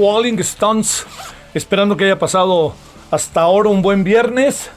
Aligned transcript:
Rolling 0.00 0.38
Stones, 0.38 1.06
esperando 1.52 1.94
que 1.94 2.04
haya 2.04 2.18
pasado 2.18 2.74
hasta 3.10 3.42
ahora 3.42 3.68
un 3.68 3.82
buen 3.82 4.02
viernes 4.02 4.70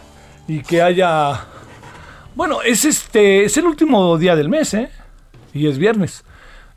y 0.49 0.61
que 0.61 0.81
haya... 0.81 1.45
Bueno, 2.35 2.61
es 2.61 2.83
este, 2.83 3.45
es 3.45 3.55
el 3.55 3.65
último 3.65 4.17
día 4.17 4.35
del 4.35 4.49
mes, 4.49 4.73
¿eh? 4.73 4.89
Y 5.53 5.67
es 5.67 5.77
viernes. 5.77 6.25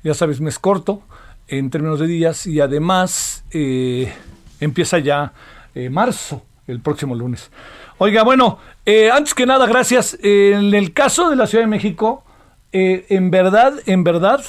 Ya 0.04 0.14
sabes, 0.14 0.40
mes 0.40 0.60
corto 0.60 1.02
en 1.48 1.70
términos 1.70 1.98
de 1.98 2.06
días 2.06 2.46
y 2.46 2.60
además 2.60 3.44
eh, 3.50 4.12
empieza 4.60 4.98
ya 4.98 5.32
eh, 5.74 5.90
marzo, 5.90 6.44
el 6.68 6.80
próximo 6.80 7.16
lunes. 7.16 7.50
Oiga, 7.98 8.22
bueno, 8.22 8.58
eh, 8.84 9.10
antes 9.10 9.34
que 9.34 9.46
nada, 9.46 9.66
gracias. 9.66 10.16
en 10.22 10.72
el 10.72 10.92
caso 10.92 11.30
de 11.30 11.36
la 11.36 11.48
Ciudad 11.48 11.64
de 11.64 11.70
México, 11.70 12.22
en 12.70 13.30
verdad, 13.30 13.72
en 13.86 14.04
verdad, 14.04 14.44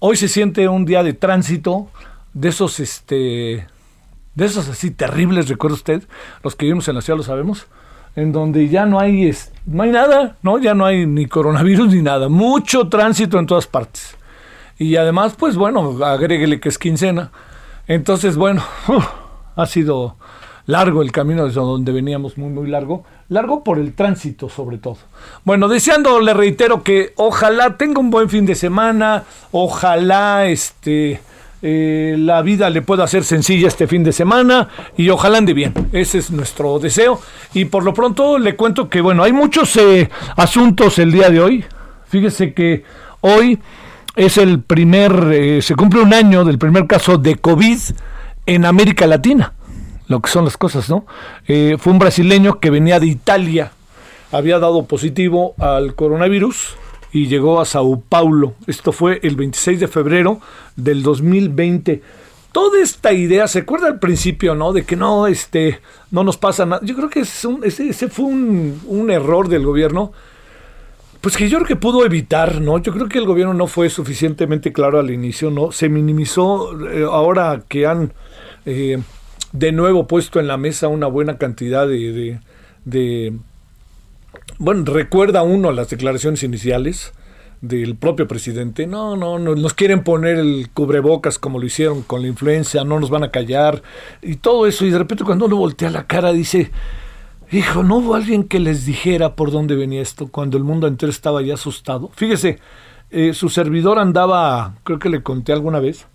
hoy 0.00 0.16
se 0.16 0.26
siente 0.26 0.68
un 0.68 0.84
día 0.84 1.04
de 1.04 1.12
tránsito 1.12 1.88
de 2.32 2.48
esos, 2.48 2.80
este, 2.80 3.66
de 4.34 4.44
esos 4.44 4.68
así 4.68 4.90
terribles, 4.90 5.48
recuerda 5.48 5.74
usted, 5.74 6.02
los 6.42 6.54
que 6.56 6.66
vivimos 6.66 6.88
en 6.88 6.94
la 6.96 7.00
ciudad 7.02 7.16
lo 7.16 7.22
sabemos, 7.24 7.66
en 8.16 8.32
donde 8.32 8.68
ya 8.68 8.86
no 8.86 8.98
hay, 9.00 9.26
es- 9.26 9.52
no 9.66 9.82
hay 9.82 9.90
nada, 9.90 10.36
¿no? 10.42 10.58
Ya 10.58 10.74
no 10.74 10.84
hay 10.86 11.06
ni 11.06 11.26
coronavirus 11.26 11.94
ni 11.94 12.02
nada, 12.02 12.28
mucho 12.28 12.88
tránsito 12.88 13.38
en 13.38 13.46
todas 13.46 13.66
partes. 13.66 14.16
Y 14.78 14.96
además, 14.96 15.34
pues 15.38 15.56
bueno, 15.56 15.98
agréguele 16.04 16.58
que 16.58 16.70
es 16.70 16.78
quincena. 16.78 17.30
Entonces, 17.86 18.36
bueno, 18.36 18.62
ha 19.56 19.66
sido 19.66 20.16
largo 20.66 21.02
el 21.02 21.12
camino 21.12 21.44
desde 21.46 21.60
donde 21.60 21.92
veníamos, 21.92 22.38
muy, 22.38 22.48
muy 22.50 22.68
largo. 22.68 23.04
Largo 23.28 23.62
por 23.62 23.78
el 23.78 23.92
tránsito, 23.94 24.48
sobre 24.48 24.78
todo. 24.78 24.96
Bueno, 25.44 25.68
deseando, 25.68 26.18
le 26.20 26.32
reitero 26.34 26.82
que 26.82 27.12
ojalá 27.16 27.76
tenga 27.76 28.00
un 28.00 28.10
buen 28.10 28.28
fin 28.30 28.46
de 28.46 28.54
semana, 28.54 29.24
ojalá 29.52 30.46
este, 30.46 31.20
eh, 31.62 32.16
la 32.18 32.42
vida 32.42 32.70
le 32.70 32.82
pueda 32.82 33.06
ser 33.06 33.24
sencilla 33.24 33.68
este 33.68 33.86
fin 33.86 34.02
de 34.04 34.12
semana 34.12 34.68
y 34.96 35.08
ojalá 35.10 35.38
ande 35.38 35.54
bien. 35.54 35.74
Ese 35.92 36.18
es 36.18 36.30
nuestro 36.30 36.78
deseo. 36.78 37.20
Y 37.54 37.66
por 37.66 37.84
lo 37.84 37.94
pronto 37.94 38.38
le 38.38 38.56
cuento 38.56 38.88
que, 38.88 39.00
bueno, 39.00 39.22
hay 39.22 39.32
muchos 39.32 39.76
eh, 39.76 40.08
asuntos 40.36 40.98
el 40.98 41.12
día 41.12 41.30
de 41.30 41.40
hoy. 41.40 41.64
Fíjese 42.08 42.54
que 42.54 42.84
hoy 43.20 43.58
es 44.16 44.38
el 44.38 44.60
primer, 44.62 45.30
eh, 45.32 45.62
se 45.62 45.74
cumple 45.76 46.00
un 46.00 46.14
año 46.14 46.44
del 46.44 46.58
primer 46.58 46.86
caso 46.86 47.18
de 47.18 47.36
COVID 47.36 47.78
en 48.46 48.64
América 48.64 49.06
Latina 49.06 49.54
lo 50.10 50.20
que 50.20 50.28
son 50.28 50.44
las 50.44 50.56
cosas, 50.56 50.90
¿no? 50.90 51.06
Eh, 51.46 51.76
fue 51.78 51.92
un 51.92 52.00
brasileño 52.00 52.58
que 52.58 52.68
venía 52.70 52.98
de 52.98 53.06
Italia, 53.06 53.70
había 54.32 54.58
dado 54.58 54.84
positivo 54.84 55.54
al 55.56 55.94
coronavirus 55.94 56.74
y 57.12 57.26
llegó 57.26 57.60
a 57.60 57.64
Sao 57.64 58.02
Paulo. 58.08 58.54
Esto 58.66 58.92
fue 58.92 59.20
el 59.22 59.36
26 59.36 59.80
de 59.80 59.88
febrero 59.88 60.40
del 60.76 61.02
2020. 61.02 62.02
Toda 62.52 62.80
esta 62.80 63.12
idea, 63.12 63.46
¿se 63.46 63.60
acuerda 63.60 63.86
al 63.86 63.98
principio, 63.98 64.54
no? 64.54 64.72
De 64.72 64.84
que 64.84 64.96
no, 64.96 65.26
este, 65.26 65.80
no 66.10 66.24
nos 66.24 66.36
pasa 66.36 66.66
nada. 66.66 66.82
Yo 66.84 66.96
creo 66.96 67.08
que 67.08 67.20
ese, 67.20 68.08
fue 68.08 68.24
un, 68.24 69.10
error 69.10 69.48
del 69.48 69.64
gobierno. 69.64 70.12
Pues 71.20 71.36
que 71.36 71.48
yo 71.48 71.58
creo 71.58 71.68
que 71.68 71.76
pudo 71.76 72.04
evitar, 72.06 72.60
¿no? 72.60 72.78
Yo 72.78 72.92
creo 72.92 73.08
que 73.08 73.18
el 73.18 73.26
gobierno 73.26 73.52
no 73.52 73.66
fue 73.66 73.90
suficientemente 73.90 74.72
claro 74.72 74.98
al 74.98 75.10
inicio, 75.10 75.50
¿no? 75.50 75.70
Se 75.70 75.88
minimizó 75.88 76.72
eh, 76.88 77.04
ahora 77.04 77.62
que 77.68 77.86
han 77.86 78.14
eh, 78.64 78.98
de 79.52 79.72
nuevo 79.72 80.06
puesto 80.06 80.40
en 80.40 80.46
la 80.46 80.56
mesa 80.56 80.88
una 80.88 81.06
buena 81.06 81.38
cantidad 81.38 81.86
de, 81.86 82.38
bueno, 84.60 84.84
recuerda 84.84 85.42
uno 85.42 85.72
las 85.72 85.88
declaraciones 85.88 86.42
iniciales 86.42 87.14
del 87.62 87.96
propio 87.96 88.28
presidente, 88.28 88.86
no, 88.86 89.16
no, 89.16 89.38
no, 89.38 89.54
nos 89.54 89.72
quieren 89.72 90.04
poner 90.04 90.36
el 90.36 90.68
cubrebocas 90.74 91.38
como 91.38 91.58
lo 91.58 91.64
hicieron 91.64 92.02
con 92.02 92.20
la 92.20 92.28
influencia, 92.28 92.84
no 92.84 93.00
nos 93.00 93.08
van 93.08 93.24
a 93.24 93.30
callar 93.30 93.82
y 94.20 94.36
todo 94.36 94.66
eso, 94.66 94.84
y 94.84 94.90
de 94.90 94.98
repente 94.98 95.24
cuando 95.24 95.46
uno 95.46 95.56
voltea 95.56 95.88
la 95.88 96.06
cara 96.06 96.32
dice, 96.32 96.70
hijo, 97.50 97.82
no 97.82 97.96
hubo 97.96 98.14
alguien 98.14 98.44
que 98.44 98.60
les 98.60 98.84
dijera 98.84 99.34
por 99.34 99.50
dónde 99.50 99.76
venía 99.76 100.02
esto 100.02 100.28
cuando 100.28 100.58
el 100.58 100.64
mundo 100.64 100.86
entero 100.86 101.10
estaba 101.10 101.40
ya 101.40 101.54
asustado. 101.54 102.10
Fíjese, 102.14 102.58
eh, 103.10 103.32
su 103.32 103.48
servidor 103.48 103.98
andaba, 103.98 104.74
creo 104.84 104.98
que 104.98 105.08
le 105.08 105.22
conté 105.22 105.54
alguna 105.54 105.80
vez, 105.80 106.06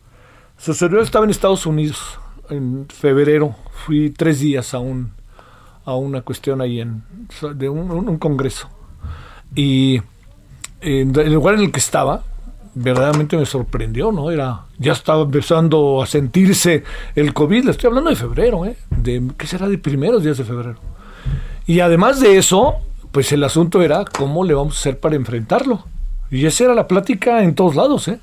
su 0.56 0.75
servidor 0.75 1.03
estaba 1.03 1.25
en 1.25 1.31
Estados 1.31 1.65
Unidos, 1.65 2.19
en 2.51 2.86
febrero 2.89 3.56
fui 3.71 4.12
tres 4.12 4.39
días 4.39 4.75
a 4.75 4.80
a 5.85 5.95
una 5.95 6.21
cuestión 6.21 6.61
ahí 6.61 6.81
en 6.81 7.03
de 7.55 7.69
un, 7.69 8.17
congreso 8.17 8.69
y 9.55 10.01
en 10.81 11.17
el 11.17 11.33
lugar 11.33 11.55
en 11.55 11.61
el 11.61 11.71
que 11.71 11.79
estaba 11.79 12.23
verdaderamente 12.73 13.37
me 13.37 13.45
sorprendió 13.45 14.11
no 14.11 14.31
era 14.31 14.65
ya 14.77 14.91
estaba 14.91 15.21
empezando 15.21 16.01
a 16.01 16.05
sentirse 16.05 16.83
el 17.15 17.33
covid 17.33 17.65
le 17.65 17.71
estoy 17.71 17.87
hablando 17.87 18.09
de 18.09 18.15
febrero 18.15 18.65
¿eh? 18.65 18.77
de 18.89 19.31
qué 19.37 19.47
será 19.47 19.67
de 19.67 19.77
primeros 19.77 20.23
días 20.23 20.37
de 20.37 20.43
febrero 20.43 20.79
y 21.65 21.79
además 21.79 22.19
de 22.19 22.37
eso 22.37 22.75
pues 23.11 23.31
el 23.31 23.43
asunto 23.43 23.81
era 23.81 24.03
cómo 24.05 24.43
le 24.43 24.53
vamos 24.53 24.75
a 24.75 24.79
hacer 24.79 24.99
para 24.99 25.15
enfrentarlo 25.15 25.85
y 26.29 26.45
esa 26.45 26.65
era 26.65 26.73
la 26.73 26.87
plática 26.87 27.43
en 27.43 27.55
todos 27.55 27.75
lados 27.75 28.07
¿eh? 28.09 28.19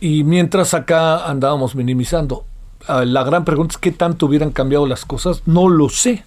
y 0.00 0.22
mientras 0.22 0.74
acá 0.74 1.26
andábamos 1.26 1.74
minimizando 1.74 2.44
Ah, 2.86 3.04
la 3.06 3.24
gran 3.24 3.46
pregunta 3.46 3.72
es 3.72 3.78
qué 3.78 3.92
tanto 3.92 4.26
hubieran 4.26 4.50
cambiado 4.50 4.86
las 4.86 5.04
cosas. 5.04 5.42
No 5.46 5.68
lo 5.68 5.88
sé. 5.88 6.24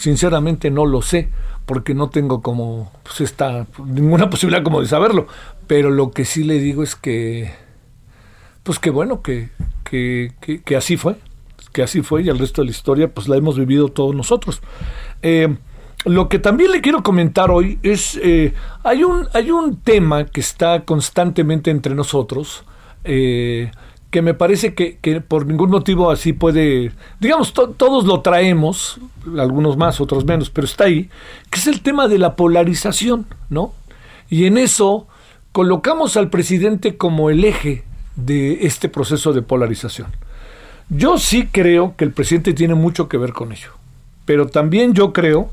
Sinceramente 0.00 0.70
no 0.70 0.86
lo 0.86 1.02
sé, 1.02 1.28
porque 1.66 1.92
no 1.94 2.08
tengo 2.08 2.40
como 2.40 2.90
pues 3.02 3.20
esta, 3.20 3.66
ninguna 3.84 4.30
posibilidad 4.30 4.64
como 4.64 4.80
de 4.80 4.88
saberlo. 4.88 5.26
Pero 5.66 5.90
lo 5.90 6.10
que 6.10 6.24
sí 6.24 6.42
le 6.42 6.58
digo 6.58 6.82
es 6.82 6.96
que, 6.96 7.52
pues 8.62 8.78
que 8.78 8.88
bueno, 8.88 9.20
que, 9.20 9.50
que, 9.84 10.32
que, 10.64 10.74
así 10.74 10.96
fue, 10.96 11.16
que 11.74 11.82
así 11.82 12.00
fue 12.00 12.22
y 12.22 12.30
el 12.30 12.38
resto 12.38 12.62
de 12.62 12.68
la 12.68 12.70
historia 12.70 13.12
pues 13.12 13.28
la 13.28 13.36
hemos 13.36 13.58
vivido 13.58 13.88
todos 13.88 14.14
nosotros. 14.14 14.62
Eh, 15.20 15.54
lo 16.06 16.30
que 16.30 16.38
también 16.38 16.72
le 16.72 16.80
quiero 16.80 17.02
comentar 17.02 17.50
hoy 17.50 17.78
es, 17.82 18.18
eh, 18.22 18.54
hay, 18.82 19.04
un, 19.04 19.28
hay 19.34 19.50
un 19.50 19.82
tema 19.82 20.24
que 20.24 20.40
está 20.40 20.86
constantemente 20.86 21.70
entre 21.70 21.94
nosotros, 21.94 22.64
eh, 23.04 23.70
que 24.10 24.22
me 24.22 24.34
parece 24.34 24.74
que, 24.74 24.98
por 25.26 25.46
ningún 25.46 25.70
motivo 25.70 26.10
así 26.10 26.32
puede, 26.32 26.92
digamos, 27.20 27.52
todos 27.52 28.04
lo 28.04 28.20
traemos, 28.20 28.98
algunos 29.38 29.76
más, 29.76 30.00
otros 30.00 30.24
menos, 30.24 30.50
pero 30.50 30.64
está 30.64 30.84
ahí, 30.84 31.08
que 31.48 31.58
es 31.58 31.66
el 31.68 31.80
tema 31.80 32.08
de 32.08 32.18
la 32.18 32.34
polarización, 32.34 33.26
¿no? 33.48 33.72
Y 34.28 34.46
en 34.46 34.58
eso 34.58 35.06
colocamos 35.52 36.16
al 36.16 36.28
presidente 36.28 36.96
como 36.96 37.30
el 37.30 37.44
eje 37.44 37.84
de 38.16 38.66
este 38.66 38.88
proceso 38.88 39.32
de 39.32 39.42
polarización. 39.42 40.08
Yo 40.88 41.18
sí 41.18 41.48
creo 41.50 41.94
que 41.96 42.04
el 42.04 42.12
presidente 42.12 42.52
tiene 42.52 42.74
mucho 42.74 43.08
que 43.08 43.16
ver 43.16 43.32
con 43.32 43.52
ello, 43.52 43.70
pero 44.24 44.48
también 44.48 44.92
yo 44.92 45.12
creo 45.12 45.50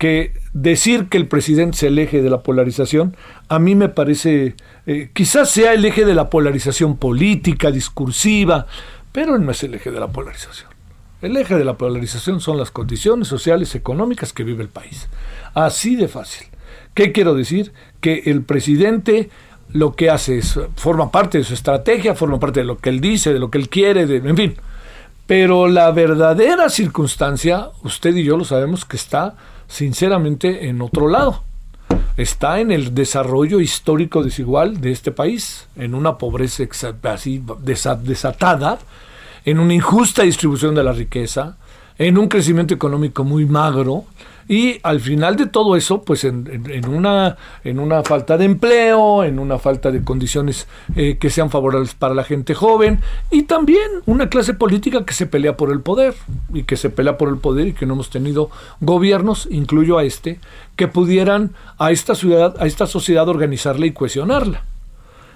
que 0.00 0.32
decir 0.54 1.10
que 1.10 1.18
el 1.18 1.28
presidente 1.28 1.76
es 1.76 1.82
el 1.82 1.98
eje 1.98 2.22
de 2.22 2.30
la 2.30 2.40
polarización, 2.40 3.14
a 3.50 3.58
mí 3.58 3.74
me 3.74 3.90
parece, 3.90 4.56
eh, 4.86 5.10
quizás 5.12 5.50
sea 5.50 5.74
el 5.74 5.84
eje 5.84 6.06
de 6.06 6.14
la 6.14 6.30
polarización 6.30 6.96
política, 6.96 7.70
discursiva, 7.70 8.66
pero 9.12 9.36
no 9.36 9.50
es 9.50 9.62
el 9.62 9.74
eje 9.74 9.90
de 9.90 10.00
la 10.00 10.08
polarización. 10.08 10.70
El 11.20 11.36
eje 11.36 11.54
de 11.54 11.66
la 11.66 11.74
polarización 11.74 12.40
son 12.40 12.56
las 12.56 12.70
condiciones 12.70 13.28
sociales, 13.28 13.74
económicas 13.74 14.32
que 14.32 14.42
vive 14.42 14.62
el 14.62 14.70
país. 14.70 15.06
Así 15.52 15.96
de 15.96 16.08
fácil. 16.08 16.46
¿Qué 16.94 17.12
quiero 17.12 17.34
decir? 17.34 17.74
Que 18.00 18.22
el 18.24 18.42
presidente 18.42 19.28
lo 19.68 19.94
que 19.94 20.08
hace 20.08 20.38
es, 20.38 20.58
forma 20.76 21.12
parte 21.12 21.36
de 21.36 21.44
su 21.44 21.52
estrategia, 21.52 22.14
forma 22.14 22.40
parte 22.40 22.60
de 22.60 22.66
lo 22.66 22.78
que 22.78 22.88
él 22.88 23.02
dice, 23.02 23.34
de 23.34 23.38
lo 23.38 23.50
que 23.50 23.58
él 23.58 23.68
quiere, 23.68 24.06
de, 24.06 24.16
en 24.16 24.36
fin. 24.36 24.54
Pero 25.26 25.68
la 25.68 25.90
verdadera 25.90 26.70
circunstancia, 26.70 27.68
usted 27.84 28.16
y 28.16 28.24
yo 28.24 28.38
lo 28.38 28.46
sabemos 28.46 28.86
que 28.86 28.96
está 28.96 29.36
sinceramente 29.70 30.68
en 30.68 30.82
otro 30.82 31.08
lado. 31.08 31.44
Está 32.16 32.60
en 32.60 32.70
el 32.70 32.94
desarrollo 32.94 33.60
histórico 33.60 34.22
desigual 34.22 34.80
de 34.80 34.90
este 34.90 35.12
país, 35.12 35.68
en 35.76 35.94
una 35.94 36.18
pobreza 36.18 36.64
así 37.04 37.42
desatada, 38.02 38.78
en 39.44 39.58
una 39.58 39.72
injusta 39.72 40.22
distribución 40.22 40.74
de 40.74 40.84
la 40.84 40.92
riqueza, 40.92 41.56
en 41.96 42.18
un 42.18 42.28
crecimiento 42.28 42.74
económico 42.74 43.24
muy 43.24 43.46
magro, 43.46 44.04
y 44.50 44.80
al 44.82 44.98
final 44.98 45.36
de 45.36 45.46
todo 45.46 45.76
eso, 45.76 46.02
pues 46.02 46.24
en, 46.24 46.84
una, 46.88 47.36
en 47.62 47.78
una 47.78 48.02
falta 48.02 48.36
de 48.36 48.46
empleo, 48.46 49.22
en 49.22 49.38
una 49.38 49.60
falta 49.60 49.92
de 49.92 50.02
condiciones 50.02 50.66
eh, 50.96 51.18
que 51.20 51.30
sean 51.30 51.50
favorables 51.50 51.94
para 51.94 52.14
la 52.14 52.24
gente 52.24 52.52
joven 52.52 52.98
y 53.30 53.44
también 53.44 53.88
una 54.06 54.28
clase 54.28 54.52
política 54.52 55.04
que 55.04 55.14
se 55.14 55.26
pelea 55.26 55.56
por 55.56 55.70
el 55.70 55.82
poder 55.82 56.14
y 56.52 56.64
que 56.64 56.76
se 56.76 56.90
pelea 56.90 57.16
por 57.16 57.28
el 57.28 57.36
poder 57.36 57.68
y 57.68 57.74
que 57.74 57.86
no 57.86 57.94
hemos 57.94 58.10
tenido 58.10 58.50
gobiernos, 58.80 59.46
incluyo 59.52 59.98
a 59.98 60.02
este, 60.02 60.40
que 60.74 60.88
pudieran 60.88 61.52
a 61.78 61.92
esta 61.92 62.16
ciudad, 62.16 62.56
a 62.58 62.66
esta 62.66 62.88
sociedad 62.88 63.28
organizarla 63.28 63.86
y 63.86 63.92
cohesionarla. 63.92 64.64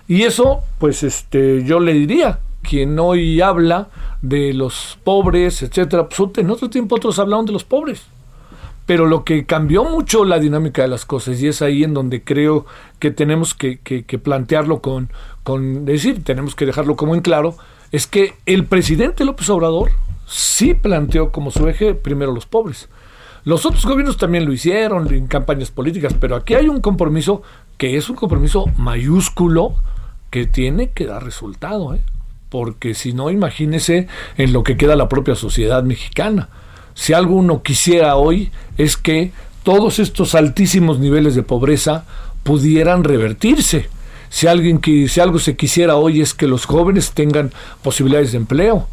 Y 0.09 0.23
eso, 0.23 0.63
pues 0.81 1.05
este, 1.05 1.63
yo 1.63 1.79
le 1.79 1.93
diría, 1.93 2.41
quien 2.69 2.99
hoy 2.99 3.41
habla 3.41 3.87
de 4.23 4.53
los 4.55 4.99
pobres, 5.05 5.63
etcétera, 5.63 6.09
pues 6.09 6.31
en 6.39 6.51
otro 6.51 6.69
tiempo 6.69 6.97
otros 6.97 7.21
hablaron 7.21 7.47
de 7.47 7.53
los 7.53 7.63
pobres 7.63 8.09
pero 8.87 9.07
lo 9.07 9.25
que 9.25 9.47
cambió 9.47 9.85
mucho 9.85 10.25
la 10.25 10.39
dinámica 10.39 10.83
de 10.83 10.89
las 10.89 11.07
cosas, 11.07 11.41
y 11.41 11.49
es 11.49 11.63
ahí 11.63 11.85
en 11.85 11.95
donde 11.95 12.23
creo 12.23 12.67
que 12.99 13.11
tenemos 13.11 13.55
que, 13.55 13.79
plantearlo 14.23 14.81
con, 14.81 15.11
con, 15.43 15.85
decir, 15.85 16.23
tenemos 16.23 16.55
que 16.55 16.67
dejarlo 16.67 16.97
como 16.97 17.15
en 17.15 17.23
claro, 17.23 17.57
es 17.93 18.07
que 18.07 18.35
el 18.47 18.65
presidente 18.65 19.25
López 19.25 19.49
Obrador 19.51 19.91
sí 20.27 20.75
planteó 20.75 21.31
como 21.31 21.51
su 21.51 21.67
eje 21.69 21.95
primero 21.95 22.33
los 22.33 22.47
pobres. 22.47 22.89
Los 23.45 23.67
otros 23.67 23.85
gobiernos 23.85 24.17
también 24.17 24.47
lo 24.47 24.53
hicieron 24.53 25.13
en 25.13 25.27
campañas 25.27 25.71
políticas, 25.71 26.15
pero 26.19 26.37
aquí 26.37 26.55
hay 26.55 26.69
un 26.69 26.81
compromiso 26.81 27.43
que 27.77 27.97
es 27.97 28.09
un 28.09 28.17
compromiso 28.17 28.67
mayúsculo 28.77 29.75
que 30.31 30.47
tiene 30.47 30.91
que 30.91 31.07
dar 31.07 31.25
resultado, 31.25 31.95
¿eh? 31.95 32.01
porque 32.49 32.95
si 32.95 33.13
no, 33.13 33.31
imagínese 33.31 34.09
en 34.37 34.53
lo 34.53 34.63
que 34.63 34.77
queda 34.77 34.97
la 34.97 35.09
propia 35.09 35.35
sociedad 35.35 35.83
mexicana 35.83 36.49
si 36.95 37.13
algo 37.13 37.35
uno 37.35 37.63
quisiera 37.63 38.17
hoy 38.17 38.51
es 38.79 38.97
que 38.97 39.33
todos 39.63 39.99
estos 39.99 40.35
altísimos 40.35 41.01
niveles 41.01 41.35
de 41.35 41.43
pobreza 41.43 42.05
pudieran 42.45 43.03
revertirse. 43.03 43.89
Si, 44.29 44.47
alguien, 44.47 44.81
si 44.83 45.21
algo 45.21 45.39
se 45.39 45.57
quisiera 45.57 45.97
hoy 45.97 46.21
es 46.21 46.35
que 46.35 46.47
los 46.47 46.67
jóvenes 46.67 47.13
tengan 47.13 47.53
posibilidades 47.83 48.33
de 48.33 48.39
empleo. 48.39 48.87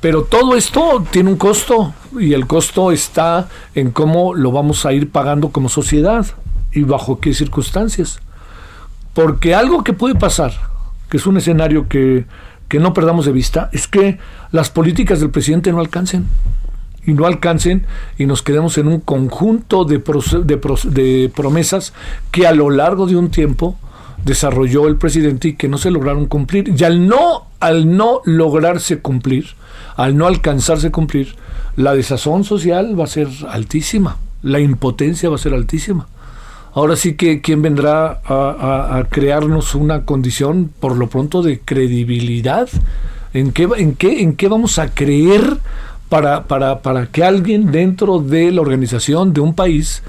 Pero 0.00 0.24
todo 0.24 0.56
esto 0.56 1.04
tiene 1.10 1.30
un 1.30 1.36
costo 1.36 1.94
y 2.18 2.34
el 2.34 2.46
costo 2.46 2.92
está 2.92 3.48
en 3.74 3.90
cómo 3.90 4.34
lo 4.34 4.52
vamos 4.52 4.84
a 4.84 4.92
ir 4.92 5.10
pagando 5.10 5.48
como 5.50 5.68
sociedad 5.68 6.26
y 6.72 6.82
bajo 6.82 7.20
qué 7.20 7.32
circunstancias. 7.32 8.20
Porque 9.14 9.54
algo 9.54 9.84
que 9.84 9.92
puede 9.92 10.14
pasar, 10.14 10.52
que 11.08 11.16
es 11.16 11.26
un 11.26 11.36
escenario 11.36 11.88
que, 11.88 12.26
que 12.68 12.80
no 12.80 12.92
perdamos 12.92 13.26
de 13.26 13.32
vista, 13.32 13.70
es 13.72 13.88
que 13.88 14.18
las 14.50 14.70
políticas 14.70 15.20
del 15.20 15.30
presidente 15.30 15.72
no 15.72 15.80
alcancen 15.80 16.26
y 17.06 17.12
no 17.12 17.26
alcancen 17.26 17.86
y 18.18 18.26
nos 18.26 18.42
quedemos 18.42 18.78
en 18.78 18.88
un 18.88 19.00
conjunto 19.00 19.84
de, 19.84 19.98
de 19.98 21.32
promesas 21.34 21.92
que 22.30 22.46
a 22.46 22.52
lo 22.52 22.70
largo 22.70 23.06
de 23.06 23.16
un 23.16 23.30
tiempo 23.30 23.76
desarrolló 24.24 24.88
el 24.88 24.96
presidente 24.96 25.48
y 25.48 25.54
que 25.54 25.68
no 25.68 25.78
se 25.78 25.90
lograron 25.90 26.26
cumplir. 26.26 26.74
Y 26.76 26.84
al 26.84 27.06
no, 27.06 27.46
al 27.60 27.96
no 27.96 28.20
lograrse 28.24 29.00
cumplir, 29.00 29.46
al 29.96 30.16
no 30.16 30.26
alcanzarse 30.26 30.90
cumplir, 30.90 31.36
la 31.76 31.94
desazón 31.94 32.44
social 32.44 32.98
va 32.98 33.04
a 33.04 33.08
ser 33.08 33.28
altísima, 33.48 34.18
la 34.42 34.60
impotencia 34.60 35.28
va 35.28 35.36
a 35.36 35.38
ser 35.38 35.54
altísima. 35.54 36.06
Ahora 36.72 36.96
sí 36.96 37.14
que 37.14 37.40
quién 37.40 37.62
vendrá 37.62 38.20
a, 38.24 39.04
crearnos 39.08 39.76
una 39.76 40.04
condición, 40.04 40.72
por 40.80 40.96
lo 40.96 41.08
pronto, 41.08 41.42
de 41.42 41.60
credibilidad. 41.60 42.68
¿En 43.32 43.52
qué, 43.52 43.68
en 43.76 43.94
qué, 43.94 44.22
en 44.22 44.34
qué 44.34 44.48
vamos 44.48 44.80
a 44.80 44.92
creer 44.92 45.58
para, 46.08 46.44
para, 46.44 46.82
para 46.82 47.06
que 47.06 47.24
alguien 47.24 47.72
dentro 47.72 48.18
de 48.18 48.50
la 48.50 48.60
organización 48.60 49.32
de 49.32 49.40
un 49.40 49.54
país 49.54 50.02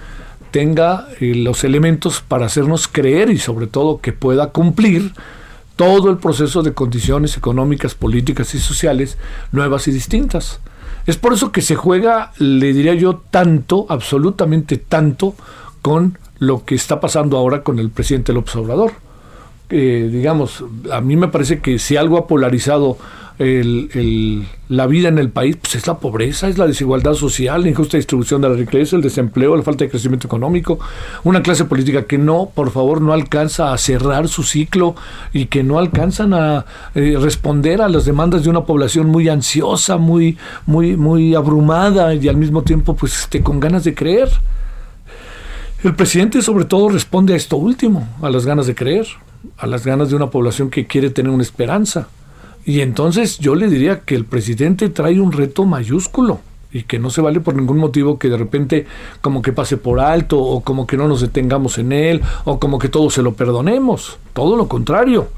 tenga 0.52 1.08
eh, 1.20 1.36
los 1.36 1.64
elementos 1.64 2.22
para 2.22 2.46
hacernos 2.46 2.88
creer 2.88 3.30
y 3.30 3.38
sobre 3.38 3.68
todo 3.68 4.00
que 4.00 4.14
pueda 4.14 4.52
cumplir 4.52 5.12
todo 5.76 6.10
el 6.10 6.18
proceso 6.18 6.64
de 6.64 6.74
condiciones 6.74 7.36
económicas, 7.36 7.96
políticas 7.96 8.56
y 8.56 8.60
sociales 8.60 9.18
nuevas 9.52 9.88
y 9.88 9.92
distintas. 9.92 10.60
Es 11.06 11.18
por 11.18 11.34
eso 11.34 11.52
que 11.52 11.62
se 11.62 11.76
juega, 11.76 12.32
le 12.40 12.74
diría 12.74 12.94
yo, 12.94 13.22
tanto, 13.30 13.86
absolutamente 13.90 14.78
tanto, 14.78 15.36
con 15.82 16.18
lo 16.40 16.66
que 16.66 16.76
está 16.76 17.00
pasando 17.00 17.38
ahora 17.38 17.62
con 17.62 17.78
el 17.78 17.90
presidente 17.90 18.34
López 18.34 18.56
Obrador. 18.56 18.94
Eh, 19.70 20.10
digamos, 20.12 20.64
a 20.92 21.02
mí 21.02 21.16
me 21.16 21.28
parece 21.28 21.60
que 21.60 21.80
si 21.80 21.98
algo 21.98 22.18
ha 22.18 22.28
polarizado 22.28 22.98
el, 23.38 24.46
la 24.70 24.88
vida 24.88 25.10
en 25.10 25.18
el 25.18 25.30
país, 25.30 25.58
pues 25.58 25.76
es 25.76 25.88
la 25.88 26.00
pobreza, 26.00 26.48
es 26.48 26.58
la 26.58 26.68
desigualdad 26.68 27.14
social, 27.14 27.64
la 27.64 27.70
injusta 27.70 27.98
distribución 27.98 28.42
de 28.42 28.50
la 28.50 28.56
riqueza, 28.56 28.96
el 28.96 29.02
desempleo, 29.02 29.56
la 29.56 29.64
falta 29.64 29.84
de 29.84 29.90
crecimiento 29.90 30.28
económico, 30.28 30.80
una 31.24 31.42
clase 31.42 31.66
política 31.66 32.04
que 32.04 32.18
no, 32.18 32.50
por 32.54 32.72
favor, 32.72 33.02
no 33.02 33.14
alcanza 33.14 33.74
a 33.74 33.78
cerrar 33.78 34.28
su 34.28 34.44
ciclo 34.44 34.96
y 35.34 35.48
que 35.48 35.64
no 35.64 35.80
alcanzan 35.80 36.34
a 36.34 36.66
eh, 36.96 37.18
responder 37.20 37.82
a 37.82 37.90
las 37.90 38.06
demandas 38.06 38.44
de 38.44 38.50
una 38.50 38.64
población 38.64 39.08
muy 39.08 39.28
ansiosa, 39.28 39.98
muy, 39.98 40.38
muy, 40.66 40.96
muy 40.96 41.36
abrumada 41.36 42.14
y 42.14 42.28
al 42.28 42.38
mismo 42.38 42.64
tiempo, 42.64 42.96
pues, 42.96 43.20
este, 43.22 43.42
con 43.42 43.60
ganas 43.60 43.84
de 43.84 43.94
creer. 43.94 44.30
El 45.84 45.94
presidente 45.94 46.42
sobre 46.42 46.66
todo 46.66 46.90
responde 46.90 47.34
a 47.34 47.36
esto 47.36 47.58
último, 47.58 48.08
a 48.22 48.30
las 48.30 48.46
ganas 48.46 48.66
de 48.66 48.74
creer, 48.74 49.06
a 49.58 49.68
las 49.68 49.86
ganas 49.86 50.10
de 50.10 50.16
una 50.16 50.32
población 50.32 50.70
que 50.70 50.88
quiere 50.88 51.10
tener 51.10 51.32
una 51.32 51.44
esperanza. 51.44 52.08
Y 52.66 52.82
entonces 52.82 53.38
yo 53.38 53.54
le 53.56 53.68
diría 53.68 54.02
que 54.02 54.16
el 54.16 54.26
presidente 54.26 54.90
trae 54.90 55.20
un 55.20 55.32
reto 55.32 55.66
mayúsculo 55.66 56.40
y 56.72 56.84
que 56.84 56.98
no 56.98 57.12
se 57.12 57.22
vale 57.22 57.40
por 57.40 57.56
ningún 57.56 57.78
motivo 57.78 58.18
que 58.18 58.28
de 58.28 58.38
repente 58.38 58.88
como 59.22 59.42
que 59.42 59.54
pase 59.54 59.78
por 59.78 60.00
alto 60.00 60.40
o 60.40 60.62
como 60.62 60.88
que 60.88 60.98
no 60.98 61.08
nos 61.08 61.22
detengamos 61.22 61.78
en 61.78 61.92
él 61.92 62.22
o 62.44 62.60
como 62.60 62.80
que 62.80 62.90
todo 62.90 63.10
se 63.12 63.22
lo 63.22 63.36
perdonemos. 63.36 64.18
Todo 64.34 64.58
lo 64.58 64.68
contrario. 64.68 65.30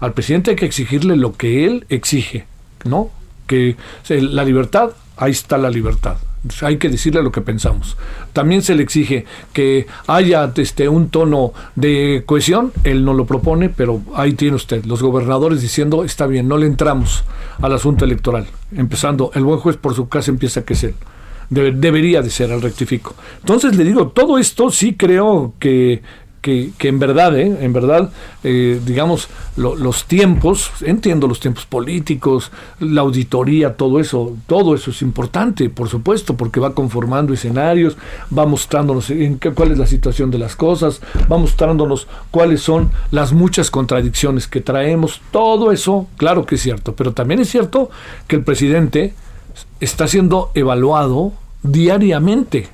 Al 0.00 0.12
presidente 0.12 0.50
hay 0.50 0.56
que 0.56 0.66
exigirle 0.66 1.16
lo 1.16 1.34
que 1.34 1.64
él 1.64 1.86
exige, 1.88 2.46
¿no? 2.84 3.10
Que 3.46 3.76
la 4.08 4.44
libertad, 4.44 4.90
ahí 5.16 5.30
está 5.30 5.58
la 5.58 5.70
libertad 5.70 6.16
hay 6.62 6.76
que 6.76 6.88
decirle 6.88 7.22
lo 7.22 7.32
que 7.32 7.40
pensamos. 7.40 7.96
También 8.32 8.62
se 8.62 8.74
le 8.74 8.82
exige 8.82 9.24
que 9.52 9.86
haya 10.06 10.52
este, 10.56 10.88
un 10.88 11.08
tono 11.08 11.52
de 11.76 12.24
cohesión, 12.26 12.72
él 12.84 13.04
no 13.04 13.14
lo 13.14 13.26
propone, 13.26 13.68
pero 13.68 14.00
ahí 14.14 14.32
tiene 14.32 14.56
usted, 14.56 14.84
los 14.84 15.02
gobernadores 15.02 15.60
diciendo, 15.60 16.04
está 16.04 16.26
bien, 16.26 16.48
no 16.48 16.56
le 16.58 16.66
entramos 16.66 17.24
al 17.60 17.72
asunto 17.72 18.04
electoral. 18.04 18.46
Empezando, 18.74 19.30
el 19.34 19.44
buen 19.44 19.60
juez 19.60 19.76
por 19.76 19.94
su 19.94 20.08
casa 20.08 20.30
empieza 20.30 20.64
que 20.64 20.74
es 20.74 20.84
él. 20.84 20.94
debería 21.50 22.22
de 22.22 22.30
ser, 22.30 22.50
al 22.50 22.62
rectifico. 22.62 23.14
Entonces 23.40 23.76
le 23.76 23.84
digo, 23.84 24.08
todo 24.08 24.38
esto 24.38 24.70
sí 24.70 24.94
creo 24.94 25.54
que 25.58 26.02
que, 26.42 26.72
en 26.80 26.98
verdad, 26.98 27.38
¿eh? 27.38 27.56
en 27.60 27.72
verdad, 27.72 28.10
eh, 28.42 28.80
digamos, 28.84 29.28
los 29.56 30.04
tiempos, 30.06 30.72
entiendo 30.80 31.28
los 31.28 31.38
tiempos 31.38 31.66
políticos, 31.66 32.50
la 32.80 33.02
auditoría, 33.02 33.76
todo 33.76 34.00
eso, 34.00 34.36
todo 34.48 34.74
eso 34.74 34.90
es 34.90 35.02
importante, 35.02 35.70
por 35.70 35.88
supuesto, 35.88 36.36
porque 36.36 36.58
va 36.58 36.74
conformando 36.74 37.32
escenarios, 37.32 37.96
va 38.36 38.44
mostrándonos 38.44 39.08
en 39.10 39.38
qué, 39.38 39.52
cuál 39.52 39.70
es 39.70 39.78
la 39.78 39.86
situación 39.86 40.32
de 40.32 40.38
las 40.38 40.56
cosas, 40.56 41.00
va 41.30 41.38
mostrándonos 41.38 42.08
cuáles 42.32 42.60
son 42.60 42.90
las 43.12 43.32
muchas 43.32 43.70
contradicciones 43.70 44.48
que 44.48 44.60
traemos, 44.60 45.20
todo 45.30 45.70
eso, 45.70 46.08
claro 46.16 46.44
que 46.44 46.56
es 46.56 46.62
cierto, 46.62 46.96
pero 46.96 47.12
también 47.12 47.40
es 47.40 47.50
cierto 47.50 47.88
que 48.26 48.34
el 48.34 48.42
presidente 48.42 49.14
está 49.78 50.08
siendo 50.08 50.50
evaluado 50.54 51.32
diariamente 51.62 52.68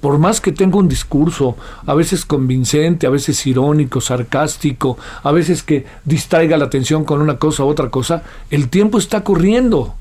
por 0.00 0.18
más 0.18 0.40
que 0.40 0.52
tenga 0.52 0.78
un 0.78 0.88
discurso, 0.88 1.56
a 1.86 1.94
veces 1.94 2.24
convincente, 2.24 3.06
a 3.06 3.10
veces 3.10 3.46
irónico, 3.46 4.00
sarcástico, 4.00 4.98
a 5.22 5.30
veces 5.30 5.62
que 5.62 5.84
distraiga 6.04 6.56
la 6.56 6.66
atención 6.66 7.04
con 7.04 7.20
una 7.20 7.36
cosa 7.36 7.64
u 7.64 7.68
otra 7.68 7.90
cosa, 7.90 8.22
el 8.50 8.68
tiempo 8.68 8.98
está 8.98 9.22
corriendo 9.22 9.94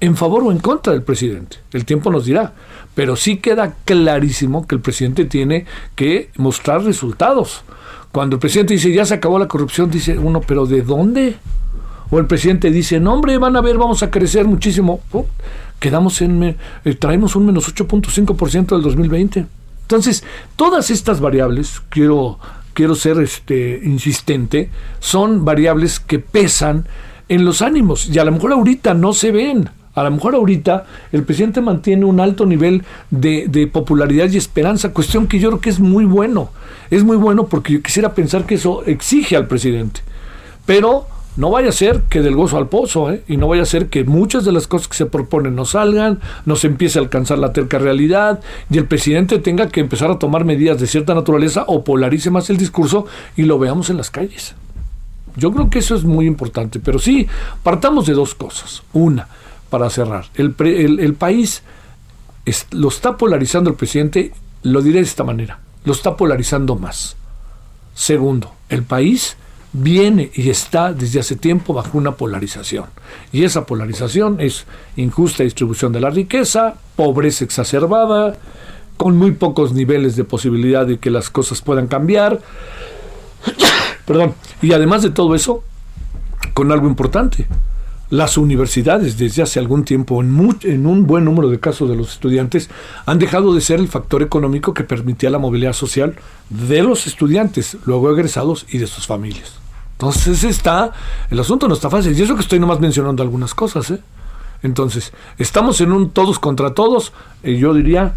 en 0.00 0.16
favor 0.16 0.42
o 0.42 0.50
en 0.50 0.58
contra 0.58 0.92
del 0.92 1.02
presidente. 1.02 1.58
El 1.72 1.84
tiempo 1.84 2.10
nos 2.10 2.24
dirá. 2.24 2.54
Pero 2.94 3.14
sí 3.14 3.36
queda 3.36 3.76
clarísimo 3.84 4.66
que 4.66 4.74
el 4.74 4.80
presidente 4.80 5.26
tiene 5.26 5.66
que 5.94 6.30
mostrar 6.36 6.82
resultados. 6.82 7.62
Cuando 8.10 8.36
el 8.36 8.40
presidente 8.40 8.74
dice 8.74 8.92
ya 8.92 9.06
se 9.06 9.14
acabó 9.14 9.38
la 9.38 9.48
corrupción, 9.48 9.90
dice 9.90 10.18
uno, 10.18 10.40
pero 10.40 10.66
¿de 10.66 10.82
dónde? 10.82 11.36
O 12.10 12.18
el 12.18 12.26
presidente 12.26 12.70
dice, 12.70 13.00
no 13.00 13.14
hombre, 13.14 13.38
van 13.38 13.56
a 13.56 13.62
ver, 13.62 13.78
vamos 13.78 14.02
a 14.02 14.10
crecer 14.10 14.44
muchísimo 14.44 15.00
quedamos 15.80 16.20
en, 16.22 16.56
eh, 16.84 16.94
traemos 16.94 17.36
un 17.36 17.46
menos 17.46 17.72
8.5% 17.72 18.74
del 18.74 18.82
2020. 18.82 19.46
Entonces, 19.82 20.24
todas 20.56 20.90
estas 20.90 21.20
variables, 21.20 21.82
quiero, 21.88 22.38
quiero 22.72 22.94
ser 22.94 23.20
este, 23.20 23.80
insistente, 23.84 24.70
son 25.00 25.44
variables 25.44 26.00
que 26.00 26.18
pesan 26.18 26.86
en 27.28 27.44
los 27.44 27.62
ánimos 27.62 28.08
y 28.08 28.18
a 28.18 28.24
lo 28.24 28.32
mejor 28.32 28.52
ahorita 28.52 28.94
no 28.94 29.12
se 29.12 29.30
ven. 29.32 29.68
A 29.94 30.02
lo 30.04 30.10
mejor 30.10 30.34
ahorita 30.34 30.86
el 31.12 31.22
presidente 31.22 31.60
mantiene 31.60 32.06
un 32.06 32.20
alto 32.20 32.46
nivel 32.46 32.82
de, 33.10 33.46
de, 33.48 33.66
popularidad 33.66 34.30
y 34.30 34.38
esperanza, 34.38 34.94
cuestión 34.94 35.26
que 35.26 35.38
yo 35.38 35.50
creo 35.50 35.60
que 35.60 35.68
es 35.68 35.80
muy 35.80 36.06
bueno. 36.06 36.50
Es 36.90 37.04
muy 37.04 37.18
bueno 37.18 37.46
porque 37.46 37.74
yo 37.74 37.82
quisiera 37.82 38.14
pensar 38.14 38.46
que 38.46 38.54
eso 38.54 38.84
exige 38.84 39.36
al 39.36 39.48
presidente. 39.48 40.00
Pero 40.64 41.06
no 41.36 41.50
vaya 41.50 41.70
a 41.70 41.72
ser 41.72 42.02
que 42.02 42.20
del 42.20 42.36
gozo 42.36 42.58
al 42.58 42.68
pozo, 42.68 43.10
¿eh? 43.10 43.22
y 43.26 43.36
no 43.36 43.48
vaya 43.48 43.62
a 43.62 43.66
ser 43.66 43.88
que 43.88 44.04
muchas 44.04 44.44
de 44.44 44.52
las 44.52 44.66
cosas 44.66 44.88
que 44.88 44.96
se 44.96 45.06
proponen 45.06 45.54
no 45.54 45.64
salgan, 45.64 46.20
no 46.44 46.56
se 46.56 46.66
empiece 46.66 46.98
a 46.98 47.02
alcanzar 47.02 47.38
la 47.38 47.52
terca 47.52 47.78
realidad, 47.78 48.40
y 48.70 48.78
el 48.78 48.86
presidente 48.86 49.38
tenga 49.38 49.68
que 49.68 49.80
empezar 49.80 50.10
a 50.10 50.18
tomar 50.18 50.44
medidas 50.44 50.78
de 50.78 50.86
cierta 50.86 51.14
naturaleza 51.14 51.64
o 51.66 51.84
polarice 51.84 52.30
más 52.30 52.50
el 52.50 52.58
discurso 52.58 53.06
y 53.36 53.42
lo 53.42 53.58
veamos 53.58 53.88
en 53.88 53.96
las 53.96 54.10
calles. 54.10 54.54
Yo 55.36 55.50
creo 55.52 55.70
que 55.70 55.78
eso 55.78 55.94
es 55.94 56.04
muy 56.04 56.26
importante, 56.26 56.78
pero 56.78 56.98
sí, 56.98 57.26
partamos 57.62 58.06
de 58.06 58.12
dos 58.12 58.34
cosas. 58.34 58.82
Una, 58.92 59.28
para 59.70 59.88
cerrar, 59.88 60.26
el, 60.34 60.54
el, 61.00 61.14
país 61.14 61.62
lo 62.72 62.88
está 62.88 63.16
polarizando 63.16 63.70
el 63.70 63.76
presidente, 63.76 64.32
lo 64.62 64.82
diré 64.82 64.98
de 64.98 65.06
esta 65.06 65.24
manera, 65.24 65.60
lo 65.84 65.94
está 65.94 66.14
polarizando 66.18 66.76
más. 66.76 67.16
Segundo, 67.94 68.52
el 68.68 68.82
país 68.82 69.36
viene 69.72 70.30
y 70.34 70.50
está 70.50 70.92
desde 70.92 71.20
hace 71.20 71.36
tiempo 71.36 71.72
bajo 71.72 71.96
una 71.96 72.12
polarización. 72.12 72.86
Y 73.32 73.44
esa 73.44 73.66
polarización 73.66 74.40
es 74.40 74.66
injusta 74.96 75.44
distribución 75.44 75.92
de 75.92 76.00
la 76.00 76.10
riqueza, 76.10 76.74
pobreza 76.96 77.44
exacerbada, 77.44 78.36
con 78.96 79.16
muy 79.16 79.32
pocos 79.32 79.72
niveles 79.72 80.16
de 80.16 80.24
posibilidad 80.24 80.86
de 80.86 80.98
que 80.98 81.10
las 81.10 81.30
cosas 81.30 81.62
puedan 81.62 81.86
cambiar. 81.88 82.40
Perdón. 84.06 84.34
Y 84.60 84.72
además 84.72 85.02
de 85.02 85.10
todo 85.10 85.34
eso, 85.34 85.64
con 86.54 86.70
algo 86.70 86.86
importante. 86.86 87.46
Las 88.10 88.36
universidades 88.36 89.16
desde 89.16 89.42
hace 89.42 89.58
algún 89.58 89.84
tiempo, 89.84 90.20
en, 90.20 90.58
en 90.64 90.86
un 90.86 91.06
buen 91.06 91.24
número 91.24 91.48
de 91.48 91.58
casos 91.58 91.88
de 91.88 91.96
los 91.96 92.12
estudiantes, 92.12 92.68
han 93.06 93.18
dejado 93.18 93.54
de 93.54 93.62
ser 93.62 93.80
el 93.80 93.88
factor 93.88 94.22
económico 94.22 94.74
que 94.74 94.84
permitía 94.84 95.30
la 95.30 95.38
movilidad 95.38 95.72
social 95.72 96.16
de 96.50 96.82
los 96.82 97.06
estudiantes, 97.06 97.78
luego 97.86 98.10
egresados 98.10 98.66
y 98.68 98.76
de 98.76 98.86
sus 98.86 99.06
familias. 99.06 99.61
Entonces 100.02 100.42
está, 100.42 100.90
el 101.30 101.38
asunto 101.38 101.68
no 101.68 101.74
está 101.74 101.88
fácil. 101.88 102.18
Y 102.18 102.20
eso 102.20 102.34
que 102.34 102.40
estoy 102.40 102.58
nomás 102.58 102.80
mencionando 102.80 103.22
algunas 103.22 103.54
cosas, 103.54 103.88
¿eh? 103.92 104.00
Entonces, 104.64 105.12
estamos 105.38 105.80
en 105.80 105.92
un 105.92 106.10
todos 106.10 106.40
contra 106.40 106.74
todos, 106.74 107.12
y 107.44 107.56
yo 107.58 107.72
diría, 107.72 108.14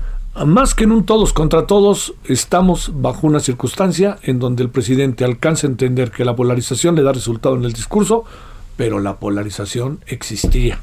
más 0.48 0.74
que 0.74 0.86
en 0.86 0.92
un 0.92 1.06
todos 1.06 1.32
contra 1.32 1.68
todos, 1.68 2.15
estamos 2.24 2.92
bajo 2.96 3.27
una 3.27 3.39
circunstancia 3.39 4.18
en 4.24 4.39
donde 4.39 4.63
el 4.63 4.70
presidente 4.70 5.25
alcanza 5.25 5.68
a 5.68 5.70
entender 5.70 6.10
que 6.10 6.25
la 6.25 6.36
polarización 6.36 6.96
le 6.96 7.04
da 7.04 7.13
resultado 7.13 7.56
en 7.56 7.65
el 7.65 7.74
discurso, 7.74 8.25
pero 8.77 9.00
la 9.00 9.18
polarización 9.18 10.00
existía. 10.08 10.80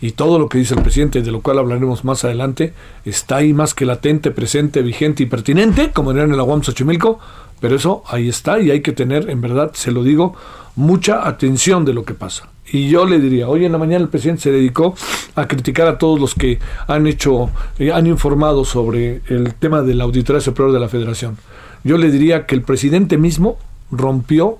y 0.00 0.12
todo 0.12 0.38
lo 0.38 0.48
que 0.48 0.58
dice 0.58 0.74
el 0.74 0.82
presidente, 0.82 1.22
de 1.22 1.30
lo 1.30 1.40
cual 1.40 1.58
hablaremos 1.58 2.04
más 2.04 2.24
adelante, 2.24 2.74
está 3.04 3.36
ahí 3.36 3.54
más 3.54 3.74
que 3.74 3.86
latente, 3.86 4.30
presente, 4.30 4.82
vigente 4.82 5.22
y 5.22 5.26
pertinente, 5.26 5.90
como 5.90 6.12
dirían 6.12 6.30
en 6.30 6.36
la 6.36 6.42
UAM 6.42 6.62
Xochimilco, 6.62 7.18
pero 7.60 7.76
eso 7.76 8.02
ahí 8.06 8.28
está 8.28 8.60
y 8.60 8.70
hay 8.70 8.80
que 8.80 8.92
tener, 8.92 9.30
en 9.30 9.40
verdad, 9.40 9.72
se 9.74 9.90
lo 9.90 10.02
digo, 10.02 10.34
mucha 10.74 11.26
atención 11.26 11.84
de 11.84 11.94
lo 11.94 12.04
que 12.04 12.14
pasa. 12.14 12.48
Y 12.70 12.88
yo 12.88 13.06
le 13.06 13.20
diría, 13.20 13.48
hoy 13.48 13.64
en 13.64 13.72
la 13.72 13.78
mañana 13.78 14.02
el 14.02 14.08
presidente 14.08 14.42
se 14.42 14.52
dedicó 14.52 14.94
a 15.36 15.46
criticar 15.46 15.86
a 15.86 15.98
todos 15.98 16.18
los 16.18 16.34
que 16.34 16.58
han 16.88 17.06
hecho, 17.06 17.50
eh, 17.78 17.92
han 17.92 18.06
informado 18.06 18.64
sobre 18.64 19.22
el 19.28 19.54
tema 19.54 19.82
de 19.82 19.94
la 19.94 20.04
Auditoría 20.04 20.40
Superior 20.40 20.72
de 20.72 20.80
la 20.80 20.88
Federación. 20.88 21.36
Yo 21.84 21.96
le 21.96 22.10
diría 22.10 22.46
que 22.46 22.56
el 22.56 22.62
presidente 22.62 23.18
mismo 23.18 23.58
rompió 23.90 24.58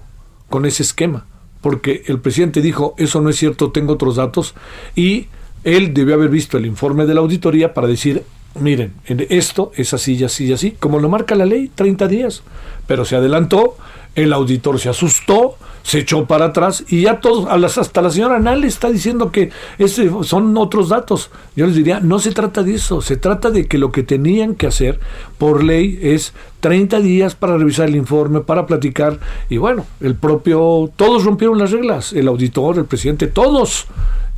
con 0.48 0.66
ese 0.66 0.84
esquema, 0.84 1.26
porque 1.60 2.04
el 2.06 2.20
presidente 2.20 2.62
dijo, 2.62 2.94
eso 2.96 3.20
no 3.20 3.30
es 3.30 3.36
cierto, 3.36 3.72
tengo 3.72 3.94
otros 3.94 4.16
datos, 4.16 4.54
y 4.94 5.26
él 5.64 5.92
debió 5.92 6.14
haber 6.14 6.28
visto 6.28 6.58
el 6.58 6.66
informe 6.66 7.06
de 7.06 7.14
la 7.14 7.20
auditoría 7.20 7.74
para 7.74 7.88
decir, 7.88 8.22
miren, 8.60 8.94
en 9.06 9.26
esto 9.30 9.72
es 9.76 9.94
así 9.94 10.14
y 10.14 10.24
así 10.24 10.46
y 10.46 10.52
así, 10.52 10.72
como 10.72 10.98
lo 10.98 11.08
marca 11.08 11.34
la 11.34 11.46
ley, 11.46 11.70
30 11.74 12.08
días. 12.08 12.42
Pero 12.86 13.04
se 13.04 13.16
adelantó, 13.16 13.76
el 14.14 14.32
auditor 14.32 14.80
se 14.80 14.88
asustó, 14.88 15.56
se 15.82 16.00
echó 16.00 16.26
para 16.26 16.46
atrás 16.46 16.84
y 16.88 17.02
ya 17.02 17.20
todos, 17.20 17.48
a 17.48 17.56
las, 17.56 17.78
hasta 17.78 18.02
la 18.02 18.10
señora 18.10 18.40
Nal 18.40 18.64
está 18.64 18.90
diciendo 18.90 19.30
que 19.30 19.50
ese 19.78 20.10
son 20.22 20.56
otros 20.56 20.88
datos. 20.88 21.30
Yo 21.54 21.66
les 21.66 21.76
diría, 21.76 22.00
no 22.00 22.18
se 22.18 22.32
trata 22.32 22.62
de 22.64 22.74
eso, 22.74 23.00
se 23.02 23.16
trata 23.16 23.50
de 23.50 23.68
que 23.68 23.78
lo 23.78 23.92
que 23.92 24.02
tenían 24.02 24.56
que 24.56 24.66
hacer 24.66 24.98
por 25.38 25.62
ley 25.62 25.98
es 26.02 26.32
30 26.60 27.00
días 27.00 27.34
para 27.34 27.56
revisar 27.56 27.88
el 27.88 27.96
informe, 27.96 28.40
para 28.40 28.66
platicar 28.66 29.18
y 29.48 29.58
bueno, 29.58 29.86
el 30.00 30.14
propio, 30.14 30.90
todos 30.96 31.24
rompieron 31.24 31.58
las 31.58 31.70
reglas, 31.70 32.12
el 32.12 32.28
auditor, 32.28 32.78
el 32.78 32.84
presidente, 32.84 33.26
todos. 33.26 33.86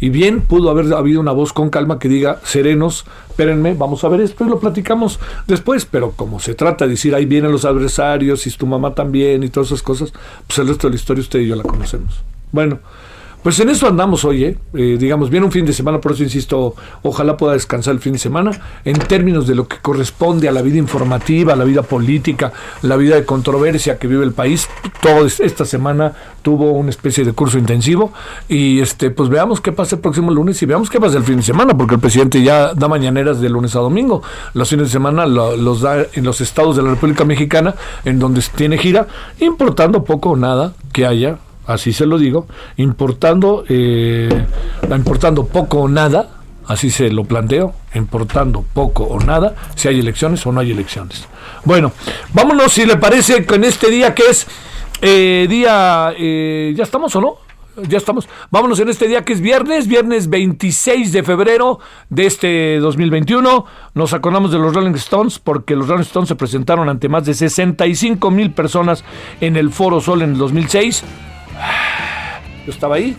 Y 0.00 0.10
bien 0.10 0.42
pudo 0.42 0.70
haber 0.70 0.92
habido 0.94 1.20
una 1.20 1.32
voz 1.32 1.52
con 1.52 1.70
calma 1.70 1.98
que 1.98 2.08
diga, 2.08 2.40
serenos, 2.44 3.04
espérenme, 3.30 3.74
vamos 3.74 4.04
a 4.04 4.08
ver 4.08 4.20
esto 4.20 4.44
y 4.44 4.48
lo 4.48 4.60
platicamos 4.60 5.18
después. 5.48 5.86
Pero 5.86 6.12
como 6.12 6.38
se 6.38 6.54
trata 6.54 6.84
de 6.84 6.92
decir, 6.92 7.16
ahí 7.16 7.26
vienen 7.26 7.50
los 7.50 7.64
adversarios 7.64 8.46
y 8.46 8.50
tu 8.52 8.66
mamá 8.66 8.94
también 8.94 9.42
y 9.42 9.48
todas 9.48 9.68
esas 9.70 9.82
cosas, 9.82 10.12
pues 10.46 10.58
el 10.60 10.68
resto 10.68 10.86
de 10.86 10.92
la 10.92 10.96
historia 11.00 11.20
usted 11.20 11.40
y 11.40 11.48
yo 11.48 11.56
la 11.56 11.64
conocemos. 11.64 12.22
Bueno, 12.52 12.78
pues 13.42 13.58
en 13.60 13.70
eso 13.70 13.86
andamos 13.86 14.24
hoy, 14.24 14.44
¿eh? 14.44 14.58
Eh, 14.74 14.96
digamos, 14.98 15.30
viene 15.30 15.46
un 15.46 15.52
fin 15.52 15.64
de 15.64 15.72
semana, 15.72 16.00
por 16.00 16.12
eso 16.12 16.22
insisto, 16.22 16.74
ojalá 17.02 17.36
pueda 17.36 17.54
descansar 17.54 17.94
el 17.94 18.00
fin 18.00 18.12
de 18.14 18.18
semana, 18.18 18.50
en 18.84 18.98
términos 18.98 19.46
de 19.46 19.54
lo 19.54 19.66
que 19.68 19.76
corresponde 19.78 20.48
a 20.48 20.52
la 20.52 20.60
vida 20.62 20.76
informativa, 20.78 21.52
a 21.52 21.56
la 21.56 21.64
vida 21.64 21.82
política, 21.82 22.52
la 22.82 22.96
vida 22.96 23.14
de 23.16 23.24
controversia 23.24 23.98
que 23.98 24.06
vive 24.06 24.24
el 24.24 24.32
país. 24.32 24.68
Toda 25.00 25.26
esta 25.26 25.64
semana 25.64 26.12
tuvo 26.42 26.72
una 26.72 26.90
especie 26.90 27.24
de 27.24 27.32
curso 27.32 27.58
intensivo 27.58 28.12
y 28.48 28.80
este, 28.80 29.10
pues 29.10 29.28
veamos 29.28 29.60
qué 29.60 29.72
pasa 29.72 29.96
el 29.96 30.00
próximo 30.02 30.30
lunes 30.30 30.60
y 30.62 30.66
veamos 30.66 30.90
qué 30.90 31.00
pasa 31.00 31.16
el 31.18 31.24
fin 31.24 31.36
de 31.36 31.42
semana, 31.42 31.76
porque 31.76 31.94
el 31.94 32.00
presidente 32.00 32.42
ya 32.42 32.74
da 32.74 32.88
mañaneras 32.88 33.40
de 33.40 33.48
lunes 33.48 33.74
a 33.76 33.78
domingo. 33.80 34.22
Los 34.54 34.68
fines 34.68 34.86
de 34.86 34.92
semana 34.92 35.26
lo- 35.26 35.56
los 35.56 35.80
da 35.80 36.04
en 36.12 36.24
los 36.24 36.40
estados 36.40 36.76
de 36.76 36.82
la 36.82 36.90
República 36.90 37.24
Mexicana, 37.24 37.74
en 38.04 38.18
donde 38.18 38.42
tiene 38.56 38.78
gira, 38.78 39.06
importando 39.40 40.04
poco 40.04 40.30
o 40.30 40.36
nada 40.36 40.72
que 40.92 41.06
haya 41.06 41.38
así 41.68 41.92
se 41.92 42.06
lo 42.06 42.18
digo, 42.18 42.46
importando, 42.78 43.62
eh, 43.68 44.28
importando 44.90 45.46
poco 45.46 45.80
o 45.80 45.88
nada, 45.88 46.30
así 46.66 46.90
se 46.90 47.10
lo 47.10 47.24
planteo, 47.24 47.74
importando 47.94 48.64
poco 48.72 49.04
o 49.04 49.20
nada, 49.20 49.54
si 49.76 49.86
hay 49.86 50.00
elecciones 50.00 50.44
o 50.46 50.52
no 50.52 50.60
hay 50.60 50.72
elecciones. 50.72 51.28
Bueno, 51.64 51.92
vámonos 52.32 52.72
si 52.72 52.86
le 52.86 52.96
parece 52.96 53.44
con 53.44 53.64
este 53.64 53.90
día 53.90 54.14
que 54.14 54.22
es 54.30 54.46
eh, 55.02 55.46
día, 55.48 56.14
eh, 56.18 56.72
¿ya 56.74 56.84
estamos 56.84 57.14
o 57.14 57.20
no? 57.20 57.36
Ya 57.86 57.98
estamos. 57.98 58.28
Vámonos 58.50 58.80
en 58.80 58.88
este 58.88 59.06
día 59.06 59.24
que 59.24 59.34
es 59.34 59.40
viernes, 59.40 59.86
viernes 59.86 60.28
26 60.28 61.12
de 61.12 61.22
febrero 61.22 61.78
de 62.08 62.26
este 62.26 62.78
2021. 62.78 63.66
Nos 63.94 64.14
acordamos 64.14 64.50
de 64.50 64.58
los 64.58 64.74
Rolling 64.74 64.94
Stones 64.94 65.38
porque 65.38 65.76
los 65.76 65.86
Rolling 65.86 66.02
Stones 66.02 66.28
se 66.28 66.34
presentaron 66.34 66.88
ante 66.88 67.08
más 67.08 67.24
de 67.24 67.34
65 67.34 68.32
mil 68.32 68.52
personas 68.52 69.04
en 69.40 69.56
el 69.56 69.70
Foro 69.70 70.00
Sol 70.00 70.22
en 70.22 70.32
el 70.32 70.38
2006. 70.38 71.04
Yo 72.66 72.72
estaba 72.72 72.96
ahí. 72.96 73.16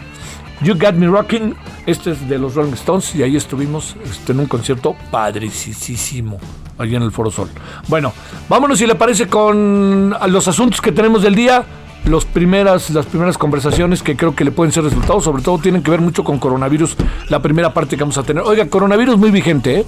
You 0.62 0.76
Got 0.78 0.96
Me 0.96 1.08
Rocking. 1.08 1.56
Este 1.86 2.12
es 2.12 2.28
de 2.28 2.38
los 2.38 2.56
Rolling 2.56 2.74
Stones 2.74 3.16
y 3.16 3.24
ahí 3.24 3.36
estuvimos 3.36 3.96
este, 4.04 4.34
en 4.34 4.42
un 4.42 4.46
concierto 4.46 4.96
padricísimo. 5.10 6.38
Allí 6.78 6.96
en 6.96 7.04
el 7.04 7.12
Foro 7.12 7.32
Sol. 7.32 7.50
Bueno, 7.88 8.14
vámonos 8.48 8.78
si 8.78 8.86
le 8.86 8.96
parece 8.96 9.28
con 9.28 10.16
los 10.28 10.48
asuntos 10.48 10.82
que 10.82 10.92
tenemos 10.92 11.24
del 11.24 11.36
día. 11.36 11.64
Los 12.06 12.26
primeras, 12.26 12.90
las 12.92 13.06
primeras 13.06 13.38
conversaciones 13.38 14.02
que 14.02 14.16
creo 14.16 14.34
que 14.34 14.46
le 14.46 14.52
pueden 14.52 14.72
ser 14.72 14.84
resultados, 14.86 15.24
sobre 15.26 15.44
todo 15.44 15.58
tienen 15.58 15.84
que 15.84 15.92
ver 15.92 16.00
mucho 16.00 16.24
con 16.24 16.40
coronavirus, 16.40 16.96
la 17.28 17.42
primera 17.42 17.74
parte 17.74 17.98
que 17.98 18.04
vamos 18.04 18.18
a 18.18 18.24
tener. 18.24 18.42
Oiga, 18.44 18.68
coronavirus 18.70 19.18
muy 19.18 19.32
vigente, 19.32 19.80
¿eh? 19.80 19.86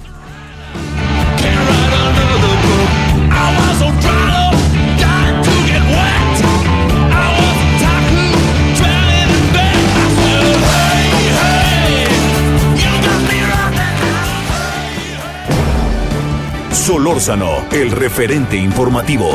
Solórzano, 17.02 17.64
el 17.72 17.90
referente 17.90 18.56
informativo. 18.56 19.28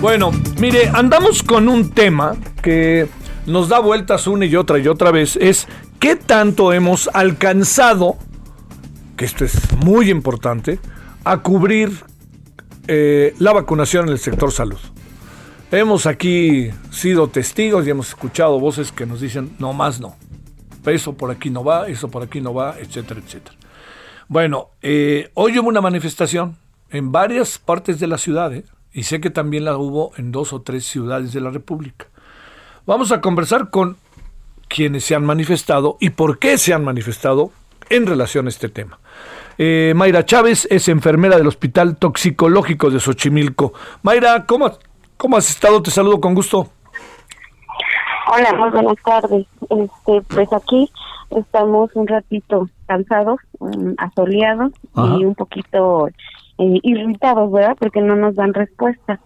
Bueno, 0.00 0.30
mire, 0.60 0.88
andamos 0.94 1.42
con 1.42 1.68
un 1.68 1.90
tema 1.90 2.36
que 2.62 3.08
nos 3.46 3.68
da 3.68 3.80
vueltas 3.80 4.28
una 4.28 4.46
y 4.46 4.54
otra 4.54 4.78
y 4.78 4.86
otra 4.86 5.10
vez. 5.10 5.34
Es 5.34 5.66
qué 5.98 6.14
tanto 6.14 6.72
hemos 6.72 7.10
alcanzado, 7.12 8.16
que 9.16 9.24
esto 9.24 9.44
es 9.44 9.58
muy 9.78 10.08
importante, 10.08 10.78
a 11.24 11.38
cubrir 11.38 11.90
eh, 12.86 13.34
la 13.40 13.52
vacunación 13.52 14.06
en 14.06 14.12
el 14.12 14.20
sector 14.20 14.52
salud. 14.52 14.78
Hemos 15.72 16.04
aquí 16.04 16.70
sido 16.90 17.28
testigos 17.28 17.86
y 17.86 17.90
hemos 17.90 18.08
escuchado 18.10 18.60
voces 18.60 18.92
que 18.92 19.06
nos 19.06 19.22
dicen, 19.22 19.56
no 19.58 19.72
más 19.72 20.00
no. 20.00 20.16
Eso 20.84 21.14
por 21.14 21.30
aquí 21.30 21.48
no 21.48 21.64
va, 21.64 21.88
eso 21.88 22.10
por 22.10 22.22
aquí 22.22 22.42
no 22.42 22.52
va, 22.52 22.76
etcétera, 22.78 23.20
etcétera. 23.24 23.56
Bueno, 24.28 24.68
eh, 24.82 25.30
hoy 25.32 25.58
hubo 25.58 25.70
una 25.70 25.80
manifestación 25.80 26.58
en 26.90 27.10
varias 27.10 27.58
partes 27.58 27.98
de 27.98 28.06
la 28.06 28.18
ciudad, 28.18 28.52
¿eh? 28.52 28.66
y 28.92 29.04
sé 29.04 29.22
que 29.22 29.30
también 29.30 29.64
la 29.64 29.74
hubo 29.78 30.12
en 30.18 30.30
dos 30.30 30.52
o 30.52 30.60
tres 30.60 30.84
ciudades 30.84 31.32
de 31.32 31.40
la 31.40 31.48
República. 31.48 32.06
Vamos 32.84 33.10
a 33.10 33.22
conversar 33.22 33.70
con 33.70 33.96
quienes 34.68 35.04
se 35.04 35.14
han 35.14 35.24
manifestado 35.24 35.96
y 36.00 36.10
por 36.10 36.38
qué 36.38 36.58
se 36.58 36.74
han 36.74 36.84
manifestado 36.84 37.50
en 37.88 38.06
relación 38.06 38.44
a 38.44 38.50
este 38.50 38.68
tema. 38.68 39.00
Eh, 39.56 39.94
Mayra 39.96 40.26
Chávez 40.26 40.68
es 40.70 40.88
enfermera 40.88 41.38
del 41.38 41.46
Hospital 41.46 41.96
Toxicológico 41.96 42.90
de 42.90 43.00
Xochimilco. 43.00 43.72
Mayra, 44.02 44.44
¿cómo, 44.44 44.78
¿cómo 45.16 45.36
has 45.36 45.50
estado? 45.50 45.82
Te 45.82 45.90
saludo 45.90 46.20
con 46.20 46.34
gusto. 46.34 46.68
Hola, 48.34 48.54
muy 48.58 48.70
buenas 48.70 48.96
tardes. 49.04 49.46
Este, 49.68 50.22
pues 50.34 50.52
aquí 50.52 50.90
estamos 51.30 51.90
un 51.94 52.06
ratito 52.06 52.68
cansados, 52.86 53.40
um, 53.58 53.94
asoleados 53.98 54.72
Ajá. 54.94 55.16
y 55.18 55.24
un 55.24 55.34
poquito 55.34 56.08
eh, 56.58 56.78
irritados, 56.82 57.50
¿verdad? 57.50 57.76
Porque 57.78 58.00
no 58.00 58.16
nos 58.16 58.34
dan 58.34 58.54
respuesta. 58.54 59.20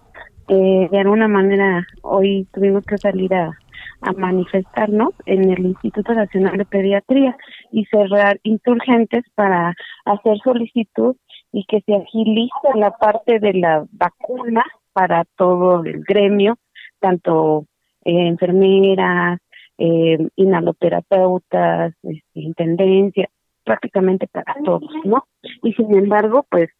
Eh, 0.48 0.88
de 0.90 0.98
alguna 0.98 1.28
manera, 1.28 1.86
hoy 2.02 2.46
tuvimos 2.52 2.84
que 2.84 2.98
salir 2.98 3.34
a, 3.34 3.58
a 4.00 4.12
manifestarnos 4.12 5.10
en 5.26 5.50
el 5.50 5.66
Instituto 5.66 6.14
Nacional 6.14 6.56
de 6.56 6.64
Pediatría 6.64 7.36
y 7.72 7.84
cerrar 7.86 8.40
insurgentes 8.44 9.24
para 9.34 9.74
hacer 10.04 10.38
solicitud 10.42 11.16
y 11.52 11.64
que 11.64 11.80
se 11.82 11.94
agilice 11.94 12.68
la 12.74 12.90
parte 12.90 13.38
de 13.40 13.54
la 13.54 13.84
vacuna 13.92 14.64
para 14.96 15.26
todo 15.36 15.84
el 15.84 16.02
gremio, 16.08 16.56
tanto 17.00 17.66
eh, 18.02 18.28
enfermeras, 18.28 19.38
eh, 19.76 20.26
inhaloterapeutas, 20.36 21.92
este, 22.02 22.40
intendencia, 22.40 23.28
prácticamente 23.62 24.26
para 24.26 24.54
todos, 24.64 24.90
¿no? 25.04 25.26
Y 25.62 25.74
sin 25.74 25.94
embargo, 25.94 26.46
pues 26.48 26.70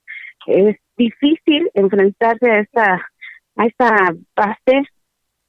es 0.47 0.77
difícil 0.97 1.71
enfrentarse 1.75 2.51
a 2.51 2.61
esta 2.61 3.07
a 3.57 3.67
esta 3.67 4.15
base 4.35 4.83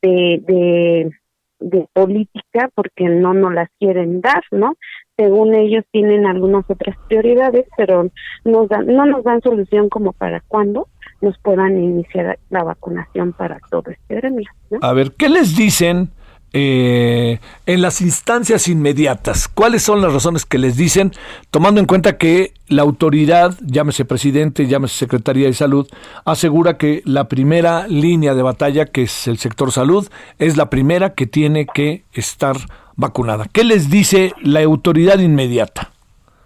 de, 0.01 0.41
de, 0.45 1.11
de 1.59 1.87
política 1.93 2.69
porque 2.75 3.05
no 3.05 3.33
nos 3.33 3.53
las 3.53 3.69
quieren 3.79 4.19
dar, 4.19 4.43
¿no? 4.51 4.75
Según 5.17 5.55
ellos 5.55 5.83
tienen 5.91 6.27
algunas 6.27 6.63
otras 6.69 6.95
prioridades, 7.07 7.65
pero 7.75 8.09
nos 8.45 8.69
dan, 8.69 8.85
no 8.85 9.05
nos 9.05 9.23
dan 9.23 9.41
solución 9.41 9.89
como 9.89 10.13
para 10.13 10.41
cuándo 10.47 10.87
nos 11.21 11.37
puedan 11.39 11.77
iniciar 11.77 12.37
la 12.49 12.63
vacunación 12.63 13.33
para 13.33 13.59
todo 13.71 13.89
este 13.89 14.15
gremio. 14.15 14.47
A 14.81 14.93
ver, 14.93 15.13
¿qué 15.17 15.29
les 15.29 15.55
dicen 15.55 16.11
eh, 16.53 17.39
en 17.65 17.81
las 17.81 18.01
instancias 18.01 18.67
inmediatas? 18.67 19.47
¿Cuáles 19.47 19.83
son 19.83 20.01
las 20.01 20.13
razones 20.13 20.45
que 20.45 20.57
les 20.57 20.77
dicen, 20.77 21.11
tomando 21.49 21.79
en 21.79 21.87
cuenta 21.87 22.17
que 22.17 22.53
la 22.67 22.83
autoridad, 22.83 23.55
llámese 23.65 24.05
presidente, 24.05 24.67
llámese 24.67 24.95
Secretaría 24.95 25.47
de 25.47 25.53
Salud, 25.53 25.87
asegura 26.25 26.77
que 26.77 27.01
la 27.05 27.27
primera 27.27 27.87
línea 27.87 28.33
de 28.33 28.43
batalla, 28.43 28.85
que 28.85 29.03
es 29.03 29.27
el 29.27 29.37
sector 29.37 29.71
salud, 29.71 30.07
es 30.39 30.57
la 30.57 30.69
primera 30.69 31.13
que 31.13 31.25
tiene 31.25 31.65
que 31.65 32.03
estar 32.13 32.57
vacunada? 32.97 33.45
¿Qué 33.51 33.63
les 33.63 33.89
dice 33.89 34.33
la 34.41 34.61
autoridad 34.63 35.19
inmediata? 35.19 35.91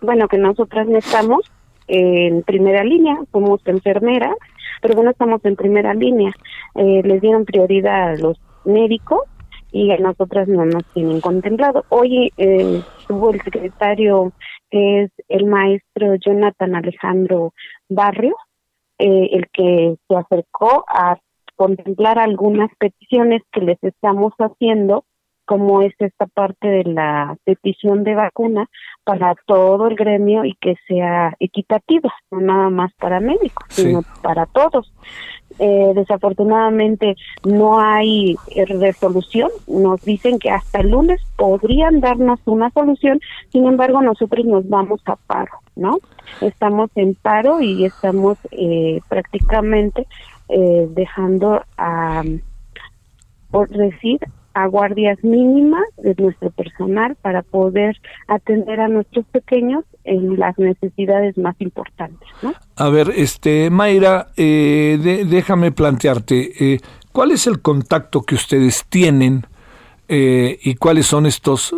Bueno, 0.01 0.27
que 0.27 0.37
nosotras 0.37 0.87
no 0.87 0.97
estamos 0.97 1.39
en 1.87 2.43
primera 2.43 2.83
línea, 2.83 3.17
somos 3.31 3.61
enfermeras, 3.65 4.35
pero 4.81 4.95
bueno, 4.95 5.11
estamos 5.11 5.43
en 5.45 5.55
primera 5.55 5.93
línea. 5.93 6.31
Eh, 6.75 7.01
les 7.03 7.21
dieron 7.21 7.45
prioridad 7.45 8.11
a 8.11 8.15
los 8.15 8.39
médicos 8.65 9.21
y 9.71 9.91
a 9.91 9.97
nosotras 9.97 10.47
no 10.47 10.65
nos 10.65 10.85
tienen 10.93 11.21
contemplado. 11.21 11.85
Hoy 11.89 12.31
eh, 12.37 12.81
estuvo 12.99 13.31
el 13.31 13.41
secretario, 13.41 14.33
que 14.69 15.03
es 15.03 15.11
el 15.29 15.45
maestro 15.45 16.15
Jonathan 16.15 16.75
Alejandro 16.75 17.53
Barrio, 17.89 18.35
eh, 18.97 19.29
el 19.31 19.47
que 19.51 19.95
se 20.07 20.15
acercó 20.15 20.85
a 20.87 21.17
contemplar 21.55 22.19
algunas 22.19 22.69
peticiones 22.79 23.41
que 23.51 23.61
les 23.61 23.83
estamos 23.83 24.33
haciendo 24.39 25.05
como 25.51 25.81
es 25.81 25.93
esta 25.99 26.27
parte 26.27 26.65
de 26.65 26.85
la 26.85 27.35
petición 27.43 28.05
de 28.05 28.15
vacuna 28.15 28.69
para 29.03 29.35
todo 29.45 29.89
el 29.89 29.97
gremio 29.97 30.45
y 30.45 30.53
que 30.53 30.75
sea 30.87 31.35
equitativa, 31.41 32.09
no 32.31 32.39
nada 32.39 32.69
más 32.69 32.93
para 32.93 33.19
médicos, 33.19 33.65
sino 33.67 34.01
para 34.23 34.45
todos. 34.45 34.93
Eh, 35.59 35.91
desafortunadamente 35.93 37.17
no 37.43 37.81
hay 37.81 38.37
resolución, 38.79 39.49
nos 39.67 40.01
dicen 40.05 40.39
que 40.39 40.51
hasta 40.51 40.79
el 40.79 40.91
lunes 40.91 41.19
podrían 41.35 41.99
darnos 41.99 42.39
una 42.45 42.69
solución, 42.69 43.19
sin 43.49 43.65
embargo 43.65 44.01
nosotros 44.01 44.45
nos 44.45 44.69
vamos 44.69 45.01
a 45.05 45.17
paro, 45.17 45.51
¿no? 45.75 45.97
Estamos 46.39 46.89
en 46.95 47.13
paro 47.15 47.59
y 47.59 47.83
estamos 47.83 48.37
eh, 48.51 49.01
prácticamente 49.09 50.07
eh, 50.47 50.87
dejando 50.91 51.61
a, 51.77 52.23
por 53.51 53.67
decir, 53.67 54.21
a 54.53 54.67
guardias 54.67 55.17
mínimas 55.23 55.83
de 55.97 56.15
nuestro 56.15 56.51
personal 56.51 57.15
para 57.21 57.41
poder 57.41 57.97
atender 58.27 58.79
a 58.79 58.87
nuestros 58.87 59.25
pequeños 59.27 59.85
en 60.03 60.37
las 60.39 60.57
necesidades 60.57 61.37
más 61.37 61.55
importantes. 61.59 62.27
¿no? 62.41 62.53
A 62.75 62.89
ver, 62.89 63.11
este 63.15 63.69
Mayra, 63.69 64.27
eh, 64.35 65.25
déjame 65.27 65.71
plantearte, 65.71 66.73
eh, 66.73 66.79
¿cuál 67.11 67.31
es 67.31 67.47
el 67.47 67.61
contacto 67.61 68.23
que 68.23 68.35
ustedes 68.35 68.85
tienen 68.89 69.45
eh, 70.13 70.59
y 70.61 70.75
cuáles 70.75 71.07
son 71.07 71.25
estos, 71.25 71.73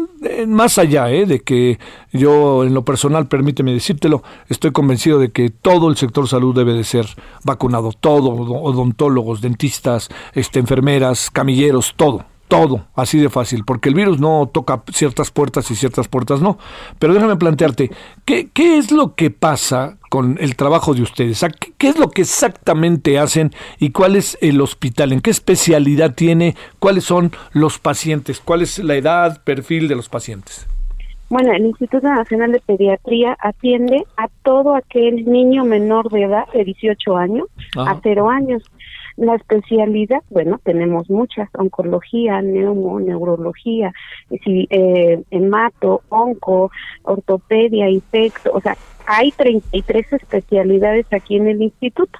más 0.47 0.79
allá 0.79 1.05
de 1.05 1.41
que 1.41 1.77
yo 2.11 2.63
en 2.63 2.73
lo 2.73 2.83
personal, 2.83 3.27
permíteme 3.27 3.71
decírtelo, 3.71 4.23
estoy 4.49 4.71
convencido 4.71 5.19
de 5.19 5.31
que 5.31 5.51
todo 5.51 5.87
el 5.87 5.97
sector 5.97 6.27
salud 6.27 6.55
debe 6.55 6.73
de 6.73 6.83
ser 6.83 7.05
vacunado, 7.43 7.91
todo, 7.91 8.31
odontólogos, 8.31 9.41
dentistas, 9.41 10.09
este, 10.33 10.57
enfermeras, 10.57 11.29
camilleros, 11.29 11.93
todo 11.95 12.25
todo, 12.47 12.85
así 12.95 13.19
de 13.19 13.29
fácil, 13.29 13.63
porque 13.65 13.89
el 13.89 13.95
virus 13.95 14.19
no 14.19 14.49
toca 14.51 14.83
ciertas 14.91 15.31
puertas 15.31 15.69
y 15.71 15.75
ciertas 15.75 16.07
puertas 16.07 16.41
no. 16.41 16.57
Pero 16.99 17.13
déjame 17.13 17.35
plantearte, 17.35 17.89
¿qué, 18.25 18.49
qué 18.53 18.77
es 18.77 18.91
lo 18.91 19.15
que 19.15 19.31
pasa 19.31 19.97
con 20.09 20.37
el 20.39 20.55
trabajo 20.55 20.93
de 20.93 21.01
ustedes? 21.01 21.43
¿Qué 21.77 21.87
es 21.87 21.97
lo 21.97 22.11
que 22.11 22.21
exactamente 22.21 23.17
hacen 23.17 23.51
y 23.79 23.89
cuál 23.89 24.15
es 24.15 24.37
el 24.41 24.61
hospital? 24.61 25.13
¿En 25.13 25.21
qué 25.21 25.31
especialidad 25.31 26.13
tiene? 26.13 26.55
¿Cuáles 26.79 27.05
son 27.05 27.31
los 27.53 27.79
pacientes? 27.79 28.39
¿Cuál 28.39 28.61
es 28.61 28.79
la 28.79 28.95
edad, 28.95 29.41
perfil 29.43 29.87
de 29.87 29.95
los 29.95 30.09
pacientes? 30.09 30.67
Bueno, 31.29 31.51
el 31.51 31.65
Instituto 31.65 32.07
Nacional 32.07 32.51
de 32.51 32.59
Pediatría 32.59 33.35
atiende 33.39 34.05
a 34.17 34.27
todo 34.43 34.75
aquel 34.75 35.25
niño 35.25 35.65
menor 35.65 36.11
de 36.11 36.25
edad 36.25 36.45
de 36.53 36.63
18 36.63 37.17
años 37.17 37.47
a 37.75 37.99
0 38.03 38.29
años. 38.29 38.61
La 39.15 39.35
especialidad, 39.35 40.21
bueno, 40.29 40.59
tenemos 40.63 41.09
muchas, 41.09 41.49
oncología, 41.53 42.41
neumo, 42.41 42.99
neurología, 42.99 43.93
si, 44.43 44.67
eh, 44.69 45.21
hemato, 45.29 46.01
onco, 46.09 46.71
ortopedia, 47.03 47.89
infecto, 47.89 48.51
o 48.53 48.61
sea, 48.61 48.75
hay 49.05 49.31
33 49.31 50.13
especialidades 50.13 51.05
aquí 51.11 51.35
en 51.35 51.47
el 51.47 51.61
instituto. 51.61 52.19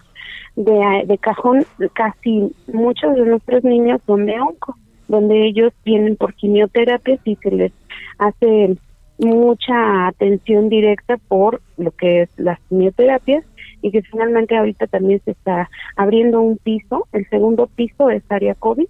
De, 0.56 1.04
de 1.08 1.18
cajón, 1.18 1.66
casi 1.94 2.52
muchos 2.72 3.16
de 3.16 3.26
nuestros 3.26 3.64
niños 3.64 4.02
son 4.06 4.28
de 4.28 4.40
onco, 4.40 4.78
donde 5.08 5.48
ellos 5.48 5.74
vienen 5.84 6.16
por 6.16 6.36
quimioterapia 6.36 7.18
y 7.24 7.36
se 7.38 7.50
les 7.50 7.72
hace 8.20 8.78
mucha 9.18 10.08
atención 10.08 10.70
directa 10.70 11.18
por 11.28 11.62
lo 11.78 11.92
que 11.92 12.24
es 12.24 12.30
las 12.38 12.60
quimioterapias 12.70 13.44
y 13.84 13.92
que 13.92 14.02
finalmente 14.02 14.58
ahorita 14.58 14.88
también 14.88 15.22
se 15.26 15.32
está 15.32 15.70
abriendo 15.96 16.42
un 16.42 16.58
piso, 16.58 17.06
el 17.12 17.30
segundo 17.30 17.68
piso 17.68 18.10
es 18.10 18.24
área 18.30 18.56
COVID, 18.56 18.88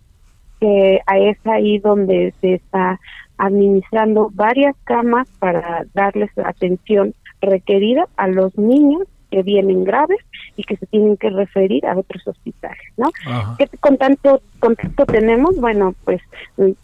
que 0.61 1.01
es 1.17 1.37
ahí 1.45 1.79
donde 1.79 2.33
se 2.39 2.53
está 2.53 2.99
administrando 3.37 4.29
varias 4.33 4.75
camas 4.85 5.27
para 5.39 5.85
darles 5.93 6.29
la 6.35 6.47
atención 6.47 7.13
requerida 7.41 8.07
a 8.15 8.27
los 8.27 8.57
niños 8.57 9.01
que 9.31 9.41
vienen 9.41 9.83
graves 9.83 10.19
y 10.55 10.63
que 10.63 10.77
se 10.77 10.85
tienen 10.85 11.17
que 11.17 11.31
referir 11.31 11.85
a 11.87 11.97
otros 11.97 12.25
hospitales, 12.27 12.85
¿no? 12.95 13.09
¿Qué 13.57 13.67
con 13.79 13.97
tanto 13.97 14.41
contacto 14.59 15.07
tenemos? 15.07 15.59
Bueno, 15.59 15.95
pues 16.05 16.21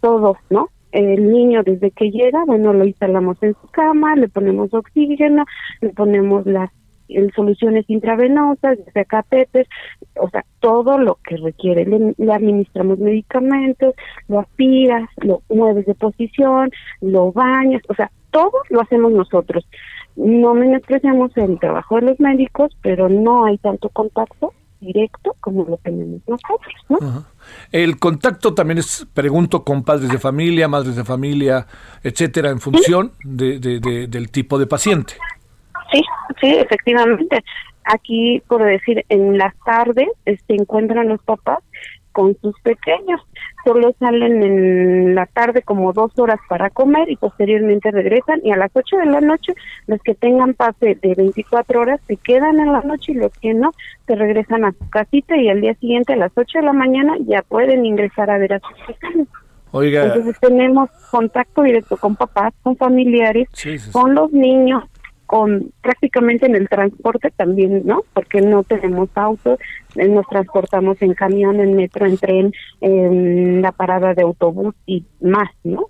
todos, 0.02 0.38
¿no? 0.50 0.70
El 0.92 1.32
niño 1.32 1.62
desde 1.64 1.92
que 1.92 2.10
llega, 2.10 2.44
bueno, 2.46 2.74
lo 2.74 2.84
instalamos 2.86 3.38
en 3.44 3.54
su 3.54 3.68
cama, 3.68 4.16
le 4.16 4.28
ponemos 4.28 4.74
oxígeno, 4.74 5.46
le 5.82 5.90
ponemos 5.90 6.48
las 6.48 6.72
en 7.10 7.32
soluciones 7.34 7.86
intravenosas, 7.88 8.78
sea 8.94 9.06
catéter, 9.06 9.68
o 10.16 10.30
sea, 10.30 10.46
todo 10.60 10.98
lo 10.98 11.20
que 11.24 11.38
requiere. 11.38 11.86
Le, 11.86 12.34
administramos 12.34 13.00
medicamentos, 13.00 13.96
lo 14.28 14.40
aspiras, 14.40 15.10
lo 15.18 15.42
mueves 15.50 15.86
de 15.86 15.96
posición, 15.96 16.72
lo 17.02 17.32
bañas, 17.32 17.82
o 17.90 17.96
sea, 17.96 18.12
todo 18.32 18.54
lo 18.70 18.82
hacemos 18.82 19.12
nosotros. 19.12 19.68
No 20.16 20.54
menospreciamos 20.54 21.36
el 21.38 21.60
trabajo 21.60 21.96
de 21.96 22.02
los 22.04 22.20
médicos, 22.20 22.76
pero 22.82 23.10
no 23.10 23.46
hay 23.46 23.58
tanto 23.58 23.90
contacto 23.90 24.54
directo 24.80 25.36
como 25.42 25.66
lo 25.66 25.78
tenemos 25.78 26.22
nosotros, 26.28 26.74
¿no? 26.88 27.26
El 27.72 28.00
contacto 28.00 28.54
también 28.54 28.78
es, 28.78 29.06
pregunto, 29.14 29.64
con 29.64 29.84
padres 29.84 30.10
de 30.10 30.20
familia, 30.20 30.68
madres 30.68 30.96
de 30.96 31.04
familia, 31.04 31.68
etcétera, 32.04 32.50
en 32.50 32.60
función 32.60 33.12
de, 33.24 33.60
de, 33.60 34.08
del 34.08 34.32
tipo 34.32 34.58
de 34.58 34.68
paciente. 34.68 35.16
Sí, 35.92 36.04
sí, 36.42 36.56
efectivamente. 36.56 37.44
Aquí, 37.84 38.42
por 38.48 38.64
decir, 38.64 39.06
en 39.10 39.38
las 39.38 39.54
tardes 39.66 40.10
se 40.26 40.34
este, 40.34 40.56
encuentran 40.56 41.08
los 41.08 41.22
papás 41.24 41.60
con 42.12 42.36
sus 42.42 42.60
pequeños. 42.62 43.22
Solo 43.64 43.94
salen 44.00 44.44
en 44.44 45.16
la 45.16 45.26
tarde 45.26 45.62
como 45.62 45.94
dos 45.94 46.12
horas 46.18 46.40
para 46.48 46.70
comer 46.70 47.10
y 47.10 47.16
posteriormente 47.16 47.92
regresan 47.92 48.42
y 48.44 48.52
a 48.52 48.58
las 48.58 48.72
ocho 48.74 48.98
de 48.98 49.06
la 49.06 49.22
noche 49.22 49.54
los 49.88 50.02
que 50.02 50.16
tengan 50.16 50.54
pase 50.54 50.96
de 51.02 51.16
24 51.16 51.82
horas 51.82 52.00
se 52.08 52.18
quedan 52.18 52.60
en 52.60 52.72
la 52.72 52.82
noche 52.82 53.12
y 53.14 53.16
los 53.16 53.32
que 53.40 53.54
no 53.54 53.72
se 54.08 54.16
regresan 54.16 54.66
a 54.66 54.72
su 54.72 54.90
casita 54.90 55.38
y 55.38 55.50
al 55.50 55.62
día 55.62 55.76
siguiente 55.76 56.14
a 56.14 56.18
las 56.18 56.32
ocho 56.36 56.60
de 56.60 56.66
la 56.66 56.74
mañana 56.74 57.16
ya 57.22 57.42
pueden 57.42 57.86
ingresar 57.86 58.30
a 58.30 58.38
ver 58.38 58.54
a 58.54 58.60
sus 58.60 58.78
pequeños. 58.86 59.28
Oiga. 59.72 60.06
Entonces 60.06 60.40
tenemos 60.40 60.90
contacto 61.12 61.62
directo 61.62 61.96
con 61.98 62.16
papás, 62.16 62.54
con 62.64 62.76
familiares, 62.76 63.48
con 63.92 64.16
los 64.16 64.32
niños, 64.32 64.84
con 65.30 65.72
prácticamente 65.84 66.48
en 66.48 66.56
el 66.56 66.68
transporte 66.68 67.30
también, 67.30 67.84
¿no? 67.86 68.02
Porque 68.16 68.42
no 68.42 68.64
tenemos 68.64 69.10
autos, 69.14 69.60
eh, 69.94 70.08
nos 70.08 70.26
transportamos 70.26 71.00
en 71.04 71.14
camión, 71.14 71.60
en 71.60 71.76
metro, 71.76 72.08
en 72.08 72.18
tren, 72.18 72.52
en 72.82 73.62
la 73.62 73.72
parada 73.72 74.16
de 74.16 74.24
autobús 74.24 74.74
y 74.88 75.06
más, 75.22 75.52
¿no? 75.64 75.86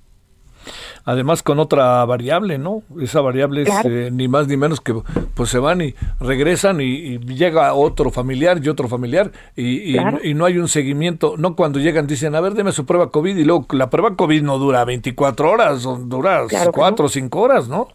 Además 1.06 1.42
con 1.42 1.58
otra 1.60 2.04
variable, 2.04 2.58
¿no? 2.58 2.84
Esa 3.02 3.22
variable 3.22 3.62
es 3.62 3.70
eh, 3.86 4.10
ni 4.12 4.28
más 4.28 4.50
ni 4.50 4.58
menos 4.58 4.82
que 4.82 4.94
pues 5.36 5.50
se 5.50 5.60
van 5.60 5.80
y 5.84 5.96
regresan 6.20 6.82
y, 6.82 7.20
llega 7.20 7.74
otro 7.76 8.12
familiar 8.12 8.60
y 8.62 8.68
otro 8.68 8.90
familiar 8.90 9.32
y, 9.56 9.98
y, 9.98 10.34
no 10.34 10.44
hay 10.44 10.58
un 10.58 10.68
seguimiento, 10.68 11.36
no 11.38 11.56
cuando 11.56 11.80
llegan 11.80 12.08
dicen, 12.08 12.36
a 12.36 12.42
ver, 12.42 12.56
deme 12.56 12.74
su 12.74 12.86
prueba 12.86 13.10
COVID 13.10 13.38
y 13.38 13.46
luego 13.46 13.68
la 13.72 13.90
prueba 13.90 14.18
COVID 14.18 14.42
no 14.42 14.58
dura 14.58 14.84
24 14.84 15.50
horas, 15.50 15.84
dura 16.10 16.44
4 16.74 17.06
o 17.06 17.10
5 17.10 17.40
horas, 17.40 17.70
¿no? 17.70 17.88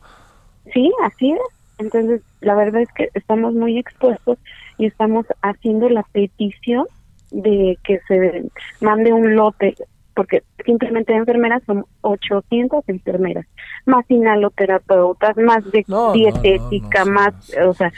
Sí, 0.73 0.93
así 1.03 1.33
es. 1.33 1.41
Entonces, 1.79 2.23
la 2.41 2.55
verdad 2.55 2.83
es 2.83 2.93
que 2.93 3.11
estamos 3.15 3.55
muy 3.55 3.79
expuestos 3.79 4.39
y 4.79 4.87
estamos 4.87 5.27
haciendo 5.43 5.89
la 5.89 6.05
petición 6.13 6.87
de 7.31 7.79
que 7.83 8.01
se 8.07 8.45
mande 8.81 9.13
un 9.13 9.35
lote, 9.35 9.75
porque 10.15 10.45
simplemente 10.65 11.13
de 11.13 11.19
enfermeras 11.19 11.63
son 11.65 11.85
800 12.03 12.89
enfermeras, 12.89 13.47
más 13.87 14.09
inhaloterapeutas, 14.09 15.37
más 15.37 15.65
de 15.73 15.85
dietética, 16.13 17.05
más, 17.05 17.35
o 17.67 17.75
sea, 17.75 17.93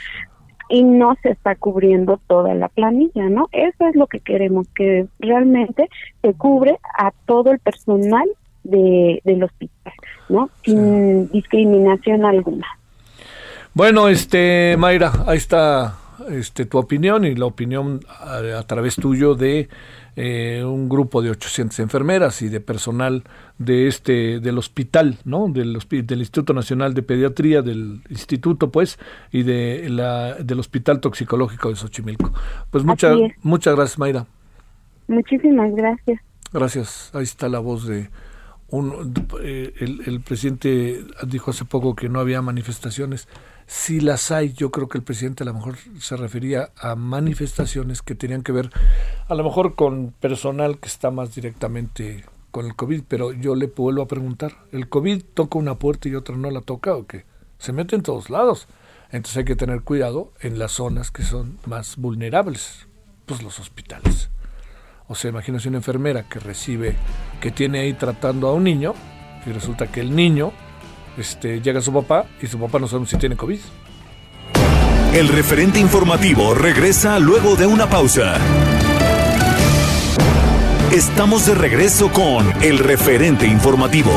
y 0.69 0.83
no 0.83 1.15
se 1.21 1.29
está 1.29 1.55
cubriendo 1.55 2.19
toda 2.27 2.53
la 2.55 2.67
planilla, 2.69 3.29
¿no? 3.29 3.47
Eso 3.51 3.87
es 3.87 3.95
lo 3.95 4.07
que 4.07 4.19
queremos, 4.19 4.67
que 4.69 5.07
realmente 5.19 5.87
se 6.21 6.33
cubre 6.33 6.79
a 6.97 7.11
todo 7.25 7.51
el 7.51 7.59
personal 7.59 8.27
de, 8.69 9.21
del 9.23 9.43
hospital, 9.43 9.93
¿no? 10.29 10.49
Sin 10.63 11.29
discriminación 11.29 12.25
alguna. 12.25 12.67
Bueno, 13.73 14.07
este, 14.07 14.75
Mayra, 14.77 15.11
ahí 15.27 15.37
está 15.37 15.97
este, 16.29 16.65
tu 16.65 16.77
opinión 16.77 17.25
y 17.25 17.35
la 17.35 17.45
opinión 17.45 18.01
a, 18.09 18.59
a 18.59 18.63
través 18.63 18.95
tuyo 18.95 19.35
de 19.35 19.69
eh, 20.19 20.63
un 20.63 20.89
grupo 20.89 21.21
de 21.21 21.29
800 21.29 21.77
enfermeras 21.77 22.41
y 22.41 22.49
de 22.49 22.59
personal 22.59 23.23
de 23.59 23.87
este 23.87 24.39
del 24.39 24.57
hospital, 24.57 25.19
¿no? 25.25 25.47
Del, 25.47 25.77
del 25.77 26.19
Instituto 26.19 26.53
Nacional 26.53 26.95
de 26.95 27.03
Pediatría, 27.03 27.61
del 27.61 28.01
instituto, 28.09 28.71
pues, 28.71 28.97
y 29.31 29.43
de 29.43 29.87
la, 29.91 30.33
del 30.33 30.59
Hospital 30.59 31.01
Toxicológico 31.01 31.69
de 31.69 31.75
Xochimilco. 31.75 32.33
Pues 32.71 32.83
muchas 32.83 33.15
muchas 33.43 33.75
gracias, 33.75 33.99
Mayra. 33.99 34.25
Muchísimas 35.07 35.71
gracias. 35.75 36.19
Gracias. 36.51 37.11
Ahí 37.13 37.23
está 37.23 37.47
la 37.47 37.59
voz 37.59 37.85
de 37.85 38.09
eh, 38.71 39.73
el, 39.79 40.01
el 40.05 40.21
presidente 40.21 41.05
dijo 41.25 41.51
hace 41.51 41.65
poco 41.65 41.95
que 41.95 42.09
no 42.09 42.19
había 42.19 42.41
manifestaciones. 42.41 43.27
Si 43.65 43.99
las 43.99 44.31
hay, 44.31 44.53
yo 44.53 44.71
creo 44.71 44.87
que 44.87 44.97
el 44.97 45.03
presidente 45.03 45.43
a 45.43 45.45
lo 45.45 45.53
mejor 45.53 45.75
se 45.99 46.15
refería 46.15 46.71
a 46.77 46.95
manifestaciones 46.95 48.01
que 48.01 48.15
tenían 48.15 48.41
que 48.41 48.53
ver 48.53 48.69
a 49.27 49.35
lo 49.35 49.43
mejor 49.43 49.75
con 49.75 50.13
personal 50.19 50.79
que 50.79 50.87
está 50.87 51.11
más 51.11 51.35
directamente 51.35 52.23
con 52.51 52.65
el 52.65 52.75
COVID, 52.75 53.03
pero 53.07 53.33
yo 53.33 53.55
le 53.55 53.67
vuelvo 53.67 54.01
a 54.01 54.07
preguntar, 54.07 54.53
¿el 54.71 54.87
COVID 54.87 55.21
toca 55.33 55.59
una 55.59 55.75
puerta 55.75 56.07
y 56.07 56.15
otra 56.15 56.37
no 56.37 56.49
la 56.49 56.61
toca 56.61 56.95
o 56.95 57.05
qué? 57.05 57.25
Se 57.59 57.73
mete 57.73 57.95
en 57.95 58.03
todos 58.03 58.29
lados. 58.29 58.67
Entonces 59.11 59.37
hay 59.37 59.45
que 59.45 59.55
tener 59.55 59.83
cuidado 59.83 60.31
en 60.39 60.59
las 60.59 60.73
zonas 60.73 61.11
que 61.11 61.23
son 61.23 61.59
más 61.65 61.97
vulnerables, 61.97 62.87
pues 63.25 63.41
los 63.41 63.59
hospitales. 63.59 64.29
O 65.07 65.15
sea, 65.15 65.29
imagínese 65.29 65.69
una 65.69 65.77
enfermera 65.77 66.23
que 66.23 66.39
recibe, 66.39 66.95
que 67.39 67.51
tiene 67.51 67.79
ahí 67.79 67.93
tratando 67.93 68.49
a 68.49 68.53
un 68.53 68.63
niño, 68.63 68.93
y 69.45 69.51
resulta 69.51 69.87
que 69.87 70.01
el 70.01 70.15
niño 70.15 70.51
este, 71.17 71.61
llega 71.61 71.79
a 71.79 71.81
su 71.81 71.93
papá 71.93 72.25
y 72.41 72.47
su 72.47 72.59
papá 72.59 72.79
no 72.79 72.87
sabe 72.87 73.05
si 73.05 73.17
tiene 73.17 73.37
COVID. 73.37 73.59
El 75.13 75.29
referente 75.29 75.79
informativo 75.79 76.53
regresa 76.53 77.17
luego 77.19 77.55
de 77.55 77.65
una 77.65 77.89
pausa. 77.89 78.37
Estamos 80.91 81.45
de 81.45 81.55
regreso 81.55 82.11
con 82.11 82.51
el 82.61 82.79
referente 82.79 83.47
informativo. 83.47 84.11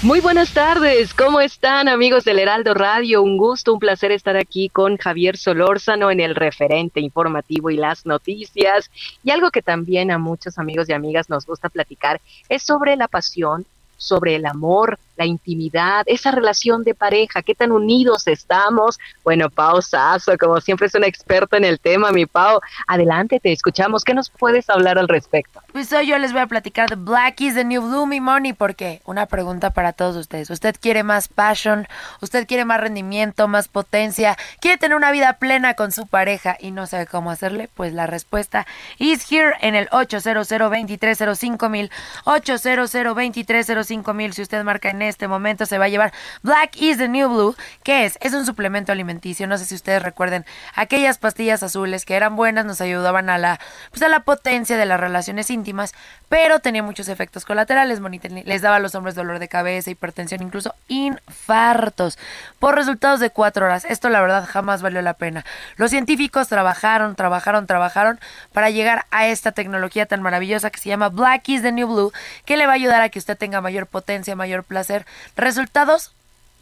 Muy 0.00 0.20
buenas 0.20 0.54
tardes, 0.54 1.12
¿cómo 1.12 1.40
están 1.40 1.88
amigos 1.88 2.22
del 2.22 2.38
Heraldo 2.38 2.72
Radio? 2.72 3.20
Un 3.20 3.36
gusto, 3.36 3.72
un 3.72 3.80
placer 3.80 4.12
estar 4.12 4.36
aquí 4.36 4.68
con 4.68 4.96
Javier 4.96 5.36
Solórzano 5.36 6.12
en 6.12 6.20
el 6.20 6.36
referente 6.36 7.00
informativo 7.00 7.68
y 7.68 7.76
las 7.76 8.06
noticias. 8.06 8.92
Y 9.24 9.32
algo 9.32 9.50
que 9.50 9.60
también 9.60 10.12
a 10.12 10.18
muchos 10.18 10.56
amigos 10.56 10.88
y 10.88 10.92
amigas 10.92 11.28
nos 11.28 11.46
gusta 11.46 11.68
platicar 11.68 12.20
es 12.48 12.62
sobre 12.62 12.94
la 12.94 13.08
pasión, 13.08 13.66
sobre 13.96 14.36
el 14.36 14.46
amor, 14.46 15.00
la 15.18 15.26
intimidad, 15.26 16.04
esa 16.06 16.30
relación 16.30 16.84
de 16.84 16.94
pareja, 16.94 17.42
qué 17.42 17.54
tan 17.54 17.72
unidos 17.72 18.26
estamos. 18.26 18.98
Bueno, 19.24 19.50
Pau 19.50 19.82
Sasso, 19.82 20.38
como 20.38 20.60
siempre 20.60 20.86
es 20.86 20.94
una 20.94 21.08
experta 21.08 21.56
en 21.56 21.64
el 21.64 21.80
tema, 21.80 22.12
mi 22.12 22.24
Pau. 22.24 22.60
Adelante, 22.86 23.40
te 23.40 23.52
escuchamos. 23.52 24.04
¿Qué 24.04 24.14
nos 24.14 24.30
puedes 24.30 24.70
hablar 24.70 24.98
al 24.98 25.08
respecto? 25.08 25.60
Pues 25.72 25.92
hoy 25.92 26.06
yo 26.06 26.18
les 26.18 26.32
voy 26.32 26.42
a 26.42 26.46
platicar 26.46 26.88
de 26.88 26.96
Black 26.96 27.40
is 27.40 27.54
the 27.54 27.64
New 27.64 27.82
Blue, 27.82 28.06
mi 28.06 28.20
money, 28.20 28.52
porque 28.52 29.02
una 29.04 29.26
pregunta 29.26 29.70
para 29.70 29.92
todos 29.92 30.16
ustedes. 30.16 30.50
¿Usted 30.50 30.76
quiere 30.80 31.02
más 31.02 31.28
passion? 31.28 31.88
¿Usted 32.22 32.46
quiere 32.46 32.64
más 32.64 32.80
rendimiento, 32.80 33.48
más 33.48 33.66
potencia? 33.66 34.36
¿Quiere 34.60 34.78
tener 34.78 34.96
una 34.96 35.10
vida 35.10 35.34
plena 35.34 35.74
con 35.74 35.90
su 35.90 36.06
pareja 36.06 36.56
y 36.60 36.70
no 36.70 36.86
sabe 36.86 37.06
cómo 37.06 37.30
hacerle? 37.32 37.68
Pues 37.74 37.92
la 37.92 38.06
respuesta 38.06 38.66
is 38.98 39.30
here 39.30 39.54
en 39.60 39.74
el 39.74 39.88
800 39.90 40.48
2305 40.48 41.68
mil 41.68 41.90
800 42.24 42.92
2305 42.92 44.14
mil. 44.14 44.32
Si 44.32 44.42
usted 44.42 44.62
marca 44.62 44.90
en 44.90 45.02
este 45.08 45.28
momento, 45.28 45.66
se 45.66 45.78
va 45.78 45.86
a 45.86 45.88
llevar 45.88 46.12
Black 46.42 46.76
is 46.76 46.98
the 46.98 47.08
New 47.08 47.28
Blue. 47.28 47.56
¿Qué 47.82 48.04
es? 48.04 48.18
Es 48.20 48.34
un 48.34 48.46
suplemento 48.46 48.92
alimenticio. 48.92 49.46
No 49.46 49.58
sé 49.58 49.64
si 49.64 49.74
ustedes 49.74 50.02
recuerden 50.02 50.44
aquellas 50.74 51.18
pastillas 51.18 51.62
azules 51.62 52.04
que 52.04 52.14
eran 52.14 52.36
buenas, 52.36 52.64
nos 52.64 52.80
ayudaban 52.80 53.30
a 53.30 53.38
la, 53.38 53.58
pues 53.90 54.02
a 54.02 54.08
la 54.08 54.20
potencia 54.20 54.76
de 54.76 54.86
las 54.86 55.00
relaciones 55.00 55.50
íntimas, 55.50 55.94
pero 56.28 56.60
tenía 56.60 56.82
muchos 56.82 57.08
efectos 57.08 57.44
colaterales. 57.44 58.00
Les 58.44 58.62
daba 58.62 58.76
a 58.76 58.80
los 58.80 58.94
hombres 58.94 59.14
dolor 59.14 59.38
de 59.38 59.48
cabeza, 59.48 59.90
hipertensión, 59.90 60.42
incluso 60.42 60.74
infartos, 60.88 62.18
por 62.58 62.74
resultados 62.74 63.20
de 63.20 63.30
cuatro 63.30 63.66
horas. 63.66 63.84
Esto 63.84 64.08
la 64.08 64.20
verdad 64.20 64.46
jamás 64.48 64.82
valió 64.82 65.02
la 65.02 65.14
pena. 65.14 65.44
Los 65.76 65.90
científicos 65.90 66.48
trabajaron, 66.48 67.14
trabajaron, 67.16 67.66
trabajaron 67.66 68.20
para 68.52 68.70
llegar 68.70 69.06
a 69.10 69.26
esta 69.26 69.52
tecnología 69.52 70.06
tan 70.06 70.22
maravillosa 70.22 70.70
que 70.70 70.80
se 70.80 70.88
llama 70.88 71.08
Black 71.08 71.48
is 71.48 71.62
the 71.62 71.72
New 71.72 71.88
Blue, 71.88 72.12
que 72.44 72.56
le 72.56 72.66
va 72.66 72.72
a 72.72 72.76
ayudar 72.76 73.02
a 73.02 73.08
que 73.08 73.18
usted 73.18 73.36
tenga 73.36 73.60
mayor 73.60 73.86
potencia, 73.86 74.36
mayor 74.36 74.64
placer, 74.64 74.97
resultados 75.36 76.12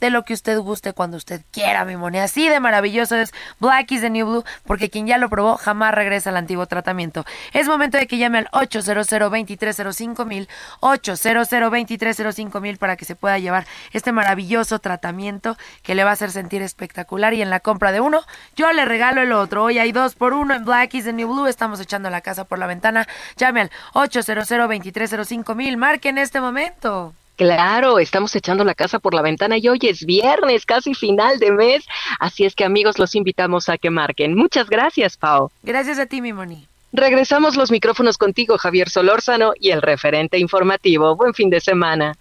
de 0.01 0.11
lo 0.11 0.25
que 0.25 0.35
usted 0.35 0.59
guste 0.59 0.93
cuando 0.93 1.17
usted 1.17 1.43
quiera, 1.53 1.85
mi 1.85 1.97
moneda. 1.97 2.25
Así 2.25 2.49
de 2.49 2.61
maravilloso 2.61 3.17
es 3.17 3.33
Black 3.61 3.91
is 3.93 4.01
the 4.01 4.11
New 4.11 4.27
Blue, 4.27 4.45
porque 4.67 4.91
quien 4.91 5.07
ya 5.07 5.19
lo 5.19 5.29
probó 5.29 5.57
jamás 5.57 5.95
regresa 5.95 6.31
al 6.31 6.37
antiguo 6.37 6.67
tratamiento. 6.67 7.25
Es 7.53 7.67
momento 7.67 7.99
de 7.99 8.07
que 8.07 8.19
llame 8.19 8.39
al 8.39 8.49
800 8.53 9.09
2305 9.09 10.25
mil 10.25 10.49
800 10.81 11.49
2305 11.49 12.61
mil 12.61 12.77
para 12.79 12.97
que 12.97 13.05
se 13.05 13.17
pueda 13.17 13.39
llevar 13.39 13.67
este 13.93 14.13
maravilloso 14.13 14.79
tratamiento 14.79 15.57
que 15.83 15.95
le 15.95 16.05
va 16.05 16.11
a 16.11 16.15
hacer 16.15 16.31
sentir 16.31 16.63
espectacular. 16.63 17.35
Y 17.35 17.43
en 17.43 17.51
la 17.51 17.61
compra 17.61 17.93
de 17.93 18.01
uno, 18.01 18.23
yo 18.55 18.73
le 18.73 18.85
regalo 18.85 19.23
el 19.23 19.33
otro. 19.33 19.65
Hoy 19.65 19.79
hay 19.79 19.93
dos 19.93 20.15
por 20.15 20.33
uno 20.33 20.55
en 20.55 20.65
Black 20.65 20.95
is 20.95 21.05
the 21.05 21.13
New 21.13 21.33
Blue. 21.33 21.47
Estamos 21.47 21.81
echando 21.81 22.11
la 22.11 22.21
casa 22.21 22.45
por 22.45 22.59
la 22.59 22.67
ventana. 22.67 23.07
Llame 23.37 23.63
al 23.63 23.71
800 23.95 24.49
2305 24.49 25.55
mil. 25.55 25.77
Marque 25.77 26.11
en 26.11 26.19
este 26.19 26.41
momento. 26.41 27.15
Claro, 27.37 27.99
estamos 27.99 28.35
echando 28.35 28.65
la 28.65 28.75
casa 28.75 28.99
por 28.99 29.13
la 29.15 29.23
ventana 29.23 29.59
y 29.59 29.69
hoy 29.69 29.79
es 29.83 30.05
viernes, 30.05 30.65
casi 30.65 30.95
final 30.95 31.39
de 31.39 31.53
mes. 31.53 31.85
Así 32.19 32.45
es 32.45 32.55
que 32.55 32.65
amigos, 32.65 32.99
los 32.99 33.15
invitamos 33.15 33.69
a 33.69 33.77
que 33.77 33.91
marquen. 33.91 34.35
Muchas 34.35 34.71
gracias, 34.71 35.17
Pau. 35.17 35.51
Gracias 35.63 35.99
a 35.99 36.07
ti, 36.07 36.23
mi 36.23 36.33
Moni. 36.33 36.67
Regresamos 36.93 37.57
los 37.57 37.71
micrófonos 37.71 38.17
contigo, 38.17 38.57
Javier 38.57 38.89
Solórzano, 38.89 39.53
y 39.61 39.71
el 39.71 39.83
referente 39.83 40.39
informativo. 40.39 41.15
Buen 41.15 41.35
fin 41.35 41.51
de 41.51 41.61
semana. 41.61 42.17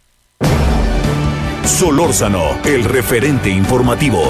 Solórzano, 1.63 2.59
el 2.65 2.83
referente 2.83 3.49
informativo. 3.49 4.27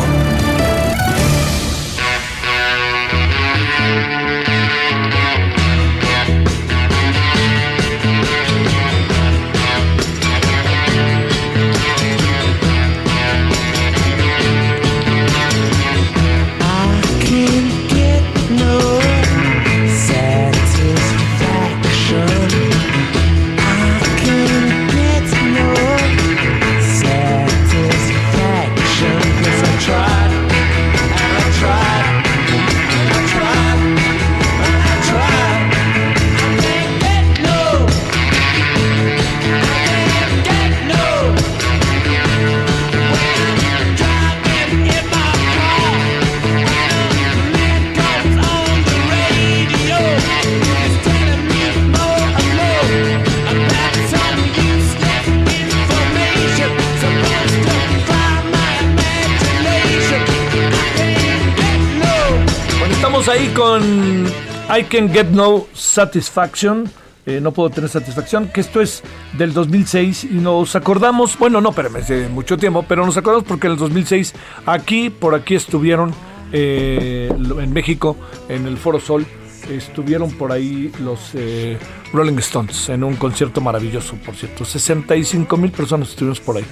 I 64.78 64.84
Can 64.84 65.12
Get 65.14 65.28
No 65.28 65.68
Satisfaction. 65.74 66.90
eh, 67.26 67.40
no 67.42 67.52
puedo 67.52 67.70
tener 67.70 67.90
satisfacción, 67.90 68.50
que 68.50 68.62
esto 68.62 68.82
es 68.82 69.02
del 69.34 69.54
2006 69.54 70.26
y 70.26 70.34
nos 70.36 70.76
acordamos, 70.76 71.38
bueno, 71.40 71.60
no, 71.62 71.72
pero 71.72 71.90
hace 71.98 72.28
mucho 72.28 72.58
tiempo, 72.58 72.86
pero 72.88 73.06
nos 73.06 73.18
acordamos 73.18 73.48
porque 73.48 73.68
en 73.68 73.74
el 73.74 73.80
2006 73.80 74.34
aquí, 74.66 75.10
por 75.10 75.34
aquí 75.34 75.56
estuvieron 75.56 76.14
eh, 76.52 77.30
en 77.32 77.74
México, 77.74 78.16
en 78.48 78.68
el 78.68 78.78
Foro 78.78 79.00
Sol, 79.00 79.26
estuvieron 79.70 80.32
por 80.32 80.52
ahí 80.52 80.92
los 81.00 81.32
eh, 81.34 81.80
Rolling 82.14 82.38
Stones 82.38 82.90
en 82.90 83.04
un 83.04 83.16
concierto 83.16 83.62
maravilloso, 83.62 84.16
por 84.24 84.36
cierto. 84.36 84.64
65 84.66 85.58
mil 85.58 85.72
personas 85.72 86.10
estuvimos 86.10 86.40
por 86.40 86.58
ahí. 86.58 86.66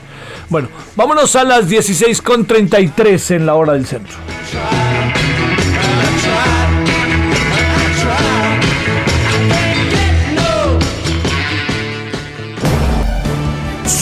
Bueno, 0.49 0.67
vámonos 0.95 1.35
a 1.35 1.43
las 1.43 1.67
16.33 1.67 3.35
en 3.35 3.45
la 3.45 3.55
hora 3.55 3.73
del 3.73 3.87
centro. 3.87 4.17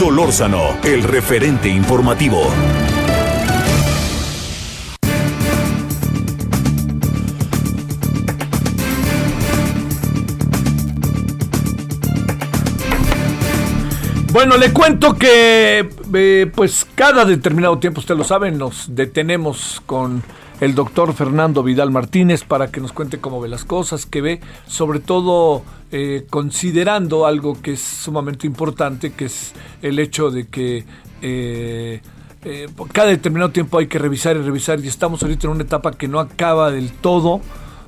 Solórzano, 0.02 0.80
el 0.84 1.04
referente 1.04 1.70
informativo. 1.70 2.42
Bueno, 14.34 14.58
le 14.58 14.74
cuento 14.74 15.14
que 15.14 15.88
eh, 16.16 16.52
pues 16.56 16.88
cada 16.96 17.24
determinado 17.24 17.78
tiempo, 17.78 18.00
usted 18.00 18.18
lo 18.18 18.24
sabe, 18.24 18.50
nos 18.50 18.96
detenemos 18.96 19.84
con 19.86 20.24
el 20.62 20.76
doctor 20.76 21.14
Fernando 21.14 21.64
Vidal 21.64 21.92
Martínez 21.92 22.44
para 22.44 22.72
que 22.72 22.80
nos 22.80 22.94
cuente 22.94 23.20
cómo 23.20 23.42
ve 23.42 23.50
las 23.50 23.66
cosas, 23.66 24.06
que 24.06 24.22
ve 24.22 24.42
sobre 24.68 25.00
todo 25.00 25.64
eh, 25.92 26.28
considerando 26.30 27.26
algo 27.26 27.60
que 27.62 27.74
es 27.74 27.82
sumamente 27.82 28.46
importante, 28.46 29.12
que 29.12 29.26
es 29.26 29.54
el 29.82 29.98
hecho 29.98 30.30
de 30.30 30.48
que 30.48 30.86
eh, 31.24 32.02
eh, 32.46 32.68
cada 32.94 33.10
determinado 33.10 33.52
tiempo 33.52 33.80
hay 33.80 33.88
que 33.88 33.98
revisar 33.98 34.38
y 34.38 34.42
revisar 34.42 34.80
y 34.80 34.88
estamos 34.88 35.24
ahorita 35.24 35.48
en 35.48 35.54
una 35.54 35.64
etapa 35.64 35.94
que 35.94 36.08
no 36.08 36.20
acaba 36.20 36.70
del 36.70 36.92
todo 36.92 37.42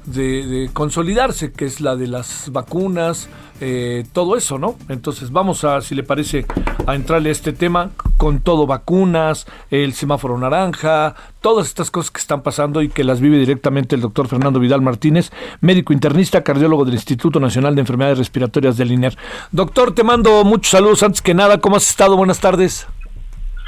de, 0.06 0.46
de 0.46 0.70
consolidarse, 0.74 1.52
que 1.52 1.66
es 1.66 1.82
la 1.82 1.96
de 1.96 2.08
las 2.08 2.52
vacunas, 2.52 3.30
eh, 3.62 4.04
todo 4.12 4.36
eso, 4.36 4.58
¿no? 4.58 4.76
Entonces 4.89 5.32
vamos 5.32 5.63
a, 5.63 5.80
si 5.82 5.96
le 5.96 6.04
parece, 6.04 6.46
a 6.86 6.96
entrarle 6.96 7.30
a 7.30 7.32
este 7.32 7.54
tema 7.54 7.92
con 8.18 8.42
todo 8.42 8.68
vacunas, 8.68 9.48
el 9.72 9.94
semáforo 9.94 10.38
naranja, 10.38 11.16
todas 11.39 11.68
estas 11.68 11.89
cosas 11.89 12.12
que 12.12 12.20
están 12.20 12.42
pasando 12.42 12.82
y 12.82 12.89
que 12.89 13.04
las 13.04 13.22
vive 13.22 13.38
directamente 13.38 13.96
el 13.96 14.02
doctor 14.02 14.28
Fernando 14.28 14.60
Vidal 14.60 14.82
Martínez, 14.82 15.32
médico 15.62 15.94
internista, 15.94 16.44
cardiólogo 16.44 16.84
del 16.84 16.96
Instituto 16.96 17.39
Nacional 17.39 17.76
de 17.76 17.82
Enfermedades 17.82 18.18
Respiratorias 18.18 18.76
del 18.76 18.92
INER. 18.92 19.16
Doctor, 19.52 19.96
te 19.96 20.04
mando 20.04 20.44
muchos 20.44 20.72
saludos 20.72 21.04
antes 21.04 21.22
que 21.22 21.34
nada, 21.34 21.60
¿cómo 21.60 21.78
has 21.78 21.88
estado? 21.88 22.18
Buenas 22.18 22.42
tardes. 22.42 22.88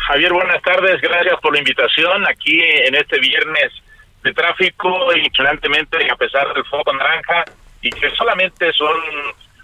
Javier, 0.08 0.34
buenas 0.34 0.62
tardes, 0.62 1.00
gracias 1.02 1.36
por 1.42 1.54
la 1.54 1.60
invitación 1.60 2.28
aquí 2.28 2.60
en 2.60 2.96
este 2.96 3.20
viernes 3.20 3.72
de 4.26 4.34
tráfico, 4.34 4.90
impresionantemente 5.16 5.98
a 6.12 6.16
pesar 6.16 6.54
del 6.54 6.66
foco 6.66 6.92
naranja, 6.92 7.46
y 7.82 7.90
que 7.92 8.10
solamente 8.10 8.74
son 8.74 8.96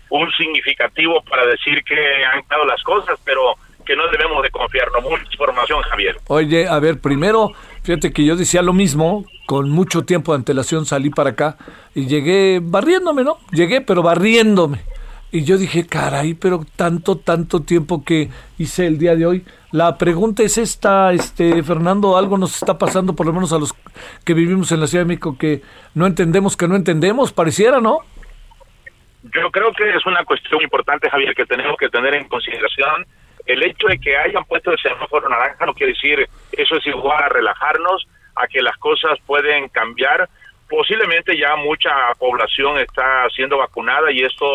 un 0.09 0.31
significativo 0.33 1.21
para 1.23 1.45
decir 1.45 1.83
que 1.83 1.95
han 2.23 2.43
dado 2.47 2.65
las 2.65 2.81
cosas, 2.83 3.19
pero 3.25 3.55
que 3.85 3.95
no 3.95 4.07
debemos 4.09 4.43
de 4.43 4.51
confiarnos. 4.51 5.03
Mucha 5.03 5.23
información, 5.31 5.81
Javier. 5.81 6.17
Oye, 6.27 6.67
a 6.67 6.79
ver, 6.79 7.01
primero, 7.01 7.51
fíjate 7.83 8.13
que 8.13 8.23
yo 8.23 8.35
decía 8.35 8.61
lo 8.61 8.73
mismo, 8.73 9.25
con 9.47 9.69
mucho 9.69 10.03
tiempo 10.03 10.33
de 10.33 10.37
antelación 10.37 10.85
salí 10.85 11.09
para 11.09 11.31
acá 11.31 11.57
y 11.95 12.05
llegué 12.05 12.59
barriéndome, 12.61 13.23
¿no? 13.23 13.39
Llegué, 13.51 13.81
pero 13.81 14.03
barriéndome. 14.03 14.81
Y 15.33 15.45
yo 15.45 15.57
dije, 15.57 15.87
caray, 15.87 16.33
pero 16.33 16.65
tanto, 16.75 17.17
tanto 17.17 17.61
tiempo 17.61 18.03
que 18.03 18.29
hice 18.57 18.85
el 18.85 18.99
día 18.99 19.15
de 19.15 19.25
hoy. 19.25 19.45
La 19.71 19.97
pregunta 19.97 20.43
es 20.43 20.57
esta, 20.57 21.13
este, 21.13 21.63
Fernando, 21.63 22.17
algo 22.17 22.37
nos 22.37 22.55
está 22.55 22.77
pasando, 22.77 23.15
por 23.15 23.25
lo 23.25 23.31
menos 23.31 23.53
a 23.53 23.57
los 23.57 23.73
que 24.25 24.33
vivimos 24.33 24.73
en 24.73 24.81
la 24.81 24.87
Ciudad 24.87 25.05
de 25.05 25.07
México, 25.07 25.37
que 25.39 25.61
no 25.95 26.05
entendemos, 26.05 26.57
que 26.57 26.67
no 26.67 26.75
entendemos, 26.75 27.31
pareciera, 27.31 27.79
¿no? 27.79 27.99
Yo 29.23 29.49
creo 29.51 29.71
que 29.71 29.89
es 29.95 30.05
una 30.05 30.25
cuestión 30.25 30.61
importante, 30.61 31.09
Javier, 31.09 31.33
que 31.33 31.45
tenemos 31.45 31.77
que 31.77 31.87
tener 31.87 32.13
en 32.15 32.27
consideración. 32.27 33.05
El 33.45 33.63
hecho 33.63 33.87
de 33.87 33.99
que 33.99 34.17
hayan 34.17 34.43
puesto 34.43 34.71
el 34.71 34.79
semáforo 34.79 35.29
naranja 35.29 35.65
no 35.65 35.73
quiere 35.73 35.93
decir 35.93 36.27
eso 36.51 36.75
es 36.75 36.87
igual 36.87 37.23
a 37.23 37.29
relajarnos, 37.29 38.05
a 38.35 38.47
que 38.47 38.61
las 38.61 38.75
cosas 38.77 39.17
pueden 39.25 39.69
cambiar. 39.69 40.27
Posiblemente 40.69 41.37
ya 41.37 41.55
mucha 41.55 41.91
población 42.19 42.79
está 42.79 43.29
siendo 43.33 43.57
vacunada 43.57 44.11
y 44.11 44.23
esto 44.23 44.45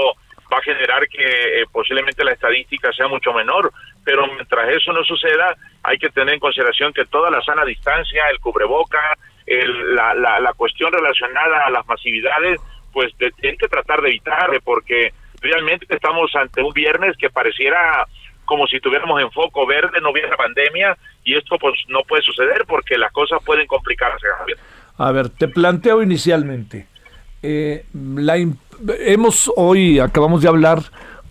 va 0.52 0.59
a 0.59 0.62
generar 0.62 1.09
que 1.09 1.62
eh, 1.62 1.66
posiblemente 1.70 2.24
la 2.24 2.32
estadística 2.32 2.92
sea 2.92 3.09
mucho 3.09 3.32
menor, 3.32 3.72
pero 4.04 4.26
mientras 4.26 4.68
eso 4.70 4.92
no 4.92 5.02
suceda, 5.04 5.56
hay 5.82 5.98
que 5.98 6.11
tener 6.11 6.35
en 6.35 6.40
consideración 6.40 6.92
que 6.92 7.04
toda 7.06 7.30
la 7.30 7.42
sana 7.42 7.64
distancia, 7.64 8.22
el 8.30 8.38
cubreboca, 8.40 9.16
el, 9.46 9.94
la, 9.94 10.14
la, 10.14 10.52
cuestión 10.54 10.92
relacionada 10.92 11.66
a 11.66 11.70
las 11.70 11.87
masividades, 11.87 12.61
pues 12.92 13.16
de, 13.18 13.32
hay 13.42 13.56
que 13.56 13.68
tratar 13.68 14.00
de 14.02 14.09
evitar, 14.09 14.50
porque 14.64 15.12
realmente 15.40 15.87
estamos 15.88 16.35
ante 16.35 16.62
un 16.62 16.72
viernes 16.72 17.16
que 17.16 17.30
pareciera 17.30 18.06
como 18.44 18.66
si 18.66 18.80
tuviéramos 18.80 19.20
en 19.20 19.30
foco 19.32 19.66
verde, 19.66 20.00
no 20.00 20.11
hubiera 20.11 20.37
pandemia, 20.37 20.96
y 21.24 21.35
esto 21.35 21.59
pues 21.59 21.74
no 21.88 22.02
puede 22.02 22.22
suceder 22.22 22.64
porque 22.66 22.96
las 22.96 23.12
cosas 23.12 23.42
pueden 23.44 23.66
complicarse. 23.66 24.26
A 24.98 25.12
ver, 25.12 25.28
te 25.28 25.48
planteo 25.48 26.02
inicialmente. 26.02 26.87
Eh, 27.42 27.85
la, 27.92 28.38
hemos 29.00 29.50
hoy, 29.56 29.98
acabamos 29.98 30.42
de 30.42 30.48
hablar 30.48 30.82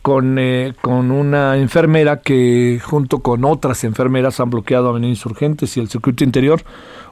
con, 0.01 0.38
eh, 0.38 0.73
con 0.81 1.12
una 1.12 1.58
enfermera 1.58 2.21
que 2.21 2.79
junto 2.84 3.19
con 3.19 3.43
otras 3.43 3.84
enfermeras 3.84 4.39
han 4.39 4.51
bloqueado 4.51 4.89
Avenida 4.89 5.10
Insurgentes 5.10 5.77
y 5.77 5.79
el 5.79 5.89
circuito 5.89 6.23
interior 6.23 6.62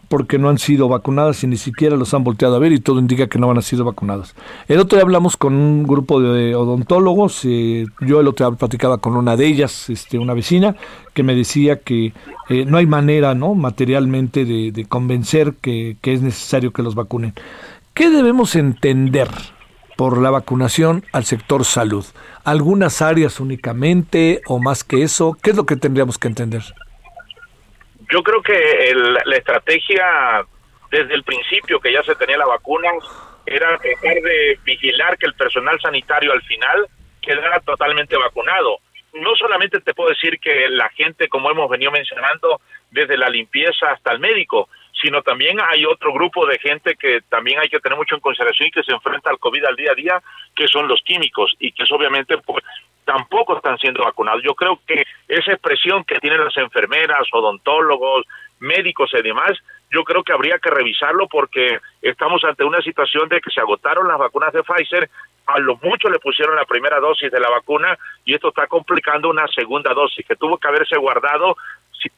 porque 0.09 0.37
no 0.37 0.49
han 0.49 0.59
sido 0.59 0.87
vacunadas 0.87 1.43
y 1.43 1.47
ni 1.47 1.57
siquiera 1.57 1.95
los 1.95 2.13
han 2.13 2.23
volteado 2.23 2.55
a 2.55 2.59
ver 2.59 2.71
y 2.71 2.79
todo 2.79 2.99
indica 2.99 3.25
que 3.25 3.39
no 3.39 3.47
van 3.47 3.57
a 3.57 3.63
ser 3.63 3.83
vacunadas. 3.83 4.35
El 4.67 4.79
otro 4.79 4.97
día 4.97 5.03
hablamos 5.03 5.37
con 5.37 5.55
un 5.55 5.83
grupo 5.87 6.21
de 6.21 6.53
odontólogos, 6.53 7.41
eh, 7.45 7.87
yo 7.99 8.19
el 8.19 8.27
otro 8.27 8.47
día 8.47 8.57
platicaba 8.57 8.99
con 8.99 9.17
una 9.17 9.35
de 9.35 9.47
ellas, 9.47 9.89
este, 9.89 10.19
una 10.19 10.35
vecina, 10.35 10.75
que 11.15 11.23
me 11.23 11.33
decía 11.33 11.79
que 11.79 12.13
eh, 12.49 12.65
no 12.65 12.77
hay 12.77 12.85
manera, 12.85 13.33
¿no? 13.33 13.55
Materialmente 13.55 14.45
de, 14.45 14.71
de 14.71 14.85
convencer 14.85 15.55
que, 15.59 15.97
que 15.99 16.13
es 16.13 16.21
necesario 16.21 16.71
que 16.73 16.83
los 16.83 16.93
vacunen. 16.93 17.33
¿Qué 17.95 18.11
debemos 18.11 18.55
entender 18.55 19.29
por 20.03 20.21
la 20.21 20.31
vacunación 20.31 21.05
al 21.13 21.23
sector 21.23 21.63
salud? 21.63 22.03
¿Algunas 22.43 23.01
áreas 23.01 23.39
únicamente 23.39 24.41
o 24.47 24.59
más 24.59 24.83
que 24.83 25.01
eso? 25.01 25.37
¿Qué 25.41 25.51
es 25.51 25.55
lo 25.55 25.65
que 25.65 25.77
tendríamos 25.77 26.17
que 26.17 26.27
entender? 26.27 26.61
Yo 28.11 28.21
creo 28.21 28.41
que 28.41 28.89
el, 28.89 29.13
la 29.13 29.37
estrategia 29.37 30.45
desde 30.91 31.13
el 31.13 31.23
principio 31.23 31.79
que 31.79 31.93
ya 31.93 32.03
se 32.03 32.15
tenía 32.15 32.35
la 32.35 32.45
vacuna 32.45 32.89
era 33.45 33.77
tratar 33.77 34.21
de 34.21 34.59
vigilar 34.65 35.17
que 35.17 35.25
el 35.25 35.35
personal 35.35 35.79
sanitario 35.79 36.33
al 36.33 36.41
final 36.41 36.85
quedara 37.21 37.61
totalmente 37.61 38.17
vacunado. 38.17 38.79
No 39.13 39.33
solamente 39.37 39.79
te 39.79 39.93
puedo 39.93 40.09
decir 40.09 40.37
que 40.37 40.67
la 40.67 40.89
gente, 40.89 41.29
como 41.29 41.49
hemos 41.49 41.69
venido 41.69 41.91
mencionando, 41.93 42.59
desde 42.91 43.15
la 43.15 43.29
limpieza 43.29 43.91
hasta 43.93 44.11
el 44.11 44.19
médico, 44.19 44.67
sino 45.03 45.21
también 45.21 45.59
hay 45.69 45.85
otro 45.85 46.13
grupo 46.13 46.45
de 46.47 46.57
gente 46.59 46.95
que 46.95 47.19
también 47.27 47.59
hay 47.59 47.67
que 47.67 47.79
tener 47.81 47.97
mucho 47.97 48.15
en 48.15 48.21
consideración 48.21 48.69
y 48.69 48.71
que 48.71 48.83
se 48.83 48.93
enfrenta 48.93 49.29
al 49.29 49.37
COVID 49.37 49.65
al 49.65 49.75
día 49.75 49.91
a 49.91 49.95
día, 49.95 50.23
que 50.55 50.65
son 50.67 50.87
los 50.87 51.01
químicos 51.01 51.53
y 51.59 51.73
que 51.73 51.83
obviamente 51.91 52.37
pues, 52.37 52.63
tampoco 53.03 53.57
están 53.57 53.77
siendo 53.79 54.01
vacunados. 54.01 54.41
Yo 54.43 54.55
creo 54.55 54.79
que 54.87 55.03
esa 55.27 55.51
expresión 55.51 56.05
que 56.05 56.19
tienen 56.19 56.43
las 56.43 56.55
enfermeras, 56.55 57.27
odontólogos, 57.33 58.25
médicos 58.59 59.11
y 59.13 59.21
demás, 59.21 59.51
yo 59.91 60.05
creo 60.05 60.23
que 60.23 60.31
habría 60.31 60.57
que 60.57 60.69
revisarlo 60.69 61.27
porque 61.27 61.79
estamos 62.01 62.41
ante 62.45 62.63
una 62.63 62.81
situación 62.81 63.27
de 63.27 63.41
que 63.41 63.51
se 63.51 63.59
agotaron 63.59 64.07
las 64.07 64.17
vacunas 64.17 64.53
de 64.53 64.63
Pfizer, 64.63 65.09
a 65.45 65.59
lo 65.59 65.75
mucho 65.83 66.09
le 66.09 66.19
pusieron 66.19 66.55
la 66.55 66.63
primera 66.63 67.01
dosis 67.01 67.29
de 67.29 67.41
la 67.41 67.49
vacuna 67.49 67.97
y 68.23 68.33
esto 68.33 68.47
está 68.47 68.67
complicando 68.67 69.29
una 69.29 69.47
segunda 69.49 69.93
dosis 69.93 70.25
que 70.25 70.37
tuvo 70.37 70.57
que 70.57 70.69
haberse 70.69 70.95
guardado 70.97 71.57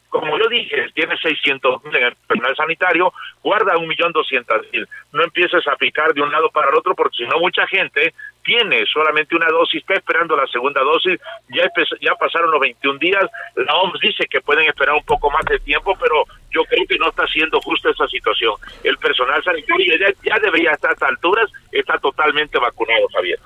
como 0.10 0.38
yo 0.38 0.48
dije, 0.48 0.88
tiene 0.93 1.17
600 1.17 1.84
mil 1.84 1.95
en 1.95 2.04
el 2.04 2.15
personal 2.28 2.56
sanitario, 2.56 3.13
guarda 3.43 3.78
un 3.78 3.88
millón 3.88 4.13
doscientos 4.13 4.62
mil. 4.71 4.88
No 5.12 5.24
empieces 5.24 5.67
a 5.67 5.76
picar 5.76 6.13
de 6.13 6.21
un 6.21 6.32
lado 6.32 6.50
para 6.52 6.69
el 6.69 6.76
otro 6.76 6.95
porque 6.95 7.17
si 7.17 7.24
no 7.26 7.39
mucha 7.39 7.67
gente 7.67 8.13
tiene 8.43 8.86
solamente 8.86 9.36
una 9.36 9.48
dosis, 9.48 9.82
está 9.82 9.95
esperando 9.95 10.38
la 10.38 10.48
segunda 10.48 10.82
dosis, 10.82 11.19
ya, 11.50 11.69
ya 12.00 12.15
pasaron 12.15 12.52
los 12.52 12.62
21 12.62 13.00
días, 13.00 13.26
la 13.56 13.76
OMS 13.76 14.00
dice 14.00 14.26
que 14.30 14.39
pueden 14.39 14.65
esperar 14.67 14.95
un 14.95 15.04
poco 15.04 15.30
más 15.32 15.43
de 15.45 15.60
tiempo, 15.60 15.98
pero 16.00 16.24
yo 16.52 16.63
creo 16.63 16.86
que 16.88 16.98
no 16.98 17.10
está 17.10 17.28
siendo 17.28 17.60
justa 17.62 17.89
esa 17.89 18.08
situación. 18.08 18.54
El 18.84 18.98
personal 18.98 19.43
sanitario 19.43 19.95
ya, 20.00 20.13
ya 20.24 20.39
debería 20.39 20.71
estar 20.71 20.95
a 21.00 21.08
alturas, 21.08 21.52
está 21.71 21.98
totalmente 21.98 22.58
vacunado, 22.58 23.08
Javier. 23.13 23.39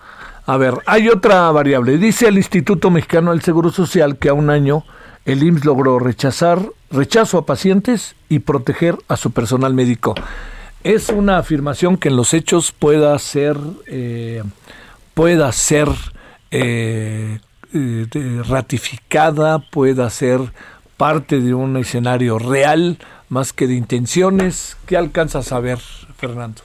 A 0.45 0.57
ver, 0.57 0.73
hay 0.85 1.09
otra 1.09 1.51
variable. 1.51 1.97
Dice 1.97 2.27
el 2.27 2.37
Instituto 2.37 2.89
Mexicano 2.89 3.31
del 3.31 3.41
Seguro 3.41 3.69
Social 3.69 4.17
que 4.19 4.29
a 4.29 4.33
un 4.33 4.49
año 4.49 4.83
el 5.31 5.43
IMSS 5.43 5.65
logró 5.65 5.99
rechazar 5.99 6.59
rechazo 6.91 7.37
a 7.37 7.45
pacientes 7.45 8.15
y 8.29 8.39
proteger 8.39 8.95
a 9.07 9.15
su 9.17 9.31
personal 9.31 9.73
médico. 9.73 10.15
Es 10.83 11.09
una 11.09 11.37
afirmación 11.37 11.97
que 11.97 12.07
en 12.09 12.15
los 12.15 12.33
hechos 12.33 12.71
pueda 12.71 13.17
ser 13.19 13.57
eh, 13.87 14.43
pueda 15.13 15.51
ser 15.51 15.87
eh, 16.51 17.39
eh, 17.73 18.41
ratificada, 18.47 19.59
pueda 19.59 20.09
ser 20.09 20.39
parte 20.97 21.39
de 21.39 21.53
un 21.53 21.77
escenario 21.77 22.39
real 22.39 22.97
más 23.29 23.53
que 23.53 23.67
de 23.67 23.75
intenciones. 23.75 24.77
¿Qué 24.87 24.97
alcanzas 24.97 25.51
a 25.51 25.59
ver, 25.59 25.77
Fernando? 26.17 26.61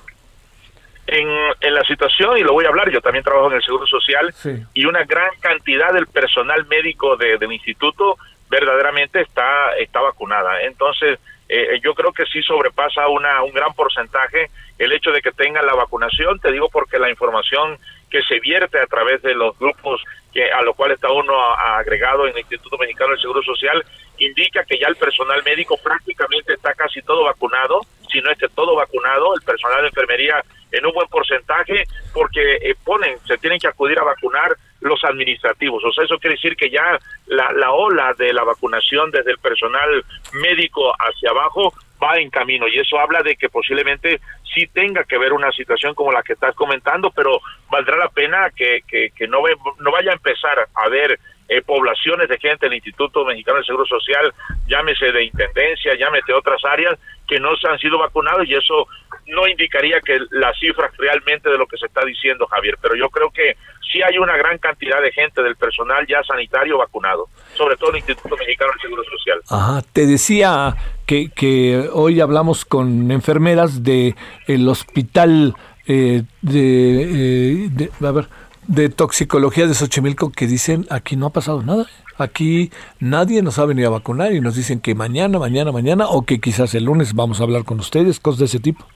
En, 1.06 1.28
en, 1.60 1.74
la 1.74 1.82
situación, 1.84 2.38
y 2.38 2.40
lo 2.40 2.54
voy 2.54 2.64
a 2.64 2.68
hablar, 2.68 2.90
yo 2.90 3.00
también 3.02 3.22
trabajo 3.22 3.48
en 3.50 3.56
el 3.56 3.62
Seguro 3.62 3.86
Social, 3.86 4.32
Sí. 4.34 4.62
y 4.72 4.86
una 4.86 5.04
gran 5.04 5.28
cantidad 5.40 5.92
del 5.92 6.06
personal 6.06 6.64
médico 6.66 7.16
de- 7.18 7.36
del 7.36 7.52
instituto 7.52 8.16
verdaderamente 8.54 9.20
está, 9.20 9.76
está 9.78 10.00
vacunada. 10.00 10.62
Entonces, 10.62 11.18
eh, 11.48 11.80
yo 11.82 11.94
creo 11.94 12.12
que 12.12 12.24
sí 12.26 12.40
sobrepasa 12.42 13.08
una, 13.08 13.42
un 13.42 13.52
gran 13.52 13.74
porcentaje 13.74 14.50
el 14.78 14.92
hecho 14.92 15.10
de 15.10 15.20
que 15.20 15.32
tengan 15.32 15.66
la 15.66 15.74
vacunación, 15.74 16.38
te 16.40 16.50
digo 16.50 16.68
porque 16.68 16.98
la 16.98 17.10
información 17.10 17.78
que 18.10 18.22
se 18.22 18.40
vierte 18.40 18.78
a 18.78 18.86
través 18.86 19.22
de 19.22 19.34
los 19.34 19.56
grupos 19.58 20.02
que 20.32 20.50
a 20.50 20.62
los 20.62 20.74
cuales 20.74 20.96
está 20.96 21.12
uno 21.12 21.34
agregado 21.54 22.26
en 22.26 22.32
el 22.32 22.40
Instituto 22.40 22.76
Mexicano 22.78 23.10
del 23.10 23.20
Seguro 23.20 23.42
Social, 23.42 23.84
indica 24.18 24.64
que 24.64 24.78
ya 24.78 24.88
el 24.88 24.96
personal 24.96 25.42
médico 25.44 25.76
prácticamente 25.76 26.54
está 26.54 26.74
casi 26.74 27.02
todo 27.02 27.24
vacunado, 27.24 27.80
si 28.10 28.20
no 28.20 28.30
es 28.30 28.38
que 28.38 28.48
todo 28.48 28.74
vacunado, 28.74 29.34
el 29.34 29.42
personal 29.42 29.82
de 29.82 29.88
enfermería 29.88 30.42
en 30.72 30.86
un 30.86 30.92
buen 30.92 31.08
porcentaje, 31.08 31.84
porque 32.12 32.56
eh, 32.62 32.74
ponen, 32.84 33.16
se 33.26 33.38
tienen 33.38 33.60
que 33.60 33.68
acudir 33.68 33.98
a 33.98 34.04
vacunar 34.04 34.56
los 34.84 35.02
administrativos. 35.04 35.82
O 35.84 35.92
sea, 35.92 36.04
eso 36.04 36.18
quiere 36.18 36.36
decir 36.36 36.56
que 36.56 36.70
ya 36.70 36.98
la, 37.26 37.50
la 37.52 37.72
ola 37.72 38.14
de 38.16 38.32
la 38.32 38.44
vacunación 38.44 39.10
desde 39.10 39.32
el 39.32 39.38
personal 39.38 40.04
médico 40.34 40.94
hacia 40.98 41.30
abajo 41.30 41.72
va 42.02 42.18
en 42.18 42.28
camino 42.30 42.68
y 42.68 42.78
eso 42.78 42.98
habla 42.98 43.22
de 43.22 43.34
que 43.36 43.48
posiblemente 43.48 44.20
sí 44.54 44.66
tenga 44.66 45.04
que 45.04 45.16
ver 45.18 45.32
una 45.32 45.50
situación 45.52 45.94
como 45.94 46.12
la 46.12 46.22
que 46.22 46.34
estás 46.34 46.54
comentando, 46.54 47.10
pero 47.10 47.40
valdrá 47.70 47.96
la 47.96 48.08
pena 48.10 48.50
que, 48.54 48.82
que, 48.86 49.10
que 49.16 49.26
no, 49.26 49.42
ve- 49.42 49.56
no 49.78 49.90
vaya 49.90 50.10
a 50.10 50.14
empezar 50.14 50.68
a 50.74 50.88
ver 50.88 51.18
eh, 51.48 51.60
poblaciones 51.62 52.28
de 52.28 52.38
gente 52.38 52.66
del 52.66 52.74
Instituto 52.74 53.24
Mexicano 53.24 53.56
del 53.56 53.66
Seguro 53.66 53.86
Social, 53.86 54.32
llámese 54.66 55.12
de 55.12 55.24
Intendencia, 55.24 55.94
llámese 55.98 56.26
de 56.28 56.38
otras 56.38 56.64
áreas, 56.64 56.98
que 57.28 57.40
no 57.40 57.56
se 57.56 57.68
han 57.68 57.78
sido 57.78 57.98
vacunados 57.98 58.46
y 58.46 58.54
eso 58.54 58.86
no 59.26 59.46
indicaría 59.48 60.00
que 60.00 60.18
las 60.30 60.58
cifras 60.58 60.90
realmente 60.98 61.48
de 61.48 61.56
lo 61.58 61.66
que 61.66 61.78
se 61.78 61.86
está 61.86 62.04
diciendo, 62.04 62.46
Javier, 62.46 62.76
pero 62.82 62.94
yo 62.94 63.08
creo 63.08 63.30
que 63.30 63.56
sí 63.90 64.02
hay 64.02 64.18
una 64.18 64.36
gran 64.36 64.58
cantidad 64.58 65.00
de 65.00 65.10
gente 65.12 65.42
del 65.42 65.56
personal 65.56 66.06
ya 66.06 66.22
sanitario 66.22 66.76
vacunado, 66.78 67.28
sobre 67.54 67.76
todo 67.76 67.90
el 67.90 67.96
Instituto 67.98 68.36
Mexicano 68.36 68.72
del 68.72 68.80
Seguro 68.80 69.02
Social. 69.04 69.40
Ajá, 69.50 69.82
te 69.92 70.06
decía 70.06 70.74
que, 71.06 71.30
que 71.34 71.88
hoy 71.92 72.20
hablamos 72.20 72.64
con 72.66 73.10
enfermeras 73.10 73.82
de 73.82 74.14
el 74.46 74.68
hospital 74.68 75.54
eh, 75.86 76.22
de, 76.42 77.02
eh, 77.02 77.68
de- 77.70 77.90
a 78.06 78.12
ver, 78.12 78.26
de 78.66 78.88
toxicología 78.88 79.66
de 79.66 79.74
Xochimilco 79.74 80.30
que 80.32 80.46
dicen 80.46 80.86
aquí 80.90 81.16
no 81.16 81.26
ha 81.26 81.30
pasado 81.30 81.62
nada. 81.62 81.86
Aquí 82.18 82.70
nadie 83.00 83.42
nos 83.42 83.58
ha 83.58 83.64
venido 83.66 83.88
a 83.88 83.92
vacunar 83.98 84.32
y 84.32 84.40
nos 84.40 84.54
dicen 84.54 84.80
que 84.80 84.94
mañana, 84.94 85.38
mañana, 85.38 85.72
mañana 85.72 86.06
o 86.08 86.24
que 86.24 86.38
quizás 86.40 86.74
el 86.74 86.84
lunes 86.84 87.14
vamos 87.14 87.40
a 87.40 87.44
hablar 87.44 87.64
con 87.64 87.80
ustedes, 87.80 88.20
cosas 88.20 88.38
de 88.40 88.44
ese 88.46 88.60
tipo. 88.60 88.86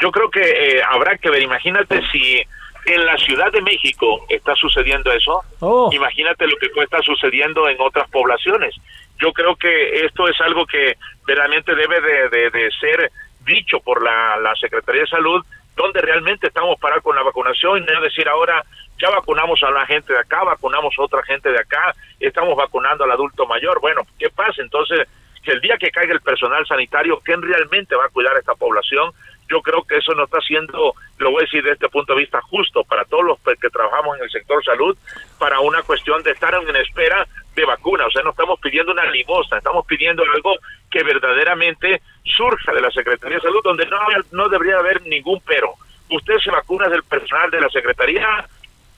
Yo 0.00 0.10
creo 0.12 0.30
que 0.30 0.40
eh, 0.42 0.82
habrá 0.88 1.16
que 1.18 1.30
ver, 1.30 1.42
imagínate 1.42 2.02
si 2.12 2.40
en 2.86 3.04
la 3.06 3.16
Ciudad 3.18 3.50
de 3.52 3.60
México 3.62 4.24
está 4.28 4.54
sucediendo 4.54 5.12
eso, 5.12 5.42
Oh. 5.60 5.90
imagínate 5.92 6.46
lo 6.46 6.56
que 6.56 6.68
puede 6.70 6.84
estar 6.84 7.04
sucediendo 7.04 7.68
en 7.68 7.76
otras 7.80 8.08
poblaciones. 8.10 8.74
Yo 9.20 9.32
creo 9.32 9.56
que 9.56 10.04
esto 10.06 10.28
es 10.28 10.40
algo 10.40 10.64
que 10.66 10.96
verdaderamente 11.26 11.74
debe 11.74 12.00
de, 12.00 12.28
de- 12.28 12.50
de 12.50 12.70
ser 12.80 13.10
dicho 13.44 13.80
por 13.80 14.02
la, 14.02 14.36
la 14.38 14.54
Secretaría 14.56 15.02
de 15.02 15.08
Salud, 15.08 15.44
donde 15.78 16.00
realmente 16.00 16.48
estamos 16.48 16.78
parados 16.78 17.04
con 17.04 17.14
la 17.14 17.22
vacunación 17.22 17.78
y 17.78 17.86
no 17.86 18.00
decir 18.02 18.28
ahora 18.28 18.62
ya 19.00 19.08
vacunamos 19.10 19.62
a 19.62 19.70
la 19.70 19.86
gente 19.86 20.12
de 20.12 20.18
acá, 20.18 20.42
vacunamos 20.42 20.92
a 20.98 21.02
otra 21.02 21.22
gente 21.22 21.50
de 21.50 21.58
acá, 21.58 21.94
estamos 22.18 22.56
vacunando 22.56 23.04
al 23.04 23.12
adulto 23.12 23.46
mayor. 23.46 23.80
Bueno, 23.80 24.02
¿qué 24.18 24.28
pasa? 24.28 24.60
Entonces, 24.60 25.06
que 25.42 25.52
el 25.52 25.60
día 25.60 25.78
que 25.78 25.90
caiga 25.90 26.12
el 26.12 26.20
personal 26.20 26.66
sanitario, 26.66 27.20
¿quién 27.24 27.40
realmente 27.40 27.94
va 27.94 28.06
a 28.06 28.08
cuidar 28.08 28.34
a 28.34 28.40
esta 28.40 28.56
población? 28.56 29.12
Yo 29.48 29.62
creo 29.62 29.84
que 29.84 29.96
eso 29.96 30.12
no 30.14 30.24
está 30.24 30.40
siendo, 30.40 30.94
lo 31.18 31.30
voy 31.30 31.42
a 31.42 31.44
decir 31.44 31.62
desde 31.62 31.74
este 31.74 31.88
punto 31.88 32.12
de 32.12 32.20
vista, 32.20 32.40
justo 32.42 32.82
para 32.82 33.04
todos 33.04 33.24
los 33.24 33.38
que 33.58 33.70
trabajamos 33.70 34.18
en 34.18 34.24
el 34.24 34.30
sector 34.30 34.62
salud, 34.64 34.98
para 35.38 35.60
una 35.60 35.82
cuestión 35.82 36.22
de 36.24 36.32
estar 36.32 36.54
en 36.54 36.76
espera 36.76 37.26
de 37.54 37.64
vacuna. 37.64 38.06
O 38.06 38.10
sea, 38.10 38.22
no 38.22 38.30
estamos 38.30 38.58
pidiendo 38.60 38.92
una 38.92 39.06
limosna, 39.06 39.58
estamos 39.58 39.86
pidiendo 39.86 40.24
algo 40.34 40.56
que 40.90 41.02
verdaderamente 41.02 42.02
surja 42.28 42.72
de 42.72 42.80
la 42.80 42.90
Secretaría 42.90 43.36
de 43.36 43.42
Salud, 43.42 43.60
donde 43.62 43.86
no, 43.86 43.98
no 44.32 44.48
debería 44.48 44.76
haber 44.76 45.02
ningún 45.06 45.40
pero. 45.46 45.74
Usted 46.10 46.38
se 46.42 46.50
vacuna 46.50 46.88
del 46.88 47.02
personal 47.02 47.50
de 47.50 47.60
la 47.60 47.68
Secretaría, 47.68 48.46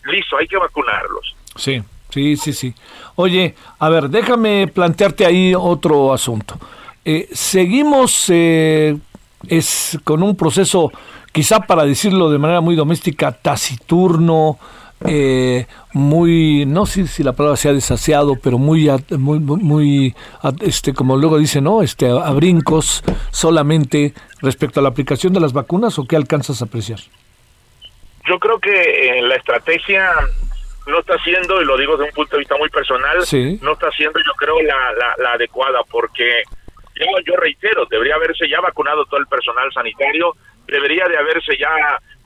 listo, 0.04 0.36
hay 0.36 0.46
que 0.46 0.56
vacunarlos. 0.56 1.34
Sí, 1.56 1.82
sí, 2.10 2.36
sí, 2.36 2.52
sí. 2.52 2.74
Oye, 3.16 3.54
a 3.78 3.88
ver, 3.88 4.08
déjame 4.08 4.68
plantearte 4.68 5.26
ahí 5.26 5.54
otro 5.56 6.12
asunto. 6.12 6.58
Eh, 7.04 7.28
seguimos 7.32 8.26
eh, 8.28 8.96
es 9.48 9.98
con 10.04 10.22
un 10.22 10.36
proceso, 10.36 10.92
quizá 11.32 11.60
para 11.60 11.84
decirlo 11.84 12.30
de 12.30 12.38
manera 12.38 12.60
muy 12.60 12.76
doméstica, 12.76 13.32
taciturno, 13.32 14.58
eh, 15.06 15.66
muy, 15.92 16.64
no 16.66 16.84
sé 16.86 17.06
si 17.06 17.22
la 17.22 17.32
palabra 17.32 17.56
sea 17.56 17.72
desasiado, 17.72 18.36
pero 18.36 18.58
muy, 18.58 18.88
a- 18.88 18.98
muy, 19.16 19.38
muy, 19.40 20.14
este, 20.60 20.92
como 20.92 21.16
luego 21.16 21.38
dice, 21.38 21.60
¿no? 21.60 21.82
Este, 21.82 22.08
a, 22.10 22.26
a 22.26 22.32
brincos 22.32 23.02
solamente 23.30 24.12
respecto 24.42 24.80
a 24.80 24.82
la 24.82 24.88
aplicación 24.90 25.32
de 25.32 25.40
las 25.40 25.52
vacunas 25.52 25.98
o 25.98 26.06
qué 26.06 26.16
alcanzas 26.16 26.60
a 26.60 26.66
apreciar. 26.66 27.00
Yo 28.28 28.38
creo 28.38 28.58
que 28.58 29.18
eh, 29.18 29.22
la 29.22 29.36
estrategia 29.36 30.10
no 30.86 31.00
está 31.00 31.16
siendo, 31.22 31.60
y 31.62 31.64
lo 31.64 31.76
digo 31.78 31.92
desde 31.96 32.10
un 32.10 32.14
punto 32.14 32.36
de 32.36 32.40
vista 32.40 32.56
muy 32.58 32.68
personal, 32.68 33.24
Sí. 33.24 33.58
no 33.62 33.72
está 33.72 33.90
siendo 33.92 34.18
yo 34.20 34.32
creo 34.36 34.60
la, 34.62 34.92
la, 34.92 35.14
la 35.22 35.30
adecuada 35.32 35.80
porque 35.90 36.42
yo, 36.96 37.06
yo 37.26 37.36
reitero, 37.36 37.86
debería 37.90 38.16
haberse 38.16 38.48
ya 38.48 38.60
vacunado 38.60 39.04
todo 39.06 39.20
el 39.20 39.26
personal 39.26 39.72
sanitario, 39.72 40.34
debería 40.66 41.06
de 41.08 41.16
haberse 41.16 41.56
ya 41.58 41.68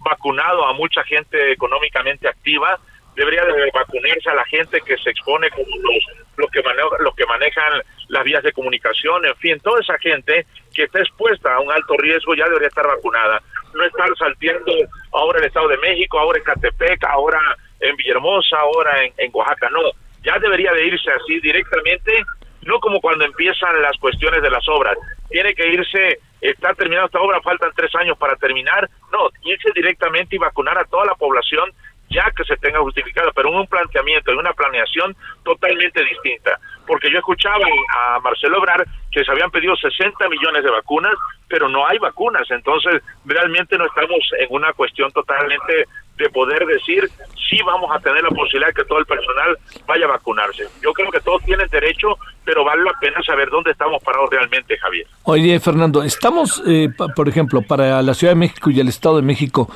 vacunado 0.05 0.67
a 0.67 0.73
mucha 0.75 1.03
gente 1.05 1.53
económicamente 1.53 2.29
activa, 2.29 2.79
debería 3.17 3.45
de 3.45 3.71
vacunarse 3.73 4.31
a 4.31 4.35
la 4.35 4.45
gente 4.47 4.81
que 4.81 4.97
se 4.99 5.11
expone 5.11 5.49
como 5.51 5.69
los, 5.69 6.05
los 6.37 6.51
que 6.51 6.63
los 7.01 7.15
que 7.15 7.27
manejan 7.27 7.83
las 8.09 8.25
vías 8.25 8.43
de 8.43 8.53
comunicación, 8.53 9.25
en 9.25 9.37
fin, 9.37 9.59
toda 9.61 9.81
esa 9.81 9.99
gente 9.99 10.47
que 10.75 10.85
está 10.85 11.01
expuesta 11.01 11.55
a 11.55 11.61
un 11.61 11.71
alto 11.71 11.97
riesgo 11.97 12.35
ya 12.35 12.45
debería 12.47 12.69
estar 12.69 12.87
vacunada, 12.87 13.41
no 13.75 13.85
estar 13.85 14.09
salteando 14.19 14.73
ahora 15.13 15.39
el 15.39 15.47
Estado 15.47 15.69
de 15.69 15.79
México, 15.79 16.19
ahora 16.19 16.39
en 16.39 16.45
Catepec, 16.45 17.05
ahora 17.05 17.41
en 17.81 17.97
Villahermosa, 17.97 18.59
ahora 18.59 19.05
en, 19.05 19.13
en 19.17 19.31
Oaxaca, 19.33 19.71
no, 19.71 19.81
ya 20.23 20.39
debería 20.39 20.73
de 20.73 20.87
irse 20.87 21.11
así 21.11 21.41
directamente, 21.41 22.25
no 22.67 22.81
como 22.81 23.01
cuando 23.01 23.25
empiezan 23.25 23.81
las 23.83 23.97
cuestiones 23.99 24.43
de 24.43 24.51
las 24.51 24.69
obras, 24.69 24.97
tiene 25.29 25.55
que 25.55 25.69
irse, 25.69 26.19
está 26.41 26.75
terminando 26.75 27.07
esta 27.07 27.21
obra, 27.21 27.41
faltan 27.43 27.73
tres 27.75 27.95
años 27.95 28.17
para 28.19 28.37
terminar, 28.37 28.89
no, 29.13 29.31
irse 29.43 29.71
directamente 29.75 30.37
y 30.37 30.39
vacunar 30.39 30.79
a 30.79 30.85
toda 30.85 31.05
la 31.07 31.15
población 31.15 31.71
ya 32.11 32.31
que 32.37 32.45
se 32.45 32.57
tenga 32.57 32.81
justificada, 32.81 33.33
pero 33.35 33.51
un 33.51 33.67
planteamiento, 33.67 34.31
en 34.31 34.39
una 34.39 34.53
planeación 34.53 35.17
totalmente 35.43 36.05
distinta. 36.05 36.59
Porque 36.87 37.11
yo 37.11 37.19
escuchaba 37.19 37.65
a 37.97 38.21
Marcelo 38.21 38.59
Obrar 38.59 38.85
que 39.11 39.25
se 39.25 39.31
habían 39.31 39.51
pedido 39.51 39.77
60 39.77 40.29
millones 40.29 40.65
de 40.65 40.71
vacunas, 40.71 41.15
pero 41.49 41.69
no 41.69 41.87
hay 41.87 41.99
vacunas. 41.99 42.51
Entonces, 42.51 43.03
realmente 43.25 43.79
no 43.79 43.87
estamos 43.87 44.19
en 44.39 44.49
una 44.51 44.73
cuestión 44.73 45.11
totalmente 45.13 45.87
de 46.17 46.31
poder 46.31 46.65
decir 46.67 47.11
sí 47.49 47.59
vamos 47.65 47.91
a 47.95 47.99
tener 48.01 48.23
la 48.23 48.31
posibilidad 48.31 48.69
de 48.69 48.75
que 48.75 48.85
todo 48.85 48.99
el 48.99 49.07
personal 49.07 49.59
vaya 49.87 50.07
a 50.07 50.09
vacunarse. 50.09 50.65
Yo 50.83 50.93
creo 50.93 51.11
que 51.11 51.21
todos 51.21 51.43
tienen 51.45 51.69
derecho, 51.69 52.17
pero 52.45 52.65
vale 52.65 52.83
la 52.85 52.93
pena 53.01 53.21
saber 53.23 53.51
dónde 53.51 53.73
estamos 53.73 54.03
parados 54.03 54.31
realmente, 54.31 54.77
Javier. 54.79 55.07
Oye, 55.25 55.59
Fernando, 55.61 56.03
estamos, 56.03 56.63
eh, 56.67 56.89
por 57.15 57.29
ejemplo, 57.29 57.63
para 57.63 58.03
la 58.03 58.15
Ciudad 58.15 58.33
de 58.33 58.39
México 58.39 58.71
y 58.71 58.81
el 58.81 58.89
Estado 58.89 59.17
de 59.17 59.23
México, 59.23 59.69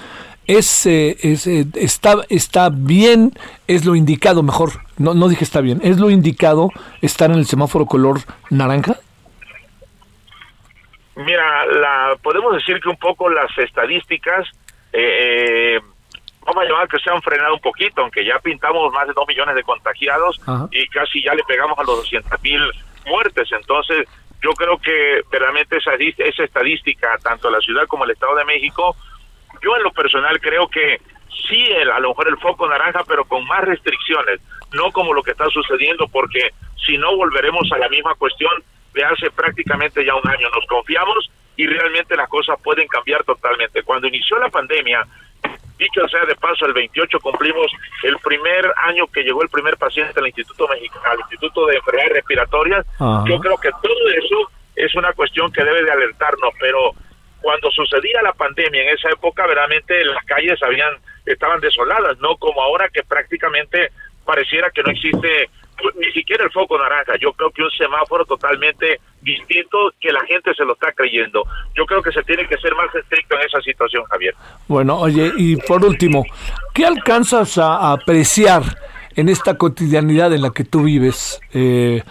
es, 0.48 0.86
es, 0.86 1.46
está, 1.46 2.16
está 2.30 2.70
bien, 2.72 3.32
es 3.66 3.84
lo 3.84 3.94
indicado, 3.94 4.42
mejor, 4.42 4.70
no, 4.96 5.12
no 5.14 5.28
dije 5.28 5.44
está 5.44 5.60
bien, 5.60 5.80
es 5.84 5.98
lo 5.98 6.10
indicado 6.10 6.70
estar 7.02 7.30
en 7.30 7.36
el 7.36 7.46
semáforo 7.46 7.84
color 7.84 8.20
naranja. 8.50 8.96
Mira, 11.16 11.66
la, 11.66 12.16
podemos 12.22 12.54
decir 12.54 12.80
que 12.80 12.88
un 12.88 12.96
poco 12.96 13.28
las 13.28 13.50
estadísticas, 13.58 14.48
eh, 14.92 15.76
eh, 15.76 15.80
vamos 16.46 16.64
a 16.64 16.66
llamar 16.66 16.88
que 16.88 16.98
se 16.98 17.10
han 17.10 17.20
frenado 17.20 17.54
un 17.54 17.60
poquito, 17.60 18.00
aunque 18.00 18.24
ya 18.24 18.38
pintamos 18.38 18.90
más 18.92 19.06
de 19.06 19.12
2 19.12 19.28
millones 19.28 19.54
de 19.54 19.62
contagiados 19.64 20.40
Ajá. 20.46 20.66
y 20.70 20.86
casi 20.88 21.22
ya 21.22 21.34
le 21.34 21.44
pegamos 21.44 21.78
a 21.78 21.82
los 21.82 21.96
200 21.98 22.40
mil 22.42 22.62
muertes. 23.06 23.50
Entonces, 23.52 24.08
yo 24.40 24.52
creo 24.52 24.78
que 24.78 25.20
verdaderamente 25.30 25.76
esa, 25.76 25.92
esa 25.94 26.44
estadística, 26.44 27.18
tanto 27.22 27.50
la 27.50 27.60
ciudad 27.60 27.86
como 27.86 28.04
el 28.04 28.12
Estado 28.12 28.36
de 28.36 28.44
México, 28.44 28.96
yo 29.62 29.76
en 29.76 29.82
lo 29.82 29.92
personal 29.92 30.40
creo 30.40 30.68
que 30.68 31.00
sí, 31.48 31.64
el- 31.70 31.90
a 31.90 32.00
lo 32.00 32.10
mejor 32.10 32.28
el 32.28 32.38
foco 32.38 32.68
naranja, 32.68 33.02
pero 33.06 33.24
con 33.24 33.46
más 33.46 33.62
restricciones, 33.64 34.40
no 34.72 34.90
como 34.92 35.12
lo 35.14 35.22
que 35.22 35.30
está 35.32 35.46
sucediendo, 35.48 36.08
porque 36.08 36.50
si 36.86 36.98
no 36.98 37.16
volveremos 37.16 37.70
a 37.72 37.78
la 37.78 37.88
misma 37.88 38.14
cuestión 38.14 38.52
de 38.94 39.04
hace 39.04 39.30
prácticamente 39.30 40.04
ya 40.04 40.14
un 40.14 40.28
año. 40.28 40.48
Nos 40.50 40.66
confiamos 40.66 41.30
y 41.56 41.66
realmente 41.66 42.16
las 42.16 42.28
cosas 42.28 42.58
pueden 42.62 42.86
cambiar 42.88 43.22
totalmente. 43.24 43.82
Cuando 43.82 44.06
inició 44.08 44.38
la 44.38 44.48
pandemia, 44.48 45.04
dicho 45.78 46.08
sea 46.08 46.24
de 46.24 46.34
paso, 46.36 46.66
el 46.66 46.72
28 46.72 47.20
cumplimos 47.20 47.70
el 48.02 48.16
primer 48.18 48.72
año 48.76 49.06
que 49.06 49.22
llegó 49.22 49.42
el 49.42 49.48
primer 49.48 49.76
paciente 49.76 50.18
al 50.18 50.26
Instituto 50.26 50.66
Mexicano, 50.68 51.04
al 51.10 51.20
Instituto 51.20 51.66
de 51.66 51.76
Enfermedades 51.76 52.14
Respiratorias. 52.14 52.86
Yo 53.28 53.38
creo 53.38 53.56
que 53.58 53.70
todo 53.82 54.08
eso 54.16 54.50
es 54.74 54.94
una 54.94 55.12
cuestión 55.12 55.52
que 55.52 55.62
debe 55.64 55.82
de 55.84 55.90
alertarnos, 55.92 56.52
pero 56.58 56.92
cuando 57.40 57.70
sucedía 57.70 58.22
la 58.22 58.32
pandemia 58.32 58.82
en 58.82 58.88
esa 58.90 59.10
época, 59.10 59.46
verdaderamente 59.46 60.04
las 60.04 60.24
calles 60.24 60.62
habían 60.62 60.94
estaban 61.24 61.60
desoladas, 61.60 62.18
no 62.18 62.36
como 62.36 62.62
ahora 62.62 62.88
que 62.88 63.02
prácticamente 63.02 63.90
pareciera 64.24 64.70
que 64.70 64.82
no 64.82 64.90
existe 64.90 65.50
pues, 65.80 65.94
ni 65.96 66.12
siquiera 66.12 66.44
el 66.44 66.50
foco 66.50 66.78
naranja. 66.78 67.14
Yo 67.20 67.32
creo 67.32 67.50
que 67.50 67.62
un 67.62 67.70
semáforo 67.70 68.24
totalmente 68.24 69.00
distinto 69.22 69.92
que 70.00 70.12
la 70.12 70.20
gente 70.26 70.52
se 70.54 70.64
lo 70.64 70.72
está 70.74 70.92
creyendo. 70.92 71.44
Yo 71.74 71.86
creo 71.86 72.02
que 72.02 72.12
se 72.12 72.22
tiene 72.24 72.46
que 72.46 72.56
ser 72.58 72.74
más 72.74 72.92
estricto 72.94 73.36
en 73.36 73.42
esa 73.46 73.60
situación, 73.60 74.04
Javier. 74.04 74.34
Bueno, 74.66 74.98
oye, 74.98 75.32
y 75.36 75.56
por 75.56 75.84
último, 75.84 76.24
¿qué 76.74 76.84
alcanzas 76.84 77.58
a, 77.58 77.92
apreciar 77.92 78.62
en 79.16 79.28
esta 79.28 79.56
cotidianidad 79.56 80.32
en 80.32 80.42
la 80.42 80.50
que 80.50 80.64
tú 80.64 80.82
vives, 80.82 81.40
eh, 81.54 82.02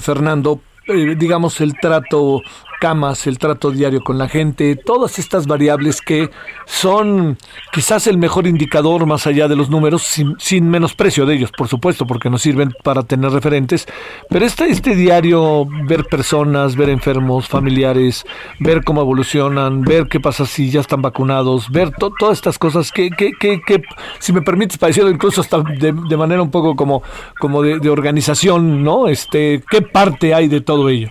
Fernando? 0.00 0.60
Eh, 0.88 1.16
digamos, 1.16 1.60
el 1.60 1.74
trato 1.80 2.42
camas, 2.80 3.26
el 3.26 3.38
trato 3.38 3.70
diario 3.70 4.00
con 4.02 4.18
la 4.18 4.28
gente, 4.28 4.76
todas 4.76 5.18
estas 5.18 5.46
variables 5.46 6.00
que 6.00 6.30
son 6.66 7.38
quizás 7.72 8.06
el 8.06 8.18
mejor 8.18 8.46
indicador 8.46 9.06
más 9.06 9.26
allá 9.26 9.48
de 9.48 9.56
los 9.56 9.70
números, 9.70 10.02
sin, 10.02 10.34
sin 10.38 10.68
menosprecio 10.68 11.26
de 11.26 11.34
ellos, 11.34 11.50
por 11.56 11.68
supuesto, 11.68 12.06
porque 12.06 12.30
nos 12.30 12.42
sirven 12.42 12.72
para 12.82 13.02
tener 13.02 13.30
referentes, 13.30 13.86
pero 14.28 14.44
este, 14.44 14.66
este 14.70 14.94
diario, 14.94 15.66
ver 15.86 16.04
personas, 16.04 16.76
ver 16.76 16.88
enfermos, 16.90 17.48
familiares, 17.48 18.24
ver 18.58 18.84
cómo 18.84 19.00
evolucionan, 19.00 19.82
ver 19.82 20.06
qué 20.08 20.20
pasa 20.20 20.46
si 20.46 20.70
ya 20.70 20.80
están 20.80 21.02
vacunados, 21.02 21.70
ver 21.70 21.90
to- 21.92 22.12
todas 22.18 22.38
estas 22.38 22.58
cosas 22.58 22.92
que, 22.92 23.10
que, 23.10 23.32
que, 23.32 23.60
que, 23.66 23.82
si 24.18 24.32
me 24.32 24.42
permites, 24.42 24.78
parecido 24.78 25.10
incluso 25.10 25.40
hasta 25.40 25.60
de, 25.62 25.92
de 25.92 26.16
manera 26.16 26.42
un 26.42 26.50
poco 26.50 26.76
como, 26.76 27.02
como 27.38 27.62
de, 27.62 27.78
de 27.78 27.90
organización, 27.90 28.82
¿no? 28.82 29.08
Este, 29.08 29.62
¿Qué 29.70 29.82
parte 29.82 30.34
hay 30.34 30.48
de 30.48 30.60
todo 30.60 30.88
ello? 30.88 31.10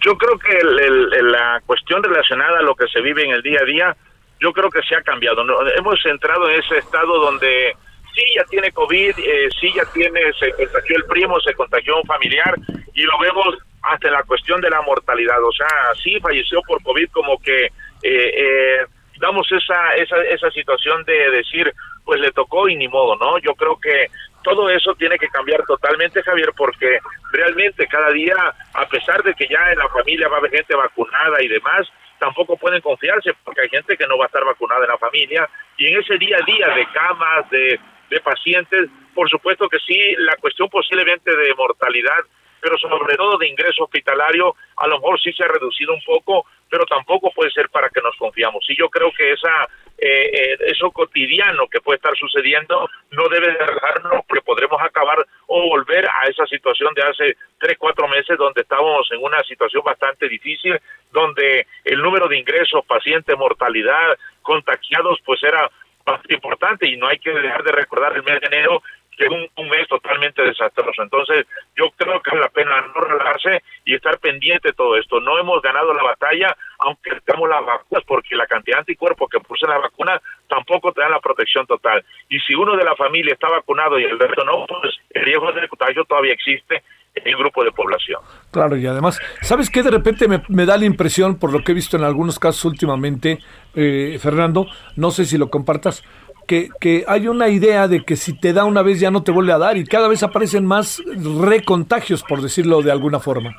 Yo 0.00 0.16
creo 0.16 0.38
que 0.38 0.56
el- 0.56 0.78
el- 1.14 1.32
la 1.32 1.60
cuestión 1.66 2.02
relacionada 2.02 2.58
a 2.58 2.62
lo 2.62 2.74
que 2.74 2.86
se 2.88 3.00
vive 3.00 3.24
en 3.24 3.30
el 3.32 3.42
día 3.42 3.60
a 3.60 3.64
día, 3.64 3.96
yo 4.40 4.52
creo 4.52 4.70
que 4.70 4.82
se 4.82 4.94
ha 4.94 5.02
cambiado. 5.02 5.42
Hemos 5.76 6.04
entrado 6.06 6.48
en 6.48 6.60
ese 6.60 6.78
estado 6.78 7.18
donde 7.18 7.74
sí 8.14 8.22
ya 8.36 8.44
tiene 8.44 8.70
COVID, 8.72 9.18
eh, 9.18 9.48
sí 9.60 9.72
ya 9.74 9.84
tiene, 9.92 10.20
se 10.38 10.52
contagió 10.52 10.96
el 10.96 11.04
primo, 11.06 11.40
se 11.40 11.54
contagió 11.54 11.96
un 11.96 12.04
familiar 12.04 12.54
y 12.94 13.02
lo 13.02 13.18
vemos 13.18 13.56
hasta 13.82 14.10
la 14.10 14.22
cuestión 14.24 14.60
de 14.60 14.70
la 14.70 14.80
mortalidad. 14.82 15.42
O 15.42 15.52
sea, 15.52 15.68
sí 16.02 16.18
falleció 16.20 16.60
por 16.62 16.82
COVID 16.82 17.10
como 17.10 17.38
que 17.42 17.66
eh, 17.66 17.70
eh, 18.02 18.86
damos 19.18 19.50
esa, 19.50 19.94
esa, 19.96 20.16
esa 20.22 20.50
situación 20.52 21.02
de 21.04 21.30
decir, 21.32 21.72
pues 22.04 22.20
le 22.20 22.30
tocó 22.30 22.68
y 22.68 22.76
ni 22.76 22.86
modo, 22.88 23.16
¿no? 23.16 23.38
Yo 23.38 23.54
creo 23.54 23.78
que 23.80 24.06
todo 24.48 24.70
eso 24.70 24.94
tiene 24.94 25.18
que 25.18 25.28
cambiar 25.28 25.62
totalmente, 25.66 26.22
Javier, 26.22 26.52
porque 26.56 26.98
realmente 27.32 27.86
cada 27.86 28.10
día, 28.10 28.34
a 28.72 28.88
pesar 28.88 29.22
de 29.22 29.34
que 29.34 29.46
ya 29.46 29.72
en 29.72 29.78
la 29.78 29.88
familia 29.88 30.28
va 30.28 30.36
a 30.36 30.38
haber 30.38 30.52
gente 30.52 30.74
vacunada 30.74 31.42
y 31.42 31.48
demás, 31.48 31.86
tampoco 32.18 32.56
pueden 32.56 32.80
confiarse 32.80 33.32
porque 33.44 33.62
hay 33.62 33.68
gente 33.68 33.96
que 33.96 34.06
no 34.06 34.16
va 34.16 34.24
a 34.24 34.26
estar 34.28 34.44
vacunada 34.44 34.84
en 34.84 34.90
la 34.90 34.98
familia. 34.98 35.48
Y 35.76 35.88
en 35.88 36.00
ese 36.00 36.16
día 36.16 36.38
a 36.38 36.44
día 36.44 36.68
de 36.68 36.86
camas, 36.92 37.50
de, 37.50 37.78
de 38.08 38.20
pacientes, 38.20 38.88
por 39.14 39.28
supuesto 39.28 39.68
que 39.68 39.78
sí, 39.86 40.14
la 40.16 40.36
cuestión 40.36 40.68
posiblemente 40.70 41.30
de 41.36 41.54
mortalidad, 41.54 42.24
pero 42.60 42.76
sobre 42.78 43.16
todo 43.16 43.38
de 43.38 43.48
ingreso 43.48 43.84
hospitalario, 43.84 44.54
a 44.76 44.86
lo 44.86 44.98
mejor 44.98 45.20
sí 45.20 45.32
se 45.32 45.44
ha 45.44 45.48
reducido 45.48 45.92
un 45.92 46.02
poco, 46.04 46.46
pero 46.68 46.84
tampoco 46.84 47.30
puede 47.32 47.50
ser 47.50 47.68
para 47.70 47.88
que 47.90 48.00
nos 48.00 48.16
confiamos. 48.16 48.64
Y 48.68 48.76
yo 48.76 48.88
creo 48.88 49.10
que 49.16 49.32
esa 49.32 49.68
eh, 50.00 50.30
eh, 50.32 50.56
eso 50.66 50.92
cotidiano 50.92 51.66
que 51.66 51.80
puede 51.80 51.96
estar 51.96 52.16
sucediendo 52.16 52.88
no 53.10 53.28
debe 53.28 53.48
de 53.48 53.58
dejarnos 53.58 54.24
porque 54.28 54.44
podremos 54.44 54.80
acabar 54.80 55.26
o 55.48 55.62
volver 55.70 56.06
a 56.06 56.28
esa 56.28 56.46
situación 56.46 56.94
de 56.94 57.02
hace 57.02 57.36
tres, 57.58 57.76
cuatro 57.78 58.06
meses 58.06 58.38
donde 58.38 58.60
estábamos 58.60 59.08
en 59.10 59.20
una 59.20 59.42
situación 59.42 59.82
bastante 59.84 60.28
difícil, 60.28 60.78
donde 61.10 61.66
el 61.84 62.00
número 62.00 62.28
de 62.28 62.38
ingresos, 62.38 62.84
pacientes, 62.86 63.36
mortalidad, 63.36 64.16
contagiados, 64.42 65.18
pues 65.24 65.42
era 65.42 65.68
bastante 66.04 66.34
importante 66.34 66.88
y 66.88 66.96
no 66.96 67.08
hay 67.08 67.18
que 67.18 67.32
dejar 67.32 67.64
de 67.64 67.72
recordar 67.72 68.14
el 68.14 68.22
mes 68.22 68.40
de 68.40 68.46
enero 68.46 68.82
que 69.16 69.24
es 69.24 69.30
un 69.56 69.68
mes 69.68 69.88
totalmente 69.88 70.42
desastroso. 70.42 71.02
Entonces, 71.02 71.44
yo 71.78 71.90
creo 71.96 72.20
que 72.20 72.30
vale 72.30 72.42
la 72.42 72.48
pena 72.48 72.80
no 72.94 73.00
relajarse 73.00 73.62
y 73.84 73.94
estar 73.94 74.18
pendiente 74.18 74.68
de 74.68 74.74
todo 74.74 74.96
esto. 74.96 75.20
No 75.20 75.38
hemos 75.38 75.62
ganado 75.62 75.94
la 75.94 76.02
batalla, 76.02 76.56
aunque 76.80 77.10
tengamos 77.24 77.48
las 77.48 77.64
vacunas, 77.64 78.04
porque 78.06 78.34
la 78.34 78.46
cantidad 78.46 78.76
de 78.76 78.80
anticuerpos 78.80 79.28
que 79.30 79.38
produce 79.38 79.66
la 79.66 79.78
vacuna 79.78 80.20
tampoco 80.48 80.92
te 80.92 81.00
dan 81.00 81.12
la 81.12 81.20
protección 81.20 81.66
total. 81.66 82.04
Y 82.28 82.40
si 82.40 82.54
uno 82.54 82.76
de 82.76 82.84
la 82.84 82.96
familia 82.96 83.34
está 83.34 83.48
vacunado 83.48 83.98
y 83.98 84.04
el 84.04 84.18
resto 84.18 84.44
no, 84.44 84.66
pues 84.66 84.96
el 85.10 85.24
riesgo 85.24 85.52
de 85.52 85.68
contagio 85.68 86.04
todavía 86.04 86.32
existe 86.32 86.82
en 87.14 87.28
el 87.28 87.36
grupo 87.36 87.64
de 87.64 87.72
población. 87.72 88.20
Claro, 88.50 88.76
y 88.76 88.86
además, 88.86 89.20
¿sabes 89.42 89.70
qué? 89.70 89.82
De 89.82 89.90
repente 89.90 90.28
me, 90.28 90.42
me 90.48 90.66
da 90.66 90.76
la 90.76 90.84
impresión, 90.84 91.38
por 91.38 91.52
lo 91.52 91.62
que 91.62 91.72
he 91.72 91.74
visto 91.74 91.96
en 91.96 92.04
algunos 92.04 92.38
casos 92.38 92.64
últimamente, 92.64 93.38
eh, 93.74 94.18
Fernando, 94.20 94.66
no 94.96 95.10
sé 95.10 95.24
si 95.24 95.38
lo 95.38 95.48
compartas, 95.48 96.04
que, 96.48 96.70
que 96.80 97.04
hay 97.06 97.28
una 97.28 97.48
idea 97.48 97.86
de 97.86 98.04
que 98.04 98.16
si 98.16 98.32
te 98.32 98.54
da 98.54 98.64
una 98.64 98.80
vez 98.80 98.98
ya 98.98 99.10
no 99.10 99.22
te 99.22 99.30
vuelve 99.30 99.52
a 99.52 99.58
dar 99.58 99.76
y 99.76 99.84
cada 99.84 100.08
vez 100.08 100.22
aparecen 100.22 100.64
más 100.64 101.00
recontagios, 101.40 102.24
por 102.24 102.40
decirlo 102.40 102.80
de 102.80 102.90
alguna 102.90 103.20
forma. 103.20 103.54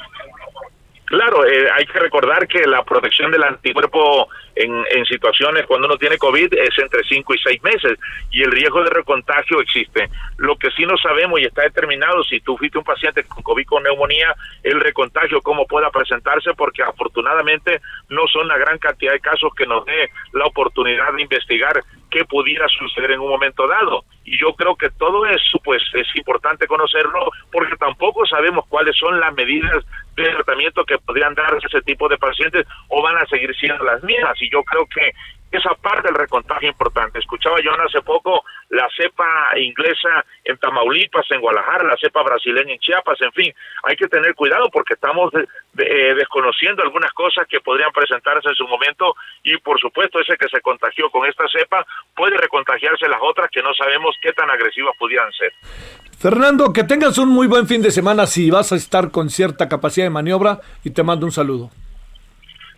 Claro, 1.09 1.43
eh, 1.43 1.67
hay 1.73 1.87
que 1.87 1.97
recordar 1.97 2.47
que 2.47 2.67
la 2.67 2.83
protección 2.83 3.31
del 3.31 3.43
anticuerpo 3.43 4.29
en, 4.55 4.85
en 4.91 5.05
situaciones 5.05 5.65
cuando 5.65 5.87
uno 5.87 5.97
tiene 5.97 6.19
COVID 6.19 6.53
es 6.53 6.77
entre 6.77 7.03
5 7.03 7.33
y 7.33 7.37
6 7.39 7.63
meses 7.63 7.99
y 8.29 8.43
el 8.43 8.51
riesgo 8.51 8.83
de 8.83 8.91
recontagio 8.91 9.59
existe. 9.59 10.07
Lo 10.37 10.55
que 10.57 10.69
sí 10.69 10.85
no 10.85 10.95
sabemos 10.97 11.39
y 11.39 11.45
está 11.45 11.63
determinado, 11.63 12.23
si 12.25 12.41
tú 12.41 12.55
fuiste 12.57 12.77
un 12.77 12.83
paciente 12.83 13.23
con 13.23 13.41
COVID 13.41 13.65
con 13.65 13.81
neumonía, 13.81 14.35
el 14.61 14.79
recontagio 14.79 15.41
cómo 15.41 15.65
pueda 15.65 15.89
presentarse, 15.89 16.53
porque 16.53 16.83
afortunadamente 16.83 17.81
no 18.09 18.27
son 18.27 18.47
la 18.47 18.59
gran 18.59 18.77
cantidad 18.77 19.13
de 19.13 19.19
casos 19.19 19.51
que 19.55 19.65
nos 19.65 19.85
dé 19.85 20.11
la 20.33 20.45
oportunidad 20.45 21.11
de 21.13 21.23
investigar 21.23 21.83
qué 22.11 22.25
pudiera 22.25 22.67
suceder 22.67 23.11
en 23.11 23.19
un 23.19 23.29
momento 23.29 23.67
dado. 23.67 24.03
Y 24.25 24.39
yo 24.39 24.53
creo 24.53 24.75
que 24.75 24.89
todo 24.91 25.25
eso 25.25 25.59
pues 25.63 25.81
es 25.93 26.07
importante 26.15 26.67
conocerlo 26.67 27.31
porque 27.51 27.75
tampoco 27.77 28.25
sabemos 28.25 28.65
cuáles 28.67 28.95
son 28.97 29.19
las 29.19 29.33
medidas 29.33 29.83
de 30.23 30.35
tratamiento 30.35 30.85
que 30.85 30.97
podrían 30.99 31.33
darse 31.35 31.65
a 31.65 31.67
ese 31.67 31.81
tipo 31.81 32.07
de 32.07 32.17
pacientes 32.17 32.65
o 32.87 33.01
van 33.01 33.17
a 33.17 33.25
seguir 33.27 33.53
siendo 33.55 33.83
las 33.83 34.03
mismas. 34.03 34.41
Y 34.41 34.49
yo 34.49 34.63
creo 34.63 34.85
que 34.87 35.13
esa 35.51 35.73
parte 35.75 36.07
del 36.07 36.15
recontagio 36.15 36.69
es 36.69 36.73
importante. 36.73 37.19
Escuchaba 37.19 37.57
yo 37.61 37.71
hace 37.73 38.01
poco 38.01 38.43
la 38.69 38.87
cepa 38.95 39.57
inglesa 39.57 40.23
en 40.43 40.57
Tamaulipas, 40.57 41.25
en 41.31 41.41
Guadalajara, 41.41 41.85
la 41.85 41.97
cepa 41.97 42.21
brasileña 42.23 42.73
en 42.73 42.79
Chiapas, 42.79 43.19
en 43.21 43.31
fin, 43.31 43.53
hay 43.83 43.95
que 43.95 44.07
tener 44.07 44.35
cuidado 44.35 44.69
porque 44.71 44.93
estamos 44.93 45.31
eh, 45.33 46.13
desconociendo 46.15 46.83
algunas 46.83 47.11
cosas 47.13 47.47
que 47.47 47.59
podrían 47.61 47.91
presentarse 47.91 48.49
en 48.49 48.55
su 48.55 48.67
momento 48.67 49.15
y 49.43 49.57
por 49.57 49.79
supuesto 49.79 50.19
ese 50.19 50.37
que 50.37 50.47
se 50.47 50.61
contagió 50.61 51.09
con 51.09 51.27
esta 51.27 51.45
cepa 51.47 51.85
puede 52.15 52.37
recontagiarse 52.37 53.07
las 53.07 53.19
otras 53.21 53.49
que 53.51 53.63
no 53.63 53.73
sabemos 53.73 54.15
qué 54.21 54.33
tan 54.33 54.49
agresivas 54.49 54.95
pudieran 54.97 55.31
ser. 55.33 55.51
Fernando, 56.19 56.73
que 56.73 56.83
tengas 56.83 57.17
un 57.17 57.29
muy 57.29 57.47
buen 57.47 57.65
fin 57.65 57.81
de 57.81 57.91
semana 57.91 58.27
si 58.27 58.51
vas 58.51 58.71
a 58.71 58.75
estar 58.75 59.09
con 59.09 59.29
cierta 59.29 59.69
capacidad 59.69 60.05
de 60.05 60.11
maniobra 60.11 60.59
y 60.83 60.91
te 60.91 61.01
mando 61.01 61.25
un 61.25 61.31
saludo. 61.31 61.71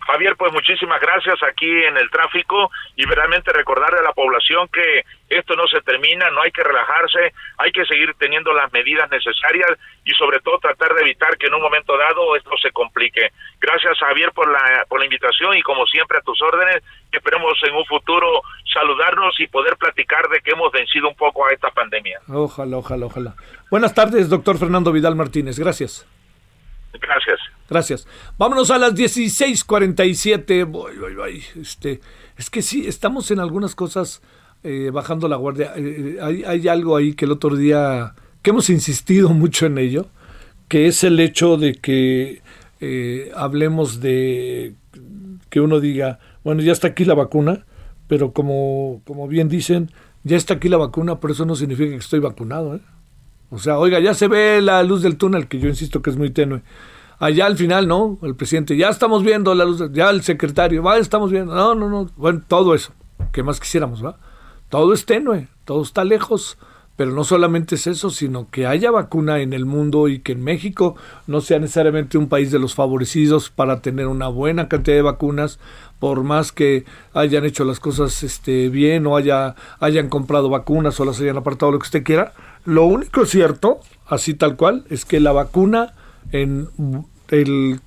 Javier, 0.06 0.36
pues 0.36 0.52
muchísimas 0.52 1.00
gracias 1.00 1.42
aquí 1.42 1.70
en 1.84 1.96
el 1.96 2.10
tráfico 2.10 2.70
y 2.96 3.04
realmente 3.04 3.52
recordarle 3.52 4.00
a 4.00 4.02
la 4.02 4.12
población 4.12 4.68
que 4.68 5.04
esto 5.28 5.54
no 5.54 5.66
se 5.68 5.80
termina, 5.82 6.30
no 6.30 6.42
hay 6.42 6.50
que 6.50 6.62
relajarse, 6.62 7.32
hay 7.58 7.72
que 7.72 7.84
seguir 7.86 8.14
teniendo 8.18 8.52
las 8.52 8.72
medidas 8.72 9.10
necesarias 9.10 9.70
y 10.04 10.10
sobre 10.12 10.40
todo 10.40 10.58
tratar 10.58 10.94
de 10.94 11.02
evitar 11.02 11.36
que 11.38 11.46
en 11.46 11.54
un 11.54 11.62
momento 11.62 11.96
dado 11.96 12.36
esto 12.36 12.50
se 12.60 12.70
complique. 12.72 13.32
Gracias 13.60 13.98
Javier 13.98 14.32
por 14.32 14.50
la, 14.50 14.84
por 14.88 14.98
la 14.98 15.06
invitación 15.06 15.56
y 15.56 15.62
como 15.62 15.86
siempre 15.86 16.18
a 16.18 16.22
tus 16.22 16.40
órdenes, 16.42 16.82
esperemos 17.10 17.58
en 17.62 17.74
un 17.74 17.86
futuro 17.86 18.42
saludarnos 18.72 19.38
y 19.38 19.46
poder 19.46 19.76
platicar 19.76 20.28
de 20.28 20.40
que 20.40 20.50
hemos 20.50 20.72
vencido 20.72 21.08
un 21.08 21.14
poco 21.14 21.46
a 21.46 21.52
esta 21.52 21.70
pandemia. 21.70 22.20
Ojalá, 22.28 22.76
ojalá, 22.76 23.06
ojalá. 23.06 23.34
Buenas 23.70 23.94
tardes, 23.94 24.28
doctor 24.28 24.58
Fernando 24.58 24.92
Vidal 24.92 25.14
Martínez. 25.14 25.58
Gracias. 25.58 26.06
Gracias. 26.92 27.38
Gracias. 27.72 28.06
Vámonos 28.36 28.70
a 28.70 28.76
las 28.76 28.94
16:47. 28.94 30.64
Voy, 30.64 30.94
voy, 30.98 31.14
voy. 31.14 31.42
Este, 31.58 32.00
es 32.36 32.50
que 32.50 32.60
sí, 32.60 32.86
estamos 32.86 33.30
en 33.30 33.40
algunas 33.40 33.74
cosas 33.74 34.20
eh, 34.62 34.90
bajando 34.92 35.26
la 35.26 35.36
guardia. 35.36 35.72
Eh, 35.74 36.18
hay, 36.20 36.44
hay 36.44 36.68
algo 36.68 36.96
ahí 36.96 37.14
que 37.14 37.24
el 37.24 37.30
otro 37.30 37.56
día, 37.56 38.14
que 38.42 38.50
hemos 38.50 38.68
insistido 38.68 39.30
mucho 39.32 39.64
en 39.64 39.78
ello, 39.78 40.08
que 40.68 40.86
es 40.86 41.02
el 41.02 41.18
hecho 41.18 41.56
de 41.56 41.74
que 41.76 42.42
eh, 42.80 43.32
hablemos 43.34 44.00
de 44.00 44.74
que 45.48 45.60
uno 45.60 45.80
diga, 45.80 46.18
bueno, 46.44 46.60
ya 46.60 46.72
está 46.72 46.88
aquí 46.88 47.06
la 47.06 47.14
vacuna, 47.14 47.64
pero 48.06 48.34
como, 48.34 49.00
como 49.06 49.28
bien 49.28 49.48
dicen, 49.48 49.90
ya 50.24 50.36
está 50.36 50.54
aquí 50.54 50.68
la 50.68 50.76
vacuna, 50.76 51.20
pero 51.20 51.32
eso 51.32 51.46
no 51.46 51.56
significa 51.56 51.92
que 51.92 51.96
estoy 51.96 52.20
vacunado, 52.20 52.76
¿eh? 52.76 52.80
O 53.48 53.58
sea, 53.58 53.78
oiga, 53.78 53.98
ya 53.98 54.12
se 54.12 54.28
ve 54.28 54.60
la 54.60 54.82
luz 54.82 55.02
del 55.02 55.16
túnel, 55.16 55.46
que 55.46 55.58
yo 55.58 55.68
insisto 55.68 56.02
que 56.02 56.10
es 56.10 56.16
muy 56.16 56.30
tenue. 56.30 56.62
Allá 57.22 57.46
al 57.46 57.56
final, 57.56 57.86
¿no? 57.86 58.18
El 58.22 58.34
presidente, 58.34 58.76
ya 58.76 58.88
estamos 58.88 59.22
viendo 59.22 59.54
la 59.54 59.64
luz, 59.64 59.80
ya 59.92 60.10
el 60.10 60.24
secretario, 60.24 60.82
va, 60.82 60.98
estamos 60.98 61.30
viendo. 61.30 61.54
No, 61.54 61.72
no, 61.72 61.88
no. 61.88 62.10
Bueno, 62.16 62.42
todo 62.48 62.74
eso. 62.74 62.92
¿Qué 63.30 63.44
más 63.44 63.60
quisiéramos, 63.60 64.04
va? 64.04 64.16
Todo 64.68 64.92
es 64.92 65.06
tenue, 65.06 65.46
todo 65.64 65.82
está 65.82 66.02
lejos. 66.02 66.58
Pero 66.96 67.12
no 67.12 67.22
solamente 67.22 67.76
es 67.76 67.86
eso, 67.86 68.10
sino 68.10 68.50
que 68.50 68.66
haya 68.66 68.90
vacuna 68.90 69.38
en 69.38 69.52
el 69.52 69.66
mundo 69.66 70.08
y 70.08 70.18
que 70.18 70.32
en 70.32 70.42
México 70.42 70.96
no 71.28 71.40
sea 71.40 71.60
necesariamente 71.60 72.18
un 72.18 72.28
país 72.28 72.50
de 72.50 72.58
los 72.58 72.74
favorecidos 72.74 73.50
para 73.50 73.82
tener 73.82 74.08
una 74.08 74.26
buena 74.26 74.66
cantidad 74.66 74.96
de 74.96 75.02
vacunas, 75.02 75.60
por 76.00 76.24
más 76.24 76.50
que 76.50 76.84
hayan 77.14 77.44
hecho 77.44 77.64
las 77.64 77.78
cosas 77.78 78.24
este, 78.24 78.68
bien 78.68 79.06
o 79.06 79.16
haya, 79.16 79.54
hayan 79.78 80.08
comprado 80.08 80.50
vacunas 80.50 80.98
o 80.98 81.04
las 81.04 81.20
hayan 81.20 81.36
apartado, 81.36 81.70
lo 81.70 81.78
que 81.78 81.86
usted 81.86 82.02
quiera. 82.02 82.32
Lo 82.64 82.84
único 82.84 83.26
cierto, 83.26 83.78
así 84.08 84.34
tal 84.34 84.56
cual, 84.56 84.84
es 84.90 85.04
que 85.04 85.20
la 85.20 85.30
vacuna 85.30 85.94
en 86.32 86.68
el 87.32 87.80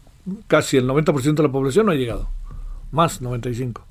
casi 0.48 0.78
el 0.78 0.88
90% 0.88 1.36
de 1.36 1.44
la 1.44 1.52
población 1.52 1.86
no 1.86 1.92
ha 1.92 1.96
llegado. 1.96 2.30
Más 2.92 3.22
95. 3.22 3.86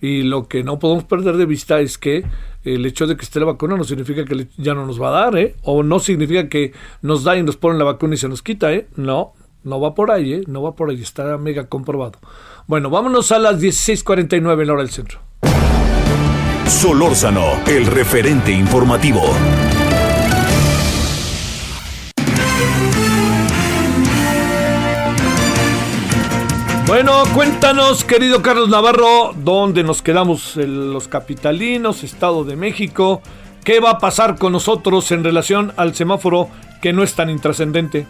Y 0.00 0.22
lo 0.22 0.48
que 0.48 0.64
no 0.64 0.78
podemos 0.78 1.04
perder 1.04 1.36
de 1.36 1.44
vista 1.44 1.80
es 1.80 1.98
que 1.98 2.24
el 2.64 2.86
hecho 2.86 3.06
de 3.06 3.16
que 3.16 3.22
esté 3.22 3.38
la 3.38 3.46
vacuna 3.46 3.76
no 3.76 3.84
significa 3.84 4.24
que 4.24 4.46
ya 4.56 4.74
no 4.74 4.86
nos 4.86 5.00
va 5.00 5.08
a 5.08 5.24
dar, 5.24 5.36
¿eh? 5.36 5.56
O 5.62 5.82
no 5.82 5.98
significa 5.98 6.48
que 6.48 6.72
nos 7.02 7.24
da 7.24 7.36
y 7.36 7.42
nos 7.42 7.56
ponen 7.56 7.78
la 7.78 7.84
vacuna 7.84 8.14
y 8.14 8.18
se 8.18 8.28
nos 8.28 8.42
quita, 8.42 8.72
¿eh? 8.72 8.88
No, 8.96 9.34
no 9.62 9.80
va 9.80 9.94
por 9.94 10.10
ahí, 10.10 10.34
¿eh? 10.34 10.42
No 10.46 10.62
va 10.62 10.74
por 10.74 10.88
ahí, 10.88 11.02
está 11.02 11.36
mega 11.36 11.66
comprobado. 11.66 12.18
Bueno, 12.66 12.88
vámonos 12.88 13.30
a 13.32 13.38
las 13.38 13.60
16.49 13.60 14.60
en 14.60 14.66
la 14.66 14.72
hora 14.72 14.82
del 14.82 14.90
centro. 14.90 15.20
Solórzano, 16.66 17.60
el 17.66 17.84
referente 17.84 18.52
informativo. 18.52 19.22
Bueno, 26.90 27.22
cuéntanos, 27.36 28.02
querido 28.02 28.42
Carlos 28.42 28.68
Navarro, 28.68 29.32
¿dónde 29.36 29.84
nos 29.84 30.02
quedamos 30.02 30.56
los 30.56 31.06
capitalinos, 31.06 32.02
Estado 32.02 32.42
de 32.42 32.56
México? 32.56 33.22
¿Qué 33.62 33.78
va 33.78 33.90
a 33.90 33.98
pasar 33.98 34.36
con 34.36 34.50
nosotros 34.50 35.12
en 35.12 35.22
relación 35.22 35.72
al 35.76 35.94
semáforo 35.94 36.48
que 36.82 36.92
no 36.92 37.04
es 37.04 37.14
tan 37.14 37.30
intrascendente? 37.30 38.08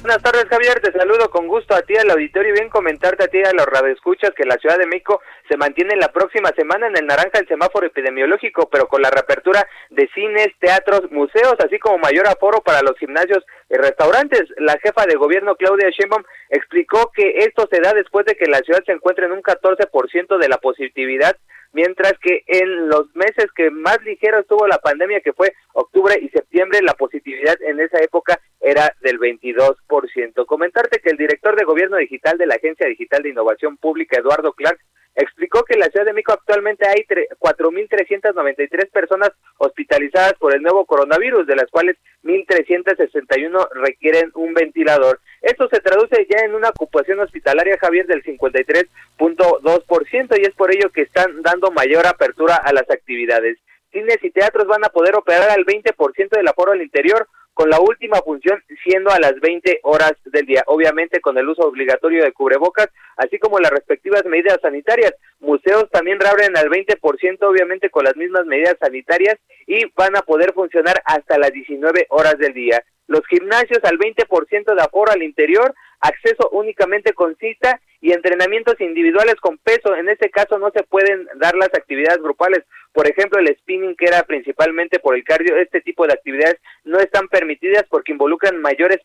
Buenas 0.00 0.22
tardes, 0.22 0.46
Javier. 0.48 0.80
Te 0.80 0.92
saludo 0.92 1.28
con 1.28 1.46
gusto 1.46 1.74
a 1.74 1.82
ti, 1.82 1.94
al 1.94 2.10
auditorio, 2.10 2.54
y 2.54 2.58
bien 2.58 2.70
comentarte 2.70 3.24
a 3.24 3.28
ti, 3.28 3.42
a 3.42 3.52
los 3.52 3.66
radioescuchas, 3.66 4.30
que 4.34 4.46
la 4.46 4.56
Ciudad 4.56 4.78
de 4.78 4.86
México 4.86 5.20
se 5.46 5.58
mantiene 5.58 5.94
la 5.96 6.08
próxima 6.08 6.48
semana 6.56 6.86
en 6.86 6.96
el 6.96 7.06
naranja 7.06 7.38
el 7.38 7.46
semáforo 7.46 7.86
epidemiológico, 7.86 8.70
pero 8.70 8.88
con 8.88 9.02
la 9.02 9.10
reapertura 9.10 9.68
de 9.90 10.08
cines, 10.14 10.48
teatros, 10.58 11.10
museos, 11.10 11.54
así 11.58 11.78
como 11.78 11.98
mayor 11.98 12.26
aforo 12.28 12.62
para 12.62 12.80
los 12.80 12.96
gimnasios 12.98 13.44
y 13.68 13.76
restaurantes. 13.76 14.44
La 14.56 14.78
jefa 14.82 15.04
de 15.04 15.16
gobierno, 15.16 15.54
Claudia 15.56 15.90
Sheinbaum, 15.90 16.24
explicó 16.48 17.12
que 17.14 17.40
esto 17.40 17.68
se 17.70 17.82
da 17.82 17.92
después 17.92 18.24
de 18.24 18.36
que 18.36 18.46
la 18.46 18.60
ciudad 18.60 18.82
se 18.86 18.92
encuentre 18.92 19.26
en 19.26 19.32
un 19.32 19.42
14% 19.42 20.38
de 20.38 20.48
la 20.48 20.56
positividad 20.56 21.36
mientras 21.72 22.14
que 22.20 22.42
en 22.46 22.88
los 22.88 23.14
meses 23.14 23.46
que 23.54 23.70
más 23.70 24.02
ligero 24.02 24.40
estuvo 24.40 24.66
la 24.66 24.78
pandemia, 24.78 25.20
que 25.20 25.32
fue 25.32 25.52
octubre 25.72 26.18
y 26.20 26.28
septiembre, 26.28 26.80
la 26.82 26.94
positividad 26.94 27.56
en 27.62 27.80
esa 27.80 27.98
época 27.98 28.40
era 28.60 28.94
del 29.00 29.18
22%. 29.18 30.46
Comentarte 30.46 31.00
que 31.00 31.10
el 31.10 31.16
director 31.16 31.56
de 31.56 31.64
Gobierno 31.64 31.96
Digital 31.96 32.38
de 32.38 32.46
la 32.46 32.56
Agencia 32.56 32.88
Digital 32.88 33.22
de 33.22 33.30
Innovación 33.30 33.76
Pública, 33.76 34.18
Eduardo 34.18 34.52
Clark, 34.52 34.78
explicó 35.14 35.64
que 35.64 35.74
en 35.74 35.80
la 35.80 35.86
Ciudad 35.88 36.06
de 36.06 36.12
México 36.12 36.32
actualmente 36.32 36.86
hay 36.88 37.04
tre- 37.08 37.26
4.393 37.38 38.90
personas 38.90 39.30
hospitalizadas 39.58 40.34
por 40.34 40.54
el 40.54 40.62
nuevo 40.62 40.84
coronavirus, 40.86 41.46
de 41.46 41.56
las 41.56 41.70
cuales 41.70 41.96
1.361 42.24 43.68
requieren 43.74 44.30
un 44.34 44.54
ventilador. 44.54 45.20
Esto 45.42 45.68
se 45.68 45.80
traduce 45.80 46.26
ya 46.30 46.44
en 46.44 46.54
una 46.54 46.68
ocupación 46.70 47.20
hospitalaria, 47.20 47.76
Javier, 47.80 48.06
del 48.06 48.22
53.2% 48.22 50.38
y 50.38 50.42
es 50.42 50.54
por 50.54 50.74
ello 50.74 50.90
que 50.90 51.02
están 51.02 51.42
dando 51.42 51.70
mayor 51.70 52.06
apertura 52.06 52.56
a 52.56 52.72
las 52.72 52.88
actividades. 52.90 53.58
Cines 53.92 54.18
y 54.22 54.30
teatros 54.30 54.66
van 54.68 54.84
a 54.84 54.88
poder 54.90 55.16
operar 55.16 55.50
al 55.50 55.64
20% 55.64 56.28
del 56.30 56.48
aforo 56.48 56.72
al 56.72 56.82
interior, 56.82 57.26
con 57.54 57.68
la 57.68 57.80
última 57.80 58.18
función 58.18 58.62
siendo 58.84 59.10
a 59.10 59.18
las 59.18 59.38
20 59.40 59.80
horas 59.82 60.12
del 60.24 60.46
día, 60.46 60.62
obviamente 60.66 61.20
con 61.20 61.36
el 61.38 61.48
uso 61.48 61.62
obligatorio 61.62 62.24
de 62.24 62.32
cubrebocas, 62.32 62.88
así 63.16 63.38
como 63.38 63.58
las 63.58 63.70
respectivas 63.70 64.24
medidas 64.24 64.58
sanitarias. 64.62 65.14
Museos 65.40 65.88
también 65.90 66.20
reabren 66.20 66.56
al 66.56 66.70
20%, 66.70 67.42
obviamente 67.42 67.90
con 67.90 68.04
las 68.04 68.16
mismas 68.16 68.46
medidas 68.46 68.76
sanitarias, 68.80 69.36
y 69.66 69.84
van 69.96 70.16
a 70.16 70.22
poder 70.22 70.52
funcionar 70.52 71.00
hasta 71.04 71.38
las 71.38 71.52
19 71.52 72.06
horas 72.10 72.38
del 72.38 72.54
día. 72.54 72.82
Los 73.06 73.26
gimnasios 73.26 73.80
al 73.82 73.98
20% 73.98 74.74
de 74.74 74.82
aforo 74.82 75.10
al 75.10 75.22
interior, 75.22 75.74
acceso 76.00 76.48
únicamente 76.52 77.12
con 77.12 77.36
cita 77.36 77.80
y 78.00 78.12
entrenamientos 78.12 78.80
individuales 78.80 79.34
con 79.36 79.58
peso. 79.58 79.94
En 79.96 80.08
este 80.08 80.30
caso 80.30 80.58
no 80.58 80.70
se 80.70 80.82
pueden 80.84 81.26
dar 81.36 81.54
las 81.56 81.68
actividades 81.74 82.22
grupales. 82.22 82.64
Por 82.92 83.08
ejemplo, 83.08 83.38
el 83.38 83.56
spinning, 83.56 83.94
que 83.94 84.06
era 84.06 84.24
principalmente 84.24 84.98
por 84.98 85.14
el 85.14 85.22
cardio, 85.22 85.56
este 85.56 85.80
tipo 85.80 86.06
de 86.06 86.12
actividades 86.12 86.56
no 86.84 86.98
están 86.98 87.28
permitidas 87.28 87.84
porque 87.88 88.12
involucran 88.12 88.60
mayor 88.60 88.92
eh, 88.92 88.98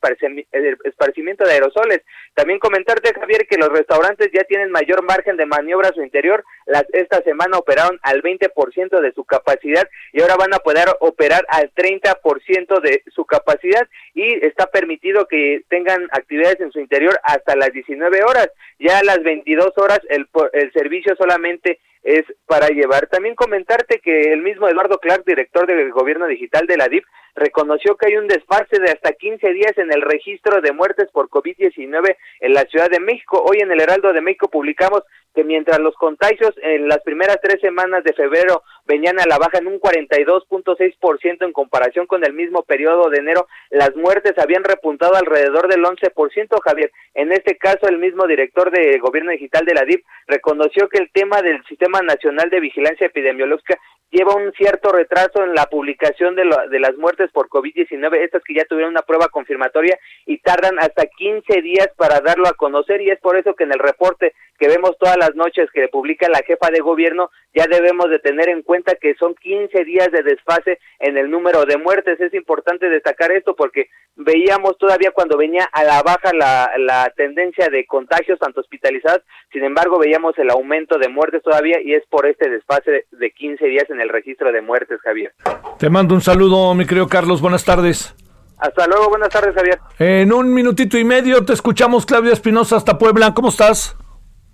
esparcimiento 0.83 1.45
de 1.45 1.51
aerosoles. 1.51 2.01
También 2.33 2.59
comentarte, 2.59 3.13
Javier, 3.13 3.45
que 3.47 3.57
los 3.57 3.69
restaurantes 3.69 4.31
ya 4.33 4.43
tienen 4.43 4.71
mayor 4.71 5.03
margen 5.03 5.37
de 5.37 5.45
maniobra 5.45 5.89
a 5.89 5.93
su 5.93 6.01
interior. 6.01 6.43
Las, 6.65 6.85
esta 6.93 7.21
semana 7.21 7.57
operaron 7.57 7.99
al 8.01 8.23
20% 8.23 8.99
de 9.01 9.11
su 9.13 9.23
capacidad 9.23 9.87
y 10.13 10.21
ahora 10.21 10.35
van 10.35 10.53
a 10.55 10.59
poder 10.59 10.87
operar 10.99 11.45
al 11.49 11.71
30% 11.73 12.81
de 12.81 13.03
su 13.13 13.25
capacidad 13.25 13.87
y 14.15 14.45
está 14.45 14.65
permitido 14.65 15.27
que 15.27 15.61
tengan 15.69 16.05
actividades 16.11 16.59
en 16.59 16.71
su 16.71 16.79
interior 16.79 17.19
hasta 17.23 17.55
las 17.55 17.71
19 17.71 18.23
horas. 18.23 18.49
Ya 18.79 18.99
a 18.99 19.03
las 19.03 19.21
22 19.21 19.77
horas 19.77 19.99
el, 20.09 20.27
el 20.53 20.71
servicio 20.73 21.15
solamente 21.15 21.79
es 22.05 22.23
para 22.45 22.67
llevar. 22.67 23.07
También 23.07 23.35
comentarte 23.35 23.99
que 23.99 24.31
el 24.31 24.41
mismo 24.41 24.69
Eduardo 24.69 24.99
Clark, 24.99 25.25
director 25.25 25.65
del 25.65 25.91
gobierno 25.91 26.27
digital 26.27 26.67
de 26.67 26.77
la 26.77 26.87
DIF, 26.87 27.03
reconoció 27.35 27.95
que 27.97 28.07
hay 28.07 28.17
un 28.17 28.27
desfase 28.27 28.79
de 28.79 28.91
hasta 28.91 29.13
15 29.13 29.53
días 29.53 29.77
en 29.77 29.91
el 29.91 30.01
registro 30.01 30.61
de 30.61 30.71
muertes 30.71 31.09
por 31.11 31.29
COVID-19 31.29 32.15
en 32.39 32.53
la 32.53 32.63
Ciudad 32.63 32.89
de 32.89 32.99
México. 32.99 33.43
Hoy 33.45 33.57
en 33.59 33.71
el 33.71 33.81
Heraldo 33.81 34.13
de 34.13 34.21
México 34.21 34.49
publicamos 34.49 35.03
que 35.35 35.43
mientras 35.43 35.79
los 35.79 35.93
contagios 35.95 36.55
en 36.63 36.87
las 36.87 37.01
primeras 37.03 37.39
tres 37.43 37.59
semanas 37.59 38.03
de 38.05 38.13
febrero 38.13 38.63
venían 38.85 39.19
a 39.19 39.25
la 39.25 39.37
baja 39.37 39.57
en 39.57 39.67
un 39.67 39.79
42.6% 39.79 41.45
en 41.45 41.51
comparación 41.51 42.07
con 42.07 42.25
el 42.25 42.33
mismo 42.33 42.63
periodo 42.63 43.09
de 43.09 43.17
enero, 43.17 43.47
las 43.69 43.93
muertes 43.95 44.33
habían 44.37 44.63
repuntado 44.63 45.15
alrededor 45.15 45.67
del 45.67 45.83
11%, 45.83 46.61
Javier. 46.63 46.91
En 47.13 47.33
este 47.33 47.57
caso, 47.57 47.87
el 47.87 47.97
mismo 47.97 48.27
director 48.27 48.71
de 48.71 48.97
Gobierno 48.99 49.31
Digital 49.31 49.65
de 49.65 49.73
la 49.73 49.83
DIP 49.83 50.05
reconoció 50.27 50.87
que 50.87 50.99
el 50.99 51.11
tema 51.11 51.41
del 51.41 51.63
Sistema 51.65 51.99
Nacional 52.01 52.49
de 52.49 52.61
Vigilancia 52.61 53.07
Epidemiológica 53.07 53.77
lleva 54.11 54.35
un 54.35 54.51
cierto 54.53 54.91
retraso 54.91 55.43
en 55.43 55.53
la 55.55 55.65
publicación 55.65 56.35
de, 56.35 56.45
lo- 56.45 56.67
de 56.69 56.79
las 56.79 56.95
muertes 56.95 57.31
por 57.31 57.49
COVID-19, 57.49 58.15
estas 58.23 58.43
que 58.43 58.53
ya 58.55 58.65
tuvieron 58.65 58.91
una 58.91 59.01
prueba 59.01 59.27
confirmatoria 59.29 59.97
y 60.25 60.37
tardan 60.39 60.79
hasta 60.79 61.05
15 61.07 61.61
días 61.61 61.89
para 61.97 62.21
darlo 62.21 62.47
a 62.47 62.53
conocer 62.53 63.01
y 63.01 63.09
es 63.09 63.19
por 63.19 63.37
eso 63.37 63.53
que 63.55 63.63
en 63.65 63.73
el 63.73 63.79
reporte 63.79 64.33
que 64.57 64.67
vemos 64.67 64.97
todas 64.97 65.17
las 65.17 65.35
noches 65.35 65.69
que 65.73 65.87
publica 65.89 66.29
la 66.29 66.39
jefa 66.45 66.69
de 66.71 66.79
gobierno 66.79 67.29
ya 67.55 67.65
debemos 67.67 68.09
de 68.09 68.19
tener 68.19 68.49
en 68.49 68.61
cuenta 68.61 68.95
que 68.95 69.15
son 69.15 69.33
15 69.33 69.85
días 69.85 70.11
de 70.11 70.23
desfase 70.23 70.79
en 70.99 71.17
el 71.17 71.31
número 71.31 71.65
de 71.65 71.77
muertes. 71.77 72.19
Es 72.19 72.33
importante 72.33 72.89
destacar 72.89 73.31
esto 73.31 73.55
porque 73.55 73.87
veíamos 74.17 74.77
todavía 74.77 75.11
cuando 75.11 75.37
venía 75.37 75.63
a 75.71 75.85
la 75.85 76.01
baja 76.03 76.31
la, 76.33 76.69
la 76.77 77.11
tendencia 77.15 77.69
de 77.69 77.85
contagios 77.85 78.39
tanto 78.39 78.59
hospitalizados, 78.59 79.21
sin 79.51 79.63
embargo 79.63 79.97
veíamos 79.97 80.37
el 80.37 80.49
aumento 80.49 80.97
de 80.97 81.07
muertes 81.07 81.41
todavía 81.43 81.81
y 81.81 81.93
es 81.93 82.03
por 82.09 82.25
este 82.25 82.49
desfase 82.49 83.05
de 83.11 83.31
15 83.31 83.65
días 83.65 83.89
en 83.89 84.01
el 84.01 84.09
registro 84.09 84.51
de 84.51 84.61
muertes, 84.61 84.99
Javier. 85.01 85.33
Te 85.79 85.89
mando 85.89 86.13
un 86.13 86.21
saludo, 86.21 86.73
mi 86.75 86.85
querido 86.85 87.07
Carlos, 87.07 87.41
buenas 87.41 87.63
tardes. 87.63 88.13
Hasta 88.57 88.87
luego, 88.87 89.09
buenas 89.09 89.29
tardes, 89.29 89.53
Javier. 89.53 89.79
En 89.99 90.31
un 90.31 90.53
minutito 90.53 90.97
y 90.97 91.03
medio 91.03 91.43
te 91.45 91.53
escuchamos, 91.53 92.05
Claudia 92.05 92.33
Espinosa, 92.33 92.77
hasta 92.77 92.97
Puebla. 92.97 93.33
¿Cómo 93.33 93.49
estás? 93.49 93.97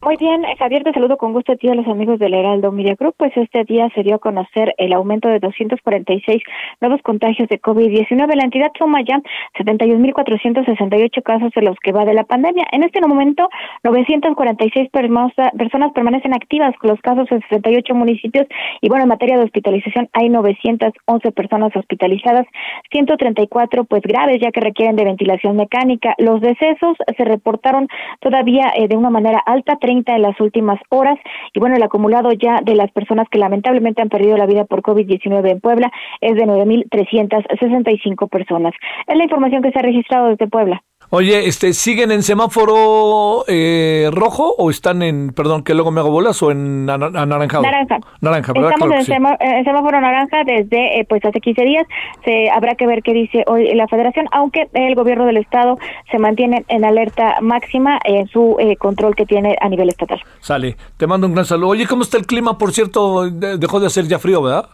Muy 0.03 0.17
bien, 0.17 0.43
eh, 0.45 0.55
Javier, 0.57 0.83
te 0.83 0.93
saludo 0.93 1.15
con 1.15 1.31
gusto 1.31 1.51
a 1.51 1.55
ti 1.57 1.69
a 1.69 1.75
los 1.75 1.85
amigos 1.87 2.17
del 2.17 2.33
Heraldo 2.33 2.71
Media 2.71 2.95
Group. 2.95 3.13
Pues 3.17 3.37
este 3.37 3.63
día 3.65 3.87
se 3.93 4.01
dio 4.01 4.15
a 4.15 4.19
conocer 4.19 4.73
el 4.79 4.93
aumento 4.93 5.27
de 5.27 5.37
246 5.37 6.41
nuevos 6.81 7.03
contagios 7.03 7.47
de 7.49 7.61
COVID-19. 7.61 8.33
La 8.35 8.43
entidad 8.43 8.71
suma 8.79 9.01
ya 9.07 9.21
71.468 9.59 11.21
casos 11.21 11.51
de 11.55 11.61
los 11.61 11.77
que 11.83 11.91
va 11.91 12.03
de 12.03 12.15
la 12.15 12.23
pandemia. 12.23 12.65
En 12.71 12.81
este 12.81 12.99
momento, 12.99 13.47
946 13.83 14.89
permosa- 14.89 15.51
personas 15.55 15.91
permanecen 15.93 16.33
activas 16.33 16.75
con 16.79 16.89
los 16.89 16.99
casos 17.01 17.31
en 17.31 17.39
68 17.41 17.93
municipios. 17.93 18.47
Y 18.81 18.89
bueno, 18.89 19.03
en 19.03 19.09
materia 19.09 19.37
de 19.37 19.43
hospitalización, 19.43 20.09
hay 20.13 20.29
911 20.29 21.31
personas 21.31 21.75
hospitalizadas, 21.75 22.47
134 22.91 23.83
pues 23.83 24.01
graves, 24.01 24.39
ya 24.41 24.49
que 24.51 24.61
requieren 24.61 24.95
de 24.95 25.03
ventilación 25.05 25.57
mecánica. 25.57 26.15
Los 26.17 26.41
decesos 26.41 26.97
se 27.15 27.23
reportaron 27.23 27.87
todavía 28.19 28.73
eh, 28.75 28.87
de 28.87 28.97
una 28.97 29.11
manera 29.11 29.37
alta, 29.45 29.75
30 29.91 30.15
en 30.15 30.21
las 30.21 30.39
últimas 30.39 30.79
horas. 30.89 31.17
Y 31.53 31.59
bueno, 31.59 31.75
el 31.75 31.83
acumulado 31.83 32.31
ya 32.31 32.61
de 32.63 32.75
las 32.75 32.91
personas 32.91 33.27
que 33.29 33.39
lamentablemente 33.39 34.01
han 34.01 34.09
perdido 34.09 34.37
la 34.37 34.45
vida 34.45 34.65
por 34.65 34.81
COVID-19 34.81 35.49
en 35.49 35.59
Puebla 35.59 35.91
es 36.21 36.35
de 36.35 36.45
9.365 36.45 38.29
personas. 38.29 38.73
Es 39.07 39.17
la 39.17 39.23
información 39.23 39.61
que 39.61 39.71
se 39.71 39.79
ha 39.79 39.83
registrado 39.83 40.29
desde 40.29 40.47
Puebla. 40.47 40.81
Oye, 41.13 41.45
este, 41.45 41.73
¿siguen 41.73 42.09
en 42.11 42.23
semáforo 42.23 43.43
eh, 43.47 44.09
rojo 44.13 44.55
o 44.57 44.69
están 44.69 45.01
en, 45.01 45.33
perdón, 45.33 45.61
que 45.61 45.73
luego 45.73 45.91
me 45.91 45.99
hago 45.99 46.09
bolas 46.09 46.41
o 46.41 46.51
en 46.51 46.89
ana- 46.89 47.11
anaranjado? 47.21 47.63
Naranja. 47.63 47.99
Naranja, 48.21 48.53
¿verdad? 48.53 48.71
Estamos 48.71 48.87
Claro 48.87 49.35
en, 49.41 49.59
sí. 49.59 49.63
semáforo 49.65 49.99
naranja 49.99 50.43
desde 50.45 50.99
eh, 51.01 51.05
pues 51.09 51.23
hace 51.25 51.41
15 51.41 51.61
días. 51.63 51.85
Se 52.23 52.49
habrá 52.49 52.75
que 52.75 52.87
ver 52.87 53.03
qué 53.03 53.11
dice 53.13 53.43
hoy 53.47 53.73
la 53.75 53.87
Federación, 53.89 54.27
aunque 54.31 54.69
el 54.73 54.95
gobierno 54.95 55.25
del 55.25 55.35
estado 55.35 55.77
se 56.09 56.17
mantiene 56.17 56.63
en 56.69 56.85
alerta 56.85 57.41
máxima 57.41 57.99
en 58.05 58.27
su 58.29 58.55
eh, 58.59 58.77
control 58.77 59.13
que 59.13 59.25
tiene 59.25 59.57
a 59.59 59.67
nivel 59.67 59.89
estatal. 59.89 60.21
Sale, 60.39 60.77
te 60.95 61.07
mando 61.07 61.27
un 61.27 61.33
gran 61.33 61.43
saludo. 61.45 61.71
Oye, 61.71 61.87
¿cómo 61.87 62.03
está 62.03 62.17
el 62.17 62.25
clima? 62.25 62.57
Por 62.57 62.71
cierto, 62.71 63.29
de- 63.29 63.57
dejó 63.57 63.81
de 63.81 63.87
hacer 63.87 64.07
ya 64.07 64.17
frío, 64.17 64.41
¿verdad? 64.41 64.69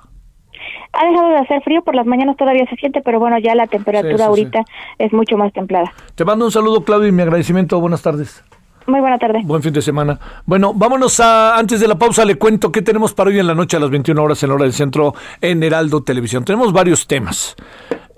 Ha 0.94 1.06
dejado 1.06 1.30
de 1.30 1.38
hacer 1.38 1.62
frío, 1.64 1.82
por 1.84 1.96
las 1.96 2.06
mañanas 2.06 2.38
todavía 2.38 2.66
se 2.70 2.76
siente, 2.76 3.02
pero 3.02 3.20
bueno, 3.20 3.38
ya 3.40 3.56
la 3.56 3.68
temperatura 3.68 4.12
Sí, 4.12 4.18
sí, 4.18 4.24
sí. 4.24 4.30
ahorita 4.30 4.66
es 4.98 5.14
mucho 5.14 5.38
más 5.38 5.52
templada. 5.54 5.92
Te 6.16 6.26
mando 6.26 6.46
un 6.46 6.52
saludo, 6.52 6.84
Claudio, 6.84 7.08
y 7.08 7.12
mi 7.12 7.22
agradecimiento. 7.22 7.80
Buenas 7.80 8.02
tardes. 8.02 8.44
Muy 8.88 9.02
buena 9.02 9.18
tarde. 9.18 9.42
Buen 9.44 9.62
fin 9.62 9.74
de 9.74 9.82
semana. 9.82 10.18
Bueno, 10.46 10.74
vámonos 10.74 11.20
a, 11.20 11.58
antes 11.58 11.82
de 11.82 11.90
la 11.90 11.96
pausa, 11.98 12.24
le 12.24 12.36
cuento 12.36 12.72
qué 12.72 12.82
tenemos 12.82 13.14
para 13.14 13.30
hoy 13.30 13.38
en 13.38 13.46
la 13.46 13.54
noche 13.54 13.76
a 13.76 13.82
las 13.82 13.90
21 13.90 14.22
horas 14.24 14.42
en 14.44 14.50
la 14.50 14.56
hora 14.56 14.64
del 14.64 14.74
centro 14.74 15.14
en 15.42 15.62
Heraldo 15.62 16.04
Televisión. 16.04 16.46
Tenemos 16.46 16.72
varios 16.72 17.06
temas. 17.06 17.58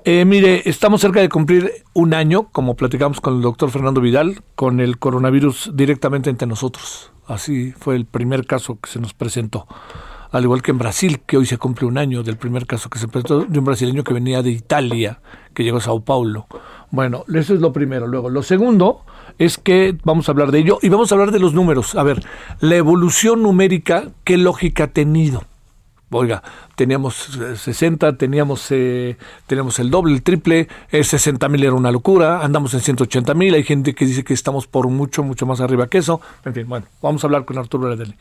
Eh, 0.05 0.25
mire, 0.25 0.61
estamos 0.69 1.01
cerca 1.01 1.21
de 1.21 1.27
cumplir 1.27 1.71
un 1.93 2.13
año, 2.13 2.49
como 2.51 2.75
platicamos 2.75 3.19
con 3.19 3.35
el 3.37 3.41
doctor 3.41 3.71
Fernando 3.71 3.99
Vidal, 3.99 4.41
con 4.55 4.79
el 4.79 4.99
coronavirus 4.99 5.71
directamente 5.73 6.29
entre 6.29 6.47
nosotros. 6.47 7.11
Así 7.25 7.71
fue 7.71 7.95
el 7.95 8.05
primer 8.05 8.45
caso 8.45 8.79
que 8.79 8.89
se 8.89 8.99
nos 8.99 9.13
presentó. 9.15 9.67
Al 10.31 10.43
igual 10.43 10.61
que 10.61 10.71
en 10.71 10.77
Brasil, 10.77 11.21
que 11.25 11.37
hoy 11.37 11.45
se 11.45 11.57
cumple 11.57 11.87
un 11.87 11.97
año 11.97 12.21
del 12.21 12.37
primer 12.37 12.67
caso 12.67 12.89
que 12.89 12.99
se 12.99 13.07
presentó 13.07 13.45
de 13.45 13.59
un 13.59 13.65
brasileño 13.65 14.03
que 14.03 14.13
venía 14.13 14.43
de 14.43 14.51
Italia, 14.51 15.21
que 15.55 15.63
llegó 15.63 15.77
a 15.77 15.81
Sao 15.81 16.01
Paulo. 16.01 16.45
Bueno, 16.91 17.25
eso 17.33 17.53
es 17.55 17.61
lo 17.61 17.73
primero. 17.73 18.05
Luego, 18.05 18.29
lo 18.29 18.43
segundo 18.43 19.01
es 19.39 19.57
que 19.57 19.97
vamos 20.03 20.29
a 20.29 20.31
hablar 20.31 20.51
de 20.51 20.59
ello 20.59 20.77
y 20.81 20.89
vamos 20.89 21.11
a 21.11 21.15
hablar 21.15 21.31
de 21.31 21.39
los 21.39 21.53
números. 21.53 21.95
A 21.95 22.03
ver, 22.03 22.23
la 22.59 22.75
evolución 22.75 23.41
numérica, 23.41 24.09
¿qué 24.23 24.37
lógica 24.37 24.85
ha 24.85 24.87
tenido? 24.87 25.43
Oiga, 26.11 26.41
teníamos 26.75 27.37
eh, 27.37 27.55
60, 27.55 28.17
teníamos, 28.17 28.65
eh, 28.71 29.15
teníamos 29.45 29.77
el 29.77 29.91
doble, 29.91 30.13
el 30.15 30.23
triple, 30.23 30.67
eh, 30.91 31.03
60 31.03 31.47
mil 31.49 31.63
era 31.63 31.73
una 31.73 31.91
locura, 31.91 32.43
andamos 32.43 32.73
en 32.73 32.81
180 32.81 33.35
mil, 33.35 33.53
hay 33.53 33.63
gente 33.63 33.93
que 33.93 34.05
dice 34.05 34.23
que 34.23 34.33
estamos 34.33 34.65
por 34.65 34.87
mucho, 34.87 35.21
mucho 35.21 35.45
más 35.45 35.61
arriba 35.61 35.87
que 35.87 35.99
eso. 35.99 36.19
En 36.45 36.55
fin, 36.55 36.67
bueno, 36.67 36.87
vamos 37.03 37.23
a 37.23 37.27
hablar 37.27 37.45
con 37.45 37.59
Arturo 37.59 37.87
Bradley. 37.87 38.15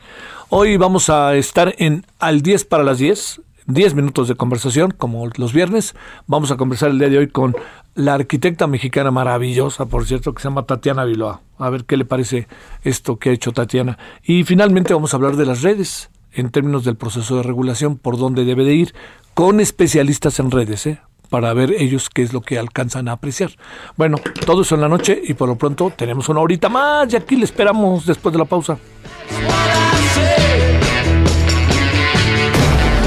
Hoy 0.49 0.77
vamos 0.77 1.09
a 1.09 1.35
estar 1.35 1.73
en 1.79 2.05
al 2.19 2.43
10 2.43 2.65
para 2.65 2.83
las 2.83 2.99
10, 2.99 3.41
10 3.65 3.95
minutos 3.95 4.27
de 4.27 4.35
conversación, 4.35 4.91
como 4.91 5.27
los 5.37 5.51
viernes. 5.51 5.95
Vamos 6.27 6.51
a 6.51 6.57
conversar 6.57 6.91
el 6.91 6.99
día 6.99 7.09
de 7.09 7.17
hoy 7.17 7.27
con 7.29 7.55
la 7.95 8.13
arquitecta 8.13 8.67
mexicana 8.67 9.09
maravillosa, 9.09 9.87
por 9.87 10.05
cierto, 10.05 10.35
que 10.35 10.43
se 10.43 10.47
llama 10.47 10.67
Tatiana 10.67 11.05
Viloa. 11.05 11.41
A 11.57 11.71
ver 11.71 11.85
qué 11.85 11.97
le 11.97 12.05
parece 12.05 12.47
esto 12.83 13.17
que 13.17 13.31
ha 13.31 13.33
hecho 13.33 13.51
Tatiana. 13.51 13.97
Y 14.23 14.43
finalmente 14.43 14.93
vamos 14.93 15.15
a 15.15 15.17
hablar 15.17 15.37
de 15.37 15.47
las 15.47 15.63
redes 15.63 16.11
en 16.33 16.49
términos 16.49 16.83
del 16.83 16.95
proceso 16.95 17.37
de 17.37 17.43
regulación, 17.43 17.97
por 17.97 18.17
dónde 18.17 18.45
debe 18.45 18.63
de 18.63 18.75
ir, 18.75 18.93
con 19.33 19.59
especialistas 19.59 20.39
en 20.39 20.51
redes, 20.51 20.85
¿eh? 20.85 21.01
para 21.29 21.53
ver 21.53 21.73
ellos 21.77 22.09
qué 22.09 22.23
es 22.23 22.33
lo 22.33 22.41
que 22.41 22.57
alcanzan 22.57 23.07
a 23.07 23.13
apreciar. 23.13 23.51
Bueno, 23.95 24.17
todo 24.45 24.63
eso 24.63 24.75
en 24.75 24.81
la 24.81 24.89
noche 24.89 25.19
y 25.23 25.33
por 25.33 25.47
lo 25.47 25.55
pronto 25.55 25.93
tenemos 25.95 26.27
una 26.29 26.41
horita 26.41 26.69
más 26.69 27.11
y 27.13 27.15
aquí 27.15 27.35
le 27.35 27.45
esperamos 27.45 28.05
después 28.05 28.33
de 28.33 28.39
la 28.39 28.45
pausa. 28.45 28.77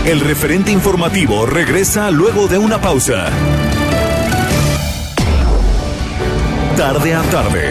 El 0.06 0.20
referente 0.20 0.72
informativo 0.72 1.46
regresa 1.46 2.10
luego 2.10 2.48
de 2.48 2.58
una 2.58 2.80
pausa. 2.80 3.30
Tarde 6.76 7.14
a 7.14 7.22
tarde, 7.22 7.70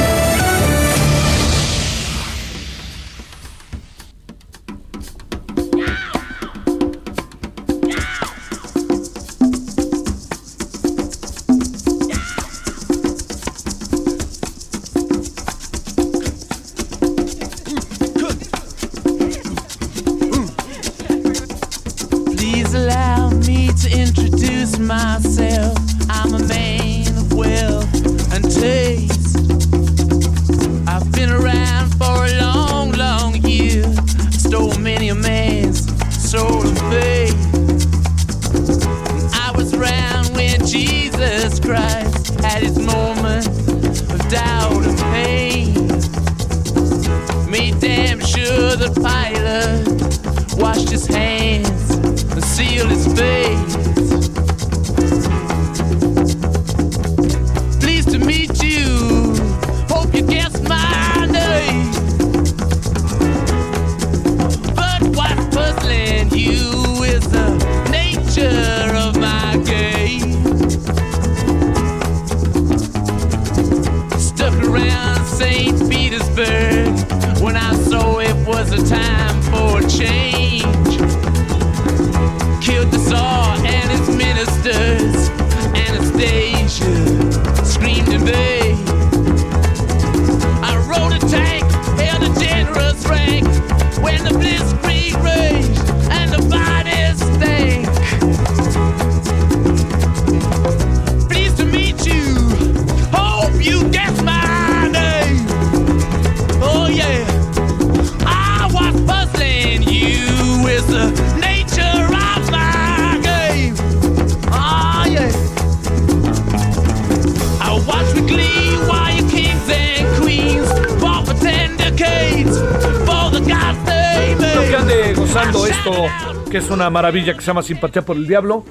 Maravilla 126.91 127.33
que 127.33 127.41
se 127.41 127.47
llama 127.47 127.63
Simpatía 127.63 128.03
por 128.03 128.15
el 128.17 128.27
Diablo. 128.27 128.63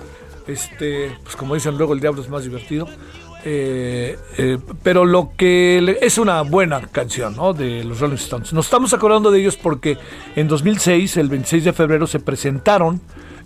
Este, 0.46 1.16
pues 1.22 1.36
como 1.36 1.54
dicen 1.54 1.76
luego, 1.76 1.92
el 1.92 2.00
diablo 2.00 2.22
es 2.22 2.28
más 2.28 2.44
divertido. 2.44 2.88
Eh, 3.44 4.18
eh, 4.36 4.58
pero 4.82 5.04
lo 5.06 5.32
que 5.36 5.80
le- 5.82 5.98
es 6.04 6.18
una 6.18 6.42
buena 6.42 6.80
canción 6.82 7.36
¿no? 7.36 7.52
de 7.54 7.84
los 7.84 8.00
Rolling 8.00 8.16
Stones. 8.16 8.52
Nos 8.52 8.66
estamos 8.66 8.92
acordando 8.92 9.30
de 9.30 9.40
ellos 9.40 9.56
porque 9.56 9.96
en 10.36 10.46
2006, 10.48 11.16
el 11.16 11.28
26 11.28 11.64
de 11.64 11.72
febrero, 11.72 12.06
se 12.06 12.20
presentaron 12.20 13.00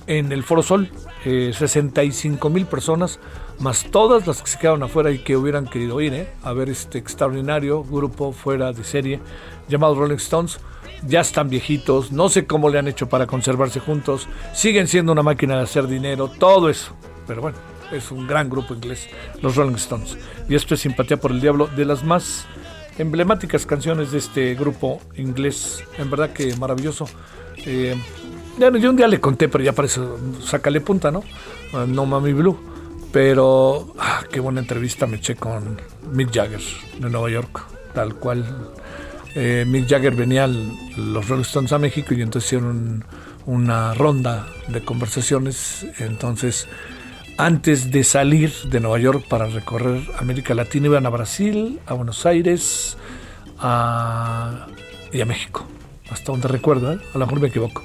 en 0.07 0.33
el 0.33 0.43
Foro 0.43 0.63
Sol 0.63 0.91
eh, 1.25 1.53
65 1.57 2.51
mil 2.51 2.67
personas, 2.67 3.21
más 3.61 3.85
todas 3.91 4.27
las 4.27 4.43
que 4.43 4.49
se 4.51 4.59
quedaron 4.59 4.83
afuera 4.83 5.11
y 5.13 5.19
que 5.19 5.37
hubieran 5.37 5.67
querido 5.67 6.01
ir 6.01 6.13
¿eh? 6.13 6.29
a 6.43 6.53
ver 6.53 6.69
este 6.71 6.99
extraordinario 6.99 7.85
grupo 7.85 8.33
fuera 8.33 8.73
de 8.73 8.83
serie 8.85 9.21
llamado 9.69 9.95
Rolling 9.95 10.17
Stones. 10.17 10.59
Ya 11.07 11.21
están 11.21 11.49
viejitos, 11.49 12.13
no 12.13 12.29
sé 12.29 12.47
cómo 12.47 12.69
le 12.71 12.79
han 12.79 12.89
hecho 12.89 13.09
para 13.09 13.27
conservarse 13.27 13.81
juntos, 13.81 14.27
siguen 14.55 14.89
siendo 14.89 15.13
una 15.13 15.23
máquina 15.23 15.57
de 15.57 15.63
hacer 15.63 15.87
dinero, 15.87 16.29
todo 16.29 16.71
eso. 16.71 16.95
Pero 17.27 17.43
bueno, 17.43 17.59
es 17.93 18.11
un 18.11 18.27
gran 18.27 18.49
grupo 18.49 18.75
inglés, 18.75 19.09
los 19.43 19.57
Rolling 19.57 19.75
Stones. 19.75 20.17
Y 20.49 20.55
esto 20.55 20.75
es 20.75 20.81
Simpatía 20.81 21.19
por 21.19 21.31
el 21.31 21.41
Diablo, 21.41 21.67
de 21.67 21.85
las 21.85 22.05
más 22.05 22.47
emblemáticas 22.99 23.67
canciones 23.67 24.13
de 24.13 24.19
este 24.19 24.55
grupo 24.55 25.01
inglés. 25.17 25.85
En 25.99 26.11
verdad 26.11 26.31
que 26.31 26.57
maravilloso. 26.57 27.07
Eh, 27.67 27.97
yo 28.59 28.91
un 28.91 28.97
día 28.97 29.09
le 29.09 29.21
conté, 29.21 29.49
pero 29.49 29.65
ya 29.65 29.73
parece, 29.73 30.01
sácale 30.43 30.81
punta, 30.81 31.11
¿no? 31.11 31.23
Ah, 31.73 31.85
No 31.87 32.07
Mami 32.07 32.33
Blue. 32.33 32.59
Pero 33.13 33.95
ah, 33.99 34.23
qué 34.31 34.41
buena 34.41 34.61
entrevista 34.61 35.07
me 35.07 35.19
eché 35.19 35.37
con 35.37 35.81
Mick 36.13 36.33
Jagger 36.33 36.61
de 36.99 37.11
Nueva 37.11 37.31
York, 37.31 37.65
tal 37.93 38.15
cual. 38.15 38.45
Eh, 39.35 39.65
Mick 39.67 39.89
Jagger 39.89 40.15
venía 40.15 40.47
los 40.47 41.29
Rolling 41.29 41.43
Stones 41.43 41.73
a 41.73 41.79
México 41.79 42.15
y 42.15 42.23
entonces 42.23 42.49
hicieron 42.53 43.05
una 43.47 43.93
ronda 43.95 44.47
de 44.69 44.85
conversaciones. 44.85 45.87
Entonces, 45.99 46.69
antes 47.37 47.91
de 47.91 48.05
salir 48.05 48.53
de 48.71 48.79
Nueva 48.81 48.99
York 48.99 49.25
para 49.29 49.47
recorrer 49.47 50.03
América 50.19 50.55
Latina, 50.55 50.87
iban 50.87 51.05
a 51.07 51.11
Brasil, 51.11 51.81
a 51.87 51.95
Buenos 51.95 52.25
Aires 52.27 52.97
a- 53.59 54.67
y 55.13 55.21
a 55.21 55.27
México. 55.27 55.67
Hasta 56.11 56.33
donde 56.33 56.49
recuerdo, 56.49 56.93
¿eh? 56.93 56.99
a 57.15 57.19
lo 57.19 57.27
mejor 57.27 57.41
me 57.41 57.49
equivoco. 57.49 57.83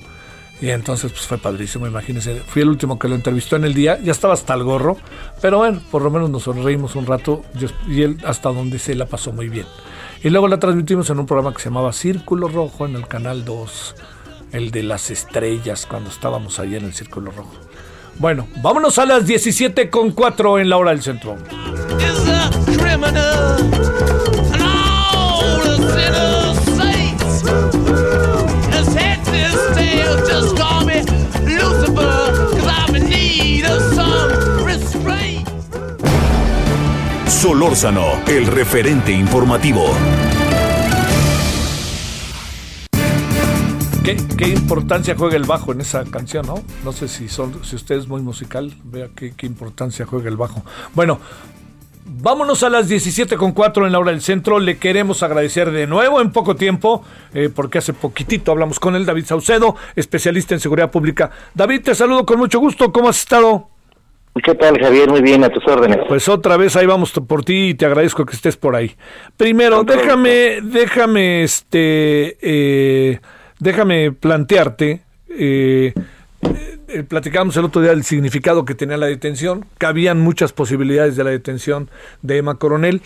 Y 0.61 0.69
entonces 0.69 1.11
pues 1.11 1.25
fue 1.25 1.37
padrísimo, 1.37 1.87
imagínense. 1.87 2.41
Fui 2.45 2.61
el 2.61 2.69
último 2.69 2.99
que 2.99 3.07
lo 3.07 3.15
entrevistó 3.15 3.55
en 3.55 3.63
el 3.63 3.73
día, 3.73 3.99
ya 4.01 4.11
estaba 4.11 4.33
hasta 4.33 4.53
el 4.53 4.63
gorro, 4.63 4.97
pero 5.41 5.59
bueno, 5.59 5.81
por 5.89 6.01
lo 6.01 6.11
menos 6.11 6.29
nos 6.29 6.43
sonreímos 6.43 6.95
un 6.95 7.05
rato 7.05 7.43
y 7.87 8.01
él 8.01 8.17
hasta 8.25 8.49
donde 8.49 8.77
se 8.77 8.95
la 8.95 9.05
pasó 9.05 9.31
muy 9.31 9.47
bien. 9.47 9.65
Y 10.21 10.29
luego 10.29 10.49
la 10.49 10.59
transmitimos 10.59 11.09
en 11.09 11.19
un 11.19 11.25
programa 11.25 11.53
que 11.53 11.61
se 11.61 11.69
llamaba 11.69 11.93
Círculo 11.93 12.49
Rojo 12.49 12.85
en 12.85 12.95
el 12.95 13.07
Canal 13.07 13.45
2, 13.45 13.95
el 14.51 14.71
de 14.71 14.83
las 14.83 15.11
estrellas, 15.11 15.85
cuando 15.85 16.09
estábamos 16.09 16.59
ahí 16.59 16.75
en 16.75 16.83
el 16.85 16.93
Círculo 16.93 17.31
Rojo. 17.31 17.53
Bueno, 18.17 18.47
vámonos 18.61 18.99
a 18.99 19.05
las 19.05 19.25
17 19.25 19.89
con 19.89 20.11
4 20.11 20.59
en 20.59 20.69
la 20.69 20.75
hora 20.75 20.91
del 20.91 21.01
centro. 21.01 21.37
Solórzano, 37.49 38.05
el 38.27 38.45
referente 38.45 39.11
informativo. 39.11 39.83
¿Qué, 44.03 44.47
importancia 44.49 45.15
juega 45.17 45.35
el 45.35 45.45
bajo 45.45 45.71
en 45.71 45.81
esa 45.81 46.05
canción, 46.05 46.45
no? 46.45 46.61
No 46.85 46.91
sé 46.91 47.07
si, 47.07 47.27
son, 47.27 47.65
si 47.65 47.75
usted 47.75 47.95
es 47.95 48.07
muy 48.07 48.21
musical, 48.21 48.71
vea 48.83 49.09
qué, 49.15 49.33
qué 49.35 49.47
importancia 49.47 50.05
juega 50.05 50.29
el 50.29 50.37
bajo. 50.37 50.63
Bueno, 50.93 51.19
vámonos 52.05 52.61
a 52.61 52.69
las 52.69 52.87
17 52.87 53.35
con 53.35 53.53
4 53.53 53.87
en 53.87 53.93
la 53.93 53.97
hora 53.99 54.11
del 54.11 54.21
centro. 54.21 54.59
Le 54.59 54.77
queremos 54.77 55.23
agradecer 55.23 55.71
de 55.71 55.87
nuevo 55.87 56.21
en 56.21 56.31
poco 56.31 56.55
tiempo, 56.55 57.03
eh, 57.33 57.49
porque 57.49 57.79
hace 57.79 57.93
poquitito 57.93 58.51
hablamos 58.51 58.79
con 58.79 58.95
él, 58.95 59.07
David 59.07 59.25
Saucedo, 59.25 59.75
especialista 59.95 60.53
en 60.53 60.59
seguridad 60.59 60.91
pública. 60.91 61.31
David, 61.55 61.81
te 61.81 61.95
saludo 61.95 62.27
con 62.27 62.37
mucho 62.37 62.59
gusto. 62.59 62.91
¿Cómo 62.91 63.09
has 63.09 63.17
estado? 63.17 63.69
¿Qué 64.35 64.55
tal, 64.55 64.79
Javier? 64.79 65.09
Muy 65.09 65.21
bien, 65.21 65.43
a 65.43 65.49
tus 65.49 65.65
órdenes. 65.67 65.99
Pues 66.07 66.29
otra 66.29 66.55
vez 66.55 66.75
ahí 66.75 66.85
vamos 66.85 67.11
por 67.11 67.43
ti 67.43 67.69
y 67.69 67.73
te 67.73 67.85
agradezco 67.85 68.25
que 68.25 68.35
estés 68.35 68.55
por 68.55 68.75
ahí. 68.75 68.95
Primero, 69.35 69.83
déjame, 69.83 70.59
déjame, 70.61 71.43
este, 71.43 72.37
eh, 72.41 73.19
déjame 73.59 74.11
plantearte. 74.11 75.01
Eh, 75.29 75.93
eh, 76.87 77.03
platicábamos 77.03 77.57
el 77.57 77.65
otro 77.65 77.81
día 77.81 77.91
del 77.91 78.03
significado 78.03 78.65
que 78.65 78.75
tenía 78.75 78.97
la 78.97 79.07
detención, 79.07 79.65
que 79.77 79.85
habían 79.85 80.19
muchas 80.21 80.53
posibilidades 80.53 81.15
de 81.15 81.23
la 81.23 81.31
detención 81.31 81.89
de 82.21 82.37
Emma 82.37 82.55
Coronel. 82.55 83.01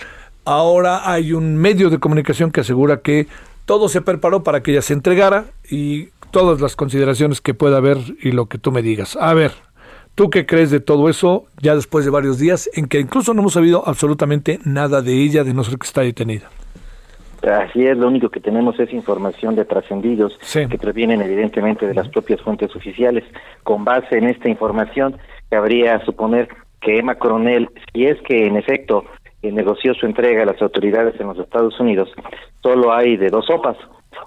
Ahora 0.46 1.10
hay 1.10 1.34
un 1.34 1.56
medio 1.56 1.90
de 1.90 2.00
comunicación 2.00 2.52
que 2.52 2.62
asegura 2.62 3.02
que 3.02 3.28
todo 3.66 3.90
se 3.90 4.02
preparó 4.02 4.44
para 4.44 4.62
que 4.62 4.72
ella 4.72 4.82
se 4.82 4.94
entregara 4.94 5.46
y 5.70 6.10
todas 6.32 6.62
las 6.62 6.76
consideraciones 6.76 7.42
que 7.42 7.54
pueda 7.54 7.78
haber 7.78 7.98
y 8.22 8.32
lo 8.32 8.48
que 8.48 8.58
tú 8.58 8.72
me 8.72 8.82
digas. 8.82 9.18
A 9.20 9.34
ver, 9.34 9.54
¿Tú 10.16 10.30
qué 10.30 10.46
crees 10.46 10.70
de 10.70 10.80
todo 10.80 11.10
eso 11.10 11.46
ya 11.60 11.74
después 11.74 12.06
de 12.06 12.12
varios 12.12 12.38
días 12.38 12.70
en 12.76 12.86
que 12.86 13.00
incluso 13.00 13.34
no 13.34 13.42
hemos 13.42 13.54
sabido 13.54 13.82
absolutamente 13.88 14.60
nada 14.64 15.02
de 15.02 15.14
ella 15.14 15.44
de 15.44 15.56
no 15.56 15.64
ser 15.64 15.80
que 15.80 15.88
está 15.88 16.02
detenida? 16.02 16.52
Así 17.42 17.86
es, 17.86 17.98
lo 17.98 18.08
único 18.08 18.30
que 18.30 18.40
tenemos 18.40 18.80
es 18.80 18.94
información 18.94 19.56
de 19.56 19.66
trascendidos 19.66 20.38
que 20.54 20.78
provienen 20.78 21.22
evidentemente 21.22 21.88
de 21.88 21.96
las 21.96 22.08
propias 22.10 22.40
fuentes 22.42 22.76
oficiales. 22.76 23.24
Con 23.64 23.84
base 23.84 24.18
en 24.18 24.26
esta 24.26 24.48
información, 24.48 25.18
cabría 25.50 26.00
suponer 26.06 26.48
que 26.80 27.00
Emma 27.00 27.16
Coronel, 27.16 27.70
si 27.92 28.06
es 28.06 28.22
que 28.22 28.46
en 28.46 28.56
efecto 28.56 29.06
negoció 29.42 29.96
su 29.96 30.06
entrega 30.06 30.44
a 30.44 30.46
las 30.46 30.62
autoridades 30.62 31.20
en 31.20 31.28
los 31.28 31.40
Estados 31.40 31.78
Unidos, 31.80 32.10
solo 32.62 32.94
hay 32.94 33.18
de 33.18 33.30
dos 33.30 33.48
sopas, 33.48 33.78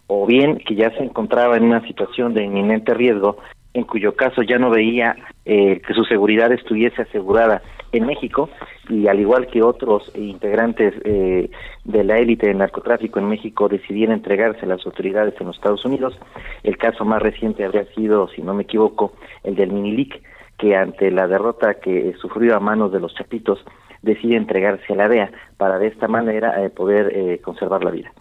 o 0.08 0.26
bien 0.26 0.58
que 0.58 0.74
ya 0.74 0.90
se 0.90 1.04
encontraba 1.04 1.56
en 1.56 1.64
una 1.64 1.80
situación 1.86 2.34
de 2.34 2.42
inminente 2.42 2.92
riesgo, 2.92 3.38
en 3.74 3.84
cuyo 3.84 4.14
caso 4.14 4.42
ya 4.42 4.58
no 4.58 4.70
veía 4.70 5.16
eh, 5.44 5.80
que 5.86 5.94
su 5.94 6.04
seguridad 6.04 6.50
estuviese 6.52 7.02
asegurada 7.02 7.62
en 7.92 8.06
México 8.06 8.48
y 8.88 9.06
al 9.08 9.20
igual 9.20 9.46
que 9.46 9.62
otros 9.62 10.10
integrantes 10.14 10.94
eh, 11.04 11.50
de 11.84 12.04
la 12.04 12.18
élite 12.18 12.48
del 12.48 12.58
narcotráfico 12.58 13.18
en 13.18 13.28
México 13.28 13.68
decidieron 13.68 14.14
entregarse 14.14 14.64
a 14.64 14.68
las 14.68 14.84
autoridades 14.86 15.34
en 15.40 15.46
los 15.46 15.56
Estados 15.56 15.84
Unidos. 15.84 16.18
El 16.62 16.76
caso 16.78 17.04
más 17.04 17.22
reciente 17.22 17.64
habría 17.64 17.84
sido, 17.94 18.28
si 18.28 18.42
no 18.42 18.54
me 18.54 18.64
equivoco, 18.64 19.12
el 19.44 19.56
del 19.56 19.72
Minilic, 19.72 20.22
que 20.58 20.76
ante 20.76 21.10
la 21.10 21.26
derrota 21.26 21.74
que 21.74 22.14
sufrió 22.20 22.56
a 22.56 22.60
manos 22.60 22.92
de 22.92 23.00
los 23.00 23.14
chapitos 23.14 23.64
decide 24.02 24.36
entregarse 24.36 24.92
a 24.92 24.96
la 24.96 25.08
DEA 25.08 25.30
para 25.56 25.78
de 25.78 25.88
esta 25.88 26.08
manera 26.08 26.64
eh, 26.64 26.70
poder 26.70 27.12
eh, 27.14 27.40
conservar 27.42 27.84
la 27.84 27.90
vida. 27.90 28.12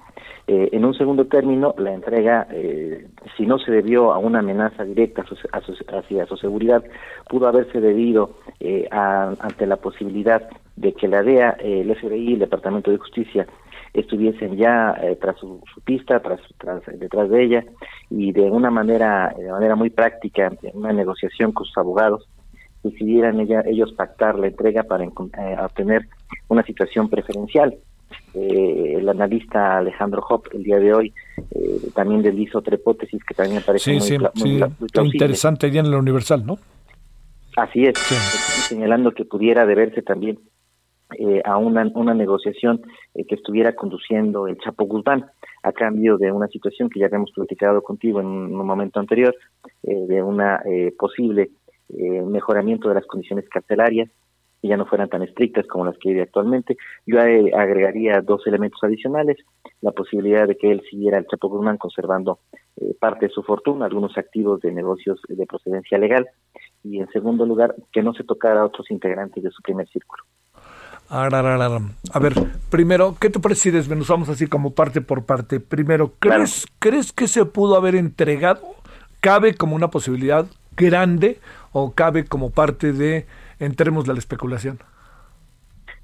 Eh, 0.47 0.69
en 0.73 0.85
un 0.85 0.93
segundo 0.93 1.25
término, 1.25 1.73
la 1.79 1.91
entrega, 1.93 2.47
eh, 2.51 3.07
si 3.35 3.47
no 3.47 3.57
se 3.57 3.71
debió 3.71 4.13
a 4.13 4.19
una 4.19 4.39
amenaza 4.39 4.83
directa 4.85 5.23
a 5.23 5.25
su- 5.25 5.35
a 5.51 5.59
su- 5.61 5.73
hacia 5.87 6.25
su 6.27 6.37
seguridad, 6.37 6.83
pudo 7.27 7.47
haberse 7.47 7.81
debido 7.81 8.37
eh, 8.59 8.87
ante 8.91 9.65
la 9.65 9.77
posibilidad 9.77 10.47
de 10.75 10.93
que 10.93 11.07
la 11.07 11.23
DEA, 11.23 11.57
eh, 11.59 11.81
el 11.81 11.89
FBI 11.95 12.33
el 12.33 12.39
Departamento 12.39 12.91
de 12.91 12.97
Justicia 12.97 13.47
estuviesen 13.93 14.55
ya 14.55 14.95
eh, 15.01 15.17
tras 15.19 15.37
su, 15.37 15.61
pista, 15.83 16.19
tras, 16.19 16.39
tras- 16.59 16.85
detrás 16.99 17.29
de 17.29 17.43
ella, 17.43 17.63
y 18.11 18.31
de 18.31 18.43
una 18.51 18.69
manera, 18.69 19.33
de 19.37 19.51
manera 19.51 19.75
muy 19.75 19.89
práctica, 19.89 20.51
en 20.61 20.77
una 20.77 20.93
negociación 20.93 21.53
con 21.53 21.65
sus 21.65 21.77
abogados, 21.77 22.27
decidieran 22.83 23.39
ella- 23.39 23.63
ellos 23.65 23.93
pactar 23.93 24.37
la 24.37 24.47
entrega 24.47 24.83
para 24.83 25.03
eh, 25.05 25.09
obtener 25.63 26.03
una 26.49 26.61
situación 26.63 27.09
preferencial. 27.09 27.75
Eh, 28.33 28.95
el 28.97 29.07
analista 29.07 29.77
Alejandro 29.77 30.23
Hop 30.29 30.49
el 30.53 30.63
día 30.63 30.77
de 30.77 30.93
hoy 30.93 31.13
eh, 31.51 31.89
también 31.93 32.21
deshizo 32.21 32.59
otra 32.59 32.75
hipótesis 32.75 33.23
que 33.23 33.33
también 33.33 33.61
parece 33.65 33.85
Sí, 33.85 33.91
muy, 33.91 34.01
sí, 34.01 34.17
muy 34.17 34.29
sí, 34.35 34.99
muy 34.99 35.07
interesante 35.13 35.67
allá 35.67 35.79
en 35.79 35.91
la 35.91 35.97
Universal, 35.97 36.45
¿no? 36.45 36.57
Así 37.55 37.85
es, 37.85 37.97
señalando 38.67 39.11
que 39.11 39.23
pudiera 39.23 39.65
deberse 39.65 40.01
también 40.01 40.39
eh, 41.17 41.41
a 41.45 41.57
una, 41.57 41.89
una 41.93 42.13
negociación 42.13 42.81
eh, 43.13 43.25
que 43.25 43.35
estuviera 43.35 43.73
conduciendo 43.73 44.47
el 44.47 44.57
Chapo 44.57 44.85
Guzmán 44.85 45.25
a 45.63 45.71
cambio 45.71 46.17
de 46.17 46.31
una 46.31 46.47
situación 46.47 46.89
que 46.89 46.99
ya 46.99 47.05
habíamos 47.05 47.31
platicado 47.31 47.81
contigo 47.81 48.19
en 48.19 48.25
un, 48.25 48.55
un 48.55 48.67
momento 48.67 48.99
anterior, 48.99 49.35
eh, 49.83 50.05
de 50.07 50.21
una 50.21 50.61
eh, 50.65 50.93
posible 50.97 51.51
eh, 51.89 52.21
mejoramiento 52.21 52.89
de 52.89 52.95
las 52.95 53.05
condiciones 53.05 53.47
carcelarias 53.49 54.09
que 54.65 54.69
ya 54.69 54.77
no 54.77 54.85
fueran 54.87 55.09
tan 55.09 55.21
estrictas 55.21 55.67
como 55.67 55.85
las 55.85 55.95
que 55.99 56.09
hay 56.09 56.19
actualmente. 56.19 56.75
Yo 57.05 57.19
agregaría 57.19 58.21
dos 58.21 58.45
elementos 58.47 58.83
adicionales, 58.83 59.37
la 59.81 59.91
posibilidad 59.91 60.47
de 60.47 60.57
que 60.57 60.71
él 60.71 60.81
siguiera 60.89 61.19
el 61.19 61.27
Chapo 61.27 61.49
Guzmán 61.49 61.77
conservando 61.77 62.39
eh, 62.77 62.95
parte 62.99 63.27
de 63.27 63.31
su 63.31 63.43
fortuna, 63.43 63.85
algunos 63.85 64.17
activos 64.17 64.61
de 64.61 64.71
negocios 64.71 65.19
de 65.27 65.45
procedencia 65.45 65.99
legal, 65.99 66.27
y 66.83 66.99
en 66.99 67.07
segundo 67.09 67.45
lugar, 67.45 67.75
que 67.91 68.01
no 68.01 68.13
se 68.13 68.23
tocara 68.23 68.61
a 68.61 68.65
otros 68.65 68.89
integrantes 68.89 69.43
de 69.43 69.51
su 69.51 69.61
primer 69.61 69.87
círculo. 69.89 70.23
Ararararam. 71.09 71.93
A 72.11 72.19
ver, 72.19 72.33
primero, 72.71 73.15
¿qué 73.19 73.29
te 73.29 73.39
parece 73.39 73.61
si 73.61 73.71
desmenuzamos 73.71 74.29
así 74.29 74.47
como 74.47 74.73
parte 74.73 75.01
por 75.01 75.25
parte? 75.25 75.59
Primero, 75.59 76.13
¿crees, 76.17 76.65
¿crees 76.79 77.13
que 77.13 77.27
se 77.27 77.45
pudo 77.45 77.75
haber 77.75 77.95
entregado? 77.95 78.61
¿Cabe 79.19 79.53
como 79.53 79.75
una 79.75 79.91
posibilidad 79.91 80.47
grande 80.75 81.39
o 81.71 81.91
cabe 81.91 82.25
como 82.25 82.49
parte 82.49 82.91
de, 82.91 83.27
entremos 83.59 84.05
de 84.05 84.13
la 84.13 84.19
especulación? 84.19 84.79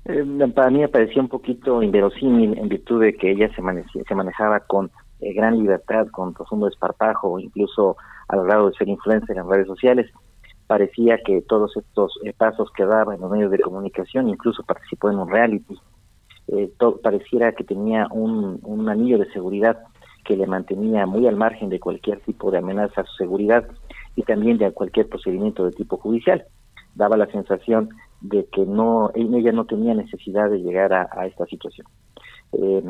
Eh, 0.06 0.24
para 0.54 0.70
mí 0.70 0.80
me 0.80 0.88
parecía 0.88 1.22
un 1.22 1.30
poquito 1.30 1.84
inverosímil 1.84 2.58
en 2.58 2.70
virtud 2.70 3.02
de 3.02 3.14
que 3.14 3.32
ella 3.32 3.50
se, 3.50 3.62
se 4.04 4.16
manejaba 4.16 4.62
con 4.62 4.90
eh, 5.20 5.34
gran 5.34 5.58
libertad, 5.60 6.08
con 6.12 6.34
profundo 6.34 6.66
desparpajo, 6.66 7.40
incluso 7.40 7.98
al 8.28 8.44
grado 8.46 8.70
de 8.70 8.76
ser 8.76 8.90
influencer 8.90 9.38
en 9.38 9.50
redes 9.50 9.68
sociales. 9.68 10.12
Parecía 10.66 11.20
que 11.24 11.42
todos 11.42 11.76
estos 11.78 12.18
eh, 12.24 12.34
pasos 12.34 12.72
que 12.76 12.86
daba 12.86 13.14
en 13.14 13.22
los 13.22 13.30
medios 13.30 13.52
de 13.52 13.60
comunicación, 13.60 14.30
incluso 14.30 14.64
participó 14.64 15.12
en 15.12 15.20
un 15.20 15.30
reality, 15.30 15.78
pareciera 17.02 17.54
que 17.54 17.64
tenía 17.64 18.08
un 18.12 18.90
anillo 18.90 19.18
de 19.18 19.32
seguridad 19.32 19.78
que 20.24 20.36
le 20.36 20.48
mantenía 20.48 21.06
muy 21.06 21.28
al 21.28 21.36
margen 21.36 21.70
de 21.70 21.80
cualquier 21.80 22.20
tipo 22.22 22.52
de 22.52 22.60
amenaza 22.60 23.02
a 23.02 23.06
su 23.06 23.16
seguridad 23.16 23.68
y 24.16 24.24
también 24.24 24.58
de 24.58 24.72
cualquier 24.72 25.08
procedimiento 25.08 25.66
de 25.66 25.72
tipo 25.72 25.98
judicial. 25.98 26.46
Daba 26.96 27.18
la 27.18 27.28
sensación 27.28 27.90
de 28.22 28.46
que 28.52 28.66
no 28.66 29.12
ella 29.16 29.52
no 29.52 29.66
tenía 29.66 29.94
necesidad 29.94 30.50
de 30.50 30.60
llegar 30.60 30.94
a, 30.94 31.26
esta 31.26 31.46
situación. 31.46 31.88
Eh, 32.54 32.84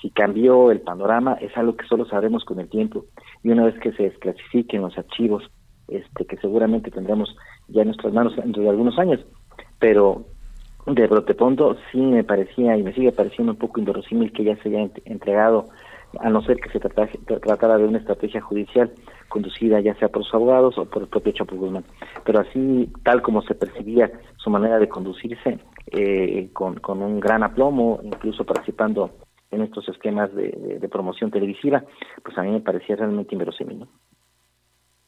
si 0.00 0.10
cambió 0.10 0.70
el 0.70 0.80
panorama 0.80 1.34
es 1.40 1.56
algo 1.56 1.76
que 1.76 1.86
solo 1.86 2.04
sabremos 2.06 2.44
con 2.44 2.60
el 2.60 2.68
tiempo 2.68 3.06
y 3.42 3.50
una 3.50 3.64
vez 3.64 3.78
que 3.80 3.92
se 3.92 4.04
desclasifiquen 4.04 4.82
los 4.82 4.96
archivos, 4.96 5.50
este 5.88 6.24
que 6.26 6.36
seguramente 6.36 6.90
tendremos 6.92 7.36
ya 7.68 7.82
en 7.82 7.88
nuestras 7.88 8.12
manos 8.12 8.36
dentro 8.36 8.62
de 8.62 8.68
algunos 8.68 8.98
años, 8.98 9.20
pero 9.80 10.26
de 10.86 11.06
brote 11.08 11.34
pronto 11.34 11.76
sí 11.90 11.98
me 11.98 12.24
parecía 12.24 12.76
y 12.76 12.82
me 12.82 12.94
sigue 12.94 13.12
pareciendo 13.12 13.52
un 13.52 13.58
poco 13.58 13.80
inverosímil 13.80 14.32
que 14.32 14.42
ella 14.42 14.56
se 14.62 14.68
haya 14.68 14.80
ent- 14.84 15.02
entregado 15.04 15.68
a 16.18 16.28
no 16.28 16.42
ser 16.42 16.56
que 16.56 16.70
se 16.70 16.80
tratara, 16.80 17.10
tratara 17.40 17.78
de 17.78 17.84
una 17.84 17.98
estrategia 17.98 18.40
judicial 18.40 18.92
conducida 19.28 19.80
ya 19.80 19.94
sea 19.94 20.08
por 20.08 20.24
sus 20.24 20.34
abogados 20.34 20.76
o 20.76 20.84
por 20.84 21.02
el 21.02 21.08
propio 21.08 21.32
Chapo 21.32 21.56
Guzmán. 21.56 21.84
Pero 22.24 22.40
así, 22.40 22.92
tal 23.04 23.22
como 23.22 23.42
se 23.42 23.54
percibía 23.54 24.10
su 24.36 24.50
manera 24.50 24.78
de 24.78 24.88
conducirse, 24.88 25.58
eh, 25.92 26.50
con, 26.52 27.02
un 27.02 27.20
gran 27.20 27.42
aplomo, 27.42 28.00
incluso 28.02 28.44
participando 28.44 29.10
en 29.50 29.62
estos 29.62 29.88
esquemas 29.88 30.32
de, 30.34 30.88
promoción 30.90 31.30
televisiva, 31.30 31.84
pues 32.22 32.36
a 32.36 32.42
mí 32.42 32.50
me 32.50 32.60
parecía 32.60 32.96
realmente 32.96 33.34
inverosímil. 33.34 33.86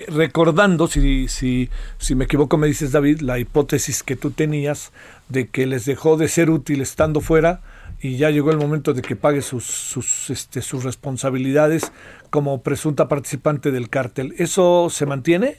recordando, 0.08 0.86
si, 0.86 1.28
si, 1.28 1.68
si 1.98 2.14
me 2.14 2.24
equivoco 2.24 2.56
me 2.56 2.66
dices 2.66 2.92
David, 2.92 3.20
la 3.20 3.38
hipótesis 3.38 4.02
que 4.02 4.16
tú 4.16 4.30
tenías 4.30 4.92
de 5.28 5.48
que 5.48 5.66
les 5.66 5.84
dejó 5.84 6.16
de 6.16 6.28
ser 6.28 6.50
útil 6.50 6.80
estando 6.80 7.20
fuera 7.20 7.60
y 8.02 8.16
ya 8.16 8.30
llegó 8.30 8.50
el 8.50 8.58
momento 8.58 8.92
de 8.92 9.00
que 9.00 9.14
pague 9.14 9.42
sus, 9.42 9.64
sus, 9.64 10.28
este, 10.28 10.60
sus 10.60 10.82
responsabilidades 10.82 11.92
como 12.30 12.62
presunta 12.62 13.06
participante 13.06 13.70
del 13.70 13.88
cártel. 13.88 14.34
¿Eso 14.38 14.90
se 14.90 15.06
mantiene? 15.06 15.58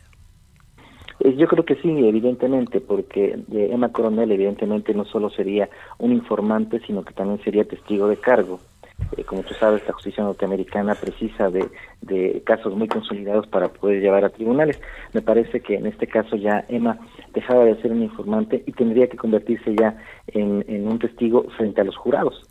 Eh, 1.21 1.35
yo 1.37 1.47
creo 1.47 1.63
que 1.63 1.75
sí, 1.75 1.89
evidentemente, 1.89 2.81
porque 2.81 3.39
eh, 3.51 3.69
Emma 3.71 3.93
Coronel 3.93 4.31
evidentemente 4.31 4.93
no 4.93 5.05
solo 5.05 5.29
sería 5.29 5.69
un 5.99 6.11
informante, 6.11 6.81
sino 6.85 7.03
que 7.03 7.13
también 7.13 7.41
sería 7.43 7.63
testigo 7.63 8.09
de 8.09 8.17
cargo. 8.17 8.59
Eh, 9.15 9.23
como 9.23 9.43
tú 9.43 9.53
sabes, 9.53 9.85
la 9.87 9.93
justicia 9.93 10.23
norteamericana 10.23 10.95
precisa 10.95 11.49
de, 11.49 11.65
de, 12.01 12.41
casos 12.45 12.75
muy 12.75 12.87
consolidados 12.87 13.47
para 13.47 13.69
poder 13.69 14.01
llevar 14.01 14.25
a 14.25 14.29
tribunales. 14.29 14.81
Me 15.13 15.21
parece 15.21 15.61
que 15.61 15.75
en 15.75 15.87
este 15.87 16.07
caso 16.07 16.35
ya 16.35 16.65
Emma 16.67 16.99
dejaba 17.33 17.65
de 17.65 17.81
ser 17.81 17.91
un 17.91 18.03
informante 18.03 18.63
y 18.65 18.71
tendría 18.71 19.07
que 19.07 19.17
convertirse 19.17 19.75
ya 19.75 19.97
en, 20.27 20.63
en 20.67 20.87
un 20.87 20.99
testigo 20.99 21.45
frente 21.57 21.81
a 21.81 21.83
los 21.83 21.97
jurados. 21.97 22.47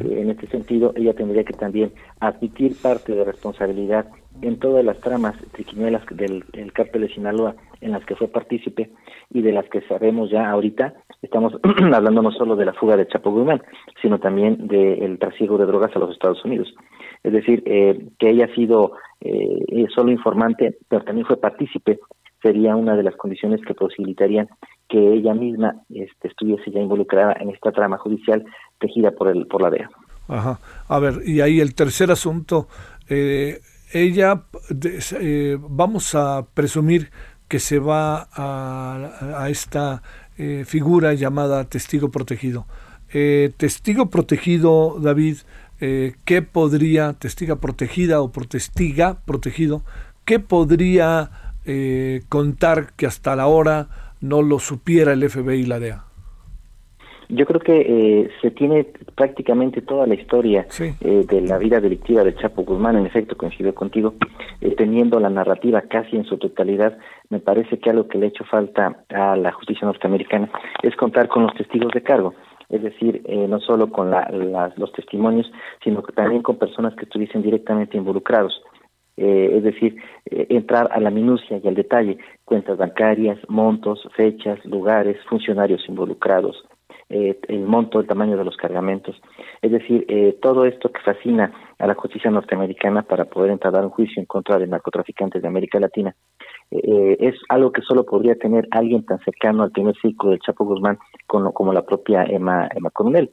Eh, 0.00 0.20
en 0.22 0.30
este 0.30 0.46
sentido, 0.46 0.92
ella 0.96 1.12
tendría 1.12 1.44
que 1.44 1.52
también 1.52 1.92
admitir 2.20 2.74
parte 2.80 3.14
de 3.14 3.24
responsabilidad 3.24 4.06
en 4.40 4.58
todas 4.58 4.84
las 4.84 4.98
tramas 5.00 5.36
triquiñuelas 5.52 6.02
del 6.10 6.44
el 6.54 6.72
cártel 6.72 7.02
de 7.02 7.14
Sinaloa 7.14 7.54
en 7.80 7.92
las 7.92 8.04
que 8.04 8.16
fue 8.16 8.28
partícipe 8.28 8.90
y 9.30 9.42
de 9.42 9.52
las 9.52 9.68
que 9.68 9.82
sabemos 9.82 10.30
ya 10.30 10.50
ahorita, 10.50 10.94
estamos 11.22 11.54
hablando 11.92 12.22
no 12.22 12.32
solo 12.32 12.56
de 12.56 12.64
la 12.64 12.72
fuga 12.72 12.96
de 12.96 13.06
Chapo 13.06 13.30
Guzmán, 13.30 13.62
sino 14.00 14.18
también 14.18 14.66
del 14.66 15.18
trasiego 15.18 15.58
de 15.58 15.66
drogas 15.66 15.94
a 15.94 15.98
los 15.98 16.12
Estados 16.12 16.42
Unidos. 16.44 16.74
Es 17.22 17.32
decir, 17.32 17.62
eh, 17.66 18.08
que 18.18 18.30
ella 18.30 18.46
ha 18.46 18.54
sido 18.54 18.92
eh, 19.20 19.86
solo 19.94 20.10
informante, 20.10 20.78
pero 20.88 21.04
también 21.04 21.26
fue 21.26 21.36
partícipe, 21.36 21.98
sería 22.44 22.76
una 22.76 22.94
de 22.94 23.02
las 23.02 23.16
condiciones 23.16 23.60
que 23.66 23.74
posibilitarían 23.74 24.48
que 24.88 25.14
ella 25.14 25.32
misma 25.32 25.76
este, 25.88 26.28
estuviese 26.28 26.70
ya 26.70 26.80
involucrada 26.80 27.34
en 27.40 27.48
esta 27.48 27.72
trama 27.72 27.96
judicial 27.96 28.44
tejida 28.78 29.12
por 29.12 29.28
el 29.28 29.46
por 29.46 29.62
la 29.62 29.70
DEA. 29.70 29.90
Ajá. 30.28 30.60
A 30.88 30.98
ver, 30.98 31.14
y 31.24 31.40
ahí 31.40 31.60
el 31.60 31.74
tercer 31.74 32.10
asunto, 32.10 32.68
eh, 33.08 33.60
ella, 33.92 34.44
eh, 35.20 35.56
vamos 35.58 36.14
a 36.14 36.46
presumir 36.52 37.10
que 37.48 37.58
se 37.58 37.78
va 37.78 38.28
a, 38.32 39.38
a 39.38 39.48
esta 39.48 40.02
eh, 40.36 40.64
figura 40.66 41.14
llamada 41.14 41.64
testigo 41.64 42.10
protegido. 42.10 42.66
testigo 43.56 44.10
protegido, 44.10 44.98
David, 44.98 45.36
¿qué 45.78 46.42
podría, 46.42 47.12
testiga 47.12 47.56
protegida 47.56 48.20
o 48.20 48.32
protestiga 48.32 49.18
protegido, 49.24 49.82
qué 50.24 50.40
podría 50.40 51.43
contar 52.28 52.92
que 52.96 53.06
hasta 53.06 53.36
la 53.36 53.46
hora 53.46 53.88
no 54.20 54.42
lo 54.42 54.58
supiera 54.58 55.12
el 55.12 55.28
FBI 55.28 55.60
y 55.60 55.66
la 55.66 55.78
DEA? 55.78 56.04
Yo 57.28 57.46
creo 57.46 57.60
que 57.60 57.80
eh, 57.80 58.30
se 58.42 58.50
tiene 58.50 58.86
prácticamente 59.14 59.80
toda 59.80 60.06
la 60.06 60.14
historia 60.14 60.66
eh, 60.78 61.24
de 61.26 61.40
la 61.40 61.58
vida 61.58 61.80
delictiva 61.80 62.22
de 62.22 62.34
Chapo 62.34 62.62
Guzmán, 62.62 62.96
en 62.96 63.06
efecto 63.06 63.36
coincido 63.36 63.74
contigo, 63.74 64.14
eh, 64.60 64.74
teniendo 64.76 65.18
la 65.20 65.30
narrativa 65.30 65.82
casi 65.82 66.16
en 66.16 66.24
su 66.24 66.36
totalidad, 66.36 66.98
me 67.30 67.40
parece 67.40 67.78
que 67.78 67.90
algo 67.90 68.08
que 68.08 68.18
le 68.18 68.26
ha 68.26 68.28
hecho 68.28 68.44
falta 68.44 69.04
a 69.08 69.36
la 69.36 69.52
justicia 69.52 69.86
norteamericana 69.86 70.50
es 70.82 70.94
contar 70.96 71.28
con 71.28 71.44
los 71.44 71.54
testigos 71.54 71.92
de 71.92 72.02
cargo, 72.02 72.34
es 72.68 72.82
decir, 72.82 73.22
no 73.48 73.60
solo 73.60 73.90
con 73.90 74.10
los 74.10 74.92
testimonios, 74.92 75.50
sino 75.82 76.02
también 76.02 76.42
con 76.42 76.56
personas 76.56 76.94
que 76.94 77.04
estuviesen 77.04 77.42
directamente 77.42 77.96
involucrados. 77.96 78.62
Es 79.16 79.62
decir, 79.62 79.96
entrar 80.26 80.88
a 80.92 80.98
la 80.98 81.10
minucia 81.10 81.60
y 81.62 81.68
al 81.68 81.74
detalle, 81.74 82.18
cuentas 82.44 82.76
bancarias, 82.76 83.38
montos, 83.48 84.08
fechas, 84.16 84.64
lugares, 84.64 85.16
funcionarios 85.28 85.88
involucrados, 85.88 86.64
eh, 87.10 87.38
el 87.48 87.60
monto, 87.60 88.00
el 88.00 88.06
tamaño 88.06 88.36
de 88.36 88.44
los 88.44 88.56
cargamentos. 88.56 89.20
Es 89.60 89.70
decir, 89.70 90.06
eh, 90.08 90.38
todo 90.40 90.64
esto 90.64 90.90
que 90.90 91.02
fascina 91.02 91.52
a 91.78 91.86
la 91.86 91.94
justicia 91.94 92.30
norteamericana 92.30 93.02
para 93.02 93.26
poder 93.26 93.50
entrar 93.50 93.76
a 93.76 93.82
un 93.82 93.90
juicio 93.90 94.20
en 94.20 94.26
contra 94.26 94.58
de 94.58 94.66
narcotraficantes 94.66 95.42
de 95.42 95.48
América 95.48 95.78
Latina, 95.78 96.16
eh, 96.70 97.16
es 97.20 97.34
algo 97.50 97.72
que 97.72 97.82
solo 97.82 98.04
podría 98.04 98.36
tener 98.36 98.66
alguien 98.70 99.04
tan 99.04 99.18
cercano 99.20 99.62
al 99.62 99.70
primer 99.70 99.94
ciclo 100.00 100.30
del 100.30 100.40
Chapo 100.40 100.64
Guzmán 100.64 100.98
como, 101.26 101.52
como 101.52 101.74
la 101.74 101.82
propia 101.82 102.24
Emma, 102.24 102.68
Emma 102.74 102.90
Coronel. 102.90 103.30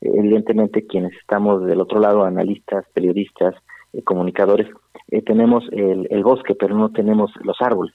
evidentemente, 0.00 0.86
quienes 0.86 1.12
estamos 1.14 1.66
del 1.66 1.80
otro 1.80 1.98
lado, 1.98 2.22
analistas, 2.22 2.86
periodistas, 2.94 3.56
comunicadores, 4.04 4.68
tenemos 5.26 5.64
el, 5.72 6.06
el 6.10 6.22
bosque, 6.22 6.54
pero 6.54 6.76
no 6.76 6.90
tenemos 6.90 7.30
los 7.42 7.56
árboles. 7.60 7.94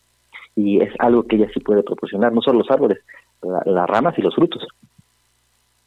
Y 0.56 0.82
es 0.82 0.94
algo 1.00 1.24
que 1.24 1.36
ella 1.36 1.48
sí 1.54 1.60
puede 1.60 1.84
proporcionar, 1.84 2.34
no 2.34 2.42
solo 2.42 2.60
los 2.60 2.72
árboles, 2.72 3.00
las 3.66 3.88
ramas 3.88 4.18
y 4.18 4.22
los 4.22 4.36
frutos. 4.36 4.66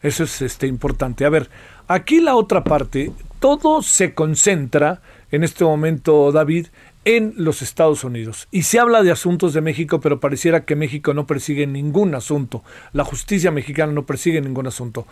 Eso 0.01 0.25
es 0.25 0.43
este, 0.43 0.67
importante. 0.67 1.25
A 1.25 1.31
ver, 1.31 1.49
aquí 1.89 2.21
la 2.21 2.37
otra 2.37 2.63
parte, 2.65 3.13
todo 3.41 3.83
se 3.83 4.15
concentra 4.15 5.01
en 5.31 5.43
este 5.43 5.65
momento, 5.65 6.31
David, 6.33 6.67
en 7.05 7.33
los 7.37 7.63
Estados 7.63 8.05
Unidos. 8.05 8.49
Y 8.51 8.63
se 8.63 8.79
habla 8.79 9.03
de 9.03 9.13
asuntos 9.13 9.55
de 9.55 9.61
México, 9.63 10.01
pero 10.01 10.21
pareciera 10.21 10.65
que 10.65 10.77
México 10.77 11.15
no 11.15 11.27
persigue 11.27 11.67
ningún 11.67 12.15
asunto. 12.15 12.63
La 12.93 13.05
justicia 13.05 13.51
mexicana 13.51 13.93
no 13.93 14.05
persigue 14.05 14.41
ningún 14.41 14.67
asunto. 14.67 15.07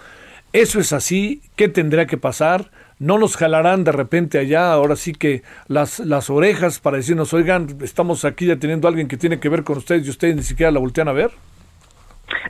Eso 0.55 0.79
es 0.79 0.93
así. 0.93 1.43
¿Qué 1.57 1.69
tendría 1.69 2.07
que 2.07 2.17
pasar? 2.17 2.71
No 3.01 3.19
nos 3.19 3.37
jalarán 3.37 3.83
de 3.83 3.91
repente 3.91 4.39
allá, 4.39 4.73
ahora 4.73 4.95
sí 4.95 5.13
que 5.13 5.43
las, 5.67 5.99
las 5.99 6.31
orejas 6.31 6.79
para 6.79 6.97
decirnos, 6.97 7.35
oigan, 7.35 7.77
estamos 7.83 8.25
aquí 8.25 8.47
deteniendo 8.47 8.87
a 8.87 8.91
alguien 8.91 9.09
que 9.09 9.17
tiene 9.17 9.41
que 9.41 9.49
ver 9.49 9.65
con 9.65 9.79
ustedes 9.79 10.07
y 10.07 10.11
ustedes 10.11 10.37
ni 10.37 10.45
siquiera 10.45 10.71
la 10.71 10.79
voltean 10.79 11.09
a 11.09 11.13
ver. 11.13 11.33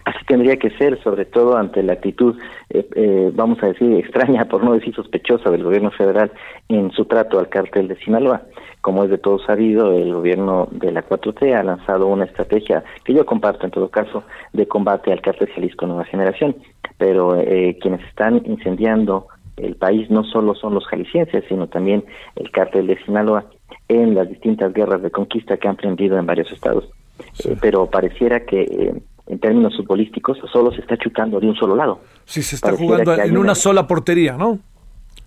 Así 0.05 0.25
tendría 0.27 0.57
que 0.57 0.71
ser, 0.71 1.03
sobre 1.03 1.25
todo 1.25 1.57
ante 1.57 1.83
la 1.83 1.95
actitud, 1.95 2.37
eh, 2.71 2.87
eh, 2.95 3.31
vamos 3.35 3.63
a 3.63 3.67
decir, 3.67 3.93
extraña, 3.95 4.45
por 4.47 4.63
no 4.63 4.75
decir 4.75 4.95
sospechosa, 4.95 5.51
del 5.51 5.63
gobierno 5.63 5.91
federal 5.91 6.31
en 6.69 6.91
su 6.93 7.05
trato 7.07 7.39
al 7.39 7.49
cártel 7.49 7.89
de 7.89 7.97
Sinaloa. 7.97 8.43
Como 8.81 9.05
es 9.05 9.11
de 9.11 9.19
todo 9.19 9.39
sabido, 9.39 9.93
el 9.93 10.13
gobierno 10.13 10.69
de 10.71 10.93
la 10.93 11.07
4T 11.07 11.55
ha 11.55 11.63
lanzado 11.63 12.07
una 12.07 12.25
estrategia 12.27 12.85
que 13.05 13.15
yo 13.15 13.25
comparto 13.25 13.65
en 13.65 13.71
todo 13.71 13.89
caso 13.89 14.25
de 14.53 14.69
combate 14.69 15.11
al 15.11 15.23
cártel 15.23 15.49
Jalisco 15.55 15.87
Nueva 15.87 16.05
Generación, 16.05 16.57
pero 16.99 17.39
eh, 17.39 17.79
quienes 17.81 18.03
están 18.07 18.43
incendiando 18.45 19.29
el 19.57 19.77
país 19.77 20.11
no 20.11 20.25
solo 20.25 20.55
son 20.55 20.75
los 20.75 20.87
jaliscienses, 20.87 21.45
sino 21.49 21.69
también 21.69 22.05
el 22.37 22.51
cártel 22.51 22.89
de 22.89 23.03
Sinaloa 23.05 23.47
en 23.89 24.15
las 24.15 24.29
distintas 24.29 24.73
guerras 24.73 25.01
de 25.03 25.11
conquista 25.11 25.57
que 25.57 25.69
han 25.69 25.77
prendido 25.77 26.19
en 26.19 26.27
varios 26.27 26.51
estados. 26.53 26.89
pero 27.61 27.87
pareciera 27.87 28.41
que 28.41 29.01
en 29.27 29.39
términos 29.39 29.77
futbolísticos, 29.77 30.39
solo 30.53 30.73
se 30.73 30.81
está 30.81 30.97
chutando 30.97 31.41
de 31.41 31.47
un 31.47 31.57
solo 31.57 31.75
lado. 31.77 32.01
Sí, 32.25 32.43
se 32.43 32.57
está 32.57 32.73
jugando 32.73 33.15
en 33.15 33.37
una, 33.37 33.55
sola 33.55 33.87
portería, 33.87 34.37
¿no? 34.37 34.59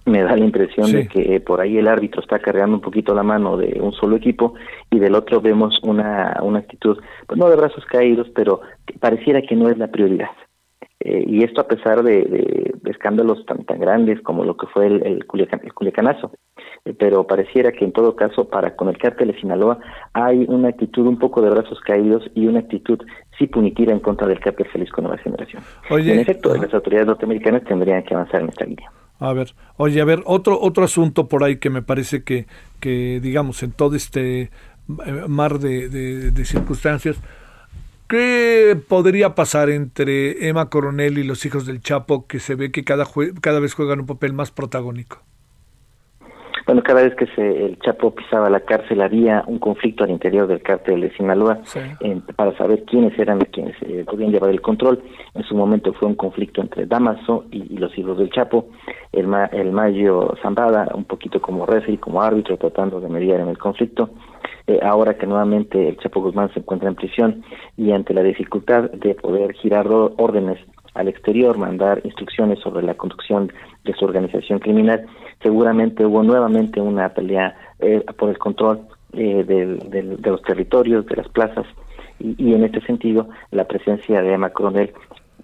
Me 0.06 0.22
da 0.22 0.36
la 0.38 0.46
impresión 0.46 0.92
de 0.92 1.08
que 1.08 1.42
por 1.42 1.60
ahí 1.60 1.78
el 1.78 1.88
árbitro 1.88 2.22
está 2.22 2.40
cargando 2.40 2.76
un 2.76 2.82
poquito 2.82 3.14
la 3.14 3.24
mano 3.24 3.58
de 3.58 3.78
un 3.82 3.92
solo 3.92 4.16
equipo 4.16 4.54
y 4.90 5.00
del 5.00 5.16
otro 5.16 5.42
vemos 5.42 5.80
una, 5.84 6.38
una 6.42 6.60
actitud, 6.60 6.98
pues 7.26 7.38
no 7.38 7.50
de 7.50 7.58
brazos 7.58 7.84
caídos, 7.86 8.28
pero 8.34 8.62
pareciera 9.02 9.42
que 9.42 9.56
no 9.56 9.70
es 9.70 9.78
la 9.78 9.88
prioridad. 9.88 10.30
Eh, 11.10 11.24
y 11.26 11.42
esto 11.42 11.62
a 11.62 11.68
pesar 11.70 12.04
de, 12.04 12.74
escándalos 12.84 13.46
tan 13.46 13.64
tan 13.64 13.80
grandes 13.80 14.22
como 14.24 14.44
lo 14.44 14.58
que 14.58 14.68
fue 14.68 14.88
el, 14.88 15.06
el, 15.06 15.26
Culiacanazo. 15.26 16.32
Eh, 16.84 16.94
pero 17.00 17.26
pareciera 17.26 17.72
que 17.72 17.86
en 17.86 17.94
todo 17.94 18.14
caso 18.18 18.50
para 18.50 18.76
con 18.76 18.90
el 18.90 18.98
cártel 18.98 19.30
de 19.30 19.40
Sinaloa 19.40 19.80
hay 20.12 20.44
una 20.50 20.68
actitud 20.68 21.08
un 21.08 21.18
poco 21.18 21.42
de 21.42 21.50
brazos 21.50 21.80
caídos 21.80 22.30
y 22.36 22.48
una 22.48 22.60
actitud 22.60 23.00
sí 23.40 23.48
punitiva 23.48 23.94
en 23.94 24.02
contra 24.02 24.28
del 24.28 24.42
cártel 24.42 24.68
con 24.92 25.06
Nueva 25.06 25.18
Generación. 25.20 25.64
en 25.90 26.20
efecto, 26.20 26.54
las 26.54 26.74
autoridades 26.74 27.08
norteamericanas 27.08 27.64
tendrían 27.64 28.04
que 28.04 28.14
avanzar 28.14 28.42
en 28.42 28.50
esta 28.50 28.66
línea. 28.66 28.92
A 29.20 29.32
ver, 29.32 29.54
oye, 29.78 30.02
a 30.02 30.06
ver, 30.06 30.24
otro 30.26 30.60
otro 30.60 30.84
asunto 30.84 31.30
por 31.30 31.46
ahí 31.46 31.56
que 31.56 31.70
me 31.70 31.82
parece 31.82 32.26
que, 32.26 32.48
que 32.82 33.22
digamos, 33.22 33.64
en 33.64 33.72
todo 33.72 33.96
este 33.96 34.42
eh, 34.42 34.50
mar 35.30 35.60
de, 35.60 35.88
de 35.88 36.46
circunstancias, 36.46 37.18
¿Qué 38.08 38.78
podría 38.88 39.36
pasar 39.36 39.70
entre 39.70 40.48
Emma 40.48 40.70
Coronel 40.70 41.18
y 41.18 41.24
los 41.24 41.46
hijos 41.46 41.66
del 41.66 41.82
Chapo 41.82 42.26
que 42.26 42.40
se 42.40 42.56
ve 42.56 42.72
que 42.72 42.86
cada, 42.86 43.06
cada 43.42 43.60
vez 43.60 43.74
juegan 43.74 44.00
un 44.00 44.06
papel 44.06 44.32
más 44.32 44.50
protagónico? 44.50 45.18
Bueno, 46.68 46.84
cada 46.84 47.02
vez 47.02 47.16
que 47.16 47.28
se, 47.28 47.66
el 47.66 47.80
Chapo 47.80 48.14
pisaba 48.14 48.50
la 48.50 48.60
cárcel 48.60 49.02
había 49.02 49.44
un 49.48 49.58
conflicto 49.58 50.04
al 50.04 50.10
interior 50.10 50.48
del 50.48 50.62
cártel 50.62 51.00
de 51.00 51.12
Sinaloa 51.16 51.60
para 52.36 52.58
saber 52.58 52.84
quiénes 52.84 53.18
eran 53.18 53.40
quienes 53.40 53.76
eh, 53.84 54.04
podían 54.06 54.32
llevar 54.32 54.50
el 54.50 54.60
control. 54.60 55.02
En 55.34 55.44
su 55.44 55.56
momento 55.56 55.94
fue 55.94 56.10
un 56.10 56.16
conflicto 56.16 56.62
entre 56.62 56.86
Damaso 56.86 57.46
y, 57.52 57.78
los 57.78 57.98
hijos 57.98 58.18
del 58.18 58.30
Chapo. 58.32 58.68
El, 59.14 59.28
el 59.54 59.72
Mayo 59.72 60.34
Zambada, 60.42 60.90
un 60.94 61.06
poquito 61.06 61.42
como 61.42 61.66
referee, 61.66 62.00
como 62.00 62.22
árbitro, 62.22 62.58
tratando 62.58 63.00
de 63.00 63.08
mediar 63.08 63.40
en 63.40 63.48
el 63.48 63.58
conflicto. 63.58 64.10
Eh, 64.68 64.80
ahora 64.84 65.18
que 65.18 65.26
nuevamente 65.26 65.88
el 65.88 65.98
Chapo 65.98 66.22
Guzmán 66.22 66.54
se 66.54 66.60
encuentra 66.60 66.90
en 66.90 66.96
prisión 66.96 67.44
y 67.78 67.92
ante 67.92 68.14
la 68.14 68.22
dificultad 68.22 68.92
de 68.92 69.16
poder 69.16 69.54
girar 69.54 69.88
órdenes 69.88 70.60
al 70.94 71.08
exterior, 71.08 71.58
mandar 71.58 72.02
instrucciones 72.04 72.60
sobre 72.60 72.84
la 72.84 72.96
conducción 72.96 73.52
de 73.86 73.94
su 73.94 74.04
organización 74.04 74.60
criminal, 74.60 75.06
seguramente 75.42 76.06
hubo 76.06 76.22
nuevamente 76.24 76.82
una 76.82 77.10
pelea 77.10 77.56
eh, 77.80 78.04
por 78.18 78.30
el 78.30 78.38
control 78.38 78.82
eh, 79.14 79.44
de 79.46 80.30
los 80.30 80.42
territorios, 80.42 81.06
de 81.06 81.16
las 81.16 81.30
plazas, 81.30 81.66
y, 82.20 82.54
en 82.54 82.64
este 82.64 82.82
sentido 82.82 83.30
la 83.52 83.66
presencia 83.66 84.22
de 84.22 84.34
Emma 84.34 84.50
Coronel 84.50 84.92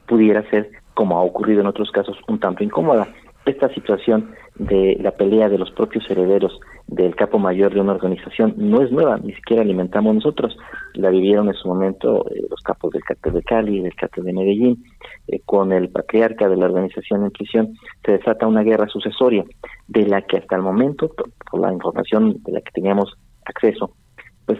pudiera 0.08 0.48
ser, 0.50 0.72
como 0.94 1.18
ha 1.18 1.22
ocurrido 1.22 1.62
en 1.62 1.68
otros 1.68 1.92
casos, 1.92 2.18
un 2.28 2.40
tanto 2.40 2.64
incómoda. 2.64 3.08
Esta 3.46 3.70
situación 3.74 4.32
de 4.56 4.98
la 5.02 5.12
pelea 5.12 5.50
de 5.50 5.58
los 5.58 5.72
propios 5.72 6.10
herederos 6.10 6.60
del 6.88 7.16
capo 7.16 7.40
mayor 7.40 7.74
de 7.74 7.82
una 7.82 7.94
organización 7.94 8.54
no 8.58 8.82
es 8.82 8.92
nueva, 8.92 9.18
ni 9.18 9.34
siquiera 9.34 9.64
alimentamos 9.64 10.16
nosotros. 10.16 10.56
La 10.94 11.10
vivieron 11.10 11.48
en 11.48 11.56
su 11.56 11.68
momento 11.68 12.26
eh, 12.30 12.42
los 12.50 12.62
capos 12.62 12.92
del 12.92 13.04
cártel 13.04 13.34
de 13.34 13.44
Cali, 13.44 13.82
del 13.82 13.96
cártel 13.96 14.26
de 14.26 14.34
Medellín, 14.34 14.84
eh, 15.28 15.40
con 15.46 15.72
el 15.72 15.90
patriarca 15.90 16.48
de 16.48 16.58
la 16.58 16.66
organización 16.66 17.24
en 17.24 17.32
prisión, 17.32 17.74
se 18.06 18.12
desata 18.12 18.48
una 18.48 18.64
guerra 18.64 18.88
sucesoria, 18.88 19.44
de 19.88 20.06
la 20.08 20.22
que 20.22 20.38
hasta 20.38 20.56
el 20.56 20.62
momento, 20.62 21.10
por, 21.10 21.60
la 21.60 21.72
información 21.72 22.42
de 22.44 22.52
la 22.52 22.62
que 22.62 22.72
teníamos 22.72 23.14
acceso, 23.46 23.96
pues 24.46 24.60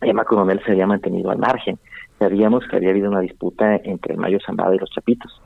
Emma 0.00 0.24
Coronel 0.24 0.60
se 0.64 0.72
había 0.72 0.86
mantenido 0.86 1.30
al 1.30 1.38
margen. 1.38 1.78
Sabíamos 2.18 2.64
que 2.68 2.76
había 2.76 2.90
habido 2.90 3.10
una 3.10 3.20
disputa 3.20 3.76
entre 3.84 4.14
el 4.14 4.20
Mayo 4.20 4.38
Zambada 4.44 4.74
y 4.74 4.78
los 4.78 4.90
Chapitos. 4.90 5.40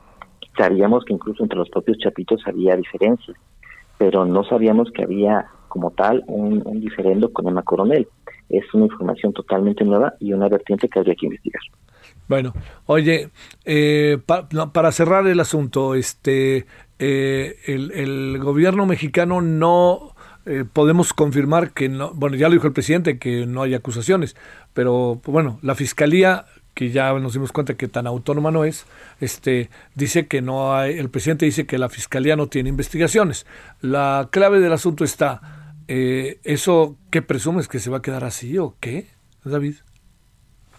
Sabíamos 0.57 1.03
que 1.03 1.13
incluso 1.13 1.43
entre 1.43 1.57
los 1.57 1.69
propios 1.69 1.97
Chapitos 1.99 2.41
había 2.47 2.75
diferencias, 2.77 3.37
pero 3.97 4.25
no 4.25 4.43
sabíamos 4.43 4.91
que 4.91 5.03
había 5.03 5.45
como 5.67 5.91
tal 5.91 6.23
un, 6.27 6.63
diferendo 6.79 7.31
con 7.31 7.47
Emma 7.47 7.63
Coronel. 7.63 8.07
Es 8.49 8.63
una 8.73 8.85
información 8.85 9.33
totalmente 9.33 9.83
nueva 9.83 10.13
y 10.19 10.33
una 10.33 10.47
vertiente 10.47 10.87
que 10.87 10.99
habría 10.99 11.15
que 11.15 11.25
investigar. 11.25 11.61
Bueno, 12.27 12.53
oye, 12.85 13.29
eh, 13.65 14.17
para 14.25 14.91
cerrar 14.91 15.27
el 15.27 15.39
asunto, 15.39 15.95
este, 15.95 16.65
eh, 16.97 17.57
el, 17.67 18.39
gobierno 18.39 18.85
mexicano 18.85 19.41
no 19.41 20.15
eh, 20.45 20.63
podemos 20.71 21.13
confirmar 21.13 21.71
que 21.71 21.89
no, 21.89 22.13
bueno, 22.13 22.35
ya 22.35 22.47
lo 22.47 22.53
dijo 22.53 22.67
el 22.67 22.73
presidente, 22.73 23.19
que 23.19 23.45
no 23.45 23.61
hay 23.61 23.73
acusaciones, 23.73 24.35
pero 24.73 25.21
bueno, 25.25 25.59
la 25.61 25.75
fiscalía 25.75 26.45
que 26.75 26.89
ya 26.89 27.11
nos 27.13 27.33
dimos 27.33 27.51
cuenta 27.51 27.75
que 27.75 27.87
tan 27.87 28.05
autónoma 28.05 28.51
no 28.51 28.65
es, 28.65 28.85
este, 29.21 29.69
dice 29.95 30.27
que 30.27 30.41
no 30.41 30.75
hay, 30.75 30.99
el 30.99 31.09
presidente 31.09 31.45
dice 31.45 31.65
que 31.65 31.77
la 31.77 31.89
fiscalía 31.89 32.35
no 32.35 32.47
tiene 32.47 32.69
investigaciones. 32.69 33.47
La 33.81 34.27
clave 34.29 34.59
del 34.59 34.73
asunto 34.73 35.03
está, 35.03 35.73
eh, 35.87 36.37
¿eso 36.43 36.97
qué 37.09 37.21
presumes 37.21 37.67
que 37.67 37.79
se 37.79 37.89
va 37.89 37.97
a 37.97 38.01
quedar 38.01 38.25
así 38.25 38.57
o 38.57 38.75
qué, 38.79 39.05
David? 39.45 39.75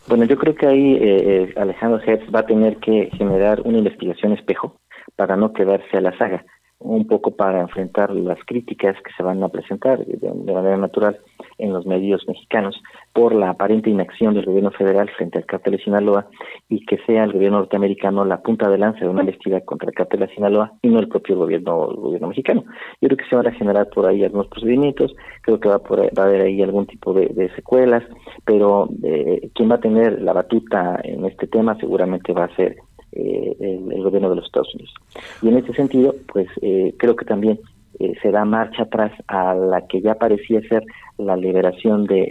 Bueno, 0.06 0.24
yo 0.24 0.36
creo 0.36 0.54
que 0.54 0.66
ahí 0.66 0.94
eh, 0.94 1.00
eh 1.00 1.54
Alejandro 1.56 2.00
Hertz 2.00 2.32
va 2.32 2.40
a 2.40 2.46
tener 2.46 2.76
que 2.76 3.10
generar 3.16 3.62
una 3.62 3.78
investigación 3.78 4.32
espejo 4.32 4.78
para 5.16 5.36
no 5.36 5.52
quedarse 5.52 5.96
a 5.96 6.00
la 6.00 6.16
saga 6.18 6.44
un 6.78 7.06
poco 7.06 7.34
para 7.34 7.62
enfrentar 7.62 8.10
las 8.10 8.38
críticas 8.44 8.96
que 9.02 9.12
se 9.16 9.22
van 9.22 9.42
a 9.42 9.48
presentar 9.48 10.04
de, 10.04 10.52
manera 10.52 10.76
natural 10.76 11.18
en 11.58 11.72
los 11.72 11.86
medios 11.86 12.24
mexicanos 12.28 12.80
por 13.12 13.34
la 13.34 13.50
aparente 13.50 13.88
inacción 13.88 14.34
del 14.34 14.44
gobierno 14.44 14.70
federal 14.72 15.08
frente 15.16 15.38
al 15.38 15.46
cártel 15.46 15.72
de 15.72 15.84
Sinaloa 15.84 16.28
y 16.68 16.84
que 16.84 16.98
sea 17.06 17.24
el 17.24 17.32
gobierno 17.32 17.58
norteamericano 17.58 18.24
la 18.24 18.42
punta 18.42 18.68
de 18.68 18.78
lanza 18.78 19.00
de 19.00 19.08
una 19.08 19.22
investigación 19.22 19.64
contra 19.64 19.88
el 19.88 19.94
cártel 19.94 20.20
de 20.20 20.34
Sinaloa 20.34 20.74
y 20.82 20.88
no 20.88 20.98
el 20.98 21.08
propio 21.08 21.36
gobierno 21.36 21.88
gobierno 21.94 22.28
mexicano. 22.28 22.64
Yo 23.00 23.08
creo 23.08 23.16
que 23.16 23.28
se 23.28 23.36
van 23.36 23.46
a 23.46 23.52
generar 23.52 23.88
por 23.88 24.06
ahí 24.06 24.22
algunos 24.22 24.48
procedimientos, 24.48 25.14
creo 25.42 25.58
que 25.58 25.68
va, 25.68 25.78
por 25.78 26.00
va 26.00 26.24
a 26.24 26.26
haber 26.26 26.42
ahí 26.42 26.62
algún 26.62 26.86
tipo 26.86 27.12
de, 27.14 27.50
secuelas, 27.54 28.02
pero 28.44 28.88
eh, 29.02 29.50
quien 29.54 29.70
va 29.70 29.76
a 29.76 29.80
tener 29.80 30.20
la 30.20 30.32
batuta 30.32 31.00
en 31.02 31.24
este 31.24 31.46
tema 31.46 31.76
seguramente 31.78 32.32
va 32.32 32.44
a 32.44 32.56
ser 32.56 32.76
eh, 33.16 33.56
el, 33.60 34.02
gobierno 34.02 34.30
de 34.30 34.36
los 34.36 34.44
Estados 34.44 34.74
Unidos. 34.74 34.92
Y 35.40 35.48
en 35.48 35.56
ese 35.56 35.72
sentido, 35.72 36.14
pues 36.32 36.48
eh, 36.60 36.94
creo 36.98 37.16
que 37.16 37.24
también 37.24 37.58
eh, 37.98 38.12
se 38.20 38.30
da 38.30 38.44
marcha 38.44 38.82
atrás 38.82 39.12
a 39.26 39.54
la 39.54 39.86
que 39.86 40.02
ya 40.02 40.16
parecía 40.16 40.60
ser 40.68 40.84
la 41.16 41.34
liberación 41.34 42.04
de, 42.04 42.30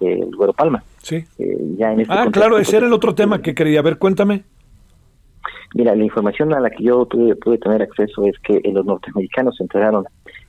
de, 0.00 0.26
Güero 0.36 0.52
Palma. 0.52 0.82
Sí. 0.98 1.24
ya 1.78 1.92
en 1.92 2.00
este 2.00 2.12
ah, 2.12 2.26
claro, 2.32 2.58
ese 2.58 2.78
era 2.78 2.86
el 2.86 2.92
otro 2.92 3.14
tema 3.14 3.40
que 3.40 3.54
quería 3.54 3.80
ver. 3.80 3.98
Cuéntame. 3.98 4.42
Mira, 5.74 5.94
la 5.94 6.04
información 6.04 6.52
a 6.52 6.60
la 6.60 6.70
que 6.70 6.82
yo 6.82 7.06
pude, 7.08 7.36
pude 7.36 7.58
tener 7.58 7.82
acceso 7.82 8.26
es 8.26 8.36
que 8.40 8.60
los 8.72 8.84
norteamericanos 8.84 9.56
se 9.56 9.62
enteraron 9.62 10.04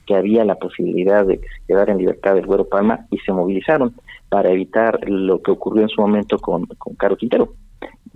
que 0.08 0.16
había 0.16 0.46
la 0.46 0.56
posibilidad 0.56 1.26
de 1.26 1.40
que 1.40 1.48
se 1.48 1.68
quedara 1.68 1.92
en 1.92 2.00
libertad 2.00 2.38
el 2.38 2.46
Güero 2.46 2.68
Palma 2.68 3.06
y 3.12 3.18
se 3.20 3.32
movilizaron 3.32 3.94
para 4.30 4.52
evitar 4.52 5.00
lo 5.08 5.42
que 5.42 5.52
ocurrió 5.52 5.84
en 5.84 5.90
su 5.90 6.02
momento 6.02 6.38
con, 6.38 6.66
con 6.66 6.96
Caro 6.96 7.18
Quintero 7.18 7.54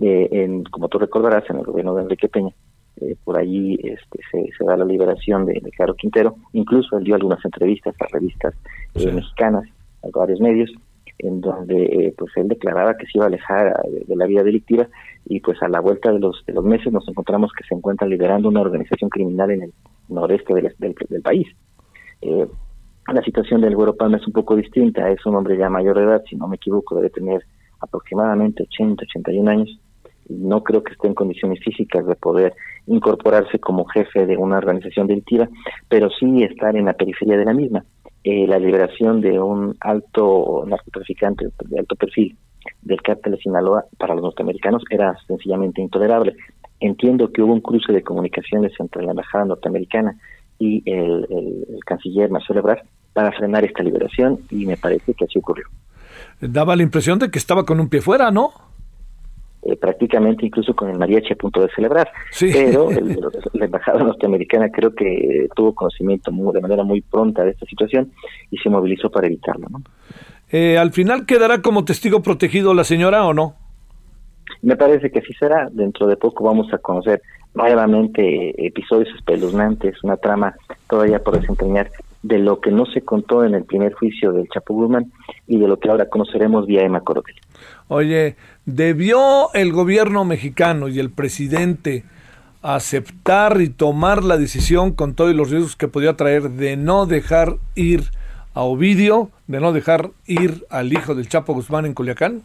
en, 0.01 0.63
como 0.65 0.87
tú 0.87 0.99
recordarás, 0.99 1.49
en 1.49 1.57
el 1.57 1.65
gobierno 1.65 1.95
de 1.95 2.03
Enrique 2.03 2.29
Peña, 2.29 2.53
eh, 3.01 3.15
por 3.23 3.37
allí 3.37 3.79
este, 3.81 4.19
se, 4.31 4.65
da 4.65 4.75
la 4.75 4.83
liberación 4.83 5.45
de, 5.45 5.53
de, 5.61 5.71
Caro 5.71 5.95
Quintero, 5.95 6.35
incluso 6.51 6.97
él 6.97 7.05
dio 7.05 7.15
algunas 7.15 7.43
entrevistas 7.45 7.95
a 8.01 8.07
revistas 8.11 8.53
eh, 8.95 9.11
mexicanas, 9.11 9.63
a 10.03 10.07
varios 10.17 10.41
medios, 10.41 10.69
en 11.17 11.39
donde 11.39 11.83
eh, 11.83 12.13
pues 12.17 12.31
él 12.35 12.49
declaraba 12.49 12.97
que 12.97 13.05
se 13.05 13.11
iba 13.15 13.25
a 13.25 13.27
alejar 13.27 13.73
de, 14.05 14.15
la 14.15 14.25
vida 14.25 14.43
delictiva. 14.43 14.87
Y 15.25 15.39
pues 15.39 15.61
a 15.61 15.69
la 15.69 15.79
vuelta 15.79 16.11
de 16.11 16.19
los, 16.19 16.43
de 16.45 16.53
los 16.53 16.63
meses 16.65 16.91
nos 16.91 17.07
encontramos 17.07 17.51
que 17.53 17.63
se 17.63 17.75
encuentra 17.75 18.07
liberando 18.07 18.49
una 18.49 18.61
organización 18.61 19.09
criminal 19.09 19.51
en 19.51 19.63
el 19.63 19.73
noreste 20.09 20.53
del, 20.53 20.73
del, 20.77 21.21
país. 21.21 21.47
la 22.21 23.21
situación 23.23 23.61
del 23.61 23.75
Güero 23.75 23.95
Palma 23.95 24.17
es 24.17 24.27
un 24.27 24.33
poco 24.33 24.55
distinta, 24.55 25.09
es 25.09 25.25
un 25.25 25.35
hombre 25.35 25.57
ya 25.57 25.69
mayor 25.69 25.97
de 25.97 26.03
edad, 26.03 26.23
si 26.29 26.35
no 26.35 26.47
me 26.47 26.55
equivoco, 26.55 26.95
debe 26.95 27.11
tener 27.11 27.43
aproximadamente 27.79 28.63
80, 28.63 29.03
81 29.03 29.51
años, 29.51 29.79
no 30.29 30.63
creo 30.63 30.83
que 30.83 30.93
esté 30.93 31.07
en 31.07 31.15
condiciones 31.15 31.59
físicas 31.63 32.05
de 32.05 32.15
poder 32.15 32.53
incorporarse 32.87 33.59
como 33.59 33.85
jefe 33.85 34.25
de 34.25 34.37
una 34.37 34.57
organización 34.57 35.07
delictiva, 35.07 35.49
pero 35.87 36.09
sí 36.09 36.43
estar 36.43 36.75
en 36.75 36.85
la 36.85 36.93
periferia 36.93 37.37
de 37.37 37.45
la 37.45 37.53
misma. 37.53 37.83
Eh, 38.23 38.45
la 38.47 38.59
liberación 38.59 39.21
de 39.21 39.39
un 39.39 39.75
alto 39.79 40.63
narcotraficante 40.67 41.47
de 41.65 41.79
alto 41.79 41.95
perfil 41.95 42.37
del 42.81 43.01
cártel 43.01 43.33
de 43.33 43.39
Sinaloa 43.39 43.85
para 43.97 44.13
los 44.13 44.23
norteamericanos 44.23 44.83
era 44.89 45.15
sencillamente 45.25 45.81
intolerable. 45.81 46.35
Entiendo 46.79 47.31
que 47.31 47.41
hubo 47.41 47.53
un 47.53 47.61
cruce 47.61 47.91
de 47.93 48.03
comunicaciones 48.03 48.73
entre 48.79 49.03
la 49.03 49.11
embajada 49.11 49.45
norteamericana 49.45 50.15
y 50.59 50.83
el, 50.85 51.25
canciller 51.85 52.29
Marcelo 52.29 52.59
Ebrard 52.59 52.79
para 53.13 53.31
frenar 53.31 53.63
esta 53.63 53.83
liberación 53.83 54.39
y 54.49 54.65
me 54.65 54.77
parece 54.77 55.13
que 55.13 55.25
así 55.25 55.39
ocurrió. 55.39 55.65
Daba 56.41 56.75
la 56.75 56.83
impresión 56.83 57.19
de 57.19 57.31
que 57.31 57.39
estaba 57.39 57.65
con 57.65 57.79
un 57.79 57.89
pie 57.89 58.01
fuera, 58.01 58.31
¿no? 58.31 58.51
Eh, 59.61 59.75
prácticamente 59.75 60.45
incluso 60.45 60.73
con 60.73 60.89
el 60.89 60.97
mariachi 60.97 61.33
a 61.33 61.35
punto 61.35 61.61
de 61.61 61.67
celebrar. 61.75 62.09
Pero 62.39 62.89
la 63.53 63.65
embajada 63.65 64.03
norteamericana 64.03 64.69
creo 64.69 64.95
que 64.95 65.47
tuvo 65.53 65.75
conocimiento 65.75 66.31
de 66.31 66.61
manera 66.61 66.83
muy 66.83 67.01
pronta 67.01 67.43
de 67.43 67.51
esta 67.51 67.65
situación 67.65 68.09
y 68.51 68.57
se 68.57 68.69
movilizó 68.69 69.11
para 69.11 69.27
evitarlo. 69.27 69.67
¿no? 69.69 69.81
Eh, 70.49 70.77
¿Al 70.77 70.91
final 70.91 71.25
quedará 71.25 71.61
como 71.61 71.83
testigo 71.83 72.21
protegido 72.21 72.73
la 72.73 72.85
señora 72.85 73.25
o 73.25 73.33
no? 73.33 73.55
Me 74.61 74.77
parece 74.77 75.11
que 75.11 75.21
sí 75.21 75.33
será. 75.37 75.67
Dentro 75.71 76.07
de 76.07 76.15
poco 76.15 76.45
vamos 76.45 76.73
a 76.73 76.77
conocer 76.77 77.21
nuevamente 77.53 78.65
episodios 78.65 79.09
espeluznantes, 79.15 80.01
una 80.03 80.15
trama 80.15 80.55
todavía 80.89 81.19
por 81.19 81.39
desempeñar 81.39 81.91
de 82.21 82.37
lo 82.37 82.59
que 82.59 82.71
no 82.71 82.85
se 82.85 83.01
contó 83.01 83.45
en 83.45 83.53
el 83.53 83.63
primer 83.63 83.93
juicio 83.93 84.33
del 84.33 84.49
Chapo 84.49 84.73
Guzmán 84.73 85.11
y 85.47 85.57
de 85.57 85.67
lo 85.67 85.77
que 85.77 85.89
ahora 85.89 86.09
conoceremos 86.09 86.65
vía 86.65 86.83
Emma 86.83 87.01
Coronel. 87.01 87.35
Oye, 87.87 88.35
¿debió 88.65 89.53
el 89.53 89.71
gobierno 89.71 90.25
mexicano 90.25 90.89
y 90.89 90.99
el 90.99 91.09
presidente 91.11 92.03
aceptar 92.61 93.61
y 93.61 93.69
tomar 93.69 94.23
la 94.23 94.37
decisión 94.37 94.91
con 94.91 95.13
todos 95.13 95.33
los 95.33 95.49
riesgos 95.49 95.75
que 95.75 95.87
podía 95.87 96.17
traer 96.17 96.49
de 96.49 96.75
no 96.75 97.05
dejar 97.05 97.55
ir 97.75 98.03
a 98.53 98.63
Ovidio, 98.63 99.29
de 99.47 99.61
no 99.61 99.71
dejar 99.71 100.09
ir 100.25 100.65
al 100.69 100.91
hijo 100.91 101.15
del 101.15 101.29
Chapo 101.29 101.53
Guzmán 101.53 101.85
en 101.85 101.93
Culiacán? 101.93 102.41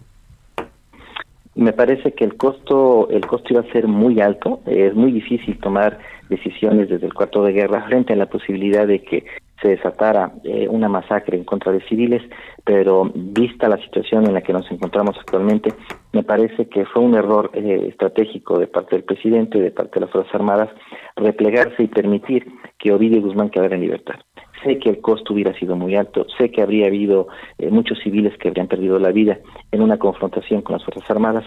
Me 1.56 1.72
parece 1.72 2.12
que 2.12 2.24
el 2.24 2.36
costo, 2.36 3.08
el 3.10 3.26
costo 3.26 3.54
iba 3.54 3.60
a 3.60 3.72
ser 3.72 3.86
muy 3.86 4.20
alto. 4.20 4.60
Es 4.66 4.94
muy 4.94 5.12
difícil 5.12 5.58
tomar 5.58 5.98
decisiones 6.28 6.88
desde 6.88 7.06
el 7.06 7.14
cuarto 7.14 7.44
de 7.44 7.52
guerra 7.52 7.84
frente 7.86 8.12
a 8.12 8.16
la 8.16 8.26
posibilidad 8.26 8.86
de 8.86 9.02
que 9.02 9.24
se 9.64 9.70
desatara 9.70 10.30
eh, 10.44 10.68
una 10.68 10.90
masacre 10.90 11.38
en 11.38 11.44
contra 11.44 11.72
de 11.72 11.80
civiles, 11.88 12.22
pero 12.64 13.10
vista 13.14 13.66
la 13.66 13.78
situación 13.78 14.26
en 14.26 14.34
la 14.34 14.42
que 14.42 14.52
nos 14.52 14.70
encontramos 14.70 15.16
actualmente, 15.18 15.72
me 16.12 16.22
parece 16.22 16.68
que 16.68 16.84
fue 16.84 17.02
un 17.02 17.14
error 17.14 17.50
eh, 17.54 17.86
estratégico 17.88 18.58
de 18.58 18.66
parte 18.66 18.94
del 18.94 19.04
presidente 19.04 19.56
y 19.56 19.62
de 19.62 19.70
parte 19.70 19.94
de 19.94 20.00
las 20.02 20.10
Fuerzas 20.10 20.34
Armadas 20.34 20.68
replegarse 21.16 21.82
y 21.82 21.88
permitir 21.88 22.46
que 22.78 22.92
Ovidio 22.92 23.22
Guzmán 23.22 23.48
quedara 23.48 23.74
en 23.74 23.80
libertad. 23.80 24.16
Sé 24.64 24.78
que 24.78 24.88
el 24.88 25.00
costo 25.00 25.34
hubiera 25.34 25.52
sido 25.58 25.76
muy 25.76 25.94
alto, 25.94 26.26
sé 26.38 26.50
que 26.50 26.62
habría 26.62 26.86
habido 26.86 27.28
eh, 27.58 27.70
muchos 27.70 27.98
civiles 28.02 28.36
que 28.38 28.48
habrían 28.48 28.66
perdido 28.66 28.98
la 28.98 29.12
vida 29.12 29.38
en 29.70 29.82
una 29.82 29.98
confrontación 29.98 30.62
con 30.62 30.72
las 30.72 30.84
Fuerzas 30.84 31.10
Armadas, 31.10 31.44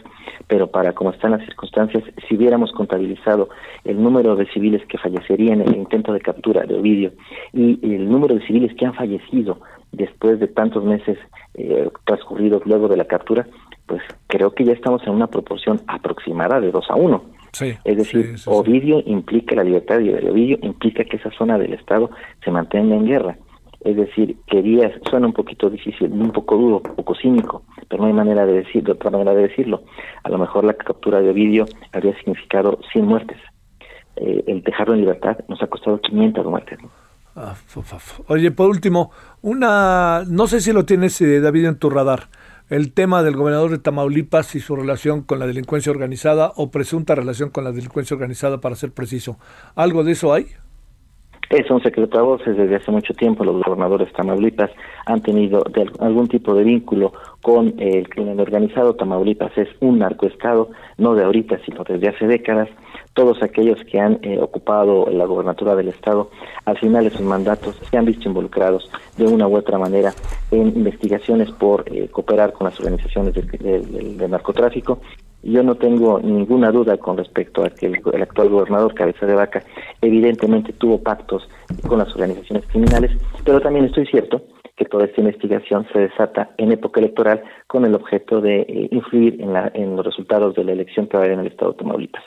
pero 0.47 0.67
para 0.67 0.93
como 0.93 1.09
están 1.09 1.31
las 1.31 1.43
circunstancias, 1.43 2.03
si 2.27 2.35
hubiéramos 2.35 2.71
contabilizado 2.71 3.49
el 3.83 4.01
número 4.01 4.35
de 4.35 4.45
civiles 4.47 4.85
que 4.87 4.97
fallecerían 4.97 5.61
en 5.61 5.69
el 5.69 5.77
intento 5.77 6.13
de 6.13 6.21
captura 6.21 6.63
de 6.63 6.75
Ovidio 6.75 7.11
y 7.53 7.79
el 7.95 8.07
número 8.07 8.35
de 8.35 8.45
civiles 8.45 8.75
que 8.75 8.85
han 8.85 8.93
fallecido 8.93 9.59
después 9.91 10.39
de 10.39 10.47
tantos 10.47 10.83
meses 10.83 11.17
eh, 11.55 11.89
transcurridos 12.05 12.65
luego 12.65 12.87
de 12.87 12.97
la 12.97 13.05
captura, 13.05 13.47
pues 13.87 14.01
creo 14.27 14.53
que 14.53 14.63
ya 14.63 14.73
estamos 14.73 15.01
en 15.07 15.13
una 15.13 15.27
proporción 15.27 15.81
aproximada 15.87 16.59
de 16.59 16.71
2 16.71 16.85
a 16.91 16.95
1 16.95 17.36
es 17.83 17.97
decir, 17.97 18.35
Ovidio 18.45 19.01
implica 19.05 19.55
la 19.55 19.63
libertad 19.63 19.99
de 19.99 20.29
Ovidio 20.29 20.59
implica 20.61 21.03
que 21.03 21.17
esa 21.17 21.31
zona 21.31 21.57
del 21.57 21.73
Estado 21.73 22.09
se 22.43 22.51
mantenga 22.51 22.95
en 22.95 23.05
guerra. 23.05 23.37
Es 23.81 23.95
decir, 23.95 24.37
querías, 24.47 24.91
suena 25.09 25.27
un 25.27 25.33
poquito 25.33 25.69
difícil, 25.69 26.11
un 26.11 26.31
poco 26.31 26.57
duro, 26.57 26.81
un 26.83 26.95
poco 26.95 27.15
cínico, 27.15 27.63
pero 27.87 28.01
no 28.01 28.07
hay 28.07 28.13
manera 28.13 28.45
de 28.45 28.53
decirlo, 28.53 28.93
otra 28.93 29.11
manera 29.11 29.33
de 29.33 29.47
decirlo. 29.47 29.83
A 30.23 30.29
lo 30.29 30.37
mejor 30.37 30.63
la 30.63 30.73
captura 30.73 31.21
de 31.21 31.31
vídeo 31.31 31.65
habría 31.93 32.17
significado 32.17 32.79
100 32.91 33.05
muertes. 33.05 33.37
Eh, 34.15 34.43
el 34.47 34.63
dejarlo 34.63 34.95
en 34.95 35.01
libertad 35.01 35.37
nos 35.47 35.61
ha 35.61 35.67
costado 35.67 36.01
500 36.01 36.45
muertes. 36.45 36.79
Ah, 37.35 37.53
Oye, 38.27 38.49
por 38.49 38.67
último, 38.67 39.11
una, 39.43 40.23
no 40.27 40.47
sé 40.47 40.59
si 40.59 40.73
lo 40.73 40.85
tienes, 40.85 41.21
eh, 41.21 41.39
David, 41.39 41.65
en 41.67 41.77
tu 41.77 41.91
radar, 41.91 42.29
el 42.69 42.93
tema 42.93 43.23
del 43.23 43.35
gobernador 43.35 43.71
de 43.71 43.77
Tamaulipas 43.77 44.55
y 44.55 44.59
su 44.59 44.75
relación 44.75 45.21
con 45.21 45.39
la 45.39 45.47
delincuencia 45.47 45.91
organizada 45.91 46.51
o 46.55 46.69
presunta 46.69 47.15
relación 47.15 47.49
con 47.49 47.63
la 47.63 47.71
delincuencia 47.71 48.15
organizada, 48.15 48.59
para 48.59 48.75
ser 48.75 48.91
preciso. 48.91 49.37
¿Algo 49.75 50.03
de 50.03 50.11
eso 50.13 50.33
hay? 50.33 50.47
Es 51.49 51.71
un 51.71 51.81
secreto 51.81 52.19
a 52.19 52.23
voces 52.23 52.57
desde 52.57 52.75
hace 52.75 52.91
mucho 52.91 53.13
tiempo. 53.13 53.45
Los 53.45 53.63
gobernadores 53.63 54.11
Tamaulipas 54.11 54.69
han 55.05 55.21
tenido 55.21 55.63
algún 55.99 56.27
tipo 56.27 56.53
de 56.53 56.65
vínculo 56.65 57.13
con 57.41 57.73
el 57.77 58.09
crimen 58.09 58.37
organizado. 58.39 58.95
Tamaulipas 58.95 59.57
es 59.57 59.69
un 59.79 59.99
narcoestado, 59.99 60.69
no 60.97 61.15
de 61.15 61.23
ahorita, 61.23 61.57
sino 61.65 61.85
desde 61.85 62.09
hace 62.09 62.27
décadas. 62.27 62.67
Todos 63.17 63.41
aquellos 63.41 63.83
que 63.85 63.99
han 63.99 64.19
eh, 64.21 64.37
ocupado 64.39 65.07
la 65.09 65.25
gobernatura 65.25 65.75
del 65.75 65.87
estado, 65.87 66.29
al 66.65 66.77
final 66.77 67.03
de 67.03 67.09
sus 67.09 67.21
mandatos, 67.21 67.75
se 67.89 67.97
han 67.97 68.05
visto 68.05 68.29
involucrados 68.29 68.91
de 69.17 69.25
una 69.25 69.47
u 69.47 69.57
otra 69.57 69.79
manera 69.79 70.13
en 70.51 70.67
investigaciones 70.67 71.49
por 71.49 71.83
eh, 71.87 72.09
cooperar 72.11 72.53
con 72.53 72.65
las 72.65 72.79
organizaciones 72.79 73.33
del 73.33 74.29
narcotráfico. 74.29 74.99
Yo 75.41 75.63
no 75.63 75.73
tengo 75.73 76.19
ninguna 76.19 76.71
duda 76.71 76.95
con 76.97 77.17
respecto 77.17 77.65
a 77.65 77.71
que 77.71 77.87
el, 77.87 78.21
actual 78.21 78.49
gobernador 78.49 78.93
Cabeza 78.93 79.25
de 79.25 79.33
Vaca 79.33 79.63
evidentemente 79.99 80.73
tuvo 80.73 81.01
pactos 81.01 81.49
con 81.87 81.97
las 81.97 82.13
organizaciones 82.13 82.67
criminales, 82.67 83.17
pero 83.43 83.59
también 83.59 83.85
estoy 83.85 84.05
cierto 84.05 84.43
que 84.77 84.85
toda 84.85 85.05
esta 85.05 85.21
investigación 85.21 85.87
se 85.91 85.99
desata 85.99 86.51
en 86.57 86.71
época 86.71 86.99
electoral 86.99 87.41
con 87.65 87.83
el 87.83 87.95
objeto 87.95 88.39
de 88.41 88.61
eh, 88.61 88.87
influir 88.91 89.41
en, 89.41 89.51
la, 89.51 89.71
en 89.73 89.95
los 89.95 90.05
resultados 90.05 90.53
de 90.55 90.63
la 90.63 90.71
elección 90.71 91.07
que 91.07 91.17
va 91.17 91.23
a 91.23 91.25
haber 91.25 91.33
en 91.33 91.45
el 91.45 91.51
estado 91.51 91.71
de 91.71 91.79
Tamaulipas. 91.79 92.23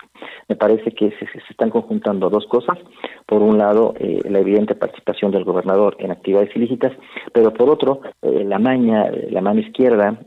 Me 0.48 0.56
parece 0.56 0.90
que 0.90 1.10
se, 1.10 1.26
están 1.48 1.70
conjuntando 1.70 2.28
dos 2.28 2.46
cosas. 2.46 2.76
Por 3.24 3.40
un 3.42 3.56
lado, 3.56 3.94
eh, 4.00 4.20
la 4.28 4.40
evidente 4.40 4.74
participación 4.74 5.30
del 5.30 5.44
gobernador 5.44 5.96
en 6.00 6.10
actividades 6.10 6.54
ilícitas, 6.56 6.92
pero 7.32 7.54
por 7.54 7.70
otro, 7.70 8.00
eh, 8.20 8.44
la 8.44 8.58
maña, 8.58 9.08
la 9.30 9.40
mano 9.40 9.60
izquierda, 9.60 10.18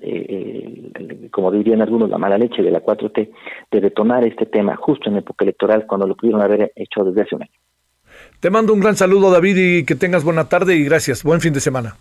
como 1.31 1.51
dirían 1.51 1.81
algunos, 1.81 2.09
la 2.09 2.17
mala 2.17 2.37
leche 2.37 2.63
de 2.63 2.71
la 2.71 2.81
4T, 2.81 3.31
de 3.69 3.81
detonar 3.81 4.25
este 4.25 4.45
tema 4.45 4.77
justo 4.77 5.09
en 5.09 5.17
época 5.17 5.43
electoral 5.43 5.85
cuando 5.85 6.07
lo 6.07 6.15
pudieron 6.15 6.41
haber 6.41 6.71
hecho 6.75 7.03
desde 7.03 7.21
hace 7.21 7.35
un 7.35 7.43
año. 7.43 7.51
Te 8.39 8.49
mando 8.49 8.73
un 8.73 8.79
gran 8.79 8.95
saludo, 8.95 9.31
David, 9.31 9.57
y 9.57 9.85
que 9.85 9.95
tengas 9.95 10.23
buena 10.23 10.47
tarde 10.47 10.75
y 10.75 10.83
gracias. 10.85 11.23
Buen 11.23 11.41
fin 11.41 11.53
de 11.53 11.59
semana. 11.59 11.95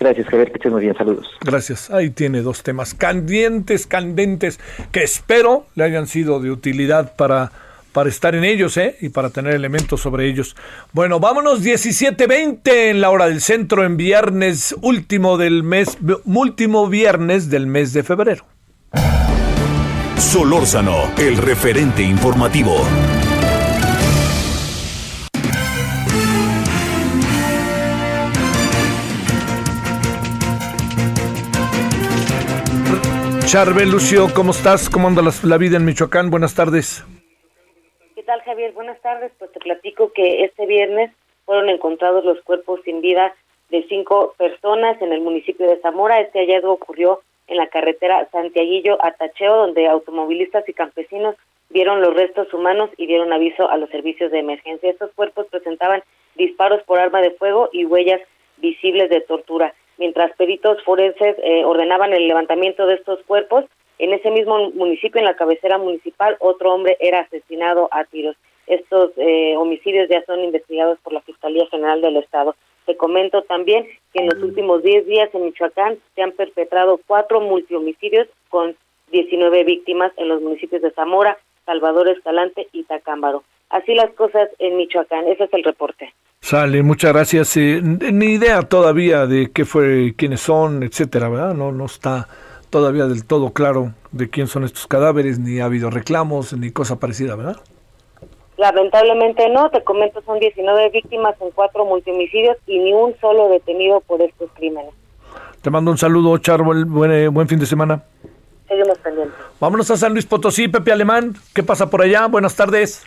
Gracias, 0.00 0.28
Javier, 0.28 0.48
que 0.48 0.54
estés 0.56 0.72
muy 0.72 0.80
bien, 0.80 0.96
saludos. 0.96 1.26
Gracias. 1.42 1.90
Ahí 1.90 2.08
tiene 2.08 2.40
dos 2.40 2.62
temas 2.62 2.94
candentes, 2.94 3.86
candentes, 3.86 4.58
que 4.92 5.02
espero 5.02 5.66
le 5.74 5.84
hayan 5.84 6.06
sido 6.06 6.40
de 6.40 6.50
utilidad 6.50 7.14
para, 7.16 7.52
para 7.92 8.08
estar 8.08 8.34
en 8.34 8.44
ellos, 8.44 8.78
¿eh? 8.78 8.96
Y 9.02 9.10
para 9.10 9.28
tener 9.28 9.54
elementos 9.54 10.00
sobre 10.00 10.26
ellos. 10.26 10.56
Bueno, 10.94 11.20
vámonos 11.20 11.62
17.20 11.62 12.60
en 12.90 13.02
la 13.02 13.10
hora 13.10 13.26
del 13.28 13.42
centro, 13.42 13.84
en 13.84 13.98
viernes 13.98 14.74
último 14.80 15.36
del 15.36 15.62
mes, 15.62 15.98
último 16.24 16.88
viernes 16.88 17.50
del 17.50 17.66
mes 17.66 17.92
de 17.92 18.02
febrero. 18.02 18.46
Solórzano, 20.16 21.10
el 21.18 21.36
referente 21.36 22.02
informativo. 22.02 22.86
Charbel 33.46 33.90
Lucio, 33.90 34.28
¿cómo 34.34 34.52
estás? 34.52 34.88
¿Cómo 34.88 35.08
anda 35.08 35.22
la, 35.22 35.58
vida 35.58 35.76
en 35.76 35.84
Michoacán? 35.84 36.30
Buenas 36.30 36.54
tardes. 36.54 37.04
¿Qué 38.14 38.22
tal, 38.22 38.40
Javier? 38.42 38.72
Buenas 38.72 39.00
tardes. 39.00 39.32
Pues 39.38 39.50
te 39.52 39.60
platico 39.60 40.12
que 40.12 40.44
este 40.44 40.66
viernes 40.66 41.12
fueron 41.46 41.68
encontrados 41.68 42.24
los 42.24 42.40
cuerpos 42.42 42.80
sin 42.84 43.00
vida 43.00 43.34
de 43.70 43.84
cinco 43.88 44.34
personas 44.38 45.00
en 45.02 45.12
el 45.12 45.20
municipio 45.20 45.68
de 45.68 45.80
Zamora. 45.80 46.20
Este 46.20 46.40
hallazgo 46.40 46.72
ocurrió 46.72 47.22
en 47.48 47.56
la 47.56 47.66
carretera 47.68 48.28
Santiaguillo 48.30 49.04
a 49.04 49.12
Tacheo, 49.12 49.56
donde 49.56 49.88
automovilistas 49.88 50.68
y 50.68 50.72
campesinos 50.72 51.34
vieron 51.70 52.00
los 52.00 52.14
restos 52.14 52.52
humanos 52.54 52.90
y 52.96 53.06
dieron 53.06 53.32
aviso 53.32 53.68
a 53.68 53.76
los 53.76 53.90
servicios 53.90 54.30
de 54.30 54.38
emergencia. 54.38 54.90
Estos 54.90 55.10
cuerpos 55.12 55.46
presentaban 55.50 56.02
disparos 56.36 56.82
por 56.84 56.98
arma 56.98 57.20
de 57.20 57.32
fuego 57.32 57.68
y 57.72 57.84
huellas 57.84 58.20
visibles 58.58 59.10
de 59.10 59.20
tortura 59.22 59.74
mientras 60.00 60.34
peritos 60.36 60.82
forenses 60.82 61.36
eh, 61.44 61.64
ordenaban 61.64 62.12
el 62.12 62.26
levantamiento 62.26 62.86
de 62.86 62.94
estos 62.94 63.22
cuerpos. 63.24 63.66
En 63.98 64.14
ese 64.14 64.30
mismo 64.30 64.70
municipio, 64.70 65.20
en 65.20 65.26
la 65.26 65.36
cabecera 65.36 65.76
municipal, 65.76 66.36
otro 66.40 66.72
hombre 66.72 66.96
era 67.00 67.20
asesinado 67.20 67.88
a 67.92 68.04
tiros. 68.04 68.34
Estos 68.66 69.12
eh, 69.16 69.54
homicidios 69.58 70.08
ya 70.08 70.24
son 70.24 70.40
investigados 70.40 70.98
por 71.02 71.12
la 71.12 71.20
Fiscalía 71.20 71.66
General 71.66 72.00
del 72.00 72.16
Estado. 72.16 72.56
Te 72.86 72.96
comento 72.96 73.42
también 73.42 73.86
que 74.14 74.20
en 74.22 74.30
los 74.30 74.42
últimos 74.42 74.82
10 74.82 75.06
días 75.06 75.28
en 75.34 75.44
Michoacán 75.44 75.98
se 76.14 76.22
han 76.22 76.32
perpetrado 76.32 76.98
cuatro 77.06 77.42
multihomicidios 77.42 78.26
con 78.48 78.74
19 79.12 79.64
víctimas 79.64 80.12
en 80.16 80.28
los 80.28 80.40
municipios 80.40 80.80
de 80.80 80.92
Zamora, 80.92 81.36
Salvador 81.66 82.08
Escalante 82.08 82.68
y 82.72 82.84
Tacámbaro. 82.84 83.44
Así 83.68 83.94
las 83.94 84.10
cosas 84.14 84.48
en 84.58 84.78
Michoacán. 84.78 85.28
Ese 85.28 85.44
es 85.44 85.52
el 85.52 85.62
reporte. 85.62 86.14
Sale, 86.40 86.82
muchas 86.82 87.12
gracias. 87.12 87.56
Eh, 87.56 87.80
ni 87.82 88.26
idea 88.26 88.62
todavía 88.62 89.26
de 89.26 89.50
qué 89.52 89.64
fue, 89.64 90.14
quiénes 90.16 90.40
son, 90.40 90.82
etcétera, 90.82 91.28
¿verdad? 91.28 91.54
No, 91.54 91.70
no 91.70 91.84
está 91.84 92.28
todavía 92.70 93.06
del 93.06 93.24
todo 93.24 93.52
claro 93.52 93.92
de 94.12 94.30
quién 94.30 94.46
son 94.46 94.64
estos 94.64 94.86
cadáveres, 94.86 95.38
ni 95.38 95.60
ha 95.60 95.66
habido 95.66 95.90
reclamos, 95.90 96.52
ni 96.52 96.70
cosa 96.70 96.96
parecida, 96.98 97.36
¿verdad? 97.36 97.56
Lamentablemente 98.56 99.48
no, 99.48 99.70
te 99.70 99.82
comento, 99.84 100.22
son 100.22 100.38
19 100.38 100.90
víctimas 100.90 101.34
en 101.40 101.50
cuatro 101.52 101.84
multimicidios 101.84 102.56
y 102.66 102.78
ni 102.78 102.92
un 102.92 103.14
solo 103.20 103.48
detenido 103.48 104.00
por 104.00 104.20
estos 104.20 104.50
crímenes. 104.54 104.92
Te 105.62 105.70
mando 105.70 105.90
un 105.90 105.98
saludo, 105.98 106.36
Charbel, 106.38 106.84
buen, 106.84 107.12
eh, 107.12 107.28
buen 107.28 107.48
fin 107.48 107.58
de 107.58 107.66
semana. 107.66 108.02
Seguimos 108.66 108.98
pendientes. 108.98 109.36
Vámonos 109.60 109.90
a 109.90 109.96
San 109.96 110.12
Luis 110.12 110.26
Potosí, 110.26 110.68
Pepe 110.68 110.92
Alemán, 110.92 111.34
¿qué 111.54 111.62
pasa 111.62 111.90
por 111.90 112.02
allá? 112.02 112.26
Buenas 112.26 112.56
tardes. 112.56 113.04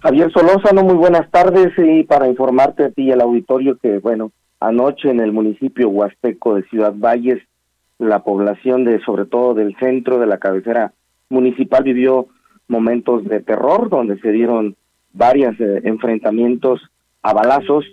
Javier 0.00 0.30
Solórzano, 0.30 0.84
muy 0.84 0.94
buenas 0.94 1.28
tardes 1.32 1.72
y 1.76 2.04
para 2.04 2.28
informarte 2.28 2.84
a 2.84 2.90
ti 2.90 3.02
y 3.02 3.10
al 3.10 3.20
auditorio 3.20 3.78
que, 3.78 3.98
bueno, 3.98 4.30
anoche 4.60 5.10
en 5.10 5.18
el 5.18 5.32
municipio 5.32 5.88
huasteco 5.88 6.54
de 6.54 6.62
Ciudad 6.64 6.94
Valles, 6.94 7.42
la 7.98 8.22
población 8.22 8.84
de, 8.84 9.00
sobre 9.00 9.26
todo 9.26 9.54
del 9.54 9.76
centro 9.80 10.20
de 10.20 10.26
la 10.26 10.38
cabecera 10.38 10.92
municipal, 11.28 11.82
vivió 11.82 12.28
momentos 12.68 13.24
de 13.24 13.40
terror 13.40 13.90
donde 13.90 14.20
se 14.20 14.30
dieron 14.30 14.76
varios 15.12 15.58
eh, 15.58 15.80
enfrentamientos 15.82 16.80
a 17.22 17.32
balazos 17.32 17.84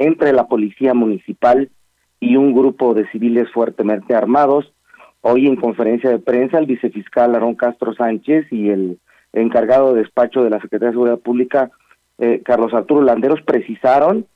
entre 0.00 0.32
la 0.32 0.48
policía 0.48 0.94
municipal 0.94 1.70
y 2.18 2.34
un 2.34 2.54
grupo 2.54 2.92
de 2.92 3.08
civiles 3.12 3.48
fuertemente 3.52 4.16
armados. 4.16 4.72
Hoy 5.20 5.46
en 5.46 5.54
conferencia 5.54 6.10
de 6.10 6.18
prensa 6.18 6.58
el 6.58 6.66
vicefiscal 6.66 7.34
Aarón 7.34 7.54
Castro 7.54 7.94
Sánchez 7.94 8.46
y 8.50 8.70
el 8.70 8.98
encargado 9.32 9.94
de 9.94 10.02
despacho 10.02 10.42
de 10.42 10.50
la 10.50 10.60
Secretaría 10.60 10.88
de 10.88 10.94
Seguridad 10.94 11.18
Pública, 11.18 11.70
eh, 12.18 12.42
Carlos 12.44 12.74
Arturo 12.74 13.02
Landeros, 13.02 13.42
precisaron 13.42 14.26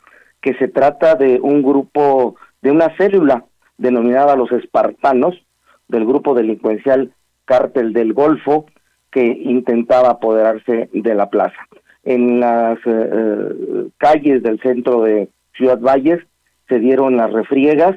que 0.40 0.54
se 0.54 0.68
trata 0.68 1.14
de 1.14 1.40
un 1.40 1.62
grupo, 1.62 2.36
de 2.62 2.70
una 2.70 2.96
célula 2.96 3.44
denominada 3.78 4.36
los 4.36 4.50
espartanos, 4.52 5.34
del 5.88 6.04
grupo 6.04 6.34
delincuencial 6.34 7.12
Cártel 7.44 7.92
del 7.92 8.12
Golfo, 8.12 8.66
que 9.10 9.24
intentaba 9.24 10.10
apoderarse 10.10 10.90
de 10.92 11.14
la 11.14 11.30
plaza. 11.30 11.56
En 12.04 12.40
las 12.40 12.78
eh, 12.78 13.10
eh, 13.12 13.88
calles 13.98 14.42
del 14.42 14.60
centro 14.60 15.02
de 15.02 15.28
Ciudad 15.56 15.80
Valles 15.80 16.20
se 16.68 16.78
dieron 16.78 17.16
las 17.16 17.32
refriegas 17.32 17.96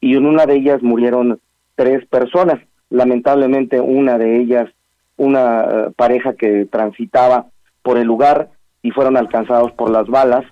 y 0.00 0.16
en 0.16 0.26
una 0.26 0.46
de 0.46 0.56
ellas 0.56 0.82
murieron 0.82 1.40
tres 1.74 2.06
personas. 2.06 2.60
Lamentablemente 2.90 3.80
una 3.80 4.18
de 4.18 4.40
ellas 4.40 4.68
una 5.18 5.60
eh, 5.60 5.90
pareja 5.94 6.32
que 6.32 6.64
transitaba 6.64 7.46
por 7.82 7.98
el 7.98 8.06
lugar 8.06 8.48
y 8.82 8.92
fueron 8.92 9.18
alcanzados 9.18 9.72
por 9.72 9.90
las 9.90 10.06
balas 10.06 10.44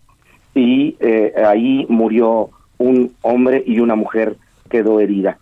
y 0.54 0.96
eh, 1.00 1.32
ahí 1.46 1.86
murió 1.88 2.50
un 2.76 3.14
hombre 3.22 3.62
y 3.66 3.80
una 3.80 3.94
mujer 3.94 4.36
quedó 4.68 5.00
herida. 5.00 5.38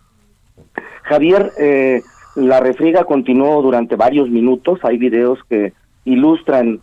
Javier, 1.03 1.51
eh, 1.59 2.01
la 2.35 2.59
refriega 2.59 3.03
continuó 3.03 3.61
durante 3.61 3.95
varios 3.95 4.29
minutos, 4.29 4.79
hay 4.83 4.97
videos 4.97 5.39
que 5.49 5.73
ilustran 6.05 6.79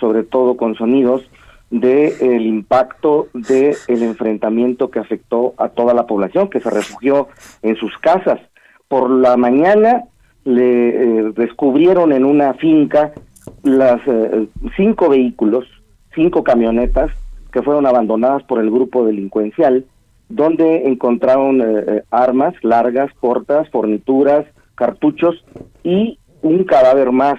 sobre 0.00 0.22
todo 0.22 0.56
con 0.56 0.74
sonidos 0.74 1.28
de 1.68 2.16
el 2.20 2.46
impacto 2.46 3.28
de 3.34 3.76
el 3.88 4.02
enfrentamiento 4.02 4.90
que 4.90 5.00
afectó 5.00 5.52
a 5.58 5.68
toda 5.68 5.92
la 5.92 6.06
población 6.06 6.48
que 6.48 6.60
se 6.60 6.70
refugió 6.70 7.28
en 7.60 7.76
sus 7.76 7.96
casas. 7.98 8.40
Por 8.88 9.10
la 9.10 9.36
mañana 9.36 10.04
le 10.50 10.88
eh, 10.88 11.32
descubrieron 11.36 12.12
en 12.12 12.24
una 12.24 12.54
finca 12.54 13.12
las 13.62 14.00
eh, 14.06 14.46
cinco 14.76 15.08
vehículos, 15.08 15.66
cinco 16.14 16.42
camionetas 16.44 17.10
que 17.52 17.62
fueron 17.62 17.86
abandonadas 17.86 18.42
por 18.44 18.60
el 18.60 18.70
grupo 18.70 19.04
delincuencial 19.04 19.84
donde 20.28 20.86
encontraron 20.86 21.60
eh, 21.60 21.84
eh, 21.86 22.02
armas 22.10 22.54
largas, 22.62 23.12
cortas, 23.18 23.68
fornituras, 23.70 24.46
cartuchos 24.76 25.44
y 25.82 26.18
un 26.42 26.64
cadáver 26.64 27.10
más 27.10 27.38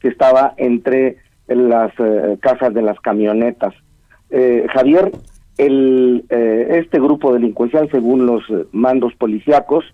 que 0.00 0.08
estaba 0.08 0.54
entre 0.56 1.18
las 1.46 1.92
cajas 2.40 2.72
de 2.72 2.82
las 2.82 2.98
camionetas. 3.00 3.74
Javier, 4.72 5.12
el, 5.58 6.24
este 6.30 6.98
grupo 6.98 7.34
delincuencial, 7.34 7.88
según 7.90 8.26
los 8.26 8.42
mandos 8.72 9.14
policíacos, 9.14 9.84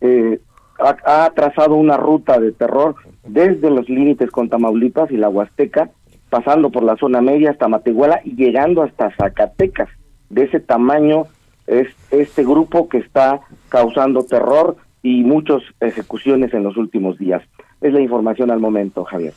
eh, 0.00 0.40
ha, 0.80 1.24
ha 1.24 1.30
trazado 1.30 1.74
una 1.74 1.96
ruta 1.96 2.38
de 2.38 2.52
terror 2.52 2.94
desde 3.26 3.70
los 3.70 3.88
límites 3.88 4.30
con 4.30 4.48
Tamaulipas 4.48 5.10
y 5.10 5.16
la 5.16 5.28
Huasteca, 5.28 5.90
pasando 6.28 6.70
por 6.70 6.82
la 6.82 6.96
zona 6.96 7.20
media 7.20 7.50
hasta 7.50 7.68
Matehuala 7.68 8.20
y 8.24 8.36
llegando 8.36 8.82
hasta 8.82 9.14
Zacatecas. 9.16 9.88
De 10.28 10.44
ese 10.44 10.60
tamaño 10.60 11.24
es 11.66 11.88
este 12.10 12.44
grupo 12.44 12.88
que 12.88 12.98
está 12.98 13.40
causando 13.68 14.24
terror 14.24 14.76
y 15.02 15.22
muchas 15.22 15.62
ejecuciones 15.80 16.52
en 16.54 16.62
los 16.62 16.76
últimos 16.76 17.18
días. 17.18 17.42
Es 17.80 17.92
la 17.92 18.00
información 18.00 18.50
al 18.50 18.60
momento, 18.60 19.04
Javier. 19.04 19.32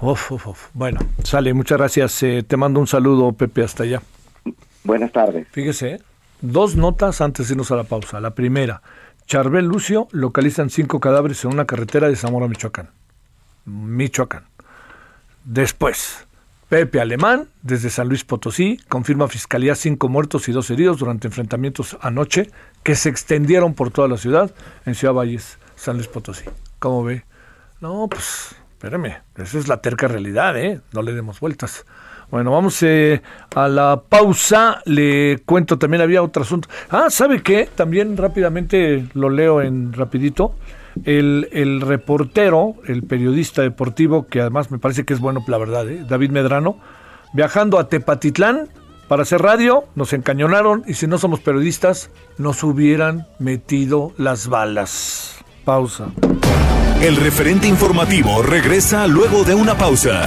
Uf, 0.00 0.32
uf, 0.32 0.46
uf. 0.48 0.68
Bueno, 0.74 0.98
sale, 1.22 1.54
muchas 1.54 1.78
gracias. 1.78 2.22
Eh, 2.22 2.42
te 2.46 2.56
mando 2.56 2.80
un 2.80 2.86
saludo, 2.86 3.32
Pepe, 3.32 3.62
hasta 3.62 3.84
allá. 3.84 4.02
Buenas 4.82 5.12
tardes. 5.12 5.46
Fíjese, 5.50 6.00
dos 6.40 6.76
notas 6.76 7.20
antes 7.20 7.48
de 7.48 7.54
irnos 7.54 7.70
a 7.70 7.76
la 7.76 7.84
pausa. 7.84 8.20
La 8.20 8.34
primera, 8.34 8.82
Charbel 9.26 9.64
Lucio 9.64 10.08
localizan 10.12 10.70
cinco 10.70 11.00
cadáveres 11.00 11.44
en 11.44 11.52
una 11.52 11.64
carretera 11.64 12.08
de 12.08 12.16
Zamora, 12.16 12.46
Michoacán. 12.48 12.90
Michoacán. 13.64 14.44
Después, 15.44 16.26
Pepe 16.68 17.00
Alemán, 17.00 17.48
desde 17.62 17.90
San 17.90 18.08
Luis 18.08 18.24
Potosí, 18.24 18.78
confirma 18.88 19.28
Fiscalía 19.28 19.74
cinco 19.74 20.08
muertos 20.08 20.48
y 20.48 20.52
dos 20.52 20.70
heridos 20.70 20.98
durante 20.98 21.28
enfrentamientos 21.28 21.96
anoche 22.00 22.50
que 22.82 22.94
se 22.94 23.08
extendieron 23.08 23.74
por 23.74 23.90
toda 23.90 24.08
la 24.08 24.16
ciudad 24.16 24.54
en 24.84 24.94
Ciudad 24.94 25.14
Valles, 25.14 25.58
San 25.76 25.96
Luis 25.96 26.08
Potosí. 26.08 26.44
¿Cómo 26.78 27.04
ve? 27.04 27.24
No, 27.80 28.08
pues, 28.08 28.54
espérame, 28.72 29.22
esa 29.36 29.58
es 29.58 29.68
la 29.68 29.80
terca 29.80 30.08
realidad, 30.08 30.58
¿eh? 30.58 30.80
No 30.92 31.02
le 31.02 31.12
demos 31.12 31.40
vueltas. 31.40 31.84
Bueno, 32.34 32.50
vamos 32.50 32.82
eh, 32.82 33.22
a 33.54 33.68
la 33.68 34.02
pausa. 34.08 34.82
Le 34.86 35.38
cuento, 35.46 35.78
también 35.78 36.02
había 36.02 36.20
otro 36.20 36.42
asunto. 36.42 36.68
Ah, 36.90 37.06
¿sabe 37.08 37.44
qué? 37.44 37.68
También 37.72 38.16
rápidamente 38.16 39.06
lo 39.14 39.30
leo 39.30 39.62
en 39.62 39.92
rapidito. 39.92 40.56
El, 41.04 41.80
reportero, 41.80 42.74
el 42.88 43.04
periodista 43.04 43.62
deportivo, 43.62 44.26
que 44.26 44.40
además 44.40 44.72
me 44.72 44.80
parece 44.80 45.04
que 45.04 45.14
es 45.14 45.20
bueno, 45.20 45.44
la 45.46 45.58
verdad, 45.58 45.88
¿eh? 45.88 46.04
David 46.08 46.32
Medrano, 46.32 46.76
viajando 47.34 47.78
a 47.78 47.88
Tepatitlán 47.88 48.68
para 49.06 49.22
hacer 49.22 49.40
radio, 49.40 49.84
nos 49.94 50.12
encañonaron 50.12 50.82
y 50.88 50.94
si 50.94 51.06
no 51.06 51.18
somos 51.18 51.38
periodistas, 51.38 52.10
nos 52.36 52.64
hubieran 52.64 53.28
metido 53.38 54.12
las 54.18 54.48
balas. 54.48 55.36
Pausa. 55.64 56.08
El 57.00 57.14
referente 57.14 57.68
informativo 57.68 58.42
regresa 58.42 59.06
luego 59.06 59.44
de 59.44 59.54
una 59.54 59.78
pausa. 59.78 60.26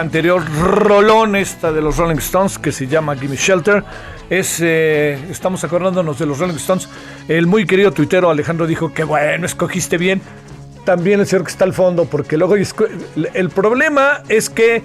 Anterior, 0.00 0.42
rolón 0.60 1.36
esta 1.36 1.72
de 1.72 1.80
los 1.80 1.96
Rolling 1.96 2.16
Stones 2.16 2.58
que 2.58 2.72
se 2.72 2.86
llama 2.86 3.16
Gimme 3.16 3.36
Shelter. 3.36 3.84
Es, 4.28 4.60
eh, 4.60 5.18
estamos 5.30 5.62
acordándonos 5.64 6.18
de 6.18 6.26
los 6.26 6.38
Rolling 6.38 6.56
Stones. 6.56 6.88
El 7.28 7.46
muy 7.46 7.66
querido 7.66 7.92
tuitero 7.92 8.30
Alejandro 8.30 8.66
dijo 8.66 8.92
que 8.92 9.04
bueno, 9.04 9.46
escogiste 9.46 9.98
bien. 9.98 10.20
También 10.84 11.20
el 11.20 11.26
señor 11.26 11.44
que 11.44 11.50
está 11.50 11.64
al 11.64 11.72
fondo, 11.72 12.04
porque 12.04 12.36
luego 12.36 12.54
el 12.54 13.50
problema 13.50 14.22
es 14.28 14.48
que 14.48 14.82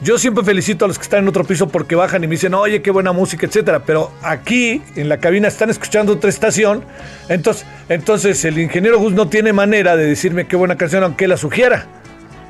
yo 0.00 0.16
siempre 0.16 0.44
felicito 0.44 0.84
a 0.84 0.88
los 0.88 0.96
que 0.96 1.02
están 1.02 1.24
en 1.24 1.28
otro 1.28 1.44
piso 1.44 1.68
porque 1.68 1.96
bajan 1.96 2.22
y 2.22 2.28
me 2.28 2.32
dicen, 2.32 2.54
oye, 2.54 2.80
qué 2.82 2.90
buena 2.90 3.12
música, 3.12 3.46
etcétera. 3.46 3.82
Pero 3.84 4.12
aquí, 4.22 4.80
en 4.94 5.08
la 5.08 5.18
cabina, 5.18 5.48
están 5.48 5.70
escuchando 5.70 6.12
otra 6.12 6.30
estación. 6.30 6.84
Entonces, 7.28 7.66
entonces 7.88 8.44
el 8.44 8.58
ingeniero 8.58 8.98
Gus 8.98 9.12
no 9.12 9.28
tiene 9.28 9.52
manera 9.52 9.96
de 9.96 10.06
decirme 10.06 10.46
qué 10.46 10.56
buena 10.56 10.76
canción, 10.76 11.02
aunque 11.02 11.26
la 11.26 11.36
sugiera. 11.36 11.86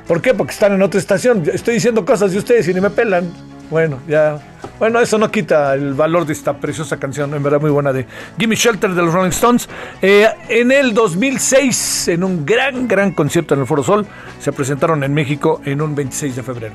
¿Por 0.09 0.23
qué? 0.23 0.33
Porque 0.33 0.53
están 0.53 0.73
en 0.73 0.81
otra 0.81 0.99
estación. 0.99 1.43
Estoy 1.53 1.75
diciendo 1.75 2.03
cosas 2.03 2.31
de 2.31 2.39
ustedes 2.39 2.67
y 2.67 2.73
ni 2.73 2.81
me 2.81 2.89
pelan. 2.89 3.31
Bueno, 3.69 3.99
ya. 4.07 4.39
Bueno, 4.79 4.99
eso 4.99 5.19
no 5.19 5.29
quita 5.29 5.75
el 5.75 5.93
valor 5.93 6.25
de 6.25 6.33
esta 6.33 6.57
preciosa 6.57 6.97
canción, 6.97 7.31
en 7.35 7.43
verdad 7.43 7.61
muy 7.61 7.69
buena 7.69 7.93
de 7.93 8.07
Gimme 8.39 8.55
Shelter 8.55 8.89
de 8.89 9.03
los 9.03 9.13
Rolling 9.13 9.29
Stones. 9.29 9.69
Eh, 10.01 10.25
en 10.47 10.71
el 10.71 10.95
2006, 10.95 12.07
en 12.07 12.23
un 12.23 12.43
gran, 12.43 12.87
gran 12.87 13.11
concierto 13.11 13.53
en 13.53 13.59
el 13.59 13.67
Foro 13.67 13.83
Sol, 13.83 14.07
se 14.39 14.51
presentaron 14.51 15.03
en 15.03 15.13
México 15.13 15.61
en 15.63 15.79
un 15.79 15.93
26 15.93 16.37
de 16.37 16.41
febrero. 16.41 16.73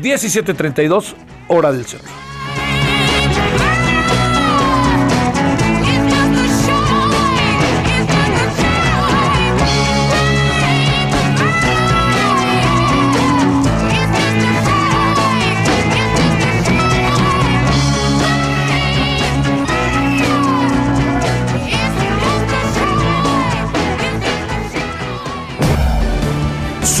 17.32, 0.00 1.14
hora 1.48 1.72
del 1.72 1.86
centro. 1.86 2.25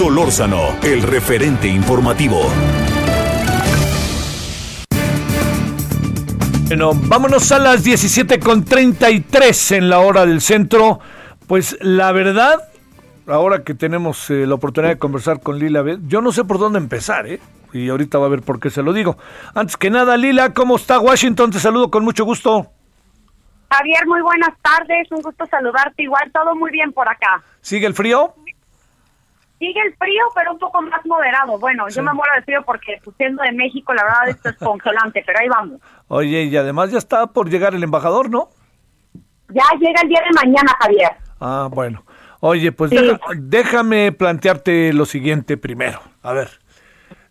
Solórzano, 0.06 0.76
el 0.84 1.02
referente 1.02 1.66
informativo. 1.66 2.38
Bueno, 6.68 6.92
vámonos 6.94 7.50
a 7.50 7.58
las 7.58 7.82
17 7.82 8.38
con 8.38 8.64
33 8.64 9.72
en 9.72 9.90
la 9.90 9.98
hora 9.98 10.24
del 10.24 10.40
centro. 10.40 11.00
Pues 11.48 11.76
la 11.80 12.12
verdad, 12.12 12.68
ahora 13.26 13.64
que 13.64 13.74
tenemos 13.74 14.30
eh, 14.30 14.46
la 14.46 14.54
oportunidad 14.54 14.92
de 14.92 14.98
conversar 15.00 15.40
con 15.40 15.58
Lila, 15.58 15.82
yo 16.06 16.22
no 16.22 16.30
sé 16.30 16.44
por 16.44 16.60
dónde 16.60 16.78
empezar, 16.78 17.26
¿eh? 17.26 17.40
Y 17.72 17.88
ahorita 17.88 18.18
va 18.18 18.26
a 18.26 18.30
ver 18.30 18.42
por 18.42 18.60
qué 18.60 18.70
se 18.70 18.84
lo 18.84 18.92
digo. 18.92 19.18
Antes 19.56 19.76
que 19.76 19.90
nada, 19.90 20.16
Lila, 20.16 20.54
¿cómo 20.54 20.76
está 20.76 21.00
Washington? 21.00 21.50
Te 21.50 21.58
saludo 21.58 21.90
con 21.90 22.04
mucho 22.04 22.24
gusto. 22.24 22.70
Javier, 23.72 24.06
muy 24.06 24.22
buenas 24.22 24.56
tardes, 24.62 25.10
un 25.10 25.20
gusto 25.20 25.44
saludarte. 25.46 26.04
Igual 26.04 26.30
todo 26.32 26.54
muy 26.54 26.70
bien 26.70 26.92
por 26.92 27.08
acá. 27.08 27.42
¿Sigue 27.60 27.88
el 27.88 27.94
frío? 27.94 28.35
Sigue 29.58 29.80
el 29.86 29.94
frío, 29.96 30.24
pero 30.34 30.52
un 30.52 30.58
poco 30.58 30.82
más 30.82 31.04
moderado. 31.06 31.58
Bueno, 31.58 31.88
yo 31.88 32.02
me 32.02 32.12
muero 32.12 32.34
de 32.36 32.42
frío 32.42 32.62
porque 32.64 33.00
pues, 33.02 33.16
siendo 33.16 33.42
de 33.42 33.52
México, 33.52 33.94
la 33.94 34.04
verdad 34.04 34.28
esto 34.28 34.48
es 34.50 34.56
congelante, 34.56 35.22
pero 35.26 35.38
ahí 35.38 35.48
vamos. 35.48 35.80
Oye, 36.08 36.44
y 36.44 36.56
además 36.56 36.90
ya 36.90 36.98
está 36.98 37.26
por 37.28 37.48
llegar 37.48 37.74
el 37.74 37.82
embajador, 37.82 38.28
¿no? 38.28 38.50
Ya 39.48 39.64
llega 39.78 40.02
el 40.02 40.08
día 40.08 40.20
de 40.20 40.32
mañana, 40.34 40.72
Javier. 40.80 41.12
Ah, 41.40 41.68
bueno. 41.70 42.04
Oye, 42.40 42.70
pues 42.72 42.92
déjame 43.36 44.12
plantearte 44.12 44.92
lo 44.92 45.06
siguiente 45.06 45.56
primero. 45.56 46.00
A 46.22 46.32
ver. 46.32 46.50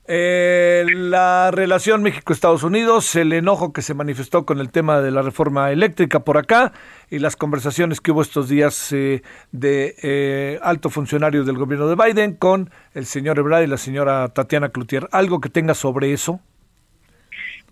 Eh, 0.07 0.85
la 0.93 1.49
relación 1.49 2.03
México-Estados 2.03 2.61
Unidos, 2.61 3.15
el 3.15 3.33
enojo 3.33 3.73
que 3.73 3.81
se 3.81 3.95
manifestó 3.95 4.45
con 4.45 4.59
el 4.59 4.69
tema 4.69 5.01
de 5.01 5.09
la 5.09 5.23
reforma 5.23 5.71
eléctrica 5.71 6.19
por 6.19 6.37
acá 6.37 6.73
y 7.09 7.17
las 7.17 7.35
conversaciones 7.35 8.01
que 8.01 8.11
hubo 8.11 8.21
estos 8.21 8.47
días 8.47 8.91
eh, 8.91 9.23
de 9.51 9.95
eh, 10.03 10.59
alto 10.61 10.91
funcionario 10.91 11.43
del 11.43 11.57
gobierno 11.57 11.87
de 11.87 11.95
Biden 11.95 12.35
con 12.35 12.69
el 12.93 13.07
señor 13.07 13.39
Ebrard 13.39 13.63
y 13.63 13.67
la 13.67 13.77
señora 13.77 14.27
Tatiana 14.29 14.69
Cloutier. 14.69 15.09
¿Algo 15.11 15.41
que 15.41 15.49
tenga 15.49 15.73
sobre 15.73 16.13
eso? 16.13 16.39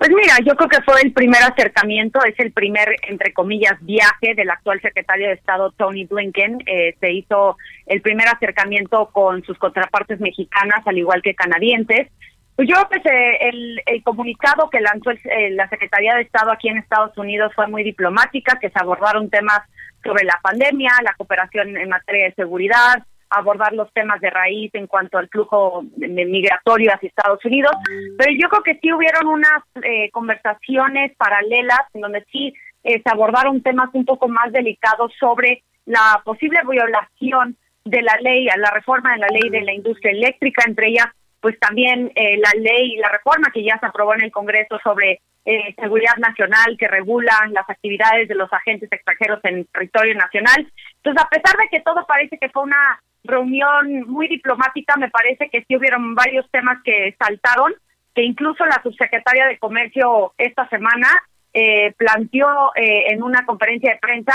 Pues 0.04 0.12
mira, 0.18 0.36
yo 0.46 0.54
creo 0.58 0.68
que 0.68 0.82
fue 0.82 1.00
el 1.02 1.14
primer 1.14 1.42
acercamiento, 1.44 2.20
es 2.26 2.38
el 2.38 2.52
primer, 2.52 2.94
entre 3.08 3.32
comillas, 3.32 3.78
viaje 3.80 4.36
del 4.36 4.50
actual 4.50 4.82
secretario 4.82 5.28
de 5.28 5.36
Estado 5.36 5.72
Tony 5.72 6.04
Blinken. 6.04 6.62
Eh, 6.66 6.94
se 7.00 7.14
hizo 7.14 7.56
el 7.86 8.02
primer 8.02 8.28
acercamiento 8.28 9.10
con 9.14 9.46
sus 9.46 9.58
contrapartes 9.58 10.20
mexicanas, 10.20 10.86
al 10.86 10.98
igual 10.98 11.22
que 11.22 11.34
canadienses. 11.34 12.10
Pues 12.58 12.68
yo 12.68 12.76
creo 12.90 13.02
que 13.02 13.48
el, 13.48 13.82
el, 13.86 14.04
comunicado 14.04 14.70
que 14.70 14.82
lanzó 14.82 15.12
eh, 15.12 15.52
la 15.52 15.70
Secretaría 15.70 16.16
de 16.16 16.24
Estado 16.24 16.52
aquí 16.52 16.68
en 16.68 16.80
Estados 16.80 17.18
Unidos 17.18 17.54
fue 17.56 17.68
muy 17.68 17.84
diplomática, 17.84 18.60
que 18.60 18.72
se 18.72 18.80
abordaron 18.82 19.30
temas 19.30 19.62
sobre 20.04 20.26
la 20.26 20.38
pandemia, 20.44 20.92
la 21.02 21.14
cooperación 21.14 21.78
en 21.78 21.88
materia 21.88 22.26
de 22.26 22.34
seguridad, 22.34 23.06
abordar 23.34 23.73
los 23.73 23.91
temas 23.93 24.22
de 24.22 24.30
raíz 24.30 24.73
en 24.73 24.88
cuanto 24.88 25.18
al 25.18 25.30
flujo 25.30 25.84
migratorio 25.97 26.91
hacia 26.93 27.10
Estados 27.10 27.43
Unidos, 27.45 27.72
pero 28.18 28.31
yo 28.39 28.49
creo 28.49 28.64
que 28.64 28.80
sí 28.80 28.91
hubieron 28.91 29.27
unas 29.27 29.64
eh, 29.81 30.10
conversaciones 30.11 31.15
paralelas 31.18 31.81
en 31.93 32.01
donde 32.01 32.26
sí 32.31 32.53
eh, 32.84 33.01
se 33.01 33.10
abordaron 33.10 33.61
temas 33.61 33.89
un 33.93 34.05
poco 34.05 34.27
más 34.27 34.51
delicados 34.51 35.11
sobre 35.19 35.64
la 35.85 36.22
posible 36.23 36.60
violación 36.69 37.57
de 37.85 38.01
la 38.01 38.15
ley, 38.22 38.47
a 38.49 38.57
la 38.57 38.72
reforma 38.72 39.14
de 39.14 39.19
la 39.19 39.27
ley 39.27 39.49
de 39.49 39.61
la 39.61 39.73
industria 39.73 40.11
eléctrica, 40.11 40.64
entre 40.68 40.88
ellas 40.89 41.07
pues 41.41 41.60
también 41.60 42.10
eh, 42.15 42.38
la 42.38 42.51
ley, 42.57 42.95
la 42.95 43.10
reforma 43.10 43.51
que 43.53 43.64
ya 43.64 43.77
se 43.77 43.85
aprobó 43.85 44.14
en 44.14 44.23
el 44.23 44.31
Congreso 44.31 44.80
sobre 44.81 45.19
eh, 45.43 45.76
seguridad 45.77 46.15
nacional 46.15 46.77
que 46.80 46.88
regula 46.88 47.34
las 47.51 47.69
actividades 47.69 48.30
de 48.30 48.35
los 48.35 48.51
agentes 48.53 48.89
extranjeros 48.89 49.41
en 49.43 49.65
territorio 49.65 50.15
nacional. 50.15 50.72
Entonces, 50.95 51.22
a 51.22 51.27
pesar 51.27 51.57
de 51.57 51.68
que 51.69 51.81
todo 51.81 52.05
parece 52.07 52.38
que 52.38 52.47
fue 52.47 52.64
una 52.64 52.97
reunión 53.24 54.04
muy 54.08 54.28
diplomática, 54.28 54.95
me 54.98 55.10
parece 55.10 55.50
que 55.50 55.64
sí 55.68 55.76
hubieron 55.76 56.16
varios 56.16 56.50
temas 56.52 56.82
que 56.84 57.16
saltaron, 57.18 57.74
que 58.14 58.24
incluso 58.24 58.66
la 58.66 58.82
subsecretaria 58.84 59.48
de 59.48 59.58
Comercio 59.58 60.34
esta 60.38 60.68
semana 60.70 61.08
eh, 61.54 61.94
planteó 61.98 62.72
eh, 62.76 63.12
en 63.12 63.24
una 63.24 63.45
conferencia 63.45 63.91
de 63.91 64.00
prensa 64.00 64.34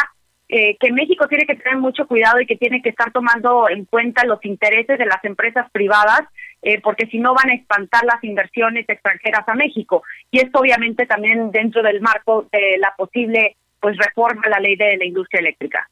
eh, 0.51 0.79
que 0.81 0.93
México 0.93 1.29
tiene 1.29 1.45
que 1.45 1.57
tener 1.57 1.77
mucho 1.77 2.07
cuidado 2.07 2.41
y 2.41 2.47
que 2.47 2.57
tiene 2.57 2.81
que 2.81 2.89
estar 2.89 3.13
tomando 3.13 3.69
en 3.69 3.85
cuenta 3.85 4.25
los 4.25 4.43
intereses 4.47 4.99
de 4.99 5.05
las 5.05 5.23
empresas 5.23 5.71
privadas 5.71 6.23
eh, 6.63 6.81
porque 6.81 7.07
si 7.07 7.19
no 7.19 7.35
van 7.35 7.51
a 7.51 7.55
espantar 7.55 8.05
las 8.05 8.23
inversiones 8.25 8.89
extranjeras 8.89 9.47
a 9.47 9.55
México. 9.55 10.03
Y 10.31 10.39
esto 10.39 10.61
obviamente 10.61 11.05
también 11.05 11.51
dentro 11.51 11.83
del 11.83 12.01
marco 12.01 12.47
de 12.51 12.79
la 12.79 12.95
posible 12.97 13.57
pues 13.79 13.97
reforma 13.99 14.43
a 14.47 14.49
la 14.49 14.59
ley 14.59 14.75
de 14.77 14.97
la 14.97 15.05
industria 15.05 15.41
eléctrica. 15.41 15.89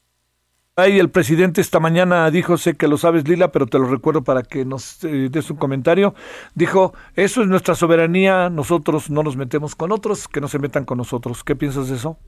Ahí 0.79 0.99
el 0.99 1.09
presidente 1.09 1.59
esta 1.59 1.79
mañana 1.79 2.29
dijo, 2.29 2.55
sé 2.55 2.77
que 2.77 2.87
lo 2.87 2.97
sabes 2.97 3.27
Lila, 3.27 3.51
pero 3.51 3.65
te 3.65 3.79
lo 3.79 3.89
recuerdo 3.89 4.23
para 4.23 4.43
que 4.43 4.63
nos 4.63 5.03
eh, 5.03 5.27
des 5.31 5.49
un 5.49 5.57
comentario, 5.57 6.13
dijo, 6.53 6.93
eso 7.15 7.41
es 7.41 7.47
nuestra 7.47 7.73
soberanía, 7.73 8.51
nosotros 8.51 9.09
no 9.09 9.23
nos 9.23 9.35
metemos 9.37 9.75
con 9.75 9.91
otros, 9.91 10.27
que 10.27 10.39
no 10.39 10.47
se 10.47 10.59
metan 10.59 10.85
con 10.85 10.99
nosotros. 10.99 11.43
¿Qué 11.43 11.55
piensas 11.55 11.89
de 11.89 11.95
eso? 11.95 12.19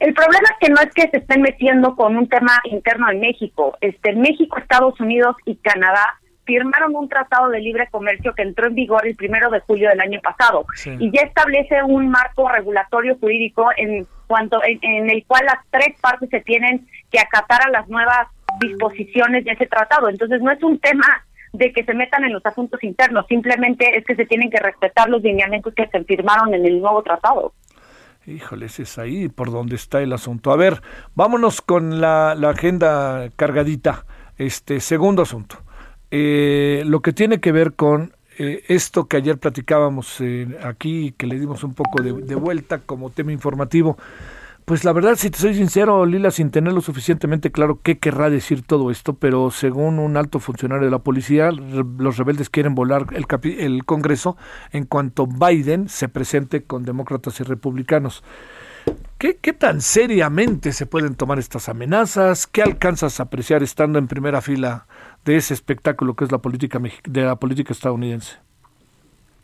El 0.00 0.14
problema 0.14 0.48
es 0.50 0.66
que 0.66 0.72
no 0.72 0.80
es 0.80 0.94
que 0.94 1.10
se 1.10 1.18
estén 1.18 1.42
metiendo 1.42 1.94
con 1.94 2.16
un 2.16 2.26
tema 2.26 2.52
interno 2.64 3.10
en 3.10 3.20
México. 3.20 3.76
Este, 3.82 4.14
México, 4.14 4.56
Estados 4.56 4.98
Unidos 4.98 5.36
y 5.44 5.56
Canadá 5.56 6.20
firmaron 6.44 6.96
un 6.96 7.08
tratado 7.08 7.50
de 7.50 7.60
libre 7.60 7.88
comercio 7.90 8.34
que 8.34 8.42
entró 8.42 8.66
en 8.66 8.74
vigor 8.74 9.06
el 9.06 9.14
primero 9.14 9.50
de 9.50 9.60
julio 9.60 9.88
del 9.90 10.00
año 10.00 10.20
pasado 10.22 10.64
y 10.98 11.10
ya 11.12 11.22
establece 11.22 11.82
un 11.84 12.08
marco 12.08 12.48
regulatorio 12.48 13.16
jurídico 13.18 13.68
en 13.76 14.06
cuanto 14.26 14.60
en, 14.64 15.10
el 15.10 15.24
cual 15.26 15.44
las 15.44 15.58
tres 15.70 15.98
partes 16.00 16.30
se 16.30 16.40
tienen 16.40 16.86
que 17.12 17.20
acatar 17.20 17.66
a 17.66 17.70
las 17.70 17.88
nuevas 17.88 18.26
disposiciones 18.60 19.44
de 19.44 19.52
ese 19.52 19.66
tratado. 19.66 20.08
Entonces 20.08 20.40
no 20.40 20.50
es 20.50 20.62
un 20.62 20.78
tema 20.78 21.24
de 21.52 21.72
que 21.72 21.84
se 21.84 21.94
metan 21.94 22.24
en 22.24 22.32
los 22.32 22.44
asuntos 22.46 22.82
internos, 22.82 23.26
simplemente 23.28 23.96
es 23.96 24.06
que 24.06 24.16
se 24.16 24.24
tienen 24.24 24.50
que 24.50 24.58
respetar 24.58 25.10
los 25.10 25.22
lineamientos 25.22 25.74
que 25.74 25.86
se 25.86 26.02
firmaron 26.04 26.54
en 26.54 26.64
el 26.64 26.80
nuevo 26.80 27.02
tratado. 27.02 27.52
Híjole, 28.26 28.66
ese 28.66 28.84
es 28.84 28.98
ahí 28.98 29.28
por 29.28 29.50
donde 29.50 29.76
está 29.76 30.00
el 30.00 30.12
asunto. 30.12 30.50
A 30.50 30.56
ver, 30.56 30.80
vámonos 31.14 31.60
con 31.60 32.00
la, 32.00 32.34
la 32.34 32.50
agenda 32.50 33.28
cargadita. 33.36 34.06
Este 34.38 34.80
segundo 34.80 35.22
asunto 35.22 35.58
eh, 36.14 36.82
lo 36.84 37.00
que 37.00 37.14
tiene 37.14 37.40
que 37.40 37.52
ver 37.52 37.72
con 37.72 38.12
eh, 38.38 38.62
esto 38.68 39.06
que 39.06 39.16
ayer 39.16 39.38
platicábamos 39.38 40.20
eh, 40.20 40.46
aquí, 40.62 41.14
que 41.16 41.26
le 41.26 41.38
dimos 41.38 41.64
un 41.64 41.72
poco 41.72 42.02
de, 42.02 42.34
vuelta 42.34 42.80
como 42.80 43.08
tema 43.08 43.32
informativo, 43.32 43.96
pues 44.64 44.84
la 44.84 44.92
verdad, 44.92 45.16
si 45.16 45.30
te 45.30 45.38
soy 45.38 45.54
sincero, 45.54 46.06
Lila, 46.06 46.30
sin 46.30 46.50
tenerlo 46.50 46.80
suficientemente 46.80 47.50
claro 47.50 47.80
qué 47.82 47.98
querrá 47.98 48.30
decir 48.30 48.62
todo 48.62 48.90
esto, 48.90 49.14
pero 49.14 49.50
según 49.50 49.98
un 49.98 50.16
alto 50.16 50.38
funcionario 50.38 50.84
de 50.84 50.90
la 50.90 51.00
policía, 51.00 51.50
los 51.50 52.16
rebeldes 52.16 52.50
quieren 52.50 52.74
volar 52.74 53.06
el, 53.12 53.26
el 53.58 53.84
Congreso 53.84 54.36
en 54.70 54.84
cuanto 54.84 55.26
Biden 55.26 55.88
se 55.88 56.08
presente 56.08 56.62
con 56.64 56.84
demócratas 56.84 57.40
y 57.40 57.44
republicanos. 57.44 58.22
¿Qué, 59.18 59.36
¿Qué, 59.36 59.52
tan 59.52 59.80
seriamente 59.80 60.72
se 60.72 60.86
pueden 60.86 61.14
tomar 61.14 61.38
estas 61.38 61.68
amenazas? 61.68 62.46
¿Qué 62.46 62.62
alcanzas 62.62 63.20
a 63.20 63.24
apreciar 63.24 63.62
estando 63.62 63.98
en 63.98 64.08
primera 64.08 64.40
fila 64.40 64.86
de 65.24 65.36
ese 65.36 65.54
espectáculo 65.54 66.16
que 66.16 66.24
es 66.24 66.32
la 66.32 66.38
política 66.38 66.80
de 67.04 67.22
la 67.22 67.36
política 67.36 67.72
estadounidense? 67.72 68.38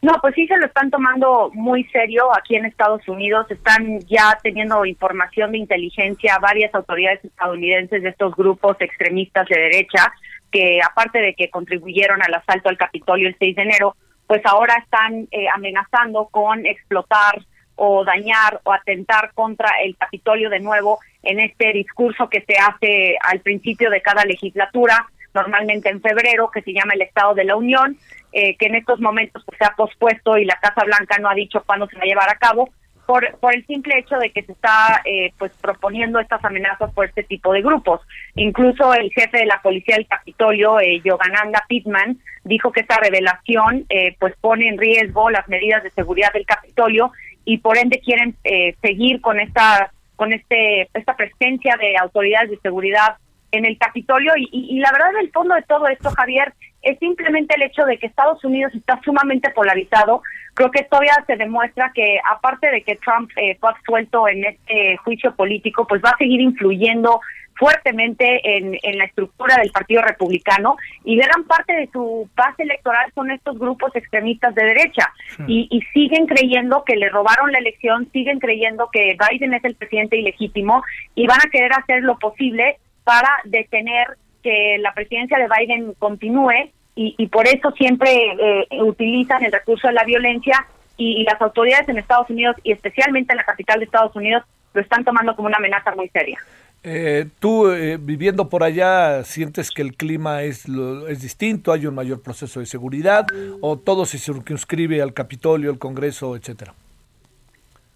No, 0.00 0.12
pues 0.20 0.34
sí 0.36 0.46
se 0.46 0.56
lo 0.56 0.66
están 0.66 0.90
tomando 0.90 1.50
muy 1.54 1.82
serio 1.84 2.28
aquí 2.36 2.54
en 2.54 2.66
Estados 2.66 3.06
Unidos. 3.08 3.50
Están 3.50 3.98
ya 4.00 4.38
teniendo 4.42 4.84
información 4.84 5.50
de 5.52 5.58
inteligencia 5.58 6.38
varias 6.38 6.72
autoridades 6.74 7.24
estadounidenses 7.24 8.02
de 8.02 8.10
estos 8.10 8.34
grupos 8.36 8.76
extremistas 8.80 9.48
de 9.48 9.58
derecha 9.58 10.12
que 10.52 10.80
aparte 10.80 11.18
de 11.18 11.34
que 11.34 11.50
contribuyeron 11.50 12.22
al 12.22 12.34
asalto 12.34 12.68
al 12.68 12.78
Capitolio 12.78 13.28
el 13.28 13.36
6 13.38 13.56
de 13.56 13.62
enero, 13.62 13.96
pues 14.26 14.40
ahora 14.44 14.76
están 14.76 15.26
eh, 15.30 15.46
amenazando 15.52 16.28
con 16.30 16.64
explotar 16.64 17.40
o 17.74 18.04
dañar 18.04 18.60
o 18.64 18.72
atentar 18.72 19.32
contra 19.34 19.70
el 19.82 19.96
Capitolio 19.96 20.48
de 20.48 20.60
nuevo 20.60 20.98
en 21.22 21.40
este 21.40 21.72
discurso 21.72 22.28
que 22.28 22.42
se 22.42 22.54
hace 22.56 23.16
al 23.20 23.40
principio 23.40 23.90
de 23.90 24.00
cada 24.00 24.24
legislatura 24.24 25.08
normalmente 25.38 25.88
en 25.88 26.00
febrero, 26.00 26.50
que 26.50 26.62
se 26.62 26.72
llama 26.72 26.94
el 26.94 27.02
Estado 27.02 27.34
de 27.34 27.44
la 27.44 27.56
Unión, 27.56 27.96
eh, 28.32 28.56
que 28.56 28.66
en 28.66 28.74
estos 28.74 29.00
momentos 29.00 29.44
se 29.58 29.64
ha 29.64 29.74
pospuesto 29.76 30.36
y 30.36 30.44
la 30.44 30.58
Casa 30.60 30.84
Blanca 30.84 31.18
no 31.18 31.30
ha 31.30 31.34
dicho 31.34 31.62
cuándo 31.64 31.86
se 31.88 31.96
va 31.96 32.02
a 32.02 32.06
llevar 32.06 32.28
a 32.30 32.38
cabo, 32.38 32.68
por, 33.08 33.38
por 33.38 33.56
el 33.56 33.64
simple 33.66 33.98
hecho 33.98 34.18
de 34.18 34.28
que 34.28 34.42
se 34.42 34.52
está 34.52 35.00
eh, 35.06 35.32
pues 35.38 35.50
proponiendo 35.62 36.20
estas 36.20 36.44
amenazas 36.44 36.92
por 36.92 37.06
este 37.06 37.22
tipo 37.22 37.54
de 37.54 37.62
grupos. 37.62 38.02
Incluso 38.34 38.92
el 38.92 39.10
jefe 39.12 39.38
de 39.38 39.46
la 39.46 39.62
policía 39.62 39.96
del 39.96 40.06
Capitolio, 40.06 40.78
eh, 40.78 41.00
Yogananda 41.02 41.64
Pittman, 41.66 42.18
dijo 42.44 42.70
que 42.70 42.82
esta 42.82 42.98
revelación 42.98 43.86
eh, 43.88 44.14
pues 44.20 44.34
pone 44.42 44.68
en 44.68 44.76
riesgo 44.76 45.30
las 45.30 45.48
medidas 45.48 45.82
de 45.84 45.90
seguridad 45.92 46.34
del 46.34 46.44
Capitolio 46.44 47.10
y 47.46 47.56
por 47.56 47.78
ende 47.78 47.98
quieren 48.00 48.36
seguir 48.82 49.22
con 49.22 49.40
esta 49.40 49.90
con 50.16 50.34
este 50.34 50.90
esta 50.92 51.16
presencia 51.16 51.78
de 51.78 51.96
autoridades 51.96 52.50
de 52.50 52.58
seguridad 52.58 53.16
en 53.52 53.64
el 53.64 53.78
Capitolio 53.78 54.32
y, 54.36 54.48
y, 54.52 54.78
la 54.78 54.92
verdad 54.92 55.10
el 55.20 55.30
fondo 55.30 55.54
de 55.54 55.62
todo 55.62 55.86
esto, 55.88 56.10
Javier, 56.10 56.52
es 56.82 56.98
simplemente 56.98 57.54
el 57.56 57.62
hecho 57.62 57.84
de 57.84 57.98
que 57.98 58.06
Estados 58.06 58.42
Unidos 58.44 58.72
está 58.74 59.00
sumamente 59.04 59.50
polarizado. 59.50 60.22
Creo 60.54 60.70
que 60.70 60.84
todavía 60.84 61.12
se 61.26 61.36
demuestra 61.36 61.92
que 61.94 62.18
aparte 62.30 62.70
de 62.70 62.82
que 62.82 62.96
Trump 62.96 63.30
eh, 63.36 63.56
fue 63.60 63.70
absuelto 63.70 64.28
en 64.28 64.44
este 64.44 64.96
juicio 64.98 65.34
político, 65.34 65.86
pues 65.86 66.02
va 66.04 66.10
a 66.10 66.18
seguir 66.18 66.40
influyendo 66.40 67.20
fuertemente 67.58 68.40
en, 68.56 68.78
en, 68.82 68.98
la 68.98 69.04
estructura 69.04 69.56
del 69.56 69.70
Partido 69.72 70.00
Republicano 70.02 70.76
y 71.04 71.16
gran 71.16 71.42
parte 71.44 71.72
de 71.72 71.88
su 71.92 72.30
base 72.36 72.62
electoral 72.62 73.10
son 73.14 73.32
estos 73.32 73.58
grupos 73.58 73.94
extremistas 73.96 74.54
de 74.54 74.64
derecha 74.64 75.12
y, 75.48 75.66
y, 75.70 75.82
siguen 75.92 76.26
creyendo 76.26 76.84
que 76.84 76.94
le 76.94 77.08
robaron 77.08 77.50
la 77.50 77.58
elección, 77.58 78.08
siguen 78.12 78.38
creyendo 78.38 78.88
que 78.92 79.16
Biden 79.18 79.54
es 79.54 79.64
el 79.64 79.74
presidente 79.74 80.16
ilegítimo 80.16 80.84
y 81.16 81.26
van 81.26 81.40
a 81.44 81.50
querer 81.50 81.72
hacer 81.72 82.02
lo 82.02 82.16
posible 82.18 82.78
para 83.08 83.30
detener 83.44 84.06
que 84.42 84.76
la 84.80 84.92
presidencia 84.92 85.38
de 85.38 85.48
Biden 85.48 85.94
continúe 85.98 86.70
y, 86.94 87.26
por 87.28 87.46
eso 87.46 87.70
siempre 87.70 88.10
eh, 88.12 88.82
utilizan 88.82 89.42
el 89.42 89.52
recurso 89.52 89.86
de 89.86 89.94
la 89.94 90.04
violencia 90.04 90.66
y, 90.98 91.22
y 91.22 91.24
las 91.24 91.40
autoridades 91.40 91.88
en 91.88 91.96
Estados 91.96 92.28
Unidos 92.28 92.56
y 92.64 92.72
especialmente 92.72 93.32
en 93.32 93.38
la 93.38 93.44
capital 93.44 93.78
de 93.78 93.86
Estados 93.86 94.14
Unidos 94.14 94.42
lo 94.74 94.82
están 94.82 95.04
tomando 95.04 95.34
como 95.34 95.46
una 95.46 95.56
amenaza 95.56 95.94
muy 95.94 96.08
seria. 96.08 96.38
Eh, 96.82 97.26
tú 97.38 97.70
eh, 97.70 97.96
viviendo 97.98 98.50
por 98.50 98.62
allá, 98.62 99.24
¿sientes 99.24 99.70
que 99.70 99.80
el 99.80 99.94
clima 99.94 100.42
es, 100.42 100.68
lo, 100.68 101.08
es 101.08 101.22
distinto? 101.22 101.72
¿Hay 101.72 101.86
un 101.86 101.94
mayor 101.94 102.20
proceso 102.20 102.60
de 102.60 102.66
seguridad? 102.66 103.24
¿O 103.62 103.78
todo 103.78 104.04
se 104.04 104.18
circunscribe 104.18 105.00
al 105.00 105.14
Capitolio, 105.14 105.70
al 105.70 105.78
Congreso, 105.78 106.36
etcétera? 106.36 106.74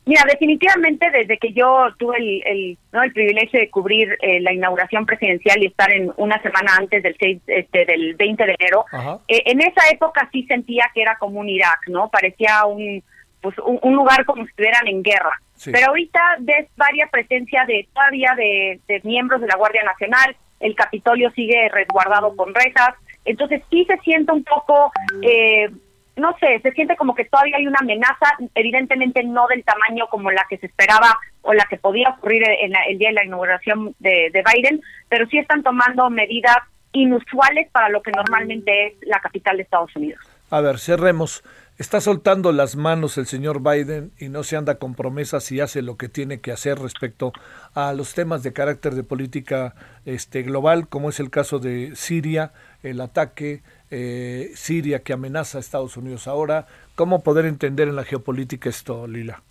Mira, 0.04 0.22
definitivamente 0.28 1.10
desde 1.10 1.38
que 1.38 1.52
yo 1.52 1.86
tuve 1.96 2.16
el, 2.18 2.42
el, 2.44 2.78
¿no? 2.92 3.04
el 3.04 3.12
privilegio 3.12 3.60
de 3.60 3.70
cubrir 3.70 4.18
eh, 4.20 4.40
la 4.40 4.52
inauguración 4.52 5.06
presidencial 5.06 5.62
y 5.62 5.66
estar 5.66 5.92
en 5.92 6.12
una 6.16 6.42
semana 6.42 6.74
antes 6.76 7.04
del 7.04 7.16
6, 7.18 7.40
este, 7.46 7.84
del 7.84 8.14
20 8.14 8.44
de 8.44 8.56
enero, 8.58 8.84
eh, 9.28 9.42
en 9.46 9.60
esa 9.60 9.88
época 9.92 10.28
sí 10.32 10.42
sentía 10.48 10.90
que 10.92 11.02
era 11.02 11.16
como 11.18 11.38
un 11.38 11.48
Irak, 11.48 11.86
¿no? 11.86 12.08
Parecía 12.08 12.64
un, 12.64 13.02
pues, 13.40 13.56
un, 13.60 13.78
un 13.82 13.94
lugar 13.94 14.24
como 14.24 14.42
si 14.42 14.50
estuvieran 14.50 14.88
en 14.88 15.04
guerra. 15.04 15.40
Sí. 15.54 15.70
Pero 15.70 15.88
ahorita 15.88 16.20
ves 16.40 16.68
varias 16.76 17.08
presencia 17.08 17.64
de 17.66 17.86
todavía 17.94 18.34
de, 18.36 18.80
de, 18.88 19.00
miembros 19.04 19.40
de 19.40 19.46
la 19.46 19.56
Guardia 19.56 19.84
Nacional, 19.84 20.34
el 20.58 20.74
Capitolio 20.74 21.30
sigue 21.30 21.68
resguardado 21.68 22.34
con 22.34 22.52
rejas, 22.52 22.94
entonces 23.24 23.62
sí 23.70 23.84
se 23.84 23.96
siente 23.98 24.32
un 24.32 24.42
poco, 24.42 24.90
eh, 25.22 25.70
no 26.16 26.36
sé, 26.38 26.60
se 26.60 26.72
siente 26.72 26.96
como 26.96 27.14
que 27.14 27.24
todavía 27.24 27.56
hay 27.56 27.66
una 27.66 27.78
amenaza, 27.80 28.26
evidentemente 28.54 29.22
no 29.24 29.46
del 29.48 29.64
tamaño 29.64 30.06
como 30.08 30.30
la 30.30 30.44
que 30.48 30.58
se 30.58 30.66
esperaba 30.66 31.18
o 31.42 31.54
la 31.54 31.64
que 31.64 31.78
podía 31.78 32.10
ocurrir 32.10 32.42
en 32.60 32.72
la, 32.72 32.82
el 32.82 32.98
día 32.98 33.08
de 33.08 33.14
la 33.14 33.24
inauguración 33.24 33.94
de, 33.98 34.30
de 34.32 34.42
Biden, 34.52 34.82
pero 35.08 35.26
sí 35.26 35.38
están 35.38 35.62
tomando 35.62 36.10
medidas 36.10 36.58
inusuales 36.92 37.68
para 37.72 37.88
lo 37.88 38.02
que 38.02 38.12
normalmente 38.12 38.88
es 38.88 38.94
la 39.02 39.20
capital 39.20 39.56
de 39.56 39.62
Estados 39.62 39.94
Unidos. 39.96 40.20
A 40.50 40.60
ver, 40.60 40.78
cerremos. 40.78 41.42
Está 41.78 42.02
soltando 42.02 42.52
las 42.52 42.76
manos 42.76 43.16
el 43.16 43.26
señor 43.26 43.62
Biden 43.62 44.12
y 44.18 44.28
no 44.28 44.44
se 44.44 44.56
anda 44.56 44.74
con 44.74 44.94
promesas 44.94 45.50
y 45.50 45.60
hace 45.60 45.80
lo 45.80 45.96
que 45.96 46.10
tiene 46.10 46.40
que 46.40 46.52
hacer 46.52 46.78
respecto 46.78 47.32
a 47.74 47.94
los 47.94 48.12
temas 48.14 48.42
de 48.42 48.52
carácter 48.52 48.94
de 48.94 49.02
política 49.02 49.74
este, 50.04 50.42
global, 50.42 50.86
como 50.86 51.08
es 51.08 51.18
el 51.18 51.30
caso 51.30 51.58
de 51.58 51.96
Siria, 51.96 52.52
el 52.82 53.00
ataque, 53.00 53.62
eh, 53.94 54.50
Siria 54.54 55.02
que 55.02 55.12
amenaza 55.12 55.58
a 55.58 55.60
Estados 55.60 55.98
Unidos 55.98 56.26
ahora. 56.26 56.66
¿Cómo 56.94 57.22
poder 57.22 57.44
entender 57.44 57.88
en 57.88 57.96
la 57.96 58.04
geopolítica 58.04 58.70
esto, 58.70 59.06
Lila? 59.06 59.42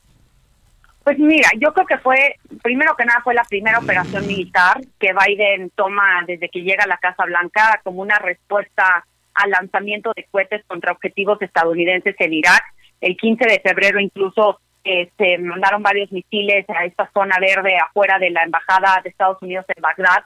Pues 1.03 1.17
mira, 1.19 1.49
yo 1.59 1.71
creo 1.73 1.85
que 1.85 1.97
fue, 1.99 2.35
primero 2.63 2.95
que 2.95 3.05
nada, 3.05 3.21
fue 3.23 3.33
la 3.33 3.43
primera 3.43 3.77
operación 3.77 4.25
militar 4.25 4.81
que 4.99 5.13
Biden 5.13 5.69
toma 5.75 6.23
desde 6.25 6.49
que 6.49 6.61
llega 6.61 6.83
a 6.83 6.87
la 6.87 6.97
Casa 6.97 7.25
Blanca 7.25 7.81
como 7.83 8.01
una 8.01 8.17
respuesta 8.17 9.05
al 9.35 9.49
lanzamiento 9.51 10.11
de 10.15 10.27
cohetes 10.31 10.63
contra 10.65 10.91
objetivos 10.91 11.41
estadounidenses 11.41 12.15
en 12.19 12.33
Irak. 12.33 12.63
El 12.99 13.17
15 13.17 13.45
de 13.47 13.59
febrero 13.59 13.99
incluso 13.99 14.59
se 14.83 15.37
mandaron 15.37 15.83
varios 15.83 16.11
misiles 16.11 16.65
a 16.69 16.85
esta 16.85 17.09
zona 17.13 17.37
verde 17.39 17.77
afuera 17.77 18.17
de 18.17 18.31
la 18.31 18.43
embajada 18.43 19.01
de 19.03 19.09
Estados 19.09 19.41
Unidos 19.41 19.65
en 19.75 19.81
Bagdad. 19.81 20.23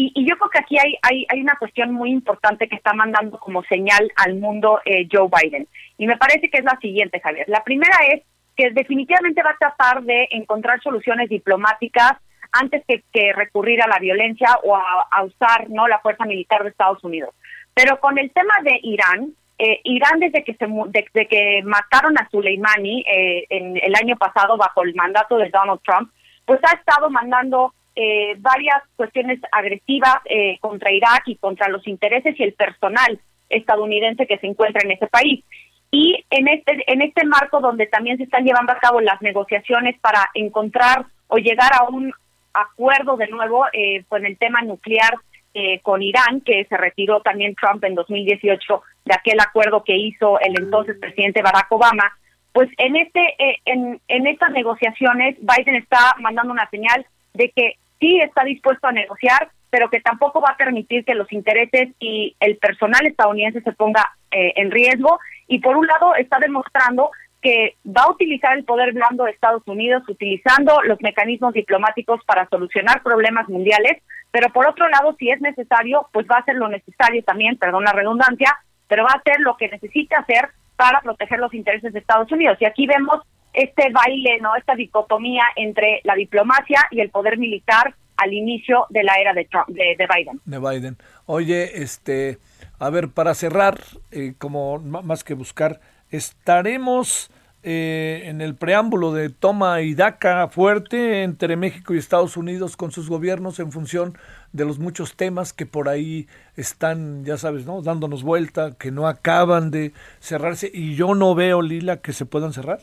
Y, 0.00 0.12
y 0.14 0.26
yo 0.26 0.34
creo 0.38 0.48
que 0.48 0.58
aquí 0.60 0.78
hay, 0.78 0.94
hay, 1.02 1.26
hay, 1.28 1.42
una 1.42 1.56
cuestión 1.56 1.92
muy 1.92 2.10
importante 2.10 2.68
que 2.68 2.76
está 2.76 2.94
mandando 2.94 3.38
como 3.38 3.62
señal 3.64 4.10
al 4.16 4.36
mundo 4.36 4.80
eh, 4.86 5.06
Joe 5.12 5.28
Biden. 5.28 5.68
Y 5.98 6.06
me 6.06 6.16
parece 6.16 6.48
que 6.48 6.56
es 6.56 6.64
la 6.64 6.78
siguiente, 6.80 7.20
Javier. 7.20 7.46
La 7.48 7.62
primera 7.62 7.94
es 8.10 8.22
que 8.56 8.70
definitivamente 8.70 9.42
va 9.42 9.50
a 9.50 9.58
tratar 9.58 10.02
de 10.02 10.26
encontrar 10.30 10.80
soluciones 10.80 11.28
diplomáticas 11.28 12.12
antes 12.50 12.82
que, 12.88 13.04
que 13.12 13.34
recurrir 13.34 13.82
a 13.82 13.88
la 13.88 13.98
violencia 13.98 14.48
o 14.62 14.74
a, 14.74 15.22
usar 15.22 15.68
no 15.68 15.86
la 15.86 15.98
fuerza 15.98 16.24
militar 16.24 16.62
de 16.62 16.70
Estados 16.70 17.04
Unidos. 17.04 17.34
Pero 17.74 18.00
con 18.00 18.16
el 18.16 18.30
tema 18.30 18.54
de 18.62 18.80
Irán, 18.82 19.34
eh, 19.58 19.82
Irán 19.84 20.18
desde 20.18 20.44
que 20.44 20.54
se 20.54 20.66
desde 20.88 21.28
que 21.28 21.60
mataron 21.62 22.16
a 22.16 22.26
Soleimani 22.30 23.04
eh, 23.06 23.44
en 23.50 23.76
el 23.76 23.94
año 23.94 24.16
pasado 24.16 24.56
bajo 24.56 24.82
el 24.82 24.94
mandato 24.94 25.36
de 25.36 25.50
Donald 25.50 25.82
Trump, 25.84 26.10
pues 26.46 26.58
ha 26.64 26.74
estado 26.74 27.10
mandando 27.10 27.74
eh, 28.02 28.34
varias 28.38 28.82
cuestiones 28.96 29.38
agresivas 29.52 30.16
eh, 30.24 30.56
contra 30.60 30.90
Irak 30.90 31.24
y 31.26 31.36
contra 31.36 31.68
los 31.68 31.86
intereses 31.86 32.34
y 32.40 32.42
el 32.42 32.54
personal 32.54 33.20
estadounidense 33.50 34.26
que 34.26 34.38
se 34.38 34.46
encuentra 34.46 34.80
en 34.82 34.92
ese 34.92 35.06
país. 35.06 35.44
Y 35.90 36.24
en 36.30 36.48
este 36.48 36.82
en 36.86 37.02
este 37.02 37.26
marco 37.26 37.60
donde 37.60 37.86
también 37.86 38.16
se 38.16 38.22
están 38.22 38.44
llevando 38.44 38.72
a 38.72 38.78
cabo 38.78 39.02
las 39.02 39.20
negociaciones 39.20 40.00
para 40.00 40.30
encontrar 40.32 41.04
o 41.28 41.36
llegar 41.36 41.72
a 41.78 41.84
un 41.90 42.10
acuerdo 42.54 43.18
de 43.18 43.28
nuevo 43.28 43.66
eh, 43.74 44.02
con 44.08 44.24
el 44.24 44.38
tema 44.38 44.62
nuclear 44.62 45.12
eh, 45.52 45.80
con 45.80 46.00
Irán, 46.00 46.40
que 46.40 46.64
se 46.70 46.76
retiró 46.78 47.20
también 47.20 47.54
Trump 47.54 47.84
en 47.84 47.96
2018 47.96 48.82
de 49.04 49.14
aquel 49.14 49.40
acuerdo 49.40 49.84
que 49.84 49.96
hizo 49.98 50.40
el 50.40 50.54
entonces 50.58 50.96
presidente 50.98 51.42
Barack 51.42 51.70
Obama, 51.70 52.16
pues 52.54 52.70
en 52.78 52.96
este 52.96 53.20
eh, 53.38 53.58
en, 53.66 54.00
en 54.08 54.26
estas 54.26 54.52
negociaciones 54.52 55.36
Biden 55.40 55.74
está 55.74 56.14
mandando 56.18 56.52
una 56.52 56.70
señal 56.70 57.04
de 57.34 57.50
que 57.50 57.74
sí 58.00 58.20
está 58.20 58.44
dispuesto 58.44 58.86
a 58.86 58.92
negociar, 58.92 59.50
pero 59.70 59.88
que 59.88 60.00
tampoco 60.00 60.40
va 60.40 60.50
a 60.50 60.56
permitir 60.56 61.04
que 61.04 61.14
los 61.14 61.30
intereses 61.32 61.90
y 62.00 62.34
el 62.40 62.56
personal 62.56 63.06
estadounidense 63.06 63.60
se 63.60 63.72
ponga 63.72 64.04
eh, 64.30 64.52
en 64.56 64.70
riesgo. 64.70 65.18
Y 65.46 65.60
por 65.60 65.76
un 65.76 65.86
lado 65.86 66.14
está 66.16 66.38
demostrando 66.38 67.10
que 67.40 67.76
va 67.86 68.02
a 68.02 68.10
utilizar 68.10 68.56
el 68.56 68.64
poder 68.64 68.92
blando 68.92 69.24
de 69.24 69.30
Estados 69.30 69.62
Unidos, 69.66 70.02
utilizando 70.08 70.82
los 70.82 71.00
mecanismos 71.00 71.54
diplomáticos 71.54 72.22
para 72.24 72.48
solucionar 72.48 73.02
problemas 73.02 73.48
mundiales, 73.48 74.02
pero 74.30 74.50
por 74.52 74.66
otro 74.66 74.88
lado, 74.88 75.16
si 75.18 75.30
es 75.30 75.40
necesario, 75.40 76.06
pues 76.12 76.26
va 76.30 76.36
a 76.36 76.40
hacer 76.40 76.56
lo 76.56 76.68
necesario 76.68 77.22
también, 77.24 77.56
perdón 77.56 77.84
la 77.84 77.92
redundancia, 77.92 78.58
pero 78.88 79.04
va 79.04 79.12
a 79.14 79.18
hacer 79.18 79.40
lo 79.40 79.56
que 79.56 79.68
necesita 79.68 80.18
hacer 80.18 80.50
para 80.76 81.00
proteger 81.00 81.38
los 81.38 81.54
intereses 81.54 81.92
de 81.92 81.98
Estados 81.98 82.30
Unidos. 82.30 82.58
Y 82.60 82.64
aquí 82.64 82.86
vemos 82.86 83.22
este 83.52 83.90
baile, 83.90 84.38
¿no? 84.40 84.54
Esta 84.56 84.74
dicotomía 84.74 85.44
entre 85.56 86.00
la 86.04 86.14
diplomacia 86.14 86.86
y 86.90 87.00
el 87.00 87.10
poder 87.10 87.38
militar 87.38 87.94
al 88.16 88.32
inicio 88.32 88.86
de 88.90 89.02
la 89.02 89.14
era 89.14 89.32
de, 89.32 89.46
Trump, 89.46 89.68
de, 89.68 89.96
de 89.96 90.06
Biden. 90.06 90.40
De 90.44 90.58
Biden. 90.58 90.96
Oye, 91.26 91.82
este, 91.82 92.38
a 92.78 92.90
ver, 92.90 93.08
para 93.08 93.34
cerrar, 93.34 93.80
eh, 94.10 94.34
como 94.38 94.78
más 94.78 95.24
que 95.24 95.34
buscar, 95.34 95.80
estaremos 96.10 97.30
eh, 97.62 98.22
en 98.24 98.40
el 98.40 98.54
preámbulo 98.54 99.12
de 99.12 99.28
toma 99.28 99.82
y 99.82 99.94
daca 99.94 100.48
fuerte 100.48 101.22
entre 101.22 101.56
México 101.56 101.94
y 101.94 101.98
Estados 101.98 102.38
Unidos 102.38 102.74
con 102.76 102.90
sus 102.90 103.10
gobiernos 103.10 103.58
en 103.58 103.70
función 103.70 104.16
de 104.52 104.64
los 104.64 104.78
muchos 104.78 105.14
temas 105.14 105.52
que 105.52 105.66
por 105.66 105.90
ahí 105.90 106.26
están, 106.56 107.24
ya 107.24 107.36
sabes, 107.36 107.66
¿no? 107.66 107.82
dándonos 107.82 108.22
vuelta, 108.22 108.72
que 108.78 108.90
no 108.90 109.06
acaban 109.06 109.70
de 109.70 109.92
cerrarse 110.20 110.70
y 110.72 110.94
yo 110.94 111.14
no 111.14 111.34
veo, 111.34 111.60
Lila, 111.60 111.98
que 111.98 112.14
se 112.14 112.24
puedan 112.24 112.54
cerrar. 112.54 112.80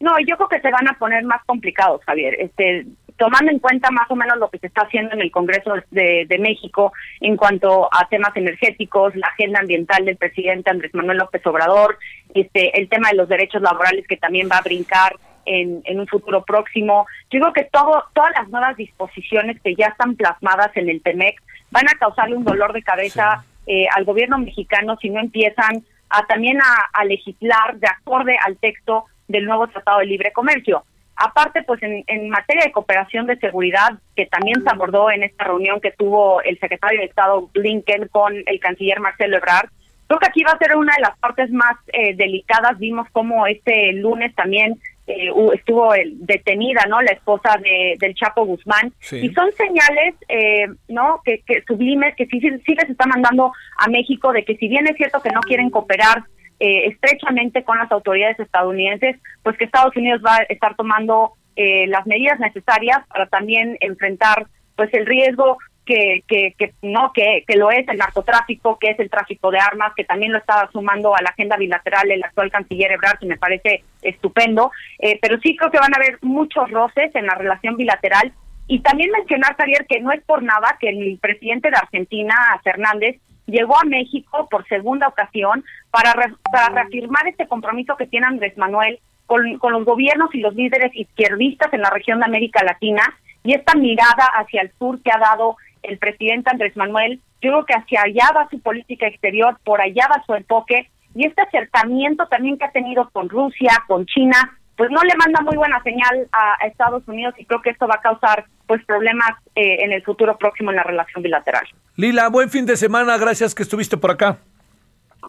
No, 0.00 0.18
yo 0.26 0.36
creo 0.36 0.48
que 0.48 0.60
se 0.60 0.70
van 0.70 0.88
a 0.88 0.98
poner 0.98 1.24
más 1.24 1.44
complicados, 1.44 2.02
Javier. 2.06 2.34
Este, 2.38 2.86
tomando 3.20 3.52
en 3.52 3.58
cuenta 3.58 3.90
más 3.90 4.10
o 4.10 4.16
menos 4.16 4.38
lo 4.38 4.48
que 4.48 4.58
se 4.58 4.68
está 4.68 4.82
haciendo 4.82 5.14
en 5.14 5.20
el 5.20 5.30
Congreso 5.30 5.74
de, 5.90 6.24
de, 6.26 6.38
México 6.38 6.94
en 7.20 7.36
cuanto 7.36 7.86
a 7.92 8.08
temas 8.08 8.34
energéticos, 8.34 9.14
la 9.14 9.26
agenda 9.26 9.60
ambiental 9.60 10.06
del 10.06 10.16
presidente 10.16 10.70
Andrés 10.70 10.94
Manuel 10.94 11.18
López 11.18 11.46
Obrador, 11.46 11.98
este, 12.32 12.80
el 12.80 12.88
tema 12.88 13.10
de 13.10 13.16
los 13.16 13.28
derechos 13.28 13.60
laborales 13.60 14.06
que 14.06 14.16
también 14.16 14.48
va 14.50 14.56
a 14.56 14.62
brincar 14.62 15.16
en, 15.44 15.82
en 15.84 16.00
un 16.00 16.06
futuro 16.06 16.44
próximo. 16.44 17.06
Yo 17.30 17.40
creo 17.40 17.52
que 17.52 17.64
todo, 17.64 18.04
todas 18.14 18.32
las 18.34 18.48
nuevas 18.48 18.74
disposiciones 18.78 19.60
que 19.60 19.74
ya 19.74 19.88
están 19.88 20.16
plasmadas 20.16 20.74
en 20.76 20.88
el 20.88 21.02
TEMEC 21.02 21.42
van 21.70 21.88
a 21.88 21.98
causarle 21.98 22.36
un 22.36 22.44
dolor 22.44 22.72
de 22.72 22.82
cabeza 22.82 23.44
sí. 23.66 23.72
eh, 23.72 23.86
al 23.94 24.06
gobierno 24.06 24.38
mexicano 24.38 24.96
si 24.96 25.10
no 25.10 25.20
empiezan 25.20 25.84
a 26.08 26.26
también 26.26 26.58
a, 26.62 26.88
a 26.94 27.04
legislar 27.04 27.76
de 27.76 27.86
acorde 27.86 28.36
al 28.46 28.56
texto 28.56 29.04
del 29.30 29.44
nuevo 29.46 29.68
Tratado 29.68 30.00
de 30.00 30.06
Libre 30.06 30.32
Comercio. 30.32 30.84
Aparte, 31.16 31.62
pues 31.62 31.82
en, 31.82 32.02
en, 32.06 32.30
materia 32.30 32.64
de 32.64 32.72
cooperación 32.72 33.26
de 33.26 33.36
seguridad, 33.36 33.98
que 34.16 34.26
también 34.26 34.62
se 34.62 34.70
abordó 34.70 35.10
en 35.10 35.22
esta 35.22 35.44
reunión 35.44 35.80
que 35.80 35.92
tuvo 35.92 36.40
el 36.42 36.58
secretario 36.58 37.00
de 37.00 37.06
Estado 37.06 37.48
Blinken 37.52 38.08
con 38.08 38.34
el 38.46 38.58
canciller 38.58 39.00
Marcelo 39.00 39.36
Ebrard, 39.36 39.68
creo 40.06 40.18
que 40.18 40.26
aquí 40.26 40.42
va 40.42 40.52
a 40.52 40.58
ser 40.58 40.76
una 40.76 40.94
de 40.96 41.02
las 41.02 41.18
partes 41.18 41.50
más 41.50 41.76
eh, 41.92 42.14
delicadas. 42.16 42.78
Vimos 42.78 43.06
cómo 43.12 43.46
este 43.46 43.92
lunes 43.92 44.34
también 44.34 44.80
eh, 45.06 45.30
estuvo 45.52 45.94
el- 45.94 46.26
detenida, 46.26 46.86
¿no? 46.88 47.02
La 47.02 47.12
esposa 47.12 47.56
de, 47.62 47.96
del 47.98 48.14
Chapo 48.14 48.44
Guzmán. 48.46 48.92
Sí. 49.00 49.18
Y 49.18 49.34
son 49.34 49.52
señales, 49.52 50.14
eh, 50.28 50.68
¿no? 50.88 51.20
Que, 51.24 51.42
que 51.46 51.62
sublimes, 51.66 52.16
que 52.16 52.26
sí, 52.26 52.40
sí, 52.40 52.48
sí 52.64 52.74
les 52.74 52.88
está 52.88 53.06
mandando 53.06 53.52
a 53.76 53.88
México 53.88 54.32
de 54.32 54.44
que 54.44 54.56
si 54.56 54.68
bien 54.68 54.86
es 54.88 54.96
cierto 54.96 55.20
que 55.20 55.30
no 55.30 55.40
quieren 55.42 55.70
cooperar 55.70 56.24
eh, 56.60 56.86
estrechamente 56.86 57.64
con 57.64 57.78
las 57.78 57.90
autoridades 57.90 58.38
estadounidenses, 58.38 59.16
pues 59.42 59.56
que 59.56 59.64
Estados 59.64 59.96
Unidos 59.96 60.20
va 60.24 60.36
a 60.36 60.42
estar 60.42 60.76
tomando 60.76 61.32
eh, 61.56 61.86
las 61.88 62.06
medidas 62.06 62.38
necesarias 62.38 62.98
para 63.08 63.26
también 63.26 63.76
enfrentar 63.80 64.46
pues 64.76 64.92
el 64.94 65.06
riesgo 65.06 65.58
que, 65.84 66.22
que, 66.28 66.54
que 66.56 66.72
no 66.82 67.12
que, 67.12 67.44
que 67.46 67.56
lo 67.56 67.70
es 67.70 67.88
el 67.88 67.98
narcotráfico, 67.98 68.78
que 68.78 68.90
es 68.90 69.00
el 69.00 69.10
tráfico 69.10 69.50
de 69.50 69.58
armas, 69.58 69.92
que 69.96 70.04
también 70.04 70.32
lo 70.32 70.38
está 70.38 70.68
sumando 70.72 71.16
a 71.16 71.22
la 71.22 71.30
agenda 71.30 71.56
bilateral 71.56 72.10
el 72.10 72.22
actual 72.22 72.50
canciller 72.50 72.92
Ebrard, 72.92 73.18
que 73.18 73.26
me 73.26 73.36
parece 73.36 73.82
estupendo, 74.02 74.70
Eh, 74.98 75.18
pero 75.20 75.38
sí 75.40 75.56
creo 75.56 75.70
que 75.70 75.78
van 75.78 75.94
a 75.94 75.96
haber 75.96 76.18
muchos 76.22 76.70
roces 76.70 77.10
en 77.14 77.26
la 77.26 77.34
relación 77.34 77.76
bilateral. 77.76 78.32
Y 78.66 78.80
también 78.80 79.10
mencionar, 79.10 79.56
Javier, 79.56 79.84
que 79.88 80.00
no 80.00 80.12
es 80.12 80.22
por 80.22 80.42
nada 80.42 80.76
que 80.78 80.90
el 80.90 81.18
presidente 81.20 81.70
de 81.70 81.76
Argentina, 81.76 82.34
Fernández, 82.62 83.16
llegó 83.50 83.76
a 83.78 83.84
México 83.84 84.48
por 84.50 84.66
segunda 84.68 85.08
ocasión 85.08 85.64
para, 85.90 86.12
re- 86.12 86.34
para 86.52 86.68
reafirmar 86.74 87.26
este 87.28 87.46
compromiso 87.46 87.96
que 87.96 88.06
tiene 88.06 88.26
Andrés 88.26 88.56
Manuel 88.56 88.98
con, 89.26 89.58
con 89.58 89.72
los 89.72 89.84
gobiernos 89.84 90.34
y 90.34 90.40
los 90.40 90.54
líderes 90.54 90.90
izquierdistas 90.94 91.72
en 91.72 91.82
la 91.82 91.90
región 91.90 92.18
de 92.20 92.26
América 92.26 92.64
Latina 92.64 93.02
y 93.44 93.54
esta 93.54 93.74
mirada 93.74 94.26
hacia 94.38 94.62
el 94.62 94.72
sur 94.78 95.00
que 95.02 95.10
ha 95.12 95.18
dado 95.18 95.56
el 95.82 95.98
presidente 95.98 96.50
Andrés 96.50 96.76
Manuel, 96.76 97.20
yo 97.40 97.50
creo 97.52 97.64
que 97.64 97.74
hacia 97.74 98.02
allá 98.02 98.30
va 98.36 98.48
su 98.50 98.60
política 98.60 99.06
exterior, 99.06 99.58
por 99.64 99.80
allá 99.80 100.08
va 100.10 100.22
su 100.26 100.34
enfoque 100.34 100.90
y 101.14 101.26
este 101.26 101.42
acercamiento 101.42 102.26
también 102.28 102.58
que 102.58 102.66
ha 102.66 102.70
tenido 102.70 103.08
con 103.10 103.28
Rusia, 103.28 103.72
con 103.88 104.04
China, 104.06 104.58
pues 104.80 104.90
no 104.90 105.02
le 105.02 105.14
manda 105.14 105.42
muy 105.42 105.58
buena 105.58 105.78
señal 105.82 106.26
a, 106.32 106.54
a 106.58 106.66
Estados 106.66 107.06
Unidos 107.06 107.34
y 107.36 107.44
creo 107.44 107.60
que 107.60 107.68
esto 107.68 107.86
va 107.86 107.96
a 107.96 108.00
causar 108.00 108.46
pues 108.66 108.82
problemas 108.86 109.32
eh, 109.54 109.84
en 109.84 109.92
el 109.92 110.02
futuro 110.02 110.38
próximo 110.38 110.70
en 110.70 110.76
la 110.76 110.82
relación 110.82 111.22
bilateral. 111.22 111.66
Lila, 111.96 112.30
buen 112.30 112.48
fin 112.48 112.64
de 112.64 112.78
semana, 112.78 113.18
gracias 113.18 113.54
que 113.54 113.62
estuviste 113.62 113.98
por 113.98 114.10
acá. 114.10 114.38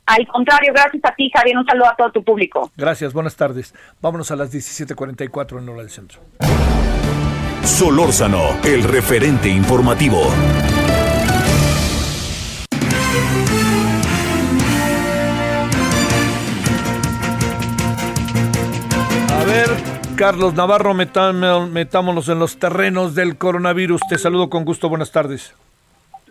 Al 0.06 0.26
contrario, 0.26 0.72
gracias 0.74 1.04
a 1.04 1.14
ti, 1.16 1.30
Javier, 1.36 1.58
un 1.58 1.66
saludo 1.66 1.90
a 1.90 1.96
todo 1.98 2.14
tu 2.14 2.24
público. 2.24 2.72
Gracias, 2.78 3.12
buenas 3.12 3.36
tardes. 3.36 3.76
Vámonos 4.02 4.32
a 4.32 4.38
las 4.38 4.54
17:44 4.54 5.60
en 5.60 5.68
hora 5.68 5.82
del 5.82 5.90
centro. 5.90 6.22
Solórzano, 7.64 8.58
el 8.64 8.84
referente 8.86 9.50
informativo. 9.50 10.32
Carlos 20.22 20.54
Navarro, 20.54 20.94
metámonos 20.94 22.30
en 22.30 22.38
los 22.38 22.60
terrenos 22.60 23.16
del 23.16 23.40
coronavirus. 23.40 24.02
Te 24.08 24.20
saludo 24.20 24.52
con 24.52 24.66
gusto, 24.66 24.88
buenas 24.88 25.12
tardes. 25.12 25.56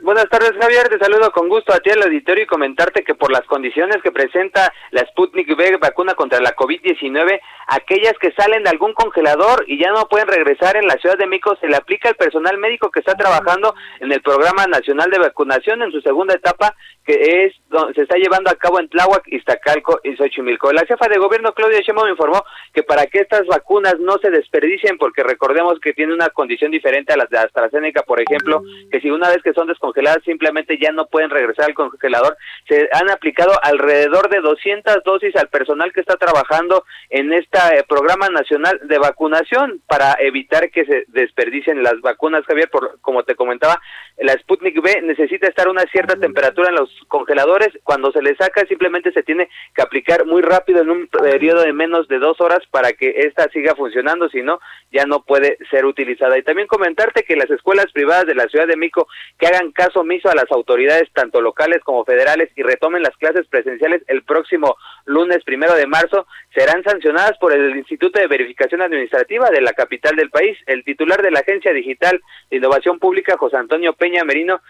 Buenas 0.00 0.28
tardes, 0.30 0.52
Javier. 0.60 0.88
Te 0.88 0.98
saludo 0.98 1.32
con 1.32 1.48
gusto 1.48 1.74
a 1.74 1.80
ti 1.80 1.90
al 1.90 2.04
auditorio 2.04 2.44
y 2.44 2.46
comentarte 2.46 3.02
que 3.02 3.16
por 3.16 3.32
las 3.32 3.42
condiciones 3.42 3.96
que 4.00 4.12
presenta 4.12 4.72
la 4.92 5.04
Sputnik 5.06 5.50
V 5.50 5.78
vacuna 5.78 6.14
contra 6.14 6.40
la 6.40 6.54
COVID-19, 6.54 7.40
aquellas 7.66 8.14
que 8.20 8.32
salen 8.32 8.62
de 8.62 8.70
algún 8.70 8.94
congelador 8.94 9.64
y 9.66 9.82
ya 9.82 9.90
no 9.90 10.08
pueden 10.08 10.28
regresar 10.28 10.76
en 10.76 10.86
la 10.86 10.94
Ciudad 10.94 11.18
de 11.18 11.26
México, 11.26 11.56
se 11.60 11.66
le 11.66 11.76
aplica 11.76 12.08
al 12.08 12.14
personal 12.14 12.58
médico 12.58 12.90
que 12.90 13.00
está 13.00 13.14
trabajando 13.14 13.74
en 13.98 14.10
el 14.12 14.22
Programa 14.22 14.66
Nacional 14.68 15.10
de 15.10 15.18
Vacunación 15.18 15.82
en 15.82 15.90
su 15.90 16.00
segunda 16.00 16.34
etapa, 16.34 16.76
que 17.10 17.44
es 17.44 17.54
donde 17.68 17.94
se 17.94 18.02
está 18.02 18.16
llevando 18.16 18.50
a 18.50 18.54
cabo 18.54 18.78
en 18.78 18.88
Tláhuac, 18.88 19.26
Iztacalco 19.26 20.00
y 20.04 20.14
Xochimilco. 20.16 20.72
La 20.72 20.86
jefa 20.86 21.08
de 21.08 21.18
gobierno, 21.18 21.52
Claudia 21.52 21.80
Sheinbaum, 21.80 22.08
informó 22.08 22.44
que 22.72 22.84
para 22.84 23.06
que 23.06 23.18
estas 23.18 23.46
vacunas 23.46 23.98
no 23.98 24.18
se 24.18 24.30
desperdicien, 24.30 24.96
porque 24.96 25.24
recordemos 25.24 25.80
que 25.80 25.92
tiene 25.92 26.14
una 26.14 26.28
condición 26.28 26.70
diferente 26.70 27.12
a 27.12 27.16
las 27.16 27.28
de 27.28 27.38
AstraZeneca, 27.38 28.02
por 28.02 28.20
ejemplo, 28.20 28.62
que 28.92 29.00
si 29.00 29.10
una 29.10 29.28
vez 29.28 29.42
que 29.42 29.52
son 29.52 29.66
descongeladas 29.66 30.22
simplemente 30.24 30.78
ya 30.78 30.92
no 30.92 31.06
pueden 31.06 31.30
regresar 31.30 31.66
al 31.66 31.74
congelador, 31.74 32.36
se 32.68 32.88
han 32.92 33.10
aplicado 33.10 33.52
alrededor 33.62 34.28
de 34.28 34.40
200 34.40 35.02
dosis 35.04 35.34
al 35.34 35.48
personal 35.48 35.92
que 35.92 36.00
está 36.00 36.16
trabajando 36.16 36.84
en 37.08 37.32
este 37.32 37.58
programa 37.88 38.28
nacional 38.28 38.78
de 38.84 38.98
vacunación 38.98 39.80
para 39.88 40.16
evitar 40.20 40.70
que 40.70 40.84
se 40.84 41.04
desperdicien 41.08 41.82
las 41.82 42.00
vacunas, 42.02 42.44
Javier, 42.46 42.70
por, 42.70 43.00
como 43.00 43.24
te 43.24 43.34
comentaba, 43.34 43.80
la 44.18 44.34
Sputnik 44.34 44.78
V 44.78 45.02
necesita 45.02 45.48
estar 45.48 45.66
a 45.66 45.70
una 45.70 45.82
cierta 45.92 46.16
temperatura 46.16 46.68
en 46.68 46.76
los 46.76 46.99
congeladores, 47.08 47.68
cuando 47.84 48.12
se 48.12 48.22
le 48.22 48.34
saca 48.36 48.64
simplemente 48.66 49.12
se 49.12 49.22
tiene 49.22 49.48
que 49.74 49.82
aplicar 49.82 50.26
muy 50.26 50.42
rápido 50.42 50.82
en 50.82 50.90
un 50.90 51.06
periodo 51.08 51.62
de 51.62 51.72
menos 51.72 52.08
de 52.08 52.18
dos 52.18 52.40
horas 52.40 52.60
para 52.70 52.92
que 52.92 53.10
esta 53.26 53.48
siga 53.50 53.74
funcionando, 53.74 54.28
si 54.28 54.42
no, 54.42 54.60
ya 54.92 55.04
no 55.04 55.22
puede 55.22 55.58
ser 55.70 55.84
utilizada. 55.84 56.38
Y 56.38 56.42
también 56.42 56.68
comentarte 56.68 57.24
que 57.24 57.36
las 57.36 57.50
escuelas 57.50 57.92
privadas 57.92 58.26
de 58.26 58.34
la 58.34 58.48
Ciudad 58.48 58.66
de 58.66 58.76
México 58.76 59.08
que 59.38 59.46
hagan 59.46 59.72
caso 59.72 60.00
omiso 60.00 60.28
a 60.28 60.34
las 60.34 60.50
autoridades 60.50 61.10
tanto 61.12 61.40
locales 61.40 61.82
como 61.84 62.04
federales 62.04 62.50
y 62.56 62.62
retomen 62.62 63.02
las 63.02 63.16
clases 63.16 63.46
presenciales 63.48 64.02
el 64.08 64.22
próximo 64.22 64.76
lunes 65.04 65.42
primero 65.44 65.74
de 65.74 65.86
marzo 65.86 66.26
serán 66.54 66.82
sancionadas 66.82 67.38
por 67.38 67.52
el 67.52 67.76
Instituto 67.76 68.18
de 68.18 68.26
Verificación 68.26 68.82
Administrativa 68.82 69.50
de 69.50 69.60
la 69.60 69.72
capital 69.72 70.16
del 70.16 70.30
país. 70.30 70.58
El 70.66 70.84
titular 70.84 71.22
de 71.22 71.30
la 71.30 71.40
Agencia 71.40 71.72
Digital 71.72 72.20
de 72.50 72.56
Innovación 72.56 72.98
Pública, 72.98 73.36
José 73.36 73.56
Antonio 73.56 73.92
Peña 73.92 74.24
Merino, 74.24 74.60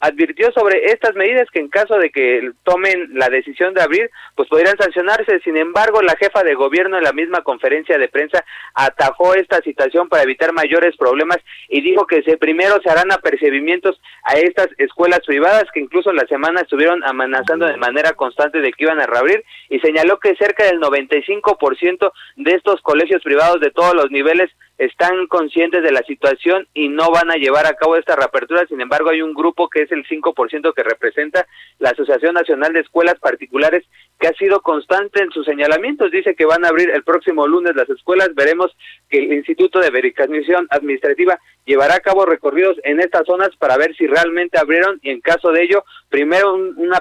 advirtió 0.00 0.50
sobre 0.52 0.86
estas 0.86 1.14
medidas 1.14 1.48
que 1.52 1.60
en 1.60 1.68
caso 1.68 1.96
de 1.98 2.10
que 2.10 2.50
tomen 2.64 3.10
la 3.18 3.28
decisión 3.28 3.72
de 3.74 3.82
abrir, 3.82 4.10
pues 4.34 4.48
podrían 4.48 4.76
sancionarse. 4.76 5.40
Sin 5.40 5.56
embargo, 5.56 6.02
la 6.02 6.16
jefa 6.16 6.42
de 6.42 6.54
gobierno 6.54 6.98
en 6.98 7.04
la 7.04 7.12
misma 7.12 7.42
conferencia 7.42 7.98
de 7.98 8.08
prensa 8.08 8.44
atajó 8.74 9.34
esta 9.34 9.60
situación 9.60 10.08
para 10.08 10.24
evitar 10.24 10.52
mayores 10.52 10.96
problemas 10.96 11.38
y 11.68 11.82
dijo 11.82 12.06
que 12.06 12.22
se, 12.22 12.36
primero 12.36 12.80
se 12.82 12.90
harán 12.90 13.12
apercibimientos 13.12 14.00
a 14.24 14.34
estas 14.38 14.68
escuelas 14.78 15.20
privadas 15.26 15.64
que 15.72 15.80
incluso 15.80 16.10
en 16.10 16.16
la 16.16 16.26
semana 16.26 16.62
estuvieron 16.62 17.04
amenazando 17.04 17.66
de 17.66 17.76
manera 17.76 18.12
constante 18.12 18.60
de 18.60 18.72
que 18.72 18.84
iban 18.84 19.00
a 19.00 19.06
reabrir 19.06 19.44
y 19.68 19.78
señaló 19.80 20.18
que 20.18 20.34
cerca 20.36 20.64
del 20.64 20.80
95% 21.12 22.12
de 22.36 22.52
estos 22.52 22.80
colegios 22.80 23.22
privados 23.22 23.60
de 23.60 23.70
todos 23.70 23.94
los 23.94 24.10
niveles 24.10 24.50
están 24.78 25.26
conscientes 25.28 25.82
de 25.82 25.92
la 25.92 26.02
situación 26.02 26.66
y 26.74 26.88
no 26.88 27.10
van 27.10 27.30
a 27.30 27.36
llevar 27.36 27.66
a 27.66 27.74
cabo 27.74 27.96
esta 27.96 28.16
reapertura. 28.16 28.66
Sin 28.66 28.80
embargo, 28.80 29.10
hay 29.10 29.22
un 29.22 29.34
grupo 29.34 29.68
que 29.68 29.82
es 29.82 29.92
el 29.92 30.04
5% 30.04 30.74
que 30.74 30.82
representa 30.82 31.46
la 31.78 31.90
Asociación 31.90 32.34
Nacional 32.34 32.72
de 32.72 32.80
Escuelas 32.80 33.18
Particulares 33.20 33.84
que 34.18 34.28
ha 34.28 34.32
sido 34.34 34.60
constante 34.60 35.22
en 35.22 35.30
sus 35.30 35.46
señalamientos. 35.46 36.10
Dice 36.10 36.34
que 36.34 36.46
van 36.46 36.64
a 36.64 36.68
abrir 36.68 36.90
el 36.90 37.04
próximo 37.04 37.46
lunes 37.46 37.76
las 37.76 37.88
escuelas. 37.90 38.34
Veremos 38.34 38.74
que 39.08 39.18
el 39.18 39.32
Instituto 39.34 39.78
de 39.78 39.90
Verificación 39.90 40.66
Administrativa 40.70 41.38
llevará 41.64 41.94
a 41.96 42.00
cabo 42.00 42.24
recorridos 42.26 42.76
en 42.84 43.00
estas 43.00 43.26
zonas 43.26 43.50
para 43.58 43.76
ver 43.76 43.94
si 43.96 44.06
realmente 44.06 44.58
abrieron 44.58 44.98
y 45.02 45.10
en 45.10 45.20
caso 45.20 45.52
de 45.52 45.62
ello, 45.62 45.84
primero 46.08 46.54
un, 46.54 46.74
un 46.76 46.92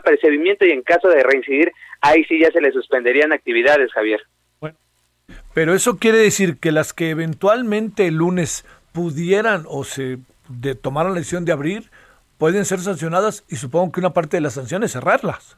y 0.61 0.71
en 0.71 0.81
caso 0.83 1.09
de 1.09 1.23
reincidir, 1.23 1.71
ahí 2.01 2.23
sí 2.25 2.39
ya 2.39 2.51
se 2.51 2.61
le 2.61 2.71
suspenderían 2.71 3.31
actividades, 3.31 3.91
Javier. 3.93 4.21
Pero 5.53 5.73
eso 5.73 5.97
quiere 5.97 6.17
decir 6.17 6.57
que 6.57 6.71
las 6.71 6.93
que 6.93 7.09
eventualmente 7.09 8.07
el 8.07 8.15
lunes 8.15 8.65
pudieran 8.91 9.65
o 9.67 9.83
se 9.83 10.17
de, 10.49 10.75
tomaron 10.75 11.13
la 11.13 11.19
decisión 11.19 11.45
de 11.45 11.51
abrir, 11.51 11.89
pueden 12.37 12.65
ser 12.65 12.79
sancionadas 12.79 13.43
y 13.49 13.55
supongo 13.55 13.91
que 13.91 13.99
una 13.99 14.13
parte 14.13 14.37
de 14.37 14.41
la 14.41 14.49
sanción 14.49 14.83
es 14.83 14.93
cerrarlas. 14.93 15.57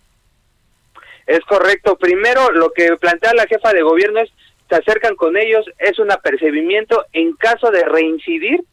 Es 1.25 1.39
correcto. 1.41 1.97
Primero, 1.97 2.51
lo 2.51 2.71
que 2.71 2.95
plantea 2.97 3.33
la 3.33 3.47
jefa 3.47 3.71
de 3.71 3.81
gobierno 3.81 4.19
es, 4.19 4.29
se 4.69 4.75
acercan 4.75 5.15
con 5.15 5.37
ellos, 5.37 5.65
es 5.77 5.97
un 5.99 6.11
apercibimiento. 6.11 7.05
En 7.13 7.33
caso 7.33 7.71
de 7.71 7.83
reincidir, 7.85 8.63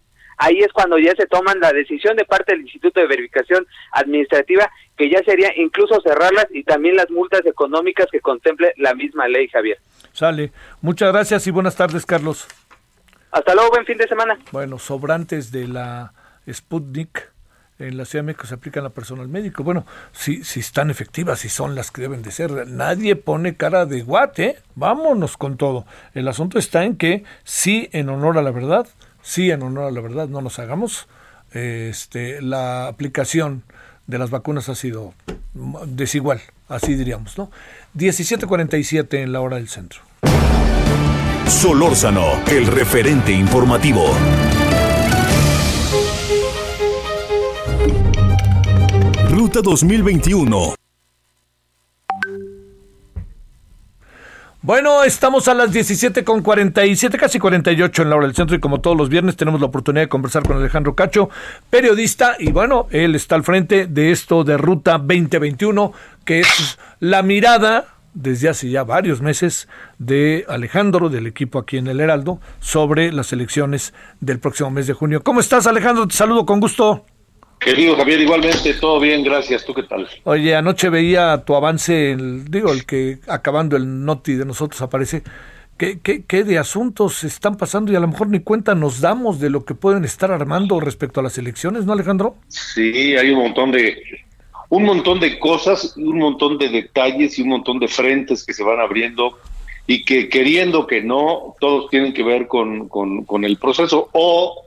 ahí 0.41 0.59
es 0.61 0.73
cuando 0.73 0.99
ya 0.99 1.15
se 1.15 1.27
toman 1.27 1.61
la 1.61 1.73
decisión 1.73 2.17
de 2.17 2.25
parte 2.25 2.53
del 2.53 2.63
Instituto 2.63 2.99
de 2.99 3.07
Verificación 3.07 3.67
Administrativa, 3.93 4.71
que 4.97 5.11
ya 5.11 5.23
sería 5.23 5.53
incluso 5.57 6.01
cerrarlas 6.01 6.47
y 6.51 6.65
también 6.65 6.97
las 6.97 7.11
multas 7.11 7.45
económicas 7.45 8.07
que 8.11 8.21
contemple 8.21 8.73
la 8.79 8.95
misma 8.95 9.29
ley, 9.29 9.49
Javier. 9.49 9.79
Sale. 10.13 10.51
Muchas 10.81 11.13
gracias 11.13 11.47
y 11.47 11.51
buenas 11.51 11.77
tardes, 11.77 12.07
Carlos. 12.07 12.49
Hasta 13.31 13.55
luego, 13.55 13.71
buen 13.71 13.87
fin 13.87 13.99
de 13.99 14.09
semana. 14.09 14.39
Bueno, 14.51 14.79
sobrantes 14.79 15.53
de 15.53 15.69
la 15.69 16.13
Sputnik 16.51 17.31
en 17.79 17.97
la 17.97 18.05
Ciudad 18.05 18.25
de 18.25 18.27
México 18.27 18.47
se 18.47 18.55
aplican 18.55 18.85
a 18.85 18.91
personal 18.91 19.29
médico. 19.29 19.63
Bueno, 19.63 19.87
si, 20.13 20.43
si 20.43 20.61
están 20.61 20.91
efectivas, 20.91 21.41
si 21.41 21.49
son 21.49 21.75
las 21.75 21.91
que 21.91 22.03
deben 22.03 22.23
de 22.23 22.31
ser. 22.31 22.67
Nadie 22.67 23.15
pone 23.15 23.57
cara 23.57 23.87
de 23.87 24.03
guate, 24.03 24.59
vámonos 24.75 25.37
con 25.37 25.57
todo. 25.57 25.87
El 26.15 26.29
asunto 26.29 26.59
está 26.59 26.85
en 26.85 26.97
que 26.97 27.25
sí, 27.45 27.89
en 27.93 28.09
honor 28.09 28.39
a 28.39 28.43
la 28.43 28.51
verdad, 28.51 28.87
sí, 29.23 29.51
en 29.51 29.63
honor 29.63 29.85
a 29.85 29.91
la 29.91 30.01
verdad, 30.01 30.29
no 30.29 30.41
nos 30.41 30.59
hagamos. 30.59 31.09
Este, 31.53 32.41
la 32.41 32.87
aplicación 32.87 33.63
de 34.07 34.19
las 34.19 34.31
vacunas 34.31 34.69
ha 34.69 34.75
sido 34.75 35.15
desigual, 35.87 36.41
así 36.69 36.95
diríamos, 36.95 37.39
¿no? 37.39 37.51
17:47 37.95 39.23
en 39.23 39.33
la 39.33 39.41
hora 39.41 39.57
del 39.57 39.69
centro. 39.69 40.01
Solórzano, 41.47 42.41
el 42.47 42.67
referente 42.67 43.33
informativo. 43.33 44.15
Ruta 49.31 49.61
2021. 49.63 50.80
Bueno, 54.63 55.05
estamos 55.05 55.49
a 55.49 55.55
las 55.55 55.73
17 55.73 56.23
con 56.23 56.43
47, 56.43 57.17
casi 57.17 57.39
48 57.39 58.03
en 58.03 58.11
la 58.11 58.17
hora 58.17 58.27
del 58.27 58.37
centro 58.37 58.55
y 58.55 58.61
como 58.61 58.83
todos 58.83 58.95
los 58.95 59.09
viernes 59.09 59.35
tenemos 59.35 59.59
la 59.59 59.69
oportunidad 59.69 60.05
de 60.05 60.11
conversar 60.11 60.43
con 60.43 60.59
Alejandro 60.59 60.95
Cacho, 60.95 61.31
periodista 61.71 62.37
y 62.39 62.53
bueno, 62.53 62.87
él 62.91 63.15
está 63.15 63.37
al 63.37 63.43
frente 63.43 63.87
de 63.87 64.11
esto 64.11 64.45
de 64.45 64.59
Ruta 64.59 64.99
2021, 64.99 65.95
que 66.27 66.41
es 66.41 66.79
la 66.99 67.23
mirada 67.23 67.87
desde 68.13 68.51
hace 68.51 68.69
ya 68.69 68.85
varios 68.85 69.23
meses 69.23 69.67
de 69.99 70.45
Alejandro, 70.47 71.09
del 71.09 71.27
equipo 71.27 71.59
aquí 71.59 71.79
en 71.79 71.87
el 71.87 71.99
Heraldo, 71.99 72.39
sobre 72.59 73.13
las 73.13 73.33
elecciones 73.33 73.95
del 74.21 74.41
próximo 74.41 74.71
mes 74.71 74.87
de 74.87 74.93
junio. 74.93 75.23
¿Cómo 75.23 75.41
estás 75.41 75.67
Alejandro? 75.67 76.07
Te 76.07 76.15
saludo 76.15 76.45
con 76.45 76.61
gusto. 76.61 77.07
Querido 77.61 77.95
Javier, 77.95 78.21
igualmente, 78.23 78.73
todo 78.75 78.99
bien, 78.99 79.23
gracias. 79.23 79.67
¿Tú 79.67 79.75
qué 79.75 79.83
tal? 79.83 80.09
Oye, 80.25 80.57
anoche 80.57 80.89
veía 80.89 81.45
tu 81.45 81.55
avance, 81.55 82.13
el, 82.13 82.47
digo, 82.47 82.73
el 82.73 82.87
que 82.87 83.19
acabando 83.29 83.77
el 83.77 84.05
noti 84.05 84.33
de 84.33 84.47
nosotros 84.47 84.81
aparece. 84.81 85.23
¿Qué, 85.77 86.01
qué, 86.03 86.25
¿Qué 86.25 86.45
de 86.45 86.59
asuntos 86.59 87.23
están 87.23 87.57
pasando 87.57 87.93
y 87.93 87.97
a 87.97 88.01
lo 88.01 88.09
mejor 88.09 88.29
ni 88.29 88.41
cuenta 88.41 88.75
nos 88.75 89.01
damos 89.01 89.41
de 89.41 89.51
lo 89.51 89.65
que 89.65 89.75
pueden 89.75 90.05
estar 90.05 90.31
armando 90.31 90.81
respecto 90.81 91.21
a 91.21 91.23
las 91.23 91.37
elecciones, 91.37 91.85
¿no, 91.85 91.93
Alejandro? 91.93 92.37
Sí, 92.49 93.15
hay 93.17 93.31
un 93.31 93.43
montón 93.43 93.73
de 93.73 94.03
un 94.71 94.85
montón 94.85 95.21
de 95.21 95.39
cosas, 95.39 95.97
un 95.97 96.19
montón 96.19 96.57
de 96.57 96.69
detalles 96.69 97.39
y 97.39 97.43
un 97.43 97.49
montón 97.49 97.79
de 97.79 97.89
frentes 97.89 98.45
que 98.45 98.55
se 98.55 98.63
van 98.63 98.81
abriendo 98.81 99.39
y 99.87 100.05
que 100.05 100.29
queriendo 100.29 100.87
que 100.87 101.03
no, 101.03 101.57
todos 101.61 101.91
tienen 101.91 102.15
que 102.15 102.23
ver 102.23 102.47
con, 102.47 102.89
con, 102.89 103.25
con 103.25 103.45
el 103.45 103.59
proceso 103.59 104.09
o 104.13 104.67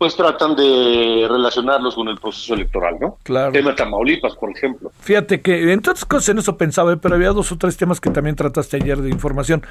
pues 0.00 0.16
tratan 0.16 0.56
de 0.56 1.26
relacionarlos 1.28 1.94
con 1.94 2.08
el 2.08 2.16
proceso 2.16 2.54
electoral, 2.54 2.96
¿no? 2.98 3.18
Claro. 3.22 3.52
Tema 3.52 3.74
Tamaulipas, 3.74 4.34
por 4.34 4.50
ejemplo. 4.50 4.90
Fíjate 5.00 5.42
que 5.42 5.70
entre 5.70 5.90
otras 5.90 6.06
cosas 6.06 6.30
en 6.30 6.38
eso 6.38 6.56
pensaba, 6.56 6.94
¿eh? 6.94 6.96
pero 6.96 7.16
había 7.16 7.32
dos 7.32 7.52
o 7.52 7.58
tres 7.58 7.76
temas 7.76 8.00
que 8.00 8.08
también 8.08 8.34
trataste 8.34 8.78
ayer 8.78 8.96
de 8.96 9.10
información. 9.10 9.62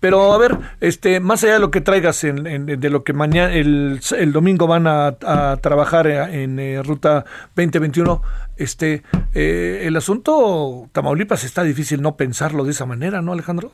Pero 0.00 0.32
a 0.32 0.38
ver, 0.38 0.58
este, 0.80 1.20
más 1.20 1.44
allá 1.44 1.52
de 1.54 1.60
lo 1.60 1.70
que 1.70 1.80
traigas 1.82 2.24
en, 2.24 2.48
en- 2.48 2.66
de 2.66 2.90
lo 2.90 3.04
que 3.04 3.12
mañana, 3.12 3.54
el, 3.54 4.00
el 4.18 4.32
domingo 4.32 4.66
van 4.66 4.88
a, 4.88 5.14
a 5.22 5.56
trabajar 5.62 6.08
en, 6.08 6.58
eh, 6.58 6.82
Ruta 6.82 7.24
2021, 7.54 8.22
este, 8.56 9.04
eh, 9.34 9.82
el 9.84 9.94
asunto 9.96 10.88
Tamaulipas 10.90 11.44
está 11.44 11.62
difícil 11.62 12.02
no 12.02 12.16
pensarlo 12.16 12.64
de 12.64 12.72
esa 12.72 12.86
manera, 12.86 13.22
¿no, 13.22 13.32
Alejandro? 13.32 13.70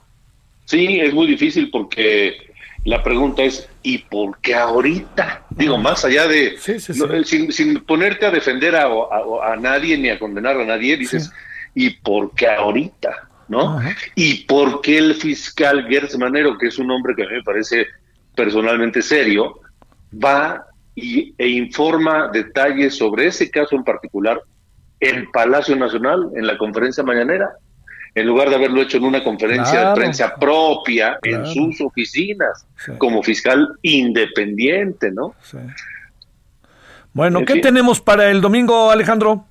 Sí, 0.66 1.00
es 1.00 1.14
muy 1.14 1.26
difícil 1.26 1.70
porque 1.70 2.51
la 2.84 3.02
pregunta 3.02 3.42
es, 3.42 3.68
¿y 3.82 3.98
por 3.98 4.38
qué 4.40 4.54
ahorita? 4.54 5.44
Digo, 5.50 5.78
más 5.78 6.04
allá 6.04 6.26
de, 6.26 6.56
no, 6.98 7.06
eh, 7.12 7.24
sin, 7.24 7.52
sin 7.52 7.80
ponerte 7.84 8.26
a 8.26 8.30
defender 8.30 8.74
a, 8.76 8.86
a- 8.86 9.52
a 9.52 9.56
nadie 9.56 9.96
ni 9.98 10.08
a 10.08 10.18
condenar 10.18 10.56
a 10.60 10.64
nadie, 10.64 10.96
dices, 10.96 11.30
¿y 11.74 11.90
por 11.90 12.34
qué 12.34 12.48
ahorita? 12.48 13.28
¿No? 13.48 13.76
¿Y 14.14 14.44
por 14.44 14.80
qué 14.80 14.98
el 14.98 15.14
fiscal 15.14 15.86
Gertz 15.88 16.16
Manero, 16.16 16.56
que 16.58 16.68
es 16.68 16.78
un 16.78 16.90
hombre 16.90 17.14
que 17.14 17.22
a 17.24 17.26
mí 17.28 17.34
me 17.34 17.42
parece 17.42 17.86
personalmente 18.34 19.02
serio, 19.02 19.60
va 20.12 20.66
y, 20.94 21.34
e 21.38 21.48
informa 21.48 22.28
detalles 22.32 22.96
sobre 22.96 23.26
ese 23.26 23.50
caso 23.50 23.76
en 23.76 23.84
particular 23.84 24.40
en 25.00 25.30
Palacio 25.30 25.76
Nacional, 25.76 26.30
en 26.34 26.46
la 26.46 26.56
conferencia 26.58 27.02
mañanera? 27.02 27.50
En 28.14 28.26
lugar 28.26 28.50
de 28.50 28.56
haberlo 28.56 28.82
hecho 28.82 28.98
en 28.98 29.04
una 29.04 29.24
conferencia 29.24 29.72
Claro. 29.72 29.88
de 29.90 29.94
prensa 29.94 30.34
propia 30.34 31.18
en 31.22 31.46
sus 31.46 31.80
oficinas, 31.80 32.66
como 32.98 33.22
fiscal 33.22 33.68
independiente, 33.82 35.10
¿no? 35.10 35.34
Bueno, 37.14 37.40
En 37.40 37.46
¿qué 37.46 37.54
fin. 37.54 37.62
tenemos 37.62 38.00
para 38.00 38.30
el 38.30 38.40
domingo, 38.40 38.90
Alejandro? 38.90 39.46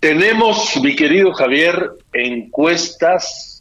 Tenemos, 0.00 0.78
mi 0.82 0.96
querido 0.96 1.32
Javier, 1.32 1.90
encuestas 2.12 3.51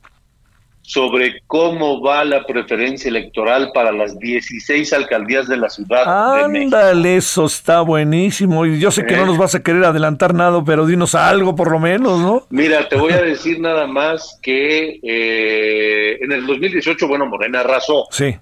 sobre 0.93 1.41
cómo 1.47 2.01
va 2.01 2.25
la 2.25 2.45
preferencia 2.45 3.07
electoral 3.07 3.71
para 3.73 3.93
las 3.93 4.19
16 4.19 4.91
alcaldías 4.91 5.47
de 5.47 5.55
la 5.55 5.69
Ciudad 5.69 6.35
de 6.41 6.49
México. 6.49 6.75
Ándale, 6.75 7.15
eso 7.15 7.45
está 7.45 7.79
buenísimo. 7.79 8.65
Y 8.65 8.77
yo 8.77 8.91
sé 8.91 9.05
que 9.05 9.13
Eh. 9.13 9.17
no 9.17 9.25
nos 9.25 9.37
vas 9.37 9.55
a 9.55 9.63
querer 9.63 9.85
adelantar 9.85 10.33
nada, 10.33 10.61
pero 10.65 10.85
dinos 10.85 11.15
algo 11.15 11.55
por 11.55 11.71
lo 11.71 11.79
menos, 11.79 12.19
¿no? 12.19 12.45
Mira, 12.49 12.89
te 12.89 12.97
voy 12.97 13.13
a 13.13 13.21
decir 13.21 13.61
nada 13.61 13.87
más 13.87 14.37
que 14.41 14.99
eh, 15.01 16.17
en 16.19 16.29
el 16.33 16.45
2018, 16.45 17.07
bueno, 17.07 17.25
Morena 17.25 17.61
arrasó. 17.61 18.07
Sí, 18.11 18.35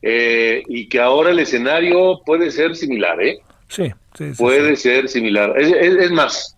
eh, 0.00 0.62
y 0.68 0.88
que 0.88 1.00
ahora 1.00 1.32
el 1.32 1.38
escenario 1.38 2.22
puede 2.24 2.50
ser 2.50 2.76
similar, 2.76 3.20
¿eh? 3.20 3.40
sí, 3.68 3.92
sí. 4.14 4.32
sí, 4.32 4.42
puede 4.42 4.74
ser 4.76 5.06
similar. 5.10 5.52
Es, 5.60 5.68
es- 5.70 5.96
es 5.96 6.10
más, 6.12 6.56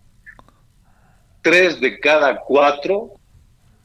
tres 1.41 1.81
de 1.81 1.99
cada 1.99 2.37
cuatro, 2.37 3.09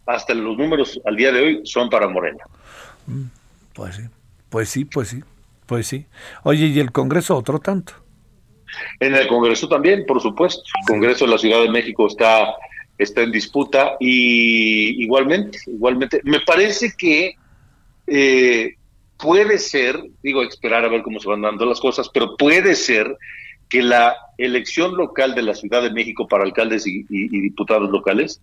hasta 0.06 0.34
los 0.34 0.56
números 0.56 1.00
al 1.04 1.16
día 1.16 1.32
de 1.32 1.40
hoy, 1.40 1.60
son 1.64 1.90
para 1.90 2.08
Morena. 2.08 2.44
Pues 3.74 3.96
sí, 3.96 4.02
pues 4.48 4.68
sí, 4.68 4.84
pues 4.84 5.08
sí, 5.08 5.22
pues 5.66 5.86
sí. 5.86 6.06
Oye, 6.44 6.66
¿y 6.66 6.78
el 6.80 6.92
Congreso 6.92 7.36
otro 7.36 7.58
tanto? 7.58 7.92
En 9.00 9.14
el 9.14 9.26
Congreso 9.28 9.68
también, 9.68 10.04
por 10.06 10.20
supuesto. 10.20 10.62
El 10.80 10.86
Congreso 10.86 11.24
de 11.24 11.30
la 11.32 11.38
Ciudad 11.38 11.60
de 11.62 11.68
México 11.70 12.06
está, 12.06 12.54
está 12.98 13.22
en 13.22 13.32
disputa 13.32 13.96
y 14.00 15.02
igualmente, 15.02 15.58
igualmente. 15.66 16.20
Me 16.24 16.40
parece 16.40 16.92
que 16.96 17.34
eh, 18.06 18.74
puede 19.16 19.58
ser, 19.58 20.02
digo, 20.22 20.42
esperar 20.42 20.84
a 20.84 20.88
ver 20.88 21.02
cómo 21.02 21.18
se 21.20 21.28
van 21.28 21.42
dando 21.42 21.64
las 21.66 21.80
cosas, 21.80 22.08
pero 22.12 22.36
puede 22.36 22.74
ser 22.74 23.16
que 23.68 23.82
la 23.82 24.16
elección 24.38 24.96
local 24.96 25.34
de 25.34 25.42
la 25.42 25.54
Ciudad 25.54 25.82
de 25.82 25.90
México 25.90 26.28
para 26.28 26.44
alcaldes 26.44 26.86
y, 26.86 27.00
y- 27.08 27.36
y 27.36 27.40
diputados 27.40 27.90
locales 27.90 28.40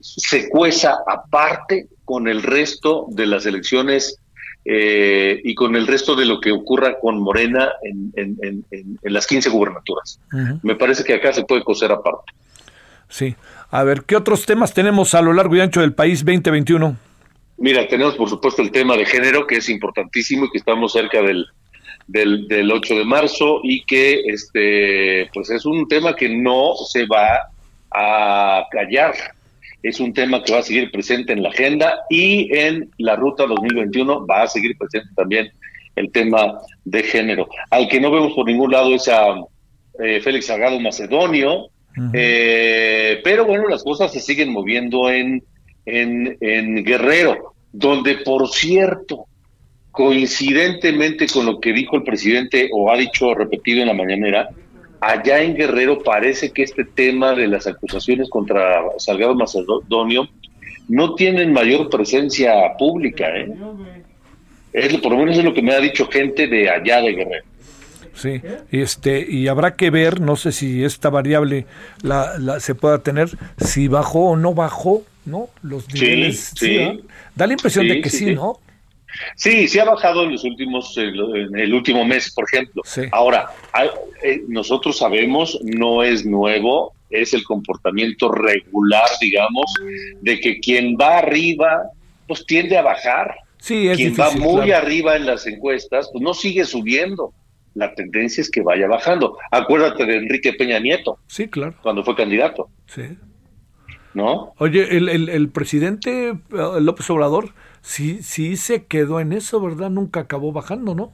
se 0.00 0.48
cueza 0.48 0.98
aparte 1.06 1.88
con 2.04 2.26
el 2.28 2.42
resto 2.42 3.06
de 3.10 3.26
las 3.26 3.46
elecciones 3.46 4.16
eh, 4.64 5.40
y 5.42 5.54
con 5.54 5.74
el 5.76 5.86
resto 5.86 6.14
de 6.14 6.26
lo 6.26 6.40
que 6.40 6.52
ocurra 6.52 6.98
con 7.00 7.18
Morena 7.20 7.70
en, 7.82 8.12
en- 8.16 8.36
en- 8.42 8.64
en- 8.70 8.98
en 9.02 9.12
las 9.12 9.26
15 9.26 9.48
gubernaturas. 9.50 10.20
Me 10.62 10.74
parece 10.74 11.02
que 11.04 11.14
acá 11.14 11.32
se 11.32 11.44
puede 11.44 11.62
coser 11.64 11.92
aparte. 11.92 12.32
Sí. 13.08 13.34
A 13.70 13.82
ver, 13.84 14.02
¿qué 14.02 14.16
otros 14.16 14.44
temas 14.46 14.74
tenemos 14.74 15.14
a 15.14 15.22
lo 15.22 15.32
largo 15.32 15.56
y 15.56 15.60
ancho 15.60 15.80
del 15.80 15.94
país 15.94 16.24
2021? 16.24 16.96
Mira, 17.58 17.86
tenemos 17.88 18.14
por 18.16 18.28
supuesto 18.28 18.62
el 18.62 18.70
tema 18.70 18.96
de 18.96 19.04
género, 19.06 19.46
que 19.46 19.56
es 19.56 19.68
importantísimo 19.68 20.46
y 20.46 20.50
que 20.50 20.58
estamos 20.58 20.92
cerca 20.92 21.20
del, 21.22 21.46
del, 22.06 22.46
del 22.48 22.70
8 22.72 22.94
de 22.96 23.04
marzo 23.04 23.60
y 23.62 23.84
que 23.84 24.20
este 24.26 25.30
pues 25.32 25.50
es 25.50 25.64
un 25.66 25.86
tema 25.88 26.14
que 26.16 26.28
no 26.28 26.74
se 26.90 27.06
va 27.06 27.50
a 27.92 28.64
callar. 28.70 29.14
Es 29.82 30.00
un 30.00 30.12
tema 30.12 30.42
que 30.42 30.52
va 30.52 30.58
a 30.58 30.62
seguir 30.62 30.90
presente 30.90 31.32
en 31.32 31.42
la 31.42 31.48
agenda 31.48 32.00
y 32.10 32.54
en 32.56 32.90
la 32.98 33.16
ruta 33.16 33.46
2021 33.46 34.26
va 34.26 34.42
a 34.42 34.46
seguir 34.46 34.76
presente 34.76 35.08
también 35.16 35.50
el 35.96 36.10
tema 36.12 36.58
de 36.84 37.02
género. 37.02 37.48
Al 37.70 37.88
que 37.88 38.00
no 38.00 38.10
vemos 38.10 38.32
por 38.34 38.46
ningún 38.46 38.70
lado 38.70 38.94
es 38.94 39.08
a 39.08 39.36
eh, 39.98 40.20
Félix 40.20 40.46
Salgado 40.46 40.78
Macedonio, 40.80 41.68
eh, 42.12 43.20
pero 43.24 43.44
bueno, 43.44 43.68
las 43.68 43.82
cosas 43.82 44.12
se 44.12 44.20
siguen 44.20 44.52
moviendo 44.52 45.10
en, 45.10 45.42
en, 45.84 46.36
en 46.40 46.84
Guerrero, 46.84 47.54
donde 47.72 48.18
por 48.18 48.48
cierto, 48.48 49.26
coincidentemente 49.90 51.26
con 51.26 51.46
lo 51.46 51.60
que 51.60 51.72
dijo 51.72 51.96
el 51.96 52.02
presidente 52.02 52.70
o 52.72 52.90
ha 52.90 52.96
dicho 52.96 53.34
repetido 53.34 53.80
en 53.80 53.88
la 53.88 53.94
mañanera, 53.94 54.50
allá 55.00 55.42
en 55.42 55.54
Guerrero 55.54 56.02
parece 56.02 56.52
que 56.52 56.62
este 56.62 56.84
tema 56.84 57.34
de 57.34 57.48
las 57.48 57.66
acusaciones 57.66 58.28
contra 58.28 58.82
Salgado 58.98 59.34
Macedonio 59.34 60.28
no 60.88 61.14
tienen 61.14 61.52
mayor 61.52 61.88
presencia 61.88 62.52
pública, 62.78 63.26
¿eh? 63.36 63.52
Es, 64.72 64.96
por 64.98 65.12
lo 65.12 65.18
menos 65.18 65.36
es 65.38 65.44
lo 65.44 65.52
que 65.54 65.62
me 65.62 65.72
ha 65.74 65.80
dicho 65.80 66.06
gente 66.08 66.46
de 66.46 66.68
allá 66.70 67.00
de 67.02 67.12
Guerrero. 67.12 67.44
Sí, 68.14 68.40
este, 68.70 69.24
y 69.28 69.48
habrá 69.48 69.76
que 69.76 69.88
ver, 69.90 70.20
no 70.20 70.36
sé 70.36 70.52
si 70.52 70.84
esta 70.84 71.08
variable 71.10 71.64
la, 72.02 72.38
la- 72.38 72.60
se 72.60 72.74
pueda 72.74 72.98
tener, 73.02 73.28
si 73.58 73.88
bajó 73.88 74.30
o 74.30 74.36
no 74.36 74.52
bajó, 74.52 75.04
¿no? 75.24 75.48
Los 75.62 75.84
Sí, 75.84 76.00
niveles. 76.00 76.52
sí. 76.56 76.78
¿ah? 76.78 76.92
Da 77.34 77.46
la 77.46 77.52
impresión 77.54 77.86
de 77.88 78.00
que 78.00 78.10
sí. 78.10 78.34
¿no? 78.34 78.58
Sí, 79.36 79.68
sí 79.68 79.78
ha 79.78 79.84
bajado 79.84 80.24
en 80.24 80.32
los 80.32 80.44
últimos, 80.44 80.96
en 80.96 81.56
el 81.58 81.74
último 81.74 82.04
mes, 82.04 82.32
por 82.34 82.44
ejemplo. 82.52 82.82
Ahora, 83.12 83.48
hay- 83.72 83.90
eh, 84.22 84.42
nosotros 84.48 84.98
sabemos, 84.98 85.58
no 85.62 86.02
es 86.02 86.24
nuevo, 86.26 86.92
es 87.10 87.34
el 87.34 87.42
comportamiento 87.44 88.30
regular, 88.30 89.08
digamos, 89.20 89.72
de 90.20 90.40
que 90.40 90.60
quien 90.60 90.96
va 91.00 91.18
arriba, 91.18 91.82
pues 92.28 92.44
tiende 92.46 92.78
a 92.78 92.82
bajar. 92.82 93.34
Sí, 93.58 93.88
es 93.88 93.96
quien 93.96 94.14
difícil, 94.14 94.40
va 94.42 94.44
muy 94.46 94.66
claro. 94.66 94.86
arriba 94.86 95.16
en 95.16 95.26
las 95.26 95.46
encuestas, 95.46 96.08
pues 96.12 96.22
no 96.22 96.32
sigue 96.34 96.64
subiendo. 96.64 97.32
La 97.74 97.94
tendencia 97.94 98.40
es 98.40 98.50
que 98.50 98.62
vaya 98.62 98.86
bajando. 98.88 99.36
Acuérdate 99.50 100.04
de 100.06 100.16
Enrique 100.16 100.52
Peña 100.54 100.78
Nieto. 100.80 101.18
Sí, 101.26 101.46
claro. 101.48 101.74
Cuando 101.82 102.02
fue 102.04 102.16
candidato, 102.16 102.68
Sí. 102.86 103.02
¿no? 104.14 104.54
Oye, 104.58 104.96
el, 104.96 105.08
el, 105.08 105.28
el 105.28 105.48
presidente 105.50 106.30
eh, 106.30 106.36
López 106.80 107.08
Obrador 107.10 107.54
sí, 107.82 108.22
sí 108.22 108.56
se 108.56 108.86
quedó 108.86 109.20
en 109.20 109.32
eso, 109.32 109.60
¿verdad? 109.60 109.90
Nunca 109.90 110.20
acabó 110.20 110.52
bajando, 110.52 110.94
¿no? 110.94 111.12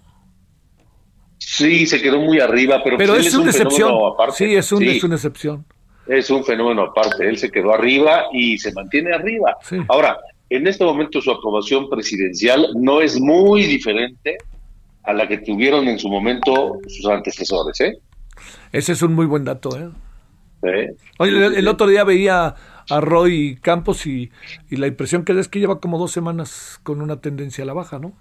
Sí, 1.38 1.86
se 1.86 2.01
quedó 2.01 2.20
muy 2.20 2.40
arriba, 2.40 2.80
pero, 2.82 2.97
Pero 2.97 3.14
pues 3.14 3.26
es 3.26 3.34
una 3.34 3.44
un 3.44 3.48
excepción. 3.51 3.88
fenómeno 3.88 4.06
aparte. 4.09 4.36
Sí, 4.36 4.55
es, 4.55 4.72
un, 4.72 4.78
Sí. 4.80 4.88
es 4.88 5.05
una 5.05 5.14
excepción. 5.16 5.64
es 6.06 6.30
un 6.30 6.44
fenómeno 6.44 6.82
aparte. 6.82 7.28
Él 7.28 7.36
se 7.36 7.51
quedó 7.51 7.74
arriba 7.74 8.24
y 8.32 8.59
se 8.59 8.72
mantiene 8.72 9.12
arriba. 9.12 9.56
Ahora, 9.88 10.16
en 10.48 10.66
este 10.66 10.84
momento 10.84 11.20
su 11.20 11.30
aprobación 11.30 11.88
presidencial 11.90 12.68
no 12.76 13.01
es 13.01 13.20
muy 13.20 13.64
diferente 13.64 14.38
a 15.02 15.12
la 15.12 15.26
que 15.28 15.38
tuvieron 15.38 15.88
en 15.88 15.98
su 15.98 16.09
momento 16.09 16.78
sus 16.86 17.06
antecesores, 17.06 17.80
¿eh? 17.80 17.98
Ese 18.72 18.93
es 18.93 19.02
un 19.02 19.14
muy 19.14 19.26
buen 19.26 19.44
dato, 19.44 19.70
¿eh? 19.78 19.90
Oye, 21.18 21.47
el, 21.59 21.68
otro 21.68 21.86
día 21.86 22.02
veía 22.02 22.55
a 22.90 23.00
Roy 23.00 23.58
Campos 23.60 24.06
y, 24.06 24.30
la 24.70 24.86
impresión 24.86 25.24
que 25.24 25.34
da 25.34 25.40
es 25.40 25.48
que 25.48 25.60
lleva 25.60 25.80
como 25.80 25.98
dos 25.98 26.12
semanas 26.12 26.80
con 26.82 27.00
una 27.00 27.20
tendencia 27.20 27.64
a 27.64 27.66
la 27.66 27.72
baja, 27.72 27.98
¿no? 27.98 28.12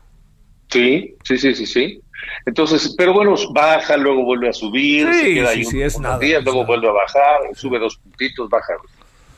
Sí, 0.69 1.15
sí, 1.23 1.37
sí, 1.37 1.53
sí, 1.53 1.65
sí. 1.65 2.01
Entonces, 2.45 2.95
pero 2.97 3.13
bueno, 3.13 3.35
baja, 3.53 3.97
luego 3.97 4.23
vuelve 4.23 4.49
a 4.49 4.53
subir, 4.53 5.13
se 5.13 5.33
queda 5.35 5.49
ahí 5.49 5.63
unos 5.95 6.19
días, 6.19 6.43
luego 6.43 6.65
vuelve 6.65 6.87
a 6.87 6.91
bajar, 6.91 7.39
sube 7.53 7.77
dos 7.77 7.97
puntitos, 7.97 8.49
baja 8.49 8.73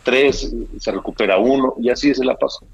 tres, 0.08 0.56
se 0.80 0.92
recupera 0.94 1.38
uno 1.38 1.74
y 1.82 1.90
así 1.90 2.16
se 2.16 2.24
la 2.24 2.36
pasa. 2.36 2.66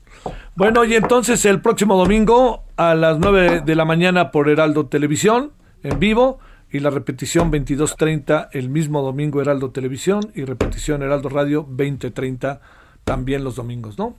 Bueno, 0.53 0.85
y 0.85 0.93
entonces 0.93 1.43
el 1.45 1.61
próximo 1.61 1.97
domingo 1.97 2.63
a 2.77 2.93
las 2.93 3.17
nueve 3.17 3.61
de 3.61 3.75
la 3.75 3.85
mañana 3.85 4.29
por 4.29 4.49
Heraldo 4.49 4.85
Televisión, 4.85 5.51
en 5.81 5.99
vivo, 5.99 6.37
y 6.73 6.79
la 6.79 6.89
repetición 6.89 7.51
22.30 7.51 8.49
el 8.51 8.67
mismo 8.67 9.03
domingo 9.03 9.39
Heraldo 9.39 9.69
Televisión 9.69 10.31
y 10.33 10.43
repetición 10.43 11.03
Heraldo 11.03 11.29
Radio 11.29 11.65
20.30 11.67 12.59
también 13.03 13.43
los 13.43 13.55
domingos, 13.55 13.97
¿no? 13.99 14.15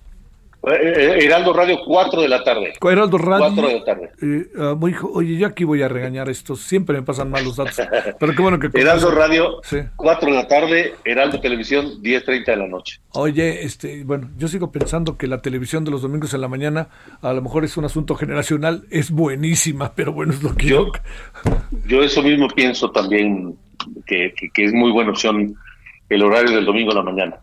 Eh, 0.67 0.93
eh, 0.97 1.25
Heraldo 1.25 1.53
Radio, 1.53 1.79
4 1.85 2.23
de 2.23 2.29
la 2.29 2.43
tarde. 2.43 2.73
Heraldo 2.81 3.19
Radio. 3.19 3.53
4 3.55 3.69
de 3.69 3.79
la 3.79 3.85
tarde. 3.85 4.11
Eh, 4.23 4.47
ah, 4.59 4.77
oye, 5.13 5.37
yo 5.37 5.47
aquí 5.47 5.65
voy 5.65 5.83
a 5.83 5.89
regañar 5.89 6.31
esto. 6.31 6.57
Siempre 6.57 6.97
me 6.97 7.03
pasan 7.03 7.31
mal 7.31 7.45
los 7.45 7.57
datos. 7.57 7.81
Pero 8.19 8.35
qué 8.35 8.43
bueno 8.43 8.59
que. 8.59 8.71
Heraldo 8.73 9.11
Radio, 9.11 9.61
4 9.97 10.31
de 10.31 10.35
la 10.35 10.49
tarde. 10.49 10.95
Heraldo 11.05 11.41
Televisión, 11.41 12.03
10.30 12.03 12.47
de 12.47 12.57
la 12.57 12.67
noche. 12.67 13.01
Oye, 13.11 13.65
este, 13.65 14.05
bueno, 14.05 14.31
yo 14.39 14.49
sigo 14.49 14.73
pensando 14.73 15.17
que 15.19 15.27
la 15.27 15.43
televisión 15.43 15.85
de 15.85 15.91
los 15.91 16.03
domingos 16.03 16.33
en 16.35 16.41
la 16.41 16.49
mañana 16.49 16.89
a 17.21 17.33
lo 17.33 17.43
mejor 17.43 17.65
es 17.65 17.77
un 17.77 17.85
asunto 17.85 18.15
generacional. 18.15 18.85
Es 18.91 19.11
buenísima, 19.11 19.93
pero 19.95 20.13
bueno, 20.13 20.33
es 20.33 20.43
lo 20.43 20.55
que 20.55 20.67
yo. 20.67 20.93
Yo, 21.87 22.03
eso 22.03 22.23
mismo 22.23 22.49
pienso 22.49 22.91
también, 22.91 23.57
que, 24.07 24.33
que 24.53 24.65
es 24.65 24.73
muy 24.73 24.91
buena 24.93 25.11
opción 25.11 25.57
el 26.09 26.23
horario 26.23 26.55
del 26.55 26.65
domingo 26.65 26.91
en 26.93 26.97
la 26.97 27.03
mañana. 27.03 27.37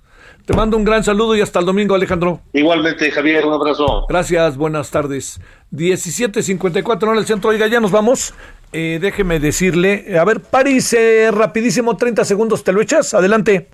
Te 0.46 0.54
mando 0.56 0.76
un 0.76 0.84
gran 0.84 1.04
saludo 1.04 1.36
y 1.36 1.42
hasta 1.42 1.60
el 1.60 1.66
domingo, 1.66 1.94
Alejandro. 1.94 2.40
Igualmente, 2.54 3.12
Javier, 3.12 3.46
un 3.46 3.54
abrazo. 3.54 4.06
Gracias, 4.10 4.58
buenas 4.58 4.90
tardes. 4.90 5.40
17.54 5.72 7.12
en 7.12 7.18
el 7.18 7.26
centro. 7.26 7.52
Oiga, 7.52 7.68
ya 7.68 7.80
nos 7.80 7.92
vamos. 7.92 8.34
Eh, 8.74 9.00
déjeme 9.02 9.40
decirle, 9.40 10.18
a 10.18 10.26
ver, 10.26 10.42
París, 10.42 10.94
eh, 10.94 11.30
rapidísimo, 11.32 11.96
30 11.96 12.26
segundos, 12.26 12.64
¿te 12.64 12.72
lo 12.72 12.82
echas? 12.82 13.14
Adelante. 13.14 13.68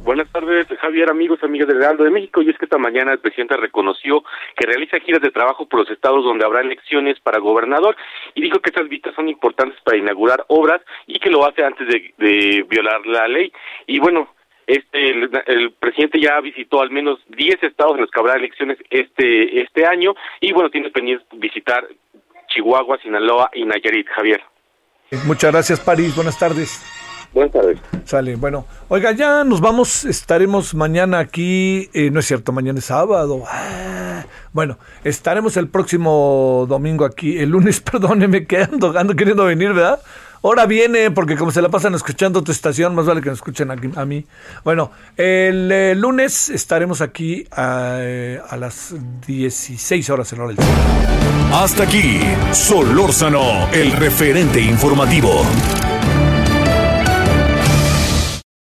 Buenas 0.00 0.30
tardes, 0.30 0.66
Javier, 0.80 1.10
amigos, 1.10 1.42
amigas 1.42 1.66
del 1.68 1.78
Heraldo 1.78 2.04
de 2.04 2.10
México. 2.10 2.42
Y 2.42 2.50
es 2.50 2.58
que 2.58 2.66
esta 2.66 2.76
mañana 2.76 3.12
el 3.12 3.18
presidente 3.18 3.56
reconoció 3.56 4.22
que 4.54 4.66
realiza 4.66 5.00
giras 5.00 5.22
de 5.22 5.30
trabajo 5.30 5.66
por 5.66 5.80
los 5.80 5.90
estados 5.90 6.22
donde 6.22 6.44
habrá 6.44 6.60
elecciones 6.60 7.18
para 7.20 7.38
gobernador 7.38 7.96
y 8.34 8.42
dijo 8.42 8.60
que 8.60 8.70
estas 8.70 8.88
vistas 8.88 9.14
son 9.14 9.28
importantes 9.28 9.80
para 9.82 9.96
inaugurar 9.96 10.44
obras 10.48 10.82
y 11.06 11.18
que 11.18 11.30
lo 11.30 11.46
hace 11.46 11.64
antes 11.64 11.88
de, 11.88 12.14
de 12.18 12.66
violar 12.68 13.06
la 13.06 13.26
ley. 13.26 13.50
Y 13.86 13.98
bueno, 13.98 14.28
este, 14.66 15.10
el, 15.10 15.72
presidente 15.78 16.20
ya 16.20 16.40
visitó 16.40 16.80
al 16.80 16.90
menos 16.90 17.20
10 17.28 17.62
estados 17.62 17.94
en 17.94 18.02
los 18.02 18.10
que 18.10 18.20
habrá 18.20 18.34
elecciones 18.34 18.78
este, 18.90 19.62
este 19.62 19.86
año 19.86 20.14
y 20.40 20.52
bueno, 20.52 20.70
tiene 20.70 20.90
pendiente 20.90 21.24
visitar 21.34 21.86
Chihuahua, 22.48 22.98
Sinaloa 23.02 23.50
y 23.54 23.64
Nayarit, 23.64 24.08
Javier. 24.08 24.42
Muchas 25.26 25.52
gracias, 25.52 25.80
París. 25.80 26.14
Buenas 26.16 26.38
tardes. 26.38 26.84
Buenas 27.32 27.52
tardes. 27.52 27.78
Sale, 28.04 28.36
bueno. 28.36 28.66
Oiga, 28.88 29.12
ya 29.12 29.44
nos 29.44 29.60
vamos, 29.60 30.04
estaremos 30.04 30.74
mañana 30.74 31.18
aquí, 31.18 31.90
eh, 31.92 32.10
no 32.10 32.20
es 32.20 32.26
cierto, 32.26 32.50
mañana 32.50 32.78
es 32.78 32.86
sábado. 32.86 33.42
Ah, 33.46 34.24
bueno, 34.52 34.78
estaremos 35.04 35.56
el 35.56 35.68
próximo 35.68 36.64
domingo 36.68 37.04
aquí, 37.04 37.38
el 37.38 37.50
lunes, 37.50 37.80
perdóneme, 37.92 38.46
que 38.46 38.58
ando, 38.58 38.98
ando 38.98 39.14
queriendo 39.14 39.44
venir, 39.44 39.74
¿verdad? 39.74 40.00
Ahora 40.42 40.66
viene, 40.66 41.10
porque 41.10 41.36
como 41.36 41.50
se 41.50 41.62
la 41.62 41.68
pasan 41.68 41.94
escuchando 41.94 42.42
tu 42.42 42.52
estación, 42.52 42.94
más 42.94 43.06
vale 43.06 43.20
que 43.20 43.30
nos 43.30 43.38
escuchen 43.38 43.70
a, 43.70 44.04
mí. 44.04 44.24
Bueno, 44.64 44.90
el, 45.16 45.70
eh, 45.72 45.94
lunes 45.94 46.50
estaremos 46.50 47.00
aquí 47.00 47.46
a, 47.50 47.96
eh, 48.00 48.40
a, 48.48 48.56
las 48.56 48.94
16 49.26 50.10
horas 50.10 50.32
en 50.32 50.40
hora 50.40 50.54
del 50.54 50.58
Hasta 51.52 51.84
aquí, 51.84 52.20
Solórzano, 52.52 53.68
el 53.72 53.92
referente 53.92 54.60
informativo. 54.60 55.42